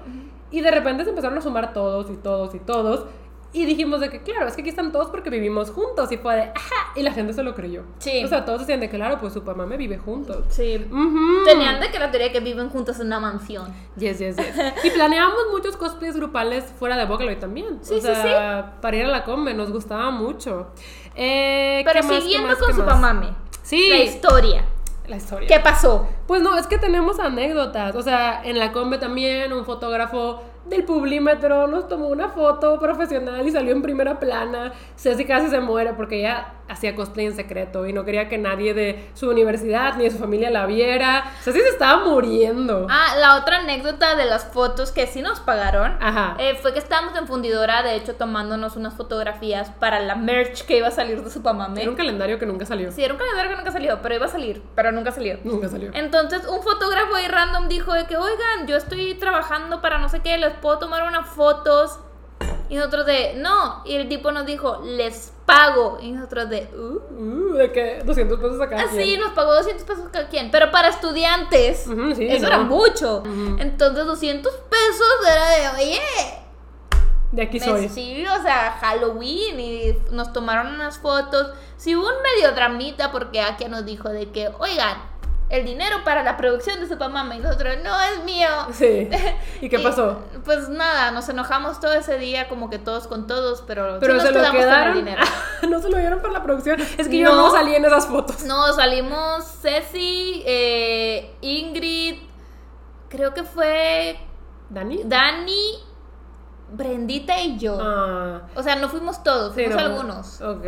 y 0.52 0.62
de 0.62 0.72
repente 0.72 1.04
se 1.04 1.10
empezaron 1.10 1.38
a 1.38 1.42
sumar 1.42 1.74
todos 1.74 2.10
y 2.10 2.16
todos 2.16 2.56
y 2.56 2.60
todos, 2.60 3.06
Y 3.54 3.66
dijimos 3.66 4.02
de 4.02 4.10
que, 4.10 4.22
claro, 4.22 4.48
es 4.48 4.56
que 4.56 4.62
aquí 4.62 4.70
están 4.70 4.92
todos 4.92 5.10
porque 5.10 5.30
vivimos 5.30 5.72
juntos. 5.72 6.12
Y 6.12 6.18
fue 6.18 6.36
de, 6.36 6.42
ajá. 6.44 6.92
Y 6.96 7.02
la 7.02 7.12
gente 7.14 7.34
se 7.34 7.44
lo 7.44 7.56
creyó. 7.56 7.84
Sí. 8.00 8.24
O 8.24 8.28
sea, 8.28 8.46
todos 8.46 8.60
decían 8.62 8.80
de 8.80 8.90
que, 8.90 8.98
claro, 8.98 9.18
pues 9.20 9.34
su 9.34 9.42
mamá 9.42 9.66
me 9.66 9.78
vive 9.78 9.98
juntos. 9.98 10.46
Sí. 10.50 10.86
Ujú. 10.92 11.44
Tenían 11.46 11.80
de 11.80 11.90
que 11.90 11.98
la 11.98 12.12
teoría 12.12 12.32
que 12.32 12.40
viven 12.40 12.70
juntos 12.70 13.00
en 13.00 13.08
una 13.08 13.20
mansión. 13.20 13.74
Yes, 13.96 14.20
yes, 14.20 14.36
yes. 14.38 14.46
Y 14.84 14.90
planeábamos 14.92 15.46
muchos 15.52 15.78
cosplays 15.78 16.16
grupales 16.16 16.66
fuera 16.78 16.98
de 16.98 17.06
Vocaloid 17.06 17.38
también. 17.38 17.80
Sí, 17.82 17.96
o 17.96 18.02
sí, 18.02 18.06
sea, 18.06 18.78
para 18.82 18.98
ir 18.98 19.06
a 19.06 19.10
la 19.10 19.24
combe, 19.24 19.54
nos 19.54 19.72
gustaba 19.72 20.12
mucho. 20.12 20.68
Eh, 21.16 21.82
Pero 21.86 22.02
¿qué 22.02 22.08
más, 22.08 22.16
qué 22.18 22.22
siguiendo 22.22 22.48
más, 22.50 22.58
con 22.58 22.68
qué 22.68 22.74
su 22.74 22.84
más? 22.84 22.96
mamame. 23.00 23.30
Sí. 23.64 23.90
La 23.90 23.98
historia. 23.98 24.66
La 25.08 25.16
historia. 25.16 25.48
¿Qué 25.48 25.60
pasó? 25.62 26.08
Pues 26.28 26.42
no, 26.42 26.58
es 26.58 26.68
que 26.68 26.78
tenemos 26.78 27.20
anécdotas. 27.20 27.96
O 27.96 28.02
sea, 28.02 28.42
en 28.44 28.60
la 28.60 28.74
combe 28.74 28.98
también 28.98 29.54
un 29.54 29.64
fotógrafo 29.66 30.44
del 30.70 30.84
Publímetro 30.84 31.68
nos 31.68 31.88
tomó 31.88 32.08
una 32.08 32.30
foto 32.30 32.80
profesional 32.80 33.48
y 33.48 33.52
salió 33.52 33.74
en 33.74 33.82
primera 33.82 34.20
plana. 34.20 34.74
Ceci 34.96 35.26
casi 35.26 35.50
se 35.50 35.60
muere 35.60 35.94
porque 35.94 36.20
ella 36.20 36.54
hacía 36.70 36.96
cosplay 36.96 37.28
en 37.28 37.36
secreto 37.36 37.86
y 37.86 37.94
no 37.94 38.06
quería 38.06 38.30
que 38.30 38.38
nadie 38.38 38.74
de 38.74 39.10
su 39.14 39.30
universidad 39.30 39.96
ni 39.96 40.06
de 40.06 40.12
su 40.12 40.18
familia 40.18 40.50
la 40.50 40.66
viera. 40.66 41.32
Ceci 41.42 41.60
se 41.60 41.70
estaba 41.70 42.04
muriendo. 42.06 42.88
Ah, 42.90 43.16
la 43.20 43.38
otra 43.38 43.60
anécdota 43.60 44.16
de 44.16 44.26
las 44.26 44.46
fotos 44.46 44.92
que 44.92 45.08
sí 45.08 45.22
nos 45.22 45.40
pagaron 45.40 45.98
Ajá. 46.02 46.36
eh, 46.40 46.58
fue 46.62 46.74
que 46.74 46.80
estábamos 46.80 47.18
en 47.18 47.28
Fundidora, 47.28 47.84
de 47.84 47.96
hecho, 47.96 48.16
tomándonos 48.16 48.76
unas 48.76 48.94
fotografías 48.94 49.70
para 49.80 50.00
la 50.00 50.16
merch 50.16 50.66
que 50.66 50.78
iba 50.78 50.88
a 50.88 50.92
salir 50.92 51.24
de 51.24 51.30
Supamame. 51.30 51.82
Era 51.82 51.92
un 51.92 51.98
calendario 51.98 52.40
que 52.40 52.46
nunca 52.46 52.66
salió. 52.66 52.92
Sí, 52.92 53.04
era 53.04 53.14
un 53.14 53.20
calendario 53.20 53.52
que 53.52 53.58
nunca 53.58 53.72
salió, 53.72 54.00
pero 54.02 54.16
iba 54.16 54.26
a 54.26 54.30
salir, 54.30 54.62
pero 54.76 54.92
nunca 54.92 55.12
salió. 55.12 55.40
Nunca 55.44 55.70
salió. 55.70 55.92
Entonces, 55.94 56.48
un 56.48 56.62
fotógrafo 56.64 57.16
ahí 57.16 57.28
random 57.28 57.68
dijo 57.68 57.94
de 57.94 58.06
que, 58.06 58.18
oigan, 58.18 58.68
yo 58.68 58.78
estoy 58.78 59.16
trabajando 59.16 59.82
para 59.82 59.98
no 59.98 60.10
sé 60.10 60.22
qué, 60.22 60.38
les 60.38 60.54
puedo 60.54 60.80
tomar 60.80 61.04
unas 61.08 61.28
fotos. 61.30 62.00
Y 62.70 62.76
nosotros 62.76 63.06
de, 63.06 63.36
no. 63.38 63.82
Y 63.86 63.96
el 63.96 64.10
tipo 64.10 64.32
nos 64.32 64.46
dijo, 64.46 64.82
les 64.84 65.32
pago. 65.46 66.00
Y 66.02 66.12
nosotros 66.12 66.50
de, 66.50 66.70
uh. 66.76 67.14
Uh, 67.14 67.54
de 67.54 67.72
que 67.72 68.02
200 68.04 68.40
pesos 68.40 68.62
acá. 68.62 68.82
Así 68.82 69.18
nos 69.18 69.32
pagó 69.32 69.54
200 69.56 69.84
pesos 69.86 70.06
cada 70.12 70.28
quien. 70.28 70.52
Pero 70.52 70.70
para 70.72 70.90
estudiantes, 70.90 71.86
sí, 72.16 72.28
eso 72.28 72.42
no. 72.42 72.48
era 72.48 72.60
mucho. 72.60 73.24
Entonces, 73.60 74.06
200 74.06 74.54
pesos 74.54 75.08
era 75.26 75.50
de, 75.50 75.84
oye, 75.84 76.02
De 77.32 77.42
aquí 77.44 77.60
soy. 77.60 77.88
sí, 77.88 78.26
o 78.26 78.42
sea, 78.42 78.78
Halloween. 78.82 79.60
Y 79.60 79.98
nos 80.12 80.34
tomaron 80.34 80.74
unas 80.74 80.98
fotos. 81.00 81.52
Sí, 81.78 81.96
hubo 81.96 82.06
un 82.08 82.22
medio 82.22 82.54
dramita 82.54 83.12
porque 83.12 83.40
aquí 83.40 83.66
nos 83.66 83.86
dijo 83.86 84.10
de 84.10 84.30
que, 84.32 84.50
oigan, 84.60 84.98
el 85.50 85.66
dinero 85.66 85.98
para 86.04 86.24
la 86.24 86.36
producción 86.36 86.80
de 86.82 86.88
Supamama. 86.88 87.36
Y 87.36 87.40
nosotros, 87.40 87.76
no 87.84 88.00
es 88.02 88.24
mío. 88.26 88.48
Sí. 88.74 89.10
¿Y 89.62 89.70
qué 89.70 89.78
Y, 89.80 89.84
pasó? 89.84 90.22
Pues 90.44 90.68
nada, 90.70 91.12
nos 91.12 91.30
enojamos 91.30 91.80
todo 91.80 91.94
ese 91.94 92.18
día, 92.18 92.50
como 92.50 92.70
que 92.70 92.80
todos 92.80 93.08
con 93.08 93.28
todos, 93.28 93.64
pero, 93.66 93.94
sí 93.94 93.98
Pero 94.02 94.14
nos 94.16 94.24
se 94.24 94.32
lo 94.32 94.40
quedamos 94.40 94.52
con 94.52 94.62
el 94.62 94.70
quedaron. 94.70 94.96
dinero. 94.96 95.22
no 95.70 95.82
se 95.82 95.90
lo 95.90 95.98
dieron 95.98 96.20
para 96.20 96.34
la 96.34 96.44
producción. 96.44 96.82
Es 96.98 97.08
que 97.08 97.18
yo 97.18 97.34
No. 97.36 97.50
salí 97.52 97.76
en 97.76 97.86
esas 97.86 98.08
fotos. 98.08 98.44
No, 98.44 98.74
salimos 98.74 99.46
Ceci, 99.62 100.44
eh, 100.46 101.34
Ingrid, 101.42 102.18
creo 103.10 103.34
que 103.34 103.44
fue 103.44 104.20
¿Dani? 104.70 105.02
Dani, 105.06 105.80
Brendita 106.70 107.40
y 107.40 107.58
yo. 107.58 107.78
Ah. 107.82 108.42
O 108.54 108.62
sea, 108.62 108.76
no 108.76 108.90
fuimos 108.90 109.24
todos, 109.24 109.56
sí, 109.56 109.64
fuimos 109.64 109.82
no. 109.82 109.88
algunos. 109.90 110.42
Ok. 110.42 110.66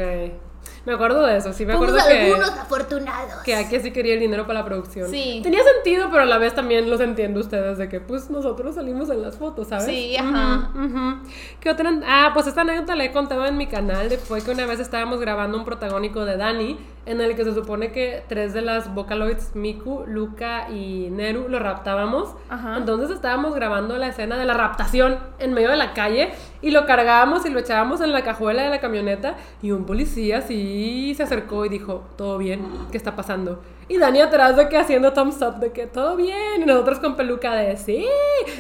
Me 0.86 0.94
acuerdo 0.94 1.26
de 1.26 1.38
eso, 1.38 1.52
sí, 1.54 1.66
me 1.66 1.76
Fuimos 1.76 1.96
acuerdo 2.00 2.10
que. 2.10 2.32
algunos 2.32 2.50
afortunados. 2.52 3.34
Que 3.44 3.56
aquí 3.56 3.80
sí 3.80 3.92
quería 3.92 4.14
el 4.14 4.20
dinero 4.22 4.48
para 4.48 4.60
la 4.60 4.66
producción. 4.66 5.10
Sí. 5.10 5.40
Tenía 5.44 5.60
sentido, 5.76 6.08
pero 6.10 6.24
a 6.24 6.26
la 6.26 6.38
vez 6.38 6.56
también 6.56 6.90
los 6.90 7.00
entiendo 7.02 7.40
ustedes 7.42 7.78
de 7.78 7.90
que 7.90 8.00
pues 8.00 8.30
nosotros 8.30 8.76
salimos 8.76 9.10
en 9.10 9.22
las 9.22 9.38
fotos, 9.38 9.68
¿sabes? 9.68 9.86
Sí, 9.86 10.16
ajá. 10.18 10.72
Ujú, 10.74 10.86
ujú. 10.86 11.18
¿Qué 11.60 11.70
otra? 11.70 11.92
Ah, 12.08 12.32
pues 12.34 12.48
esta 12.48 12.62
anécdota 12.62 12.96
la 12.96 13.04
he 13.06 13.12
contado 13.12 13.46
en 13.46 13.58
mi 13.58 13.68
canal. 13.68 14.10
De, 14.10 14.18
fue 14.18 14.42
que 14.42 14.52
una 14.52 14.66
vez 14.66 14.80
estábamos 14.80 15.20
grabando 15.20 15.58
un 15.58 15.66
protagónico 15.66 16.24
de 16.26 16.38
Dani, 16.38 16.80
en 17.10 17.22
el 17.22 17.36
que 17.36 17.44
se 17.44 17.56
supone 17.56 17.92
que 17.92 18.24
tres 18.28 18.54
de 18.54 18.62
las 18.62 18.94
Vocaloids, 18.94 19.56
Miku, 19.56 20.04
Luca 20.06 20.70
y 20.70 21.10
Neru, 21.10 21.50
lo 21.50 21.58
raptábamos. 21.58 22.36
Ajá. 22.50 22.78
Entonces 22.78 23.10
estábamos 23.10 23.56
grabando 23.56 23.98
la 23.98 24.10
escena 24.10 24.38
de 24.38 24.46
la 24.46 24.54
raptación 24.54 25.18
en 25.40 25.56
medio 25.56 25.72
de 25.72 25.78
la 25.78 25.94
calle 25.94 26.30
y 26.62 26.70
lo 26.70 26.86
cargábamos 26.86 27.48
y 27.48 27.50
lo 27.50 27.60
echábamos 27.60 28.02
en 28.02 28.12
la 28.12 28.22
cajuela 28.22 28.62
de 28.62 28.70
la 28.70 28.80
camioneta 28.80 29.36
y 29.64 29.72
un 29.72 29.86
policía 29.86 30.42
sí 30.42 31.16
se 31.18 31.24
acercó 31.24 31.66
y 31.66 31.70
dijo, 31.70 32.04
todo 32.16 32.38
bien, 32.38 32.62
¿qué 32.92 32.98
está 32.98 33.16
pasando? 33.16 33.60
Y 33.90 33.98
Dani 33.98 34.22
atrás 34.22 34.56
de 34.56 34.70
que 34.70 34.78
haciendo 34.78 35.14
thumbs 35.14 35.42
up 35.42 35.56
de 35.56 35.72
que 35.72 35.88
todo 35.88 36.16
bien 36.16 36.62
y 36.62 36.66
nosotros 36.66 37.00
con 37.00 37.16
peluca 37.16 37.56
de 37.56 37.76
sí 37.76 38.06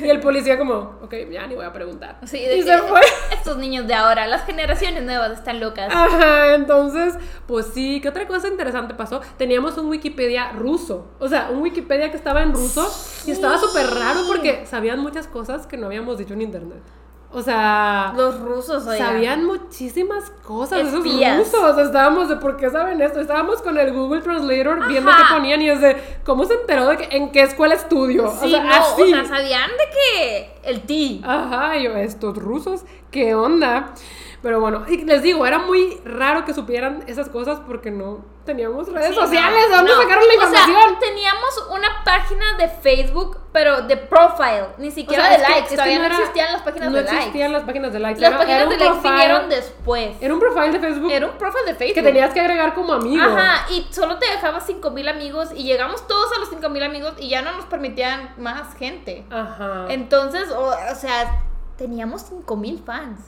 y 0.01 0.09
el 0.09 0.19
policía 0.19 0.57
como, 0.57 0.97
ok, 1.03 1.13
ya 1.31 1.45
ni 1.45 1.53
voy 1.53 1.65
a 1.65 1.71
preguntar. 1.71 2.17
Sí, 2.25 2.39
de 2.39 2.57
y 2.57 2.63
se 2.63 2.77
fue. 2.79 3.01
Estos 3.31 3.57
niños 3.57 3.85
de 3.85 3.93
ahora, 3.93 4.25
las 4.25 4.45
generaciones 4.45 5.03
nuevas 5.03 5.31
están 5.33 5.59
locas. 5.59 5.93
Ajá, 5.93 6.55
entonces, 6.55 7.13
pues 7.45 7.67
sí, 7.67 7.99
¿qué 8.01 8.09
otra 8.09 8.27
cosa 8.27 8.47
interesante 8.47 8.95
pasó? 8.95 9.21
Teníamos 9.37 9.77
un 9.77 9.87
Wikipedia 9.87 10.51
ruso, 10.53 11.11
o 11.19 11.27
sea, 11.27 11.49
un 11.51 11.61
Wikipedia 11.61 12.09
que 12.09 12.17
estaba 12.17 12.41
en 12.41 12.51
ruso 12.51 12.91
y 13.27 13.31
estaba 13.31 13.59
súper 13.59 13.85
raro 13.85 14.21
porque 14.27 14.65
sabían 14.65 14.99
muchas 14.99 15.27
cosas 15.27 15.67
que 15.67 15.77
no 15.77 15.85
habíamos 15.85 16.17
dicho 16.17 16.33
en 16.33 16.41
internet. 16.41 16.81
O 17.31 17.43
sea, 17.43 18.11
Los 18.17 18.39
rusos, 18.39 18.87
oigan. 18.87 19.07
sabían 19.07 19.45
muchísimas 19.45 20.31
cosas, 20.43 20.79
esos 20.87 21.05
Espías. 21.05 21.37
rusos, 21.37 21.77
estábamos 21.77 22.27
de 22.27 22.37
por 22.37 22.57
qué 22.57 22.71
saben 22.71 22.99
esto, 23.01 23.19
estábamos 23.19 23.61
con 23.61 23.77
el 23.77 23.93
Google 23.93 24.21
Translator 24.21 24.87
viendo 24.87 25.11
qué 25.11 25.23
ponían 25.35 25.61
y 25.61 25.69
es 25.69 25.79
de, 25.79 25.95
¿cómo 26.25 26.45
se 26.45 26.55
enteró 26.55 26.87
de 26.87 26.97
que, 26.97 27.15
en 27.15 27.31
qué 27.31 27.41
escuela 27.41 27.75
estudio? 27.75 28.31
Sí, 28.41 28.47
o 28.47 28.49
sea, 28.49 28.63
no, 28.63 28.73
así. 28.73 29.01
o 29.03 29.07
sea, 29.07 29.25
sabían 29.25 29.69
de 29.69 29.83
que 29.93 30.51
el 30.63 30.81
ti. 30.81 31.21
Ajá, 31.23 31.77
y 31.77 31.83
yo, 31.83 31.91
estos 31.97 32.35
rusos, 32.35 32.83
¿qué 33.11 33.35
onda? 33.35 33.93
Pero 34.41 34.59
bueno, 34.59 34.85
y 34.87 34.97
les 35.03 35.21
digo, 35.21 35.45
era 35.45 35.59
muy 35.59 35.99
raro 36.05 36.45
que 36.45 36.53
supieran 36.53 37.03
esas 37.07 37.29
cosas 37.29 37.59
porque 37.67 37.91
no 37.91 38.25
teníamos 38.49 38.87
redes 38.91 39.09
Sí, 39.09 39.15
sociales. 39.15 39.59
no, 39.69 39.69
¿De 39.69 39.75
dónde 39.77 39.91
no. 39.93 40.01
sacaron 40.01 40.23
la 40.27 40.33
O 40.33 40.49
sea, 40.49 40.59
información? 40.63 40.99
teníamos 40.99 41.65
una 41.71 42.03
página 42.03 42.57
de 42.57 42.67
Facebook, 42.67 43.37
pero 43.53 43.81
de 43.83 43.95
profile, 43.97 44.67
ni 44.79 44.87
O 44.87 44.91
siquiera 44.91 45.23
sea, 45.27 45.37
de 45.37 45.43
likes. 45.43 45.69
que 45.69 45.75
Todavía 45.75 45.99
no, 45.99 46.05
era- 46.05 46.15
existían 46.17 46.51
las 46.53 46.61
páginas 46.63 46.89
no 46.91 46.97
de 46.97 47.03
likes. 47.03 47.17
existían 47.19 47.53
las 47.53 47.63
páginas 47.63 47.93
de 47.93 47.99
likes. 47.99 48.21
Las 48.21 48.29
era- 48.29 48.37
páginas 48.39 48.61
era 48.61 48.69
de 48.69 48.77
likes 48.77 48.99
vinieron 49.09 49.49
después. 49.49 50.15
Era 50.21 50.33
un 50.33 50.39
profile 50.39 50.71
de 50.71 50.79
Facebook 50.79 51.11
Era 51.11 51.25
un 51.27 51.37
profile 51.37 51.65
de 51.65 51.75
Facebook. 51.75 51.95
que 51.95 52.01
tenías 52.03 52.33
que 52.33 52.39
agregar 52.39 52.73
como 52.73 52.93
amigo. 52.93 53.23
Ajá, 53.23 53.65
y 53.71 53.87
solo 53.91 54.17
te 54.17 54.29
dejaba 54.29 54.59
5000 54.59 55.07
amigos 55.07 55.49
y 55.55 55.63
llegamos 55.63 56.07
todos 56.07 56.31
a 56.35 56.39
los 56.39 56.49
5000 56.49 56.83
amigos 56.83 57.13
y 57.19 57.29
ya 57.29 57.41
no 57.41 57.51
nos 57.53 57.65
permitían 57.65 58.33
más 58.37 58.75
gente. 58.77 59.25
Ajá. 59.29 59.85
Entonces, 59.89 60.49
o, 60.51 60.65
o 60.69 60.95
sea, 60.95 61.43
teníamos 61.77 62.23
5000 62.23 62.83
fans. 62.85 63.19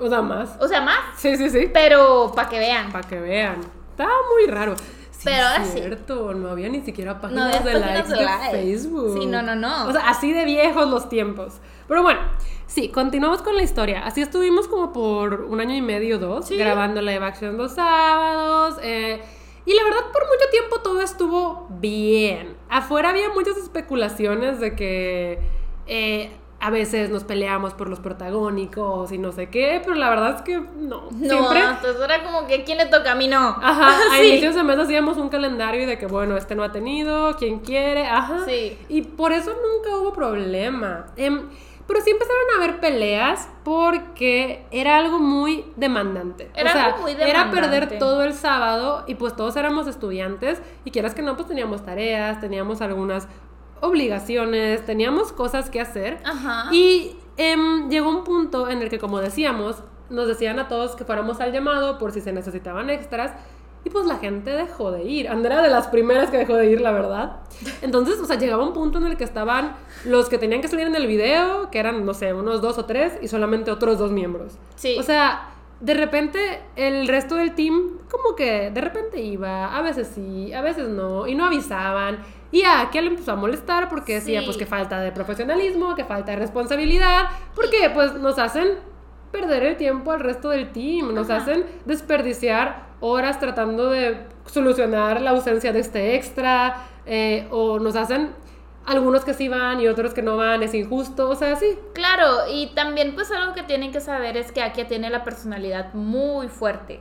O 0.00 0.08
sea, 0.08 0.20
más. 0.22 0.56
O 0.58 0.66
sea, 0.66 0.80
más, 0.80 0.98
Sí, 1.16 1.36
sí, 1.36 1.48
sí. 1.50 1.70
pero 1.72 2.32
para 2.34 2.48
que 2.48 2.58
vean. 2.58 2.90
Para 2.90 3.06
que 3.06 3.20
vean. 3.20 3.60
Estaba 3.92 4.12
muy 4.34 4.50
raro. 4.52 4.74
Sí, 4.76 5.28
Pero 5.30 5.46
ahora 5.46 5.62
es 5.62 5.68
sí. 5.70 5.78
cierto, 5.78 6.34
no 6.34 6.48
había 6.48 6.68
ni 6.68 6.80
siquiera 6.80 7.20
páginas 7.20 7.52
de 7.64 7.70
páginas 7.70 8.08
likes 8.10 8.56
de. 8.56 8.62
Facebook. 8.62 9.18
Sí, 9.20 9.26
no, 9.26 9.40
no, 9.42 9.54
no. 9.54 9.86
O 9.86 9.92
sea, 9.92 10.08
así 10.08 10.32
de 10.32 10.44
viejos 10.44 10.88
los 10.90 11.08
tiempos. 11.08 11.60
Pero 11.86 12.02
bueno, 12.02 12.20
sí, 12.66 12.88
continuamos 12.88 13.40
con 13.42 13.54
la 13.56 13.62
historia. 13.62 14.04
Así 14.04 14.20
estuvimos 14.20 14.66
como 14.66 14.92
por 14.92 15.42
un 15.42 15.60
año 15.60 15.76
y 15.76 15.82
medio, 15.82 16.18
dos, 16.18 16.48
Sí. 16.48 16.56
grabando 16.56 17.00
live 17.02 17.24
action 17.24 17.56
los 17.56 17.72
sábados. 17.72 18.78
eh, 18.82 19.20
y 19.64 19.74
la 19.74 19.84
verdad, 19.84 20.00
por 20.12 20.22
mucho 20.24 20.50
tiempo 20.50 20.80
todo 20.80 21.00
estuvo 21.02 21.68
bien. 21.70 22.56
Afuera 22.68 23.10
había 23.10 23.28
muchas 23.28 23.56
especulaciones 23.58 24.58
de 24.58 24.74
que 24.74 25.38
eh, 25.86 26.32
a 26.62 26.70
veces 26.70 27.10
nos 27.10 27.24
peleamos 27.24 27.74
por 27.74 27.88
los 27.88 27.98
protagónicos 27.98 29.10
y 29.10 29.18
no 29.18 29.32
sé 29.32 29.50
qué, 29.50 29.80
pero 29.84 29.96
la 29.96 30.08
verdad 30.10 30.36
es 30.36 30.42
que 30.42 30.58
no. 30.60 31.08
no, 31.10 31.28
Siempre 31.28 31.58
entonces 31.60 32.00
era 32.02 32.22
como 32.22 32.46
que 32.46 32.62
¿quién 32.62 32.78
le 32.78 32.86
toca? 32.86 33.12
A 33.12 33.14
mí 33.16 33.26
no. 33.26 33.36
Ajá, 33.60 33.88
a 34.12 34.16
Sí. 34.18 34.28
inicios 34.28 34.54
de 34.54 34.62
mes 34.62 34.78
hacíamos 34.78 35.16
un 35.18 35.28
calendario 35.28 35.86
de 35.88 35.98
que, 35.98 36.06
bueno, 36.06 36.36
este 36.36 36.54
no 36.54 36.62
ha 36.62 36.70
tenido, 36.70 37.36
quien 37.36 37.58
quiere, 37.58 38.06
ajá. 38.06 38.44
Sí. 38.46 38.78
Y 38.88 39.02
por 39.02 39.32
eso 39.32 39.50
nunca 39.50 39.96
hubo 39.98 40.12
problema. 40.12 41.06
Em, 41.16 41.48
pero 41.84 42.00
sí 42.00 42.10
empezaron 42.10 42.42
a 42.54 42.56
haber 42.62 42.78
peleas 42.80 43.48
porque 43.64 44.64
era 44.70 44.96
algo 44.98 45.18
muy 45.18 45.64
demandante. 45.74 46.48
Era 46.54 46.70
o 46.70 46.72
sea, 46.72 46.84
algo 46.86 46.98
muy 46.98 47.10
era 47.12 47.24
demandante. 47.26 47.60
perder 47.60 47.98
todo 47.98 48.22
el 48.22 48.34
sábado 48.34 49.02
y 49.08 49.16
pues 49.16 49.34
todos 49.34 49.56
éramos 49.56 49.88
estudiantes 49.88 50.62
y 50.84 50.92
quieras 50.92 51.12
que 51.12 51.22
no, 51.22 51.34
pues 51.34 51.48
teníamos 51.48 51.84
tareas, 51.84 52.40
teníamos 52.40 52.80
algunas 52.82 53.26
obligaciones, 53.82 54.84
teníamos 54.86 55.32
cosas 55.32 55.68
que 55.68 55.80
hacer. 55.80 56.18
Ajá. 56.24 56.72
Y 56.72 57.16
em, 57.36 57.90
llegó 57.90 58.08
un 58.08 58.24
punto 58.24 58.70
en 58.70 58.80
el 58.80 58.88
que, 58.88 58.98
como 58.98 59.20
decíamos, 59.20 59.82
nos 60.08 60.28
decían 60.28 60.58
a 60.58 60.68
todos 60.68 60.96
que 60.96 61.04
fuéramos 61.04 61.40
al 61.40 61.52
llamado 61.52 61.98
por 61.98 62.12
si 62.12 62.20
se 62.20 62.32
necesitaban 62.32 62.88
extras. 62.88 63.32
Y 63.84 63.90
pues 63.90 64.06
la 64.06 64.18
gente 64.18 64.50
dejó 64.50 64.92
de 64.92 65.02
ir. 65.02 65.28
Andrea 65.28 65.60
de 65.60 65.68
las 65.68 65.88
primeras 65.88 66.30
que 66.30 66.38
dejó 66.38 66.54
de 66.54 66.70
ir, 66.70 66.80
la 66.80 66.92
verdad. 66.92 67.40
Entonces, 67.82 68.20
o 68.20 68.24
sea, 68.24 68.38
llegaba 68.38 68.64
un 68.64 68.72
punto 68.72 68.98
en 68.98 69.06
el 69.06 69.16
que 69.16 69.24
estaban 69.24 69.74
los 70.04 70.28
que 70.28 70.38
tenían 70.38 70.60
que 70.60 70.68
salir 70.68 70.86
en 70.86 70.94
el 70.94 71.08
video, 71.08 71.68
que 71.70 71.80
eran, 71.80 72.06
no 72.06 72.14
sé, 72.14 72.32
unos 72.32 72.62
dos 72.62 72.78
o 72.78 72.84
tres, 72.84 73.18
y 73.20 73.26
solamente 73.26 73.72
otros 73.72 73.98
dos 73.98 74.12
miembros. 74.12 74.56
Sí. 74.76 74.96
O 75.00 75.02
sea, 75.02 75.48
de 75.80 75.94
repente 75.94 76.62
el 76.76 77.08
resto 77.08 77.34
del 77.34 77.56
team 77.56 77.98
como 78.08 78.36
que 78.36 78.70
de 78.70 78.80
repente 78.80 79.20
iba, 79.20 79.76
a 79.76 79.82
veces 79.82 80.12
sí, 80.14 80.52
a 80.52 80.60
veces 80.60 80.88
no, 80.88 81.26
y 81.26 81.34
no 81.34 81.44
avisaban. 81.44 82.20
Y 82.52 82.62
a 82.64 82.88
Kia 82.90 83.00
le 83.02 83.08
empezó 83.08 83.32
a 83.32 83.36
molestar 83.36 83.88
porque 83.88 84.14
decía 84.14 84.40
Sí. 84.40 84.46
pues 84.46 84.56
que 84.58 84.66
falta 84.66 85.00
de 85.00 85.10
profesionalismo, 85.10 85.94
que 85.96 86.04
falta 86.04 86.32
de 86.32 86.36
responsabilidad, 86.38 87.24
porque 87.54 87.90
pues 87.92 88.14
nos 88.14 88.38
hacen 88.38 88.68
perder 89.32 89.62
el 89.64 89.76
tiempo 89.78 90.12
al 90.12 90.20
resto 90.20 90.50
del 90.50 90.70
team, 90.72 91.14
nos 91.14 91.30
Ajá. 91.30 91.42
hacen 91.42 91.64
desperdiciar 91.86 92.86
horas 93.00 93.40
tratando 93.40 93.90
de 93.90 94.18
solucionar 94.46 95.20
la 95.22 95.30
ausencia 95.30 95.72
de 95.72 95.80
este 95.80 96.14
extra, 96.14 96.84
eh, 97.06 97.48
o 97.50 97.78
nos 97.80 97.96
hacen 97.96 98.30
algunos 98.84 99.24
que 99.24 99.32
sí 99.34 99.48
van 99.48 99.80
y 99.80 99.86
otros 99.88 100.12
que 100.12 100.22
no 100.22 100.36
van, 100.36 100.62
es 100.62 100.74
injusto, 100.74 101.30
o 101.30 101.34
sea, 101.36 101.54
sí. 101.56 101.78
Claro, 101.94 102.48
y 102.50 102.68
también 102.74 103.14
pues 103.14 103.30
algo 103.30 103.54
que 103.54 103.62
tienen 103.62 103.92
que 103.92 104.00
saber 104.00 104.36
es 104.36 104.50
que 104.50 104.60
Akia 104.62 104.88
tiene 104.88 105.08
la 105.10 105.22
personalidad 105.24 105.94
muy 105.94 106.48
fuerte. 106.48 106.98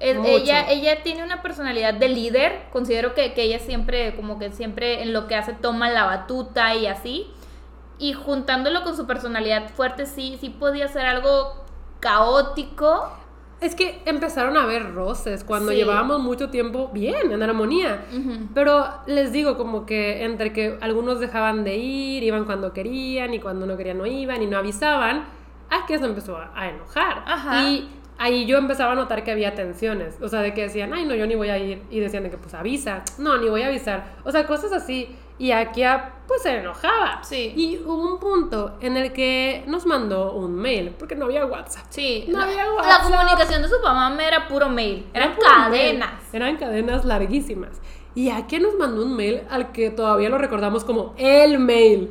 Es- 0.00 0.16
ella, 0.42 0.70
ella 0.70 1.02
tiene 1.02 1.24
una 1.24 1.40
personalidad 1.40 1.94
de 1.94 2.08
líder, 2.08 2.66
considero 2.72 3.14
que, 3.14 3.32
que 3.32 3.42
ella 3.42 3.58
siempre, 3.58 4.14
como 4.16 4.38
que 4.38 4.52
siempre 4.52 5.02
en 5.02 5.12
lo 5.14 5.26
que 5.26 5.34
hace 5.36 5.54
toma 5.54 5.88
la 5.90 6.04
batuta 6.04 6.74
y 6.74 6.86
así. 6.86 7.26
Y 7.98 8.12
juntándolo 8.12 8.82
con 8.82 8.96
su 8.96 9.06
personalidad 9.06 9.70
fuerte, 9.70 10.04
sí, 10.06 10.36
sí 10.40 10.50
podía 10.50 10.88
ser 10.88 11.06
algo 11.06 11.54
caótico. 12.00 13.08
Es 13.64 13.74
que 13.74 14.02
empezaron 14.04 14.58
a 14.58 14.64
haber 14.64 14.92
roces 14.94 15.42
cuando 15.42 15.70
Sí. 15.72 15.78
llevábamos 15.78 16.20
mucho 16.20 16.50
tiempo 16.50 16.90
bien, 16.92 17.32
en 17.32 17.42
armonía. 17.42 18.04
Pero 18.52 18.84
les 19.06 19.32
digo, 19.32 19.56
como 19.56 19.86
que 19.86 20.24
entre 20.24 20.52
que 20.52 20.76
algunos 20.82 21.18
dejaban 21.18 21.64
de 21.64 21.76
ir, 21.76 22.22
iban 22.22 22.44
cuando 22.44 22.74
querían 22.74 23.32
y 23.32 23.40
cuando 23.40 23.64
no 23.64 23.76
querían 23.78 23.96
no 23.96 24.04
iban 24.06 24.42
y 24.42 24.46
no 24.46 24.58
avisaban, 24.58 25.24
Akia 25.70 25.98
se 25.98 26.04
empezó 26.04 26.36
a, 26.36 26.52
a 26.54 26.68
enojar. 26.68 27.22
Ajá. 27.26 27.62
Y 27.64 27.88
ahí 28.18 28.44
yo 28.44 28.58
empezaba 28.58 28.92
a 28.92 28.94
notar 28.96 29.24
que 29.24 29.30
había 29.30 29.54
tensiones. 29.54 30.18
O 30.20 30.28
sea, 30.28 30.40
de 30.42 30.52
que 30.52 30.60
decían, 30.60 30.92
ay, 30.92 31.06
no, 31.06 31.14
yo 31.14 31.26
ni 31.26 31.34
voy 31.34 31.48
a 31.48 31.56
ir. 31.58 31.80
Y 31.90 32.00
decían 32.00 32.22
de 32.24 32.30
que, 32.30 32.36
pues 32.36 32.52
avisa. 32.52 33.02
No, 33.16 33.38
ni 33.38 33.48
voy 33.48 33.62
a 33.62 33.68
avisar. 33.68 34.16
O 34.24 34.30
sea, 34.30 34.46
cosas 34.46 34.72
así. 34.74 35.16
Y 35.38 35.50
Akia, 35.50 36.12
pues 36.28 36.42
se 36.42 36.58
enojaba. 36.58 37.20
Sí. 37.24 37.52
Y 37.56 37.78
hubo 37.84 38.12
un 38.14 38.20
punto 38.20 38.76
en 38.80 38.96
el 38.96 39.12
que 39.12 39.64
nos 39.66 39.84
mandó 39.84 40.32
un 40.32 40.54
mail, 40.54 40.94
porque 40.98 41.16
no 41.16 41.24
había 41.24 41.44
WhatsApp. 41.44 41.86
Sí, 41.90 42.24
No 42.28 42.38
la, 42.38 42.44
había 42.44 42.64
la 42.66 42.72
WhatsApp. 42.74 43.02
comunicación 43.10 43.62
de 43.62 43.68
su 43.68 43.80
mamá 43.82 44.16
era 44.24 44.46
puro 44.46 44.68
mail, 44.68 45.06
eran 45.12 45.28
Era 45.30 45.36
puro 45.36 45.48
cadenas. 45.48 46.10
mail. 46.10 46.20
Eran 46.32 46.56
cadenas 46.56 47.04
larguísimas. 47.04 47.80
Y 48.14 48.30
aquí 48.30 48.60
nos 48.60 48.76
mandó 48.76 49.02
un 49.04 49.16
mail 49.16 49.42
al 49.50 49.72
que 49.72 49.90
todavía 49.90 50.28
lo 50.28 50.38
recordamos 50.38 50.84
como 50.84 51.14
el 51.18 51.58
mail. 51.58 52.10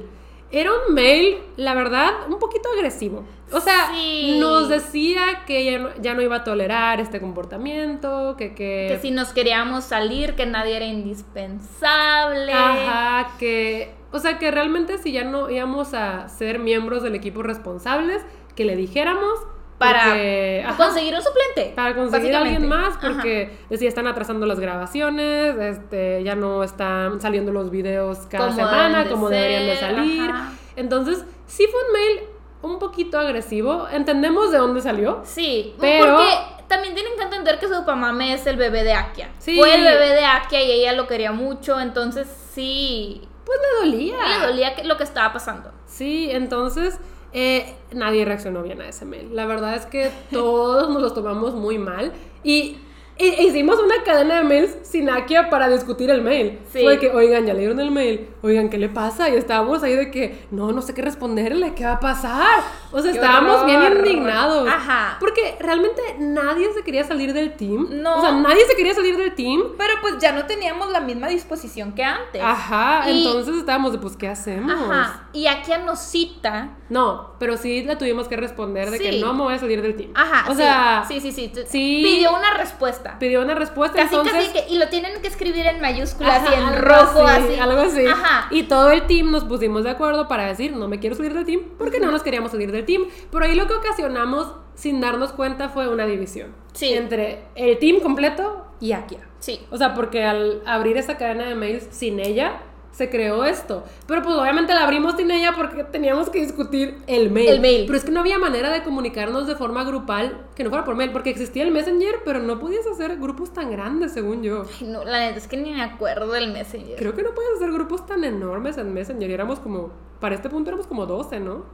Era 0.56 0.70
un 0.72 0.94
mail, 0.94 1.40
la 1.58 1.74
verdad, 1.74 2.12
un 2.30 2.38
poquito 2.38 2.70
agresivo. 2.76 3.24
O 3.52 3.60
sea, 3.60 3.90
Sí. 3.92 4.38
nos 4.40 4.70
decía 4.70 5.44
que 5.48 5.66
ya 5.66 5.80
no, 5.80 5.90
ya 6.00 6.14
no 6.14 6.22
iba 6.22 6.38
a 6.38 6.44
tolerar 6.44 7.02
este 7.02 7.20
comportamiento, 7.20 8.36
que... 8.38 8.54
Que, 8.54 8.86
Que 8.90 9.00
si 9.02 9.10
nos 9.12 9.34
queríamos 9.34 9.84
salir, 9.84 10.36
que 10.36 10.46
nadie 10.46 10.76
era 10.76 10.86
indispensable. 10.86 12.54
Ajá, 12.54 13.32
que... 13.40 13.92
O 14.12 14.20
sea, 14.20 14.38
que 14.38 14.52
realmente 14.52 15.00
si 15.00 15.12
ya 15.12 15.24
no 15.24 15.50
íbamos 15.50 15.94
a 15.96 16.30
ser 16.30 16.60
miembros 16.60 17.02
del 17.02 17.16
equipo 17.16 17.42
responsables, 17.44 18.22
que 18.56 18.64
le 18.66 18.76
dijéramos... 18.76 19.40
Para 19.84 20.04
porque- 20.06 20.64
ajá. 20.66 20.78
conseguir 20.78 21.16
un 21.16 21.22
suplente. 21.22 21.74
Para 21.76 21.96
conseguir 21.96 22.36
a 22.36 22.40
alguien 22.40 22.68
más, 22.68 22.98
porque 23.02 23.58
decía, 23.70 23.90
están 23.90 24.08
atrasando 24.08 24.46
las 24.46 24.60
grabaciones, 24.60 25.56
este, 25.58 26.24
ya 26.24 26.36
no 26.36 26.64
están 26.64 27.20
saliendo 27.22 27.52
los 27.52 27.70
videos 27.70 28.20
cada 28.30 28.46
Como 28.48 28.56
semana 28.58 29.04
de 29.04 29.10
como 29.10 29.30
deberían 29.30 29.66
de 29.68 29.76
salir. 29.78 30.30
ajá. 30.32 30.52
Entonces, 30.76 31.24
sí 31.48 31.66
fue 31.72 31.80
un 31.86 31.92
mail 31.94 32.20
un 32.62 32.80
poquito 32.80 33.20
agresivo. 33.20 33.88
Entendemos 33.92 34.52
de 34.52 34.58
dónde 34.58 34.82
salió. 34.82 35.22
Sí, 35.26 35.76
Pero- 35.80 36.16
porque 36.16 36.34
también 36.68 36.96
tienen 36.96 37.14
que 37.18 37.24
entender 37.24 37.60
que 37.60 37.68
su 37.68 37.84
mamame 37.84 38.34
es 38.34 38.48
el 38.48 38.56
bebé 38.56 38.84
de 38.84 38.94
Akia. 38.94 39.30
Sí. 39.38 39.58
Fue 39.58 39.76
el 39.76 39.84
bebé 39.84 40.10
de 40.16 40.26
Akia 40.26 40.62
y 40.64 40.72
ella 40.72 40.94
lo 40.94 41.06
quería 41.06 41.32
mucho, 41.32 41.80
entonces 41.80 42.28
sí, 42.54 43.22
Pues 43.46 43.60
le 43.60 43.86
dolía. 43.92 44.16
le 44.40 44.48
dolía 44.48 44.74
lo 44.86 44.96
que 44.98 45.04
estaba 45.04 45.34
pasando. 45.34 45.72
Sí, 45.86 46.30
entonces 46.32 46.98
eh, 47.34 47.74
nadie 47.92 48.26
reaccionó 48.26 48.64
bien 48.64 48.82
a 48.82 48.88
ese 48.88 49.06
mail. 49.06 49.36
La 49.36 49.46
verdad 49.46 49.76
es 49.76 49.86
que 49.86 50.12
todos 50.32 50.90
nos 50.90 51.02
los 51.02 51.14
tomamos 51.14 51.56
muy 51.56 51.78
mal 51.78 52.14
y, 52.44 52.78
hicimos 53.18 53.80
una 53.80 54.04
cadena 54.04 54.38
de 54.38 54.44
mails 54.44 54.76
sin 54.84 55.10
Akia 55.10 55.50
para 55.50 55.68
discutir 55.70 56.10
el 56.10 56.22
mail. 56.22 56.60
Sí. 56.72 56.82
Fue 56.82 56.94
de 56.94 57.00
que, 57.00 57.10
oigan, 57.12 57.46
ya 57.46 57.54
leyeron 57.54 57.80
el 57.80 57.92
mail, 57.92 58.28
oigan, 58.42 58.70
¿qué 58.70 58.78
le 58.78 58.90
pasa? 58.90 59.30
Y 59.30 59.36
estábamos 59.36 59.84
ahí 59.84 59.96
de 59.96 60.10
que, 60.12 60.46
no, 60.52 60.72
no 60.72 60.82
sé 60.82 60.94
qué 60.94 61.02
responderle, 61.02 61.74
¿qué 61.76 61.86
va 61.86 61.94
a 61.94 62.00
pasar? 62.00 62.62
O 62.92 63.02
sea, 63.02 63.12
Qué 63.12 63.18
estábamos 63.18 63.66
bien 63.66 63.82
horror. 63.82 63.98
indignados. 64.08 64.68
Ajá. 64.68 65.18
Porque 65.20 65.56
realmente 65.60 66.02
nadie 66.20 66.72
se 66.74 66.84
quería 66.84 67.04
salir 67.04 67.34
del 67.34 67.56
team. 67.56 67.88
No. 67.92 68.18
O 68.18 68.22
sea, 68.22 68.32
nadie 68.32 68.66
se 68.68 68.76
quería 68.76 68.94
salir 68.94 69.18
del 69.18 69.34
team. 69.36 69.62
Pero 69.78 69.94
pues 70.02 70.18
ya 70.20 70.32
no 70.32 70.46
teníamos 70.46 70.92
la 70.92 71.00
misma 71.00 71.28
disposición 71.28 71.94
que 71.94 72.04
antes. 72.04 72.42
Ajá, 72.44 73.10
Y- 73.10 73.26
entonces 73.26 73.56
estábamos 73.58 73.92
de, 73.94 73.98
pues, 74.00 74.16
¿qué 74.18 74.28
hacemos? 74.28 74.72
Ajá. 74.72 75.28
Y 75.34 75.48
Akia 75.48 75.80
nos 75.80 76.00
cita. 76.00 76.78
No, 76.90 77.32
pero 77.40 77.58
sí 77.58 77.84
le 77.84 77.96
tuvimos 77.96 78.28
que 78.28 78.36
responder 78.38 78.92
de 78.92 79.00
que 79.00 79.14
Sí. 79.14 79.20
no 79.22 79.34
me 79.34 79.44
voy 79.44 79.54
a 79.56 79.60
salir 79.60 79.82
del 79.82 79.96
team. 79.96 80.12
Ajá. 80.14 80.46
O 80.50 80.52
sí, 80.52 80.58
sea, 80.58 81.06
sí, 81.08 81.20
sí, 81.20 81.32
sí. 81.32 81.52
sí. 81.68 82.02
Pidió 82.04 82.36
una 82.36 82.54
respuesta. 82.58 83.03
Pidió 83.20 83.42
una 83.42 83.56
respuesta, 83.56 83.98
Casi, 83.98 84.16
entonces... 84.16 84.50
casi 84.50 84.54
que. 84.54 84.74
Y 84.74 84.78
lo 84.78 84.88
tienen 84.90 85.22
que 85.22 85.28
escribir 85.28 85.66
en 85.66 85.82
mayúsculas 85.82 86.42
Ajá, 86.42 86.56
y 86.56 86.60
en 86.60 86.82
rojo, 86.82 87.26
así, 87.26 87.44
así. 87.46 87.60
Algo 87.60 87.82
así. 87.82 88.06
Ajá. 88.06 88.48
Y 88.52 88.64
todo 88.64 88.92
el 88.92 89.06
team 89.08 89.32
nos 89.32 89.44
pusimos 89.44 89.84
de 89.84 89.92
acuerdo 89.92 90.28
para 90.28 90.46
decir, 90.46 90.76
no 90.76 90.88
me 90.88 91.00
quiero 91.00 91.16
salir 91.16 91.34
del 91.34 91.46
team, 91.46 91.62
porque 91.78 92.00
no 92.00 92.12
nos 92.12 92.24
queríamos 92.24 92.52
salir 92.52 92.72
del 92.72 92.86
team. 92.86 93.06
Pero 93.32 93.46
ahí 93.46 93.56
lo 93.56 93.68
que 93.68 93.74
ocasionamos, 93.74 94.54
sin 94.76 95.02
darnos 95.02 95.32
cuenta, 95.32 95.70
fue 95.70 95.88
una 95.88 96.06
división. 96.06 96.54
Sí. 96.74 96.94
Entre 96.94 97.46
el 97.56 97.78
team 97.80 98.00
completo 98.02 98.68
y 98.80 98.92
Akia. 98.94 99.20
Sí. 99.40 99.60
O 99.72 99.78
sea, 99.78 99.94
porque 99.94 100.24
al 100.24 100.62
abrir 100.66 100.98
esa 100.98 101.18
cadena 101.18 101.46
de 101.46 101.56
mails 101.56 101.88
sin 101.92 102.20
ella, 102.20 102.62
se 102.94 103.10
creó 103.10 103.44
esto. 103.44 103.84
Pero 104.08 104.22
pues 104.22 104.36
obviamente 104.36 104.74
la 104.74 104.84
abrimos 104.86 105.16
sin 105.18 105.30
ella 105.32 105.54
porque 105.58 105.84
teníamos 105.84 106.30
que 106.30 106.40
discutir 106.40 106.98
el 107.08 107.30
mail. 107.32 107.50
El 107.50 107.60
mail. 107.60 107.84
Pero 107.86 107.98
es 107.98 108.06
que 108.06 108.12
no 108.12 108.22
había 108.22 108.38
manera 108.40 108.70
de 108.72 108.84
comunicarnos 108.84 109.46
de 109.48 109.56
forma 109.58 109.84
grupal 109.84 110.46
que 110.56 110.64
no 110.64 110.70
fuera 110.70 110.86
por 110.86 110.96
mail, 110.96 111.12
porque 111.12 111.30
existía 111.32 111.64
el 111.64 111.72
Messenger, 111.72 112.22
pero 112.24 112.40
no 112.40 112.60
podías 112.60 112.88
hacer 112.88 113.18
grupos 113.18 113.52
tan 113.52 113.70
grandes, 113.72 114.14
según 114.14 114.44
yo. 114.44 114.64
Ay, 114.80 114.88
no, 114.88 115.04
la 115.04 115.20
neta 115.20 115.38
es 115.40 115.48
que 115.48 115.58
ni 115.58 115.72
me 115.72 115.82
acuerdo 115.84 116.32
del 116.32 116.54
Messenger. 116.54 116.96
Creo 116.98 117.14
que 117.16 117.24
no 117.24 117.34
puedes 117.34 117.52
hacer 117.58 117.72
grupos 117.72 118.06
tan 118.06 118.24
enormes 118.24 118.78
en 118.78 118.94
Messenger. 118.94 119.30
Y 119.30 119.34
éramos 119.34 119.60
como, 119.60 119.92
para 120.22 120.36
este 120.36 120.50
punto 120.50 120.70
éramos 120.70 120.88
como 120.88 121.06
12, 121.06 121.40
¿no? 121.42 121.66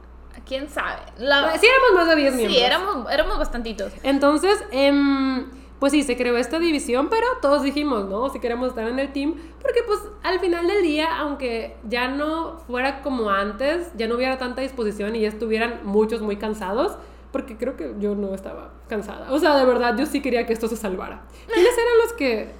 ¿Quién 0.46 0.70
sabe? 0.70 1.02
La- 1.18 1.58
Sí, 1.58 1.66
éramos 1.66 1.92
más 2.06 2.08
de 2.08 2.16
10 2.22 2.34
miembros. 2.34 2.58
Sí, 2.58 2.64
éramos, 2.64 3.10
éramos 3.12 3.38
bastantitos. 3.38 3.92
Entonces, 4.02 4.64
em, 4.70 5.44
pues 5.80 5.92
sí, 5.92 6.02
se 6.02 6.14
creó 6.14 6.36
esta 6.36 6.58
división, 6.58 7.08
pero 7.08 7.26
todos 7.40 7.62
dijimos, 7.62 8.04
¿no? 8.04 8.28
Si 8.28 8.38
queremos 8.38 8.68
estar 8.68 8.86
en 8.86 8.98
el 8.98 9.12
team, 9.12 9.34
porque 9.62 9.80
pues 9.86 9.98
al 10.22 10.38
final 10.38 10.66
del 10.68 10.82
día, 10.82 11.16
aunque 11.18 11.78
ya 11.88 12.06
no 12.06 12.58
fuera 12.66 13.00
como 13.00 13.30
antes, 13.30 13.90
ya 13.96 14.06
no 14.06 14.16
hubiera 14.16 14.36
tanta 14.36 14.60
disposición 14.60 15.16
y 15.16 15.20
ya 15.20 15.28
estuvieran 15.28 15.80
muchos 15.84 16.20
muy 16.20 16.36
cansados, 16.36 16.98
porque 17.32 17.56
creo 17.56 17.76
que 17.78 17.94
yo 17.98 18.14
no 18.14 18.34
estaba 18.34 18.72
cansada. 18.88 19.32
O 19.32 19.38
sea, 19.38 19.56
de 19.56 19.64
verdad, 19.64 19.96
yo 19.96 20.04
sí 20.04 20.20
quería 20.20 20.46
que 20.46 20.52
esto 20.52 20.68
se 20.68 20.76
salvara. 20.76 21.22
¿Quiénes 21.52 21.72
eran 21.72 21.98
los 22.04 22.12
que... 22.12 22.52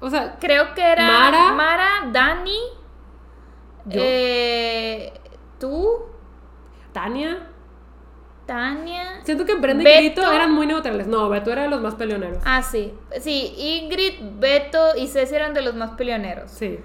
O 0.00 0.08
sea, 0.08 0.36
Creo 0.38 0.72
que 0.74 0.82
era 0.82 1.06
Mara. 1.06 1.52
Mara, 1.52 1.88
Dani, 2.12 2.58
Yo. 3.86 4.00
eh, 4.04 5.12
tú, 5.58 5.98
Tania... 6.92 7.48
Tania. 8.46 9.20
Siento 9.24 9.44
que 9.44 9.54
Brenda 9.54 9.82
y. 9.84 9.96
Grito 9.98 10.22
eran 10.32 10.52
muy 10.52 10.66
neutrales. 10.66 11.06
No, 11.06 11.28
Beto 11.28 11.52
era 11.52 11.62
de 11.62 11.68
los 11.68 11.80
más 11.80 11.94
peleoneros. 11.94 12.42
Ah, 12.44 12.62
sí. 12.62 12.92
Sí, 13.20 13.54
Ingrid, 13.56 14.14
Beto 14.38 14.96
y 14.96 15.06
Ceci 15.06 15.34
eran 15.34 15.54
de 15.54 15.62
los 15.62 15.74
más 15.74 15.90
peleoneros. 15.92 16.50
Sí. 16.50 16.78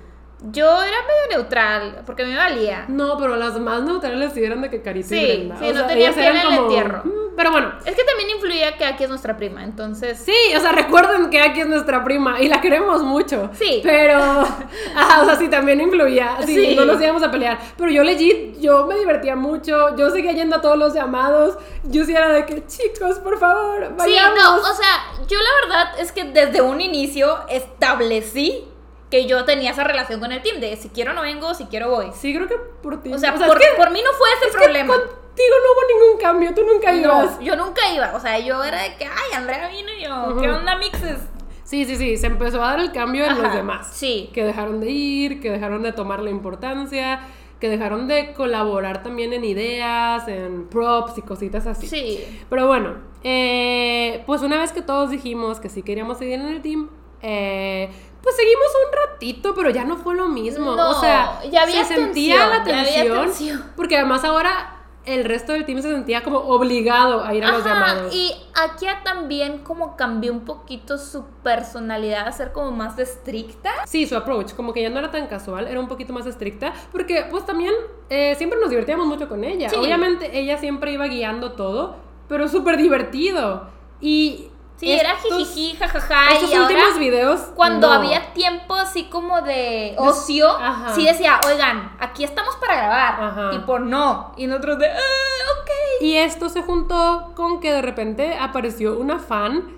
Yo 0.52 0.66
era 0.84 0.98
medio 1.02 1.38
neutral, 1.40 2.04
porque 2.06 2.24
me 2.24 2.36
valía. 2.36 2.86
No, 2.90 3.18
pero 3.18 3.36
las 3.38 3.60
más 3.60 3.82
neutrales 3.84 4.34
sí 4.34 4.44
eran 4.44 4.62
de 4.62 4.70
que 4.70 4.84
Carita 4.84 5.16
y 5.16 5.20
Sí, 5.20 5.26
Brenda. 5.26 5.56
sí, 5.58 5.72
no 5.74 5.88
piel 5.88 6.14
eran 6.20 6.38
en 6.38 6.46
el 6.54 6.60
entierro. 6.60 7.02
"Mm", 7.06 7.27
Pero 7.38 7.52
bueno, 7.52 7.72
Es 7.86 7.96
que 7.96 8.04
también 8.04 8.32
influía 8.32 8.76
que 8.78 8.84
aquí 8.84 9.04
es 9.04 9.10
nuestra 9.10 9.38
prima, 9.38 9.64
entonces... 9.64 10.18
Sí, 10.20 10.34
o 10.58 10.60
sea, 10.60 10.72
recuerden 10.72 11.30
que 11.30 11.40
aquí 11.40 11.62
es 11.62 11.68
nuestra 11.68 12.04
prima 12.04 12.42
y 12.42 12.48
la 12.50 12.60
queremos 12.60 13.04
mucho. 13.04 13.52
Sí. 13.54 13.80
Pero, 13.84 14.18
ajá, 14.96 15.22
o 15.22 15.26
sea, 15.26 15.36
sí, 15.38 15.48
también 15.48 15.80
influía. 15.80 16.38
Sí, 16.46 16.56
Sí. 16.56 16.76
no 16.76 16.86
nos 16.86 17.00
íbamos 17.00 17.22
a 17.22 17.30
pelear. 17.30 17.60
Pero 17.78 17.92
yo 17.92 18.04
legit, 18.04 18.58
yo 18.60 18.88
me 18.88 18.96
divertía 18.98 19.36
mucho. 19.36 19.96
Yo 19.96 20.10
seguía 20.10 20.32
yendo 20.32 20.56
a 20.56 20.62
todos 20.62 20.78
los 20.78 20.94
llamados. 20.96 21.58
Yo 21.84 22.04
sí 22.06 22.14
era 22.16 22.30
de 22.30 22.44
que, 22.48 22.66
chicos, 22.66 23.20
por 23.20 23.38
favor, 23.40 23.86
Sí, 23.86 23.94
vayamos. 23.96 24.40
no, 24.40 24.56
o 24.58 24.74
sea, 24.74 25.06
yo 25.28 25.38
la 25.38 25.50
verdad 25.68 26.00
es 26.00 26.12
que 26.12 26.24
desde 26.24 26.62
un 26.62 26.82
inicio 26.82 27.38
establecí 27.50 28.66
que 29.12 29.26
yo 29.28 29.46
tenía 29.46 29.72
esa 29.72 29.84
relación 29.84 30.20
con 30.20 30.32
el 30.32 30.42
team, 30.42 30.60
de 30.60 30.76
si 30.76 30.90
quiero 30.90 31.14
no 31.14 31.22
vengo, 31.22 31.54
si 31.54 31.66
quiero 31.66 31.90
voy. 31.90 32.08
Sí, 32.20 32.34
creo 32.36 32.48
que 32.48 32.56
por 32.82 33.02
ti. 33.02 33.14
O 33.14 33.18
sea, 33.18 33.36
es 33.36 33.42
por, 33.44 33.58
que- 33.60 33.68
por 33.78 33.92
mí 33.92 34.02
no 34.04 34.12
fue 34.14 34.28
ese 34.40 34.50
es 34.50 34.56
que 34.56 34.64
problema. 34.64 34.96
Contigo 35.38 35.56
no 35.64 35.72
hubo 35.74 36.02
ningún 36.02 36.22
cambio. 36.22 36.54
Tú 36.54 36.64
nunca 36.64 36.94
ibas. 36.94 37.36
No, 37.38 37.42
yo 37.42 37.56
nunca 37.56 37.82
iba, 37.94 38.14
o 38.16 38.20
sea, 38.20 38.40
yo 38.40 38.64
era 38.64 38.82
de 38.84 38.96
que, 38.96 39.06
ay, 39.06 39.34
Andrea 39.36 39.70
vino 39.70 39.90
y 39.98 40.04
yo, 40.04 40.32
Ujú. 40.32 40.42
¿qué 40.42 40.50
onda, 40.50 40.76
mixes? 40.78 41.20
Sí, 41.64 41.86
sí, 41.86 41.96
sí. 41.98 42.18
Se 42.18 42.28
empezó 42.28 42.64
a 42.64 42.70
dar 42.72 42.80
el 42.80 42.92
cambio 42.92 43.26
en 43.26 43.42
los 43.42 43.54
demás. 43.54 43.90
Sí. 43.94 44.30
que 44.34 44.44
dejaron 44.44 44.80
de 44.80 44.90
ir, 44.90 45.42
que 45.42 45.52
dejaron 45.52 45.84
de 45.84 45.92
tomar 45.92 46.22
la 46.22 46.30
importancia, 46.30 47.20
que 47.60 47.70
dejaron 47.70 48.08
de 48.08 48.34
colaborar 48.34 49.04
también 49.04 49.34
en 49.34 49.44
ideas, 49.44 50.28
en 50.28 50.68
props 50.70 51.18
y 51.18 51.22
cositas 51.24 51.68
así. 51.68 51.88
Sí. 51.88 52.44
Pero 52.50 52.68
bueno, 52.68 52.96
eh, 53.24 54.24
pues 54.26 54.42
una 54.44 54.58
vez 54.58 54.72
que 54.72 54.82
todos 54.82 55.10
dijimos 55.10 55.60
que 55.60 55.68
sí 55.70 55.84
queríamos 55.84 56.18
seguir 56.20 56.36
en 56.40 56.48
el 56.48 56.62
team, 56.62 56.90
eh, 57.22 57.90
pues 58.22 58.36
seguimos 58.36 58.68
un 58.86 58.96
ratito, 59.10 59.54
pero 59.56 59.70
ya 59.70 59.84
no 59.84 59.98
fue 59.98 60.16
lo 60.16 60.30
mismo. 60.30 60.76
No, 60.76 60.92
o 60.92 61.02
sea, 61.02 61.42
ya 61.52 61.64
había 61.64 61.84
se 61.84 61.96
sentía 61.96 62.36
tensión, 62.36 62.50
la 62.50 62.66
ya 62.66 62.80
había 62.80 62.94
tensión. 62.94 63.26
tensión. 63.26 63.64
Porque 63.76 63.98
además 63.98 64.24
ahora 64.24 64.77
el 65.08 65.24
resto 65.24 65.54
del 65.54 65.66
team 65.66 65.82
se 65.82 65.90
sentía 65.90 66.22
como 66.22 66.40
obligado 66.40 67.24
a 67.24 67.34
ir 67.34 67.44
a 67.44 67.52
los 67.52 67.64
llamados. 67.64 68.14
Y 68.14 68.34
Akia 68.54 69.04
también 69.04 69.60
como 69.60 69.96
cambió 69.96 70.34
un 70.34 70.42
poquito 70.42 70.98
su 70.98 71.26
personalidad 71.44 72.28
a 72.28 72.32
ser 72.32 72.52
como 72.52 72.72
más 72.72 73.00
estricta. 73.00 73.72
Sí, 73.86 74.06
su 74.06 74.16
approach, 74.16 74.54
como 74.54 74.74
que 74.74 74.82
ya 74.82 74.90
no 74.90 75.00
era 75.00 75.10
tan 75.10 75.28
casual, 75.28 75.68
era 75.68 75.80
un 75.80 75.88
poquito 75.88 76.12
más 76.14 76.26
estricta, 76.26 76.74
porque 76.92 77.26
pues 77.32 77.46
también 77.46 77.74
eh, 78.10 78.36
siempre 78.36 78.60
nos 78.60 78.70
divertíamos 78.70 79.08
mucho 79.08 79.30
con 79.30 79.44
ella. 79.44 79.70
Sí. 79.70 79.78
Obviamente 79.78 80.38
ella 80.38 80.58
siempre 80.58 80.92
iba 80.92 81.08
guiando 81.08 81.54
todo, 81.54 81.96
pero 82.28 82.48
súper 82.50 82.78
divertido. 82.78 83.70
Y 84.02 84.50
Sí, 84.78 84.92
era 84.92 85.14
estos- 85.14 85.36
jijiji, 85.38 85.76
jajaja. 85.76 86.34
Estos 86.34 86.52
y 86.52 86.54
ahora, 86.54 86.68
últimos 86.70 87.00
videos. 87.00 87.40
cuando 87.56 87.88
no. 87.88 87.94
había 87.94 88.32
tiempo 88.34 88.76
así 88.76 89.06
como 89.06 89.42
de 89.42 89.96
ocio, 89.98 90.50
Ajá. 90.50 90.94
sí 90.94 91.04
decía, 91.04 91.40
oigan, 91.48 91.96
aquí 92.00 92.24
estamos 92.24 92.56
para 92.58 92.76
grabar. 92.76 93.24
Ajá. 93.24 93.50
Tipo, 93.50 93.80
no. 93.80 94.34
Y 94.38 94.46
nosotros 94.46 94.78
de, 94.78 94.88
ah, 94.88 95.60
ok. 95.62 96.02
Y 96.02 96.18
esto 96.18 96.48
se 96.50 96.62
juntó 96.62 97.34
con 97.36 97.60
que 97.60 97.74
de 97.74 97.82
repente 97.82 98.38
apareció 98.40 99.00
una 99.00 99.18
fan 99.20 99.76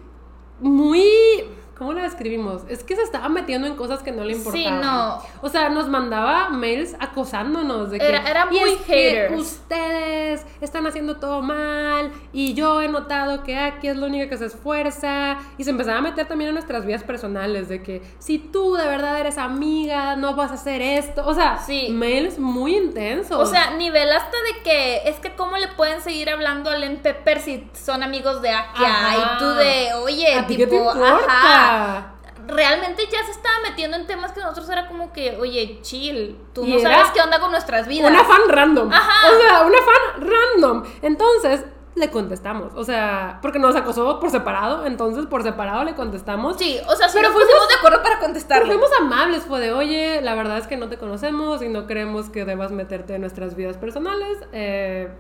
muy... 0.60 1.48
¿Cómo 1.80 1.94
la 1.94 2.04
describimos? 2.04 2.64
Es 2.68 2.84
que 2.84 2.96
se 2.98 3.02
estaba 3.02 3.30
metiendo 3.30 3.66
en 3.66 3.76
cosas 3.76 4.04
que 4.04 4.12
no 4.12 4.24
le 4.26 4.34
Sí, 4.36 4.40
importaban. 4.66 4.82
no. 4.82 5.24
O 5.42 5.48
sea, 5.50 5.70
nos 5.70 5.88
mandaba 5.88 6.50
mails 6.50 6.94
acosándonos 7.00 7.90
de 7.90 8.00
que... 8.00 8.06
Era- 8.10 8.30
era 8.30 8.48
"Y 8.52 8.60
muy 8.60 8.70
es 8.72 8.78
que 8.82 8.94
haters". 9.12 9.40
ustedes 9.42 10.46
están 10.62 10.86
haciendo 10.88 11.18
todo 11.18 11.42
mal 11.42 12.12
y 12.34 12.54
yo 12.54 12.82
he 12.82 12.90
notado 12.90 13.44
que 13.44 13.58
aquí 13.58 13.88
es 13.88 13.96
la 13.96 14.08
única 14.08 14.28
que 14.30 14.38
se 14.38 14.48
esfuerza 14.48 15.38
y 15.58 15.64
se 15.64 15.70
empezaba 15.70 16.00
a 16.00 16.02
meter 16.02 16.28
también 16.28 16.50
en 16.50 16.56
nuestras 16.56 16.86
vidas 16.86 17.04
personales 17.04 17.70
de 17.70 17.82
que 17.82 18.02
si 18.20 18.40
tú 18.40 18.76
de 18.76 18.86
verdad 18.86 19.18
eres 19.20 19.38
amiga 19.38 20.18
no 20.18 20.36
vas 20.36 20.52
a 20.52 20.56
hacer 20.56 20.82
esto. 20.82 21.26
O 21.26 21.34
sea, 21.34 21.60
Sí. 21.66 21.88
mails 21.92 22.40
muy 22.40 22.76
intensos. 22.76 23.40
O 23.40 23.46
sea, 23.46 23.72
nivel 23.72 24.12
hasta 24.12 24.36
de 24.54 24.64
que 24.64 25.10
es 25.10 25.16
que 25.18 25.34
cómo 25.36 25.58
le 25.58 25.70
pueden 25.70 26.02
seguir 26.02 26.30
hablando 26.30 26.70
al 26.70 26.90
Pepper 26.98 27.40
si 27.40 27.70
son 27.74 28.04
amigos 28.04 28.42
de 28.42 28.50
Akia 28.50 28.88
Ajá. 28.90 29.16
y 29.16 29.38
tú 29.40 29.46
de, 29.52 29.94
oye, 30.04 30.36
¿A 30.36 30.46
ti 30.46 30.58
qué 30.58 30.68
tipo, 30.68 30.92
te 30.92 30.98
importa? 31.00 31.26
ajá. 31.28 31.69
Realmente 32.48 33.04
ya 33.12 33.24
se 33.26 33.32
estaba 33.32 33.56
metiendo 33.68 33.96
en 33.98 34.08
temas 34.08 34.32
que 34.32 34.40
nosotros 34.40 34.68
era 34.70 34.88
como 34.88 35.14
que, 35.14 35.38
oye, 35.40 35.80
chill, 35.82 36.36
tú 36.54 36.64
Y 36.66 36.74
no 36.74 36.80
sabes 36.80 37.12
qué 37.14 37.22
onda 37.22 37.40
con 37.40 37.52
nuestras 37.52 37.88
vidas. 37.88 38.10
Una 38.10 38.24
fan 38.24 38.42
random. 38.48 38.92
Ajá. 38.92 39.30
O 39.32 39.40
sea, 39.40 39.62
una 39.62 39.78
fan 39.78 40.30
random. 40.30 40.84
Entonces, 41.04 41.66
le 41.96 42.10
contestamos. 42.10 42.74
O 42.76 42.84
sea, 42.84 43.40
porque 43.42 43.60
nos 43.60 43.76
acosó 43.76 44.20
por 44.20 44.32
separado. 44.32 44.86
Entonces, 44.88 45.28
por 45.28 45.44
separado 45.44 45.84
le 45.84 45.94
contestamos. 45.96 46.58
Sí, 46.58 46.80
o 46.88 46.96
sea, 46.96 47.08
sí 47.10 47.18
Pero 47.20 47.30
nos 47.30 47.38
fuimos- 47.44 47.68
de 47.68 47.76
acuerdo 47.76 47.98
para 48.02 48.16
Pero 48.16 48.20
contestarle. 48.26 48.66
fuimos 48.68 48.90
amables, 49.00 49.44
fue 49.44 49.60
de, 49.60 49.72
oye, 49.74 50.22
la 50.22 50.34
verdad 50.34 50.58
es 50.58 50.66
que 50.66 50.78
no 50.78 50.88
te 50.90 50.98
conocemos 50.98 51.62
y 51.62 51.68
no 51.70 51.86
creemos 51.86 52.30
que 52.30 52.46
debas 52.46 52.72
meterte 52.72 53.16
en 53.16 53.22
nuestras 53.22 53.56
vidas 53.56 53.78
personales. 53.78 54.38
Eh, 54.54 55.12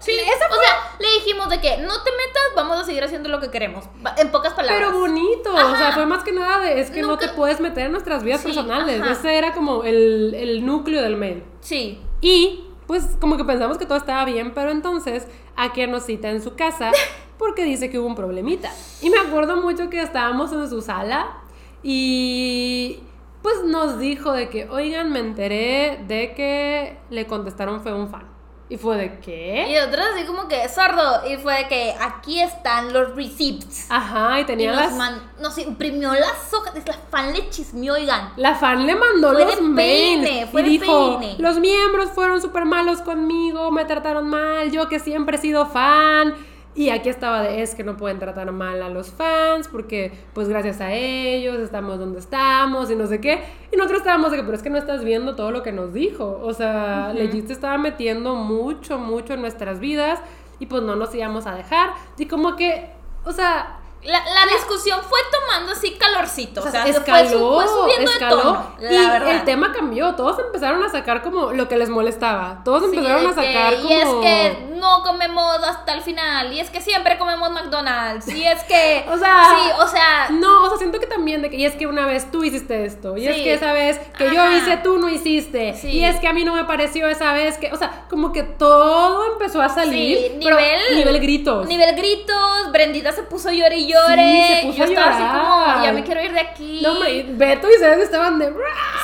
Sí, 0.00 0.12
o 0.12 0.54
sea, 0.54 0.96
le 0.98 1.06
dijimos 1.20 1.48
de 1.50 1.60
que 1.60 1.76
no 1.76 2.02
te 2.02 2.10
metas, 2.10 2.42
vamos 2.56 2.78
a 2.80 2.84
seguir 2.84 3.04
haciendo 3.04 3.28
lo 3.28 3.38
que 3.38 3.50
queremos. 3.50 3.84
En 4.16 4.30
pocas 4.30 4.54
palabras. 4.54 4.82
pero 4.88 4.98
bonito, 4.98 5.52
o 5.52 5.56
Ajá. 5.56 5.76
sea, 5.76 5.92
fue 5.92 6.06
más 6.06 6.24
que 6.24 6.32
nada 6.32 6.58
de, 6.60 6.80
es 6.80 6.90
que 6.90 7.02
no 7.02 7.08
Nunca- 7.08 7.28
te 7.28 7.32
puedes 7.34 7.60
meter 7.60 7.86
en 7.86 7.92
nuestras 7.92 8.22
vidas 8.24 8.40
Sí, 8.40 8.46
personales. 8.48 9.00
ajá. 9.00 9.12
Ese 9.12 9.36
era 9.36 9.52
como 9.52 9.84
el, 9.84 10.34
el 10.34 10.64
núcleo 10.64 11.02
del 11.02 11.16
mail. 11.16 11.44
Sí. 11.60 12.00
Y 12.22 12.64
pues 12.86 13.08
como 13.20 13.36
que 13.36 13.44
pensamos 13.44 13.76
que 13.78 13.86
todo 13.86 13.98
estaba 13.98 14.24
bien, 14.24 14.52
pero 14.54 14.70
entonces 14.70 15.26
Akia 15.54 15.86
nos 15.86 16.04
cita 16.04 16.30
en 16.30 16.42
su 16.42 16.56
casa 16.56 16.90
porque 17.38 17.64
dice 17.64 17.90
que 17.90 17.98
hubo 17.98 18.06
un 18.08 18.16
problemita. 18.16 18.72
Y 19.02 19.10
me 19.10 19.18
acuerdo 19.18 19.56
mucho 19.58 19.90
que 19.90 20.00
estábamos 20.02 20.50
en 20.52 20.68
su 20.70 20.80
sala 20.82 21.36
y 21.82 23.00
pues 23.42 23.62
nos 23.64 23.98
dijo 23.98 24.32
de 24.32 24.48
que, 24.48 24.68
oigan, 24.68 25.10
me 25.12 25.18
enteré 25.20 26.02
de 26.06 26.34
que 26.34 26.98
le 27.10 27.26
contestaron 27.26 27.82
fue 27.82 27.92
un 27.94 28.08
fan. 28.08 28.28
Y 28.70 28.76
fue 28.76 28.96
de 28.96 29.06
Y 29.06 29.20
qué? 29.20 29.82
otros 29.86 30.06
así 30.14 30.24
como 30.24 30.46
que 30.48 30.66
sordo. 30.68 31.28
Y 31.28 31.36
fue 31.38 31.54
de 31.58 31.68
que 31.68 31.94
aquí 32.00 32.40
están 32.40 32.92
los 32.92 33.16
receipts. 33.16 33.86
Ajá, 33.90 34.38
y 34.38 34.42
Y 34.42 34.44
tenía 34.46 34.70
nos, 34.70 34.80
las... 34.80 34.92
man- 34.94 35.32
nos 35.40 35.58
imprimió 35.58 36.12
las 36.14 36.54
hojas. 36.54 36.72
La 36.86 36.94
fan 37.10 37.32
le 37.32 37.50
chismeó, 37.50 37.94
oigan. 37.94 38.32
La 38.36 38.54
fan 38.54 38.86
le 38.86 38.94
mandó 38.94 39.32
Fue 39.32 39.44
los 39.44 39.56
de 39.56 39.60
mails 39.62 40.28
peine, 40.28 40.46
fue 40.46 40.60
y 40.60 40.64
de 40.64 40.70
dijo, 40.70 41.18
peine. 41.18 41.34
los 41.38 41.58
miembros 41.58 42.10
fueron 42.14 42.40
súper 42.40 42.64
malos 42.64 43.02
conmigo, 43.02 43.70
me 43.72 43.84
trataron 43.84 44.28
mal, 44.28 44.70
yo 44.70 44.88
que 44.88 45.00
siempre 45.00 45.36
he 45.36 45.40
sido 45.40 45.66
fan. 45.66 46.32
Y 46.80 46.88
aquí 46.88 47.10
estaba 47.10 47.42
de, 47.42 47.60
es 47.60 47.74
que 47.74 47.84
no 47.84 47.98
pueden 47.98 48.18
tratar 48.18 48.50
mal 48.52 48.82
a 48.82 48.88
los 48.88 49.10
fans 49.10 49.68
porque 49.68 50.12
pues 50.32 50.48
gracias 50.48 50.80
a 50.80 50.94
ellos 50.94 51.58
estamos 51.58 51.98
donde 51.98 52.20
estamos 52.20 52.90
y 52.90 52.96
no 52.96 53.06
sé 53.06 53.20
qué. 53.20 53.42
Y 53.70 53.76
nosotros 53.76 53.98
estábamos 53.98 54.30
de 54.30 54.38
que, 54.38 54.44
pero 54.44 54.56
es 54.56 54.62
que 54.62 54.70
no 54.70 54.78
estás 54.78 55.04
viendo 55.04 55.36
todo 55.36 55.50
lo 55.50 55.62
que 55.62 55.72
nos 55.72 55.92
dijo. 55.92 56.40
O 56.42 56.54
sea, 56.54 57.12
legit 57.12 57.48
se 57.48 57.52
estaba 57.52 57.76
metiendo 57.76 58.34
mucho, 58.34 58.96
mucho 58.98 59.34
en 59.34 59.42
nuestras 59.42 59.78
vidas 59.78 60.20
y 60.58 60.64
pues 60.64 60.82
no 60.82 60.96
nos 60.96 61.14
íbamos 61.14 61.46
a 61.46 61.54
dejar. 61.54 61.90
Y 62.16 62.24
como 62.24 62.56
que, 62.56 62.88
o 63.26 63.32
sea, 63.32 63.79
La, 64.02 64.18
la 64.24 64.46
discusión 64.54 64.98
fue 65.02 65.18
tomando 65.30 65.72
así 65.72 65.92
calorcito. 65.92 66.62
O 66.62 66.70
sea, 66.70 66.84
se 66.84 66.90
escaló, 66.90 67.28
fue, 67.28 67.28
su- 67.28 67.54
fue 67.54 67.66
subiendo 67.68 68.10
escaló, 68.10 68.36
de 68.36 68.42
tono. 68.42 68.72
La 68.80 68.92
y 68.92 69.06
verdad. 69.10 69.30
el 69.32 69.44
tema 69.44 69.72
cambió. 69.72 70.14
Todos 70.14 70.38
empezaron 70.38 70.82
a 70.82 70.88
sacar 70.88 71.22
como 71.22 71.52
lo 71.52 71.68
que 71.68 71.76
les 71.76 71.90
molestaba. 71.90 72.62
Todos 72.64 72.90
Sí, 72.90 72.96
empezaron 72.96 73.26
a 73.26 73.28
que, 73.28 73.34
sacar 73.34 73.74
Y 73.74 73.92
es 73.92 74.04
como. 74.06 74.20
que 74.22 74.66
no 74.76 75.02
comemos 75.02 75.56
hasta 75.64 75.92
el 75.92 76.00
final. 76.00 76.50
Y 76.52 76.60
es 76.60 76.70
que 76.70 76.80
siempre 76.80 77.18
comemos 77.18 77.50
McDonald's. 77.50 78.26
Y 78.28 78.42
es 78.44 78.62
que. 78.64 79.04
O 79.10 79.18
sea, 79.18 79.44
Sí, 79.50 79.70
o 79.82 79.86
sea. 79.88 80.28
No, 80.30 80.64
o 80.64 80.68
sea, 80.70 80.78
siento 80.78 80.98
que 80.98 81.06
también 81.06 81.42
de 81.42 81.50
que, 81.50 81.56
y 81.56 81.66
es 81.66 81.74
que 81.74 81.86
una 81.86 82.06
vez 82.06 82.30
tú 82.30 82.42
hiciste 82.44 82.84
esto, 82.86 83.16
y 83.18 83.26
es 83.26 83.36
que 83.36 83.52
esa 83.54 83.72
vez 83.72 83.98
que 84.16 84.32
yo 84.34 84.50
hice, 84.52 84.78
tú 84.78 84.98
no 84.98 85.08
hiciste, 85.10 85.74
Sí. 85.74 85.88
y 85.88 86.04
es 86.04 86.18
que 86.20 86.28
a 86.28 86.32
mí 86.32 86.44
no 86.44 86.54
me 86.54 86.64
pareció 86.64 87.06
esa 87.08 87.32
vez 87.32 87.58
que, 87.58 87.72
o 87.72 87.76
sea, 87.76 88.06
como 88.08 88.32
que 88.32 88.42
todo 88.44 89.32
empezó 89.32 89.60
a 89.60 89.68
salir, 89.68 90.38
pero 90.42 90.56
nivel- 90.58 90.96
nivel 90.96 91.20
gritos. 91.20 91.66
Nivel 91.66 91.94
gritos, 91.96 92.72
Brendita 92.72 93.12
se 93.12 93.22
puso 93.24 93.50
llore 93.50 93.76
y 93.78 93.89
llore. 93.92 94.22
Sí, 94.22 94.54
se 94.54 94.66
puso 94.66 94.78
Yo 94.78 94.84
a 94.84 94.86
estaba 94.86 95.10
así 95.10 95.22
como, 95.22 95.84
ya 95.84 95.92
me 95.92 96.04
quiero 96.04 96.22
ir 96.22 96.32
de 96.32 96.40
aquí. 96.40 96.80
No, 96.82 96.92
hombre, 96.92 97.10
y 97.12 97.22
Beto 97.34 97.68
y 97.68 97.72
César 97.74 97.98
estaban 98.00 98.38
de... 98.38 98.46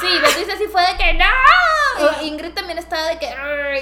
Sí, 0.01 0.09
Beto 0.23 0.39
dice 0.39 0.53
así 0.53 0.65
fue 0.71 0.83
de 0.83 0.97
que 0.97 1.15
no. 1.15 1.25
Y 2.23 2.27
Ingrid 2.29 2.53
también 2.53 2.77
estaba 2.79 3.05
de 3.05 3.19
que. 3.19 3.27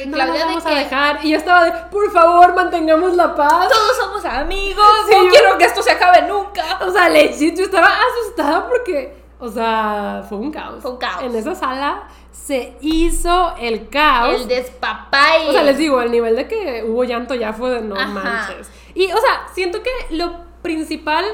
Y 0.04 0.06
No 0.06 0.14
Claudia 0.14 0.34
de 0.34 0.44
vamos 0.44 0.64
que. 0.64 0.70
a 0.72 0.78
dejar. 0.78 1.18
Y 1.24 1.30
yo 1.30 1.36
estaba 1.38 1.64
de, 1.64 1.72
por 1.90 2.12
favor, 2.12 2.54
mantengamos 2.54 3.14
la 3.14 3.34
paz. 3.34 3.68
Todos 3.68 3.96
somos 3.96 4.24
amigos. 4.24 4.84
Sí, 5.08 5.14
no 5.16 5.24
yo- 5.24 5.30
quiero 5.30 5.58
que 5.58 5.64
esto 5.64 5.82
se 5.82 5.90
acabe 5.90 6.22
nunca. 6.22 6.78
O 6.82 6.90
sea, 6.92 7.08
legit, 7.08 7.56
yo 7.58 7.64
estaba 7.64 7.88
asustada 7.88 8.68
porque, 8.68 9.16
o 9.40 9.48
sea, 9.48 10.22
fue 10.28 10.38
un 10.38 10.52
caos. 10.52 10.80
Fue 10.80 10.92
un 10.92 10.96
caos. 10.98 11.24
En 11.24 11.34
esa 11.34 11.56
sala 11.56 12.04
se 12.30 12.76
hizo 12.82 13.54
el 13.58 13.88
caos. 13.88 14.42
El 14.42 14.46
despapay. 14.48 15.48
O 15.48 15.52
sea, 15.52 15.64
les 15.64 15.76
digo, 15.78 16.00
el 16.00 16.12
nivel 16.12 16.36
de 16.36 16.46
que 16.46 16.84
hubo 16.86 17.02
llanto 17.02 17.34
ya 17.34 17.52
fue 17.52 17.70
de 17.70 17.80
no 17.80 17.96
Ajá. 17.96 18.06
manches. 18.10 18.70
Y, 18.94 19.06
o 19.10 19.18
sea, 19.18 19.48
siento 19.52 19.82
que 19.82 19.90
lo 20.10 20.32
principal 20.64 21.24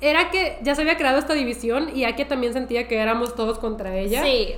era 0.00 0.30
que 0.32 0.58
ya 0.62 0.74
se 0.74 0.80
había 0.82 0.96
creado 0.96 1.18
esta 1.18 1.34
división 1.34 1.90
y 1.94 2.04
Akia 2.04 2.26
también 2.26 2.52
sentía 2.52 2.88
que 2.88 2.98
éramos 2.98 3.36
todos 3.36 3.60
contra 3.60 3.96
ella. 3.96 4.24
Sí. 4.24 4.56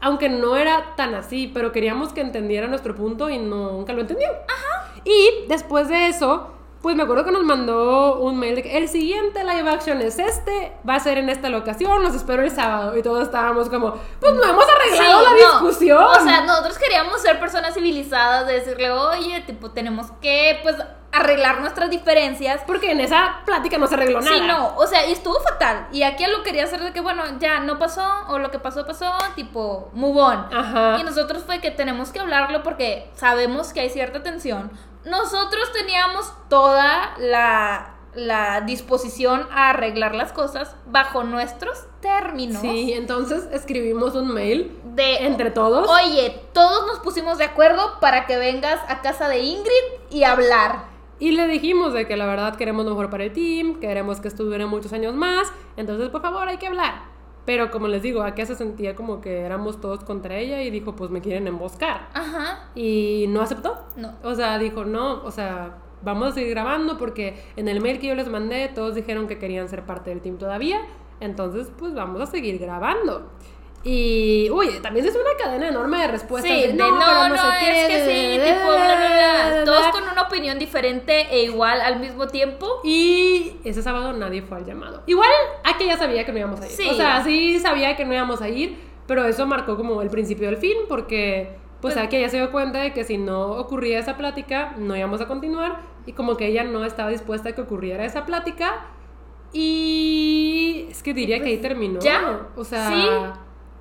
Aunque 0.00 0.30
no 0.30 0.56
era 0.56 0.94
tan 0.96 1.14
así, 1.14 1.50
pero 1.52 1.72
queríamos 1.72 2.14
que 2.14 2.22
entendiera 2.22 2.66
nuestro 2.68 2.94
punto 2.94 3.28
y 3.28 3.36
nunca 3.38 3.92
lo 3.92 4.00
entendió. 4.00 4.28
Y 5.04 5.46
después 5.48 5.88
de 5.88 6.08
eso, 6.08 6.52
pues 6.80 6.96
me 6.96 7.02
acuerdo 7.02 7.26
que 7.26 7.32
nos 7.32 7.44
mandó 7.44 8.18
un 8.20 8.38
mail 8.38 8.54
de 8.56 8.62
que 8.62 8.78
el 8.78 8.88
siguiente 8.88 9.44
live 9.44 9.68
action 9.68 10.00
es 10.00 10.18
este, 10.18 10.72
va 10.88 10.94
a 10.94 11.00
ser 11.00 11.18
en 11.18 11.28
esta 11.28 11.50
locación, 11.50 12.02
los 12.02 12.14
espero 12.14 12.42
el 12.42 12.50
sábado. 12.50 12.96
Y 12.96 13.02
todos 13.02 13.22
estábamos 13.24 13.68
como, 13.68 13.94
pues 14.20 14.32
no 14.32 14.42
hemos 14.44 14.64
arreglado 14.64 15.18
Sí, 15.20 15.24
la 15.24 15.30
no. 15.32 15.36
discusión. 15.60 16.02
O 16.02 16.24
sea, 16.24 16.40
nosotros 16.46 16.78
queríamos 16.78 17.20
ser 17.20 17.38
personas 17.38 17.74
civilizadas, 17.74 18.46
de 18.46 18.54
decirle, 18.54 18.90
oye, 18.90 19.42
tipo, 19.42 19.70
tenemos 19.70 20.10
que, 20.22 20.58
pues, 20.62 20.76
arreglar 21.12 21.60
nuestras 21.60 21.90
diferencias. 21.90 22.62
Porque 22.66 22.92
en 22.92 23.00
esa 23.00 23.40
plática 23.44 23.78
no 23.78 23.86
se 23.86 23.94
arregló 23.94 24.20
nada. 24.20 24.36
Sí, 24.36 24.42
no, 24.46 24.76
o 24.76 24.86
sea, 24.86 25.06
y 25.06 25.12
estuvo 25.12 25.38
fatal. 25.40 25.88
Y 25.92 26.02
aquí 26.02 26.24
lo 26.26 26.42
quería 26.42 26.64
hacer 26.64 26.80
de 26.80 26.92
que, 26.92 27.00
bueno, 27.00 27.22
ya 27.38 27.60
no 27.60 27.78
pasó, 27.78 28.06
o 28.28 28.38
lo 28.38 28.50
que 28.50 28.58
pasó, 28.58 28.86
pasó, 28.86 29.12
tipo, 29.34 29.90
move 29.92 30.20
on. 30.20 30.54
Ajá. 30.54 30.98
Y 31.00 31.04
nosotros 31.04 31.44
fue 31.44 31.60
que 31.60 31.70
tenemos 31.70 32.10
que 32.10 32.20
hablarlo 32.20 32.62
porque 32.62 33.10
sabemos 33.14 33.72
que 33.72 33.80
hay 33.80 33.90
cierta 33.90 34.22
tensión. 34.22 34.70
Nosotros 35.04 35.72
teníamos 35.72 36.32
toda 36.48 37.14
la, 37.18 37.94
la 38.14 38.60
disposición 38.60 39.48
a 39.50 39.70
arreglar 39.70 40.14
las 40.14 40.32
cosas 40.32 40.76
bajo 40.86 41.24
nuestros 41.24 41.86
términos. 42.00 42.60
Sí, 42.60 42.92
entonces 42.92 43.48
escribimos 43.52 44.14
un 44.14 44.32
mail 44.32 44.78
De, 44.84 45.26
entre 45.26 45.50
todos. 45.50 45.88
Oye, 45.88 46.42
todos 46.52 46.86
nos 46.86 46.98
pusimos 47.00 47.38
de 47.38 47.44
acuerdo 47.44 47.98
para 48.00 48.26
que 48.26 48.36
vengas 48.36 48.80
a 48.88 49.00
casa 49.00 49.28
de 49.28 49.38
Ingrid 49.38 49.72
y 50.10 50.24
hablar. 50.24 50.89
Y 51.20 51.32
le 51.32 51.46
dijimos 51.46 51.92
de 51.92 52.06
que 52.06 52.16
la 52.16 52.26
verdad 52.26 52.56
queremos 52.56 52.84
lo 52.84 52.92
mejor 52.92 53.10
para 53.10 53.24
el 53.24 53.32
team, 53.32 53.78
queremos 53.78 54.20
que 54.20 54.28
esto 54.28 54.44
dure 54.44 54.64
muchos 54.66 54.92
años 54.94 55.14
más, 55.14 55.52
entonces 55.76 56.08
por 56.08 56.22
favor 56.22 56.48
hay 56.48 56.56
que 56.56 56.66
hablar. 56.66 57.02
Pero 57.44 57.70
como 57.70 57.88
les 57.88 58.02
digo, 58.02 58.22
Akia 58.22 58.46
se 58.46 58.54
sentía 58.54 58.96
como 58.96 59.20
que 59.20 59.40
éramos 59.40 59.80
todos 59.80 60.02
contra 60.02 60.38
ella 60.38 60.62
y 60.62 60.70
dijo, 60.70 60.96
pues 60.96 61.10
me 61.10 61.20
quieren 61.20 61.46
emboscar. 61.46 62.08
Ajá. 62.14 62.70
Y 62.74 63.26
no 63.28 63.42
aceptó. 63.42 63.84
No. 63.96 64.14
O 64.22 64.34
sea, 64.34 64.58
dijo, 64.58 64.84
no, 64.84 65.22
o 65.22 65.30
sea, 65.30 65.78
vamos 66.02 66.28
a 66.28 66.32
seguir 66.32 66.50
grabando 66.50 66.96
porque 66.96 67.42
en 67.56 67.68
el 67.68 67.80
mail 67.80 67.98
que 67.98 68.08
yo 68.08 68.14
les 68.14 68.28
mandé 68.28 68.68
todos 68.68 68.94
dijeron 68.94 69.26
que 69.26 69.38
querían 69.38 69.68
ser 69.68 69.84
parte 69.84 70.10
del 70.10 70.20
team 70.20 70.38
todavía, 70.38 70.80
entonces 71.20 71.70
pues 71.76 71.94
vamos 71.94 72.20
a 72.20 72.26
seguir 72.26 72.58
grabando. 72.58 73.30
Y, 73.82 74.50
uy, 74.50 74.78
también 74.82 75.06
es 75.06 75.14
una 75.14 75.42
cadena 75.42 75.68
enorme 75.68 75.98
de 76.02 76.08
respuestas. 76.08 76.52
Sí, 76.52 76.66
de, 76.66 76.72
no, 76.74 76.90
no, 76.90 76.98
pero 76.98 77.28
no, 77.28 77.36
sé 77.36 77.42
qué, 77.60 77.80
es 77.80 77.86
que 77.88 77.98
sí, 78.04 78.38
de- 78.38 78.52
tipo, 78.52 78.66
bla, 78.68 78.76
bla, 78.84 79.50
bla. 79.54 79.64
Todos 79.64 79.86
con 79.88 80.02
una 80.02 80.22
opinión 80.22 80.58
diferente 80.58 81.28
e 81.30 81.44
igual 81.44 81.80
al 81.80 81.98
mismo 81.98 82.26
tiempo. 82.26 82.80
Y 82.84 83.56
ese 83.64 83.82
sábado 83.82 84.12
nadie 84.12 84.42
fue 84.42 84.58
al 84.58 84.66
llamado. 84.66 85.02
Igual, 85.06 85.30
Aki 85.64 85.86
ya 85.86 85.96
sabía 85.96 86.26
que 86.26 86.32
no 86.32 86.38
íbamos 86.38 86.60
a 86.60 86.66
ir. 86.66 86.72
Sí. 86.72 86.88
O 86.90 86.94
sea, 86.94 87.24
sí 87.24 87.58
sabía 87.58 87.96
que 87.96 88.04
no 88.04 88.12
íbamos 88.12 88.42
a 88.42 88.48
ir, 88.50 88.76
pero 89.06 89.24
eso 89.24 89.46
marcó 89.46 89.76
como 89.78 90.02
el 90.02 90.10
principio 90.10 90.48
del 90.48 90.58
fin, 90.58 90.76
porque 90.86 91.56
pues 91.80 91.94
Pues- 91.94 92.04
Aki 92.04 92.20
ya 92.20 92.28
se 92.28 92.36
dio 92.36 92.50
cuenta 92.52 92.80
de 92.80 92.92
que 92.92 93.04
si 93.04 93.16
no 93.16 93.52
ocurría 93.52 93.98
esa 93.98 94.18
plática, 94.18 94.74
no 94.76 94.94
íbamos 94.94 95.22
a 95.22 95.26
continuar, 95.26 95.80
y 96.04 96.12
como 96.12 96.36
que 96.36 96.48
ella 96.48 96.64
no 96.64 96.84
estaba 96.84 97.08
dispuesta 97.08 97.48
a 97.48 97.52
que 97.52 97.62
ocurriera 97.62 98.04
esa 98.04 98.26
plática, 98.26 98.84
y 99.52 100.86
es 100.90 101.02
que 101.02 101.14
diría 101.14 101.40
que 101.40 101.48
ahí 101.48 101.56
terminó. 101.58 101.94
Pues, 102.00 102.04
ya, 102.04 102.48
O 102.56 102.64
sea, 102.64 102.88
sí. 102.88 103.06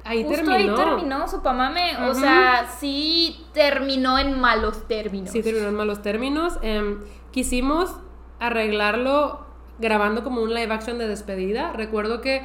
Ahí 0.04 0.24
Justo 0.24 0.46
terminó. 0.46 0.78
ahí 0.78 0.86
terminó 0.86 1.28
su 1.28 1.42
pamame. 1.42 1.98
O 2.10 2.14
sea, 2.14 2.70
sí 2.80 3.46
terminó 3.54 4.18
en 4.18 4.40
malos 4.40 4.88
términos. 4.88 5.32
Sí, 5.32 5.42
terminó 5.42 5.68
en 5.68 5.76
malos 5.76 6.02
términos. 6.02 6.58
Em, 6.62 7.00
quisimos 7.32 7.92
arreglarlo 8.40 9.46
grabando 9.80 10.24
como 10.24 10.42
un 10.42 10.54
live 10.54 10.74
action 10.74 10.98
de 10.98 11.08
despedida. 11.08 11.74
Recuerdo 11.74 12.22
que, 12.22 12.42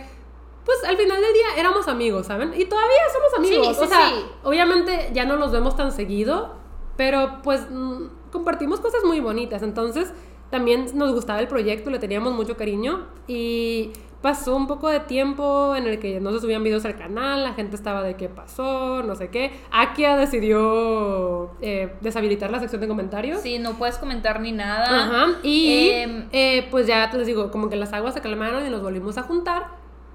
pues 0.64 0.84
al 0.84 0.96
final 0.96 1.20
del 1.20 1.32
día 1.32 1.46
éramos 1.56 1.88
amigos, 1.88 2.26
¿saben? 2.26 2.52
Y 2.56 2.64
todavía 2.66 3.00
somos 3.12 3.34
amigos. 3.38 3.68
Sí, 3.68 3.74
sí, 3.74 3.84
o 3.84 3.86
sea, 3.86 4.08
sí. 4.08 4.24
obviamente 4.42 5.10
ya 5.12 5.24
no 5.24 5.36
nos 5.36 5.52
vemos 5.52 5.76
tan 5.76 5.92
seguido, 5.92 6.54
pero 6.96 7.40
pues 7.42 7.68
mm, 7.70 8.06
compartimos 8.30 8.80
cosas 8.80 9.04
muy 9.04 9.20
bonitas. 9.20 9.62
Entonces 9.62 10.12
también 10.50 10.86
nos 10.94 11.12
gustaba 11.12 11.40
el 11.40 11.48
proyecto, 11.48 11.90
le 11.90 11.98
teníamos 11.98 12.32
mucho 12.32 12.56
cariño 12.56 13.06
y 13.26 13.92
pasó 14.24 14.56
un 14.56 14.66
poco 14.66 14.88
de 14.88 15.00
tiempo 15.00 15.76
en 15.76 15.86
el 15.86 15.98
que 15.98 16.18
no 16.18 16.32
se 16.32 16.40
subían 16.40 16.64
videos 16.64 16.86
al 16.86 16.96
canal, 16.96 17.44
la 17.44 17.52
gente 17.52 17.76
estaba 17.76 18.02
de 18.02 18.16
qué 18.16 18.30
pasó, 18.30 19.02
no 19.02 19.14
sé 19.16 19.28
qué. 19.28 19.52
Akia 19.70 20.16
decidió 20.16 21.50
eh, 21.60 21.92
deshabilitar 22.00 22.50
la 22.50 22.58
sección 22.58 22.80
de 22.80 22.88
comentarios. 22.88 23.42
Sí, 23.42 23.58
no 23.58 23.74
puedes 23.74 23.98
comentar 23.98 24.40
ni 24.40 24.52
nada. 24.52 24.86
Ajá. 24.86 25.26
Y 25.42 25.90
Em, 25.90 26.28
eh, 26.32 26.66
pues 26.70 26.86
ya 26.86 27.12
les 27.12 27.26
digo, 27.26 27.50
como 27.50 27.68
que 27.68 27.76
las 27.76 27.92
aguas 27.92 28.14
se 28.14 28.22
calmaron 28.22 28.66
y 28.66 28.70
nos 28.70 28.80
volvimos 28.80 29.18
a 29.18 29.24
juntar 29.24 29.66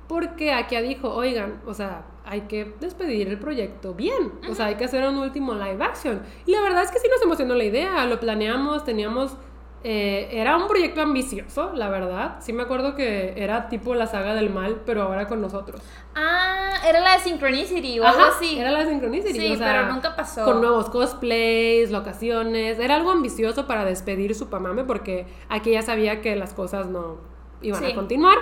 porque 0.08 0.54
Akia 0.54 0.82
dijo, 0.82 1.14
oigan, 1.14 1.62
o 1.68 1.76
sea, 1.76 2.08
hay 2.26 2.42
que 2.42 2.74
despedir 2.80 3.28
el 3.28 3.38
proyecto 3.38 3.94
bien, 3.94 4.32
o 4.50 4.56
sea, 4.56 4.66
hay 4.66 4.76
que 4.76 4.86
hacer 4.86 5.08
un 5.08 5.18
último 5.18 5.54
live 5.54 5.84
action. 5.84 6.24
Y 6.48 6.52
la 6.52 6.62
verdad 6.62 6.82
es 6.82 6.90
que 6.90 6.98
sí 6.98 7.08
nos 7.08 7.22
emocionó 7.22 7.54
la 7.54 7.64
idea, 7.64 8.08
lo 8.08 8.20
planeamos, 8.20 8.84
teníamos... 8.84 9.38
eh, 9.84 10.28
era 10.34 10.58
un 10.58 10.68
proyecto 10.68 11.02
ambicioso, 11.02 11.72
la 11.74 11.90
verdad. 11.90 12.38
Sí 12.42 12.52
me 12.54 12.64
acuerdo 12.64 12.96
que 12.96 13.34
era 13.38 13.70
tipo 13.70 13.96
la 13.96 14.08
saga 14.08 14.34
del 14.36 14.50
mal, 14.50 14.82
pero 14.86 15.04
ahora 15.04 15.28
con 15.28 15.42
nosotros. 15.42 15.82
Ah, 16.16 16.74
era 16.88 17.00
la 17.00 17.14
de 17.14 17.20
Synchronicity 17.20 18.00
o 18.00 18.06
algo 18.06 18.20
Ajá, 18.22 18.32
así. 18.36 18.60
Era 18.60 18.72
la 18.72 18.86
Synchronicity. 18.86 19.40
Sí, 19.40 19.52
o 19.54 19.58
sea, 19.58 19.68
pero 19.84 19.94
nunca 19.94 20.16
pasó. 20.16 20.44
Con 20.46 20.60
nuevos 20.62 20.90
cosplays, 20.90 21.92
locaciones. 21.92 22.78
Era 22.80 22.96
algo 22.96 23.12
ambicioso 23.12 23.68
para 23.68 23.86
despedir 23.86 24.36
su 24.36 24.50
pamame 24.50 24.84
porque 24.84 25.26
aquí 25.48 25.72
ya 25.72 25.82
sabía 25.82 26.22
que 26.22 26.36
las 26.36 26.54
cosas 26.54 26.88
no 26.88 27.18
iban 27.62 27.84
Sí. 27.84 27.92
a 27.92 27.96
continuar. 27.96 28.38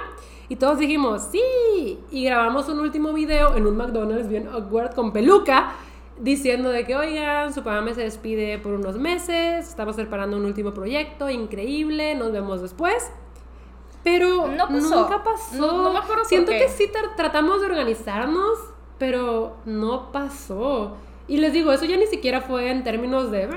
Y 0.49 0.55
todos 0.55 0.79
dijimos, 0.79 1.27
sí. 1.31 1.99
Y 2.09 2.23
grabamos 2.23 2.69
un 2.69 2.79
último 2.79 3.11
video 3.13 3.55
en 3.57 3.67
un 3.67 3.75
McDonald's 3.77 4.29
bien 4.29 4.47
awkward 4.47 4.93
con 4.95 5.11
peluca. 5.11 5.73
Diciendo 6.19 6.69
de 6.71 6.83
que, 6.83 6.95
oigan, 6.95 7.53
su 7.53 7.61
pamame 7.63 7.93
se 7.93 8.01
despide 8.01 8.57
por 8.57 8.73
unos 8.73 8.97
meses, 8.97 9.67
estamos 9.69 9.95
preparando 9.95 10.35
un 10.37 10.45
último 10.45 10.73
proyecto 10.73 11.29
increíble, 11.29 12.15
nos 12.15 12.31
vemos 12.31 12.61
después. 12.61 13.11
Pero 14.03 14.47
No 14.47 14.67
pasó. 14.67 15.01
nunca 15.01 15.23
pasó. 15.23 15.55
No- 15.57 15.83
no 15.83 15.91
me 15.93 15.99
acuerdo 15.99 16.21
por 16.23 16.25
Siento 16.29 16.51
qué. 16.51 16.59
que 16.59 16.69
sí 16.69 16.85
tra- 16.85 17.15
tratamos 17.15 17.59
de 17.59 17.67
organizarnos, 17.67 18.57
pero 18.97 19.57
no 19.65 20.11
pasó. 20.11 20.95
Y 21.29 21.37
les 21.37 21.51
digo, 21.51 21.73
eso 21.73 21.83
ya 21.83 21.97
ni 21.97 22.07
siquiera 22.07 22.39
fue 22.39 22.71
en 22.71 22.83
términos 22.85 23.31
de... 23.31 23.49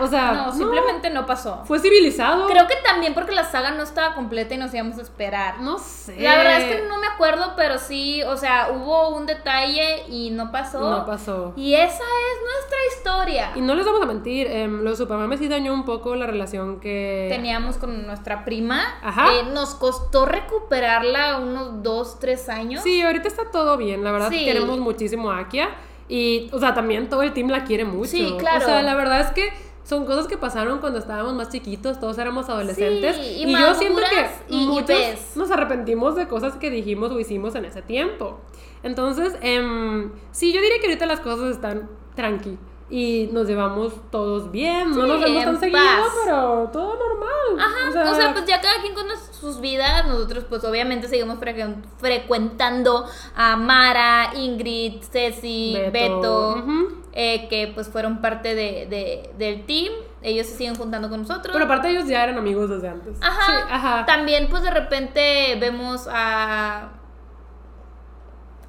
O 0.00 0.06
sea, 0.06 0.32
No, 0.32 0.52
simplemente 0.54 1.10
no 1.10 1.26
pasó. 1.26 1.62
Fue 1.66 1.78
civilizado. 1.78 2.46
Creo 2.46 2.66
que 2.66 2.76
también 2.82 3.12
porque 3.12 3.32
la 3.32 3.44
saga 3.44 3.72
no 3.72 3.82
estaba 3.82 4.14
completa 4.14 4.54
y 4.54 4.56
nos 4.56 4.72
íbamos 4.72 4.96
a 4.98 5.02
esperar. 5.02 5.60
No 5.60 5.78
sé. 5.78 6.18
La 6.18 6.36
verdad 6.36 6.60
es 6.62 6.76
que 6.76 6.88
no 6.88 6.98
me 6.98 7.06
acuerdo, 7.06 7.52
pero 7.56 7.78
sí, 7.78 8.22
o 8.22 8.38
sea, 8.38 8.70
hubo 8.72 9.10
un 9.10 9.26
detalle 9.26 10.04
y 10.08 10.30
no 10.30 10.50
pasó. 10.50 10.80
No 10.80 11.04
pasó. 11.04 11.52
Y 11.56 11.74
esa 11.74 11.84
es 11.92 12.40
nuestra 12.42 12.78
historia. 12.96 13.50
Y 13.54 13.60
no 13.60 13.74
les 13.74 13.84
vamos 13.84 14.00
a 14.00 14.06
mentir, 14.06 14.46
em, 14.46 14.82
lo 14.82 14.90
de 14.90 14.96
su 14.96 15.06
papá 15.06 15.28
sí 15.36 15.48
dañó 15.48 15.74
un 15.74 15.84
poco 15.84 16.14
la 16.16 16.26
relación 16.26 16.80
que... 16.80 17.26
Teníamos 17.30 17.76
con 17.76 18.06
nuestra 18.06 18.44
prima. 18.46 18.82
Ajá. 19.02 19.28
Eh, 19.34 19.42
nos 19.52 19.74
costó 19.74 20.24
recuperarla 20.24 21.36
unos 21.38 21.82
dos, 21.82 22.18
tres 22.18 22.48
años. 22.48 22.82
Sí, 22.82 23.02
ahorita 23.02 23.28
está 23.28 23.50
todo 23.50 23.76
bien, 23.76 24.02
la 24.04 24.12
verdad 24.12 24.30
Sí. 24.30 24.44
queremos 24.44 24.78
muchísimo 24.78 25.30
a 25.30 25.40
Akia 25.40 25.68
y, 26.10 26.50
o 26.52 26.58
sea, 26.58 26.74
también 26.74 27.08
todo 27.08 27.22
el 27.22 27.32
team 27.32 27.48
la 27.48 27.64
quiere 27.64 27.84
mucho. 27.84 28.10
Sí, 28.10 28.34
claro. 28.38 28.64
O 28.64 28.68
sea, 28.68 28.82
la 28.82 28.94
verdad 28.94 29.20
es 29.20 29.30
que 29.30 29.50
son 29.84 30.04
cosas 30.04 30.26
que 30.26 30.36
pasaron 30.36 30.78
cuando 30.80 30.98
estábamos 30.98 31.34
más 31.34 31.48
chiquitos, 31.48 31.98
todos 31.98 32.18
éramos 32.18 32.48
adolescentes 32.48 33.16
Sí, 33.16 33.42
y 33.44 33.48
y, 33.48 33.52
yo 33.58 33.74
siento 33.74 34.00
que 34.02 34.54
y- 34.54 34.66
muchos 34.66 34.98
nos 35.36 35.50
arrepentimos 35.50 36.16
de 36.16 36.28
cosas 36.28 36.54
que 36.56 36.70
dijimos 36.70 37.10
o 37.12 37.18
hicimos 37.18 37.54
en 37.54 37.64
ese 37.64 37.80
tiempo. 37.82 38.40
Entonces, 38.82 39.36
em, 39.40 40.10
sí, 40.32 40.52
yo 40.52 40.60
diría 40.60 40.78
que 40.80 40.86
ahorita 40.86 41.06
las 41.06 41.20
cosas 41.20 41.52
están 41.52 41.88
tranqui 42.14 42.58
y 42.90 43.28
nos 43.32 43.46
llevamos 43.46 43.92
todos 44.10 44.50
bien, 44.50 44.90
no 44.90 45.02
Sí, 45.02 45.08
nos 45.08 45.20
vemos 45.20 45.44
tan 45.44 45.60
seguido, 45.60 45.80
pero 46.24 46.70
todo 46.72 46.94
normal. 46.98 47.58
Ajá, 47.58 48.10
o 48.10 48.14
sea, 48.14 48.32
pues 48.32 48.46
ya 48.46 48.60
cada 48.60 48.80
quien 48.82 48.94
con 48.94 49.06
sus 49.32 49.60
vidas, 49.60 50.06
nosotros 50.06 50.44
pues 50.48 50.64
obviamente 50.64 51.06
seguimos 51.08 51.38
frecu- 51.38 51.82
frecuentando 51.98 53.06
a 53.36 53.56
Mara, 53.56 54.32
Ingrid, 54.34 55.02
Ceci, 55.02 55.76
Beto, 55.92 56.64
eh, 57.12 57.48
que 57.48 57.70
pues 57.74 57.88
fueron 57.88 58.20
parte 58.20 58.54
de, 58.54 58.86
de- 58.86 59.30
del 59.38 59.66
team, 59.66 59.92
ellos 60.22 60.46
se 60.46 60.56
siguen 60.56 60.74
juntando 60.74 61.08
con 61.08 61.20
nosotros. 61.22 61.52
Pero 61.52 61.64
aparte 61.64 61.90
ellos 61.90 62.06
ya 62.06 62.22
eran 62.24 62.38
amigos 62.38 62.68
desde 62.70 62.88
antes. 62.88 63.16
Ajá, 63.22 63.46
Sí, 63.46 63.68
ajá. 63.70 64.04
también 64.06 64.48
pues 64.50 64.62
de 64.62 64.70
repente 64.70 65.56
vemos 65.60 66.06
a, 66.10 66.90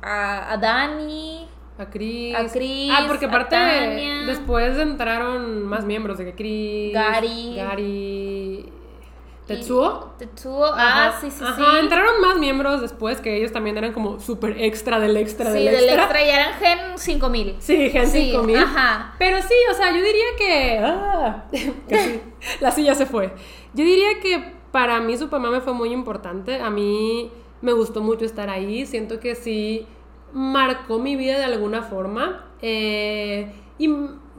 a, 0.02 0.54
a 0.54 0.58
Dani, 0.58 1.48
A 1.82 1.90
Chris. 1.90 2.36
A 2.36 2.46
Chris, 2.48 2.92
Ah, 2.94 3.06
porque 3.08 3.26
aparte 3.26 3.56
Tania. 3.56 4.26
después 4.28 4.78
entraron 4.78 5.64
más 5.64 5.86
miembros 5.86 6.18
de 6.18 6.26
que 6.26 6.34
Chris. 6.36 6.94
Gary. 6.94 7.54
Gary. 7.56 8.66
Tetsuo. 9.48 10.14
y- 10.16 10.20
Tetsuo, 10.20 10.66
ah, 10.74 11.18
sí, 11.20 11.30
sí, 11.32 11.44
ajá, 11.44 11.56
sí. 11.56 11.80
entraron 11.80 12.22
más 12.22 12.38
miembros 12.38 12.80
después 12.80 13.20
que 13.20 13.36
ellos 13.38 13.52
también 13.52 13.78
eran 13.78 13.92
como 13.92 14.20
súper 14.20 14.62
extra 14.62 15.00
del 15.00 15.18
extra 15.18 15.48
Sí, 15.52 15.64
del 15.64 15.66
del 15.76 15.84
extra. 15.86 16.04
extra 16.04 16.24
ya 16.26 16.36
eran 16.36 16.54
Gen 16.60 16.98
5000. 16.98 17.56
Sí, 17.60 17.90
Gen 17.90 18.08
Sí, 18.08 18.32
5000. 18.32 18.58
ajá. 18.58 19.16
Pero 19.18 19.42
sí, 19.42 19.54
o 19.70 19.74
sea, 19.74 19.90
yo 19.90 19.98
diría 19.98 20.26
que. 20.38 20.80
Ah, 20.82 21.44
casi, 21.90 22.22
la 22.62 22.72
silla 22.72 22.96
se 22.96 23.06
fue. 23.08 23.34
Yo 23.74 23.84
diría 23.84 24.20
que 24.22 24.54
para 24.72 25.02
mí 25.02 25.18
Supermame 25.18 25.60
fue 25.60 25.74
muy 25.74 25.92
importante. 25.92 26.62
A 26.62 26.70
mí 26.70 27.30
me 27.62 27.74
gustó 27.74 28.02
mucho 28.02 28.24
estar 28.24 28.50
ahí. 28.50 28.86
Siento 28.86 29.20
que 29.20 29.36
sí 29.36 29.86
marcó 30.34 31.00
mi 31.00 31.16
vida 31.16 31.38
de 31.38 31.46
alguna 31.46 31.82
forma. 31.84 32.46
Eh, 32.62 33.54
y 33.78 33.88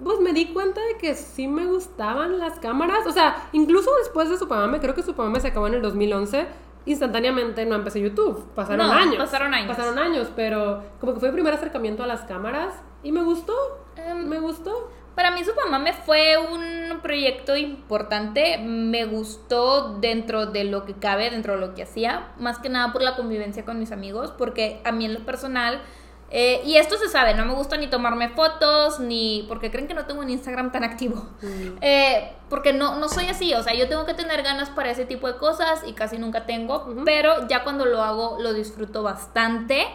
pues 0.05 0.21
me 0.21 0.33
di 0.33 0.47
cuenta 0.47 0.81
de 0.81 0.97
que 0.99 1.15
sí 1.15 1.49
me 1.49 1.67
gustaban 1.67 2.39
las 2.39 2.59
cámaras. 2.59 3.07
O 3.07 3.13
sea, 3.13 3.49
incluso 3.53 3.91
después 3.99 4.29
de 4.31 4.37
Supermame, 4.37 4.81
creo 4.81 4.95
que 4.95 5.03
Supermame 5.03 5.41
se 5.41 5.49
acabó 5.49 5.67
en 5.67 5.75
el 5.75 5.83
2011. 5.83 6.47
Instantáneamente 6.87 7.65
no 7.65 7.77
empecé 7.77 8.01
YouTube. 8.01 8.45
Pasaron 8.55 8.87
No, 8.87 8.93
años. 8.93 9.17
pasaron 9.17 9.55
años. 9.55 9.69
Pasaron 9.77 9.99
años, 9.99 10.29
pero 10.35 10.83
como 11.01 11.15
que 11.15 11.21
fue 11.21 11.29
el 11.29 11.35
primer 11.35 11.55
acercamiento 11.55 12.03
a 12.03 12.07
las 12.07 12.23
cámaras. 12.23 12.75
Y 13.05 13.13
me 13.13 13.23
gustó. 13.23 13.55
Em, 13.97 14.27
Me 14.29 14.39
gustó. 14.41 14.91
Para 15.15 15.31
mí 15.31 15.45
Supamame 15.45 15.93
fue 15.93 16.39
un 16.39 17.01
proyecto 17.03 17.57
importante, 17.57 18.59
me 18.59 19.05
gustó 19.05 19.99
dentro 19.99 20.47
de 20.47 20.65
lo 20.65 20.87
que 20.87 20.95
cabe, 20.95 21.31
dentro 21.31 21.55
de 21.55 21.61
lo 21.61 21.75
que 21.75 21.83
hacía, 21.83 22.33
más 22.39 22.59
que 22.59 22.71
nada 22.71 22.93
por 22.93 23.03
la 23.03 23.17
convivencia 23.17 23.65
con 23.65 23.79
mis 23.79 23.93
amigos, 23.93 24.33
porque 24.39 24.81
a 24.85 24.93
mí 24.93 25.05
en 25.05 25.15
lo 25.15 25.21
personal, 25.21 25.83
eh, 26.31 26.63
y 26.65 26.77
esto 26.77 26.97
se 26.97 27.09
sabe, 27.09 27.35
no 27.35 27.45
me 27.45 27.53
gusta 27.53 27.77
ni 27.77 27.89
tomarme 27.89 28.31
fotos, 28.31 29.01
ni 29.01 29.45
porque 29.49 29.71
creen 29.71 29.87
que 29.87 29.93
no 29.93 30.07
tengo 30.07 30.23
un 30.23 30.31
Instagram 30.31 30.73
tan 30.73 30.85
activo, 30.85 31.29
Eh, 31.83 32.33
porque 32.49 32.73
no, 32.73 32.99
no 32.99 33.09
soy 33.09 33.27
así, 33.27 33.53
o 33.55 33.63
sea, 33.63 33.75
yo 33.75 33.89
tengo 33.89 34.07
que 34.07 34.15
tener 34.15 34.43
ganas 34.43 34.71
para 34.71 34.91
ese 34.91 35.05
tipo 35.05 35.27
de 35.27 35.37
cosas 35.37 35.83
y 35.87 35.93
casi 35.93 36.17
nunca 36.17 36.47
tengo, 36.47 36.95
pero 37.05 37.49
ya 37.49 37.65
cuando 37.65 37.85
lo 37.85 38.03
hago 38.03 38.39
lo 38.41 38.55
disfruto 38.55 39.03
bastante. 39.03 39.87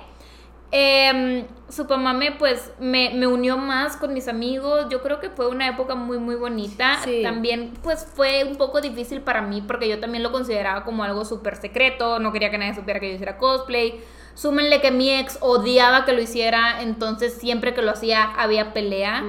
Eh, 0.72 1.46
Supamame 1.70 2.32
pues 2.34 2.72
me, 2.80 3.12
me 3.14 3.28
unió 3.28 3.58
más 3.58 3.98
con 3.98 4.14
mis 4.14 4.28
amigos, 4.30 4.88
yo 4.90 5.02
creo 5.02 5.20
que 5.20 5.30
fue 5.30 5.48
una 5.50 5.68
época 5.68 5.96
muy 5.96 6.18
muy 6.18 6.36
bonita, 6.36 7.00
Sí. 7.04 7.22
también 7.24 7.74
pues 7.84 8.06
fue 8.16 8.46
un 8.46 8.56
poco 8.56 8.80
difícil 8.80 9.20
para 9.22 9.42
mí 9.42 9.62
porque 9.62 9.90
yo 9.90 10.00
también 10.00 10.24
lo 10.24 10.32
consideraba 10.32 10.86
como 10.86 11.04
algo 11.04 11.26
súper 11.26 11.58
secreto, 11.58 12.20
no 12.20 12.32
quería 12.32 12.52
que 12.52 12.58
nadie 12.58 12.74
supiera 12.74 13.02
que 13.02 13.10
yo 13.10 13.16
hiciera 13.16 13.38
cosplay, 13.38 14.02
súmenle 14.34 14.80
que 14.80 14.92
mi 14.92 15.10
ex 15.10 15.38
odiaba 15.42 16.06
que 16.06 16.14
lo 16.14 16.22
hiciera, 16.22 16.82
entonces 16.82 17.34
siempre 17.34 17.74
que 17.74 17.82
lo 17.82 17.92
hacía 17.92 18.24
había 18.38 18.72
pelea, 18.74 19.24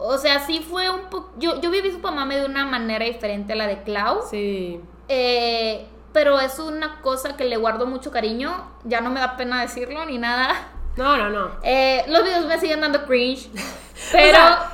o 0.00 0.18
sea, 0.18 0.40
sí 0.40 0.64
fue 0.68 0.90
un 0.90 1.02
poco, 1.10 1.32
yo, 1.38 1.60
yo 1.60 1.70
viví 1.70 1.92
Supamame 1.92 2.38
de 2.38 2.46
una 2.46 2.64
manera 2.66 3.04
diferente 3.04 3.52
a 3.52 3.56
la 3.56 3.66
de 3.68 3.82
Clau, 3.84 4.22
Sí. 4.28 4.80
eh, 5.08 5.86
pero 6.18 6.40
es 6.40 6.58
una 6.58 7.00
cosa 7.00 7.36
que 7.36 7.44
le 7.44 7.56
guardo 7.56 7.86
mucho 7.86 8.10
cariño. 8.10 8.72
Ya 8.82 9.00
no 9.00 9.08
me 9.08 9.20
da 9.20 9.36
pena 9.36 9.60
decirlo 9.60 10.04
ni 10.04 10.18
nada. 10.18 10.68
No, 10.96 11.16
no, 11.16 11.30
no. 11.30 11.50
Eh, 11.62 12.04
los 12.08 12.24
videos 12.24 12.44
me 12.46 12.58
siguen 12.58 12.80
dando 12.80 13.06
cringe. 13.06 13.48
Pero. 14.10 14.36
sea, 14.36 14.72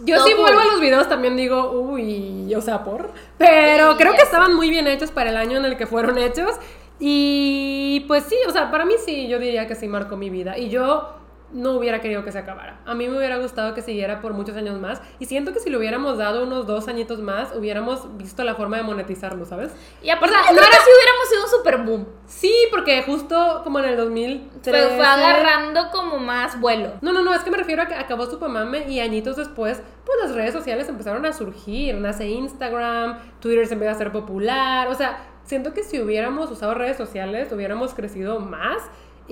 Yo 0.00 0.16
todo 0.16 0.26
sí 0.26 0.32
cool. 0.32 0.42
vuelvo 0.42 0.60
a 0.62 0.64
los 0.64 0.80
videos 0.80 1.08
también 1.08 1.36
digo, 1.36 1.70
uy, 1.70 2.52
o 2.56 2.60
sea, 2.60 2.82
por. 2.82 3.12
Pero 3.38 3.92
Sí, 3.92 3.98
creo 3.98 4.14
que 4.14 4.22
estaban 4.22 4.52
muy 4.52 4.68
bien 4.68 4.88
hechos 4.88 5.12
para 5.12 5.30
el 5.30 5.36
año 5.36 5.58
en 5.58 5.64
el 5.64 5.76
que 5.76 5.86
fueron 5.86 6.18
hechos. 6.18 6.56
Y 6.98 8.04
pues 8.08 8.24
sí, 8.24 8.36
o 8.48 8.50
sea, 8.50 8.72
para 8.72 8.84
mí 8.84 8.94
sí, 9.06 9.28
yo 9.28 9.38
diría 9.38 9.68
que 9.68 9.76
sí 9.76 9.86
marcó 9.86 10.16
mi 10.16 10.28
vida. 10.28 10.58
Y 10.58 10.70
yo 10.70 11.19
no 11.52 11.72
hubiera 11.72 12.00
querido 12.00 12.24
que 12.24 12.32
se 12.32 12.38
acabara. 12.38 12.80
A 12.86 12.94
mí 12.94 13.08
me 13.08 13.16
hubiera 13.16 13.36
gustado 13.38 13.74
que 13.74 13.82
siguiera 13.82 14.20
por 14.20 14.32
muchos 14.34 14.56
años 14.56 14.80
más. 14.80 15.00
Y 15.18 15.26
siento 15.26 15.52
que 15.52 15.60
si 15.60 15.70
le 15.70 15.76
hubiéramos 15.76 16.18
dado 16.18 16.44
unos 16.44 16.66
dos 16.66 16.88
añitos 16.88 17.18
más, 17.20 17.54
hubiéramos 17.56 18.16
visto 18.16 18.44
la 18.44 18.54
forma 18.54 18.76
de 18.76 18.82
monetizarlo, 18.82 19.44
¿sabes? 19.44 19.72
y 20.02 20.10
aparte, 20.10 20.34
o 20.36 20.38
sea, 20.42 20.52
no 20.52 20.58
era- 20.58 20.70
si 20.70 20.90
hubiéramos 20.90 21.28
sido 21.28 21.42
un 21.44 21.50
super 21.50 21.76
boom. 21.78 22.06
Sí, 22.26 22.54
porque 22.70 23.02
justo 23.02 23.60
como 23.64 23.78
en 23.80 23.86
el 23.86 23.96
2003. 23.96 24.86
Fue, 24.86 24.96
fue 24.96 25.04
agarrando 25.06 25.90
como 25.90 26.18
más 26.18 26.60
vuelo. 26.60 26.92
No, 27.00 27.12
no, 27.12 27.22
no, 27.22 27.34
es 27.34 27.42
que 27.42 27.50
me 27.50 27.56
refiero 27.56 27.82
a 27.82 27.86
que 27.86 27.94
acabó 27.94 28.26
Supermame 28.26 28.88
y 28.88 29.00
añitos 29.00 29.36
después, 29.36 29.82
pues 30.04 30.18
las 30.22 30.34
redes 30.34 30.52
sociales 30.52 30.88
empezaron 30.88 31.24
a 31.26 31.32
surgir. 31.32 31.94
Nace 31.96 32.28
Instagram, 32.28 33.18
Twitter 33.40 33.66
se 33.66 33.74
empezó 33.74 33.90
a 33.90 33.94
hacer 33.94 34.12
popular. 34.12 34.88
O 34.88 34.94
sea, 34.94 35.18
siento 35.44 35.72
que 35.74 35.82
si 35.82 36.00
hubiéramos 36.00 36.50
usado 36.50 36.74
redes 36.74 36.96
sociales, 36.96 37.50
hubiéramos 37.52 37.94
crecido 37.94 38.38
más. 38.40 38.82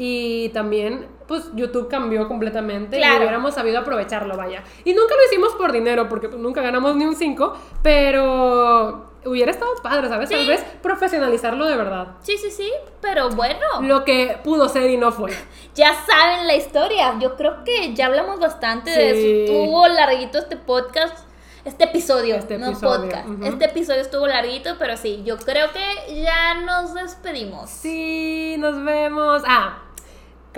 Y 0.01 0.51
también, 0.51 1.09
pues 1.27 1.51
YouTube 1.55 1.89
cambió 1.89 2.29
completamente 2.29 2.99
Claro. 2.99 3.15
y 3.15 3.19
hubiéramos 3.23 3.53
sabido 3.55 3.81
aprovecharlo, 3.81 4.37
vaya. 4.37 4.63
Y 4.85 4.93
nunca 4.95 5.15
lo 5.17 5.25
hicimos 5.27 5.53
por 5.55 5.73
dinero, 5.73 6.09
porque 6.09 6.29
pues, 6.29 6.41
nunca 6.41 6.63
ganamos 6.63 6.95
ni 6.95 7.05
un 7.05 7.17
5, 7.17 7.53
pero 7.83 9.11
hubiera 9.25 9.51
estado 9.51 9.73
padre, 9.83 10.09
¿sabes? 10.09 10.31
Tal 10.31 10.47
vez 10.47 10.63
profesionalizarlo 10.81 11.67
de 11.67 11.77
verdad. 11.77 12.09
Sí, 12.23 12.39
sí, 12.39 12.51
sí. 12.53 12.71
Pero 13.01 13.31
bueno. 13.31 13.59
Lo 13.83 14.05
que 14.05 14.39
pudo 14.45 14.69
ser 14.69 14.89
y 14.89 14.97
no 14.97 15.11
fue. 15.11 15.33
Ya 15.75 15.93
saben 15.95 16.47
la 16.47 16.55
historia. 16.55 17.17
Yo 17.21 17.37
creo 17.37 17.65
que 17.65 17.93
ya 17.95 18.07
hablamos 18.07 18.39
bastante 18.41 18.91
de 18.91 19.15
Sí. 19.15 19.43
eso. 19.45 19.53
Estuvo 19.53 19.89
larguito 19.89 20.39
este 20.39 20.57
podcast. 20.57 21.27
Este 21.65 21.85
episodio, 21.85 22.37
Este 22.37 22.57
no 22.57 22.67
episodio, 22.69 23.11
podcast. 23.11 23.29
Este 23.45 23.65
episodio 23.67 24.01
estuvo 24.01 24.27
larguito, 24.27 24.77
pero 24.79 24.97
sí, 24.97 25.23
yo 25.25 25.37
creo 25.37 25.67
que 25.73 26.23
ya 26.23 26.55
nos 26.55 26.95
despedimos. 26.95 27.69
Sí, 27.69 28.55
nos 28.59 28.83
vemos. 28.85 29.43
Ah, 29.47 29.79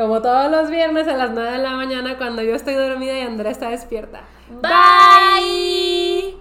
como 0.01 0.23
todos 0.23 0.51
los 0.51 0.71
viernes 0.71 1.07
a 1.09 1.15
las 1.15 1.31
9 1.33 1.53
de 1.53 1.59
la 1.59 1.73
mañana 1.73 2.17
cuando 2.17 2.41
yo 2.41 2.55
estoy 2.55 2.73
dormida 2.73 3.19
y 3.19 3.21
Andrea 3.21 3.53
está 3.53 3.69
despierta. 3.69 4.23
Bye. 4.63 6.41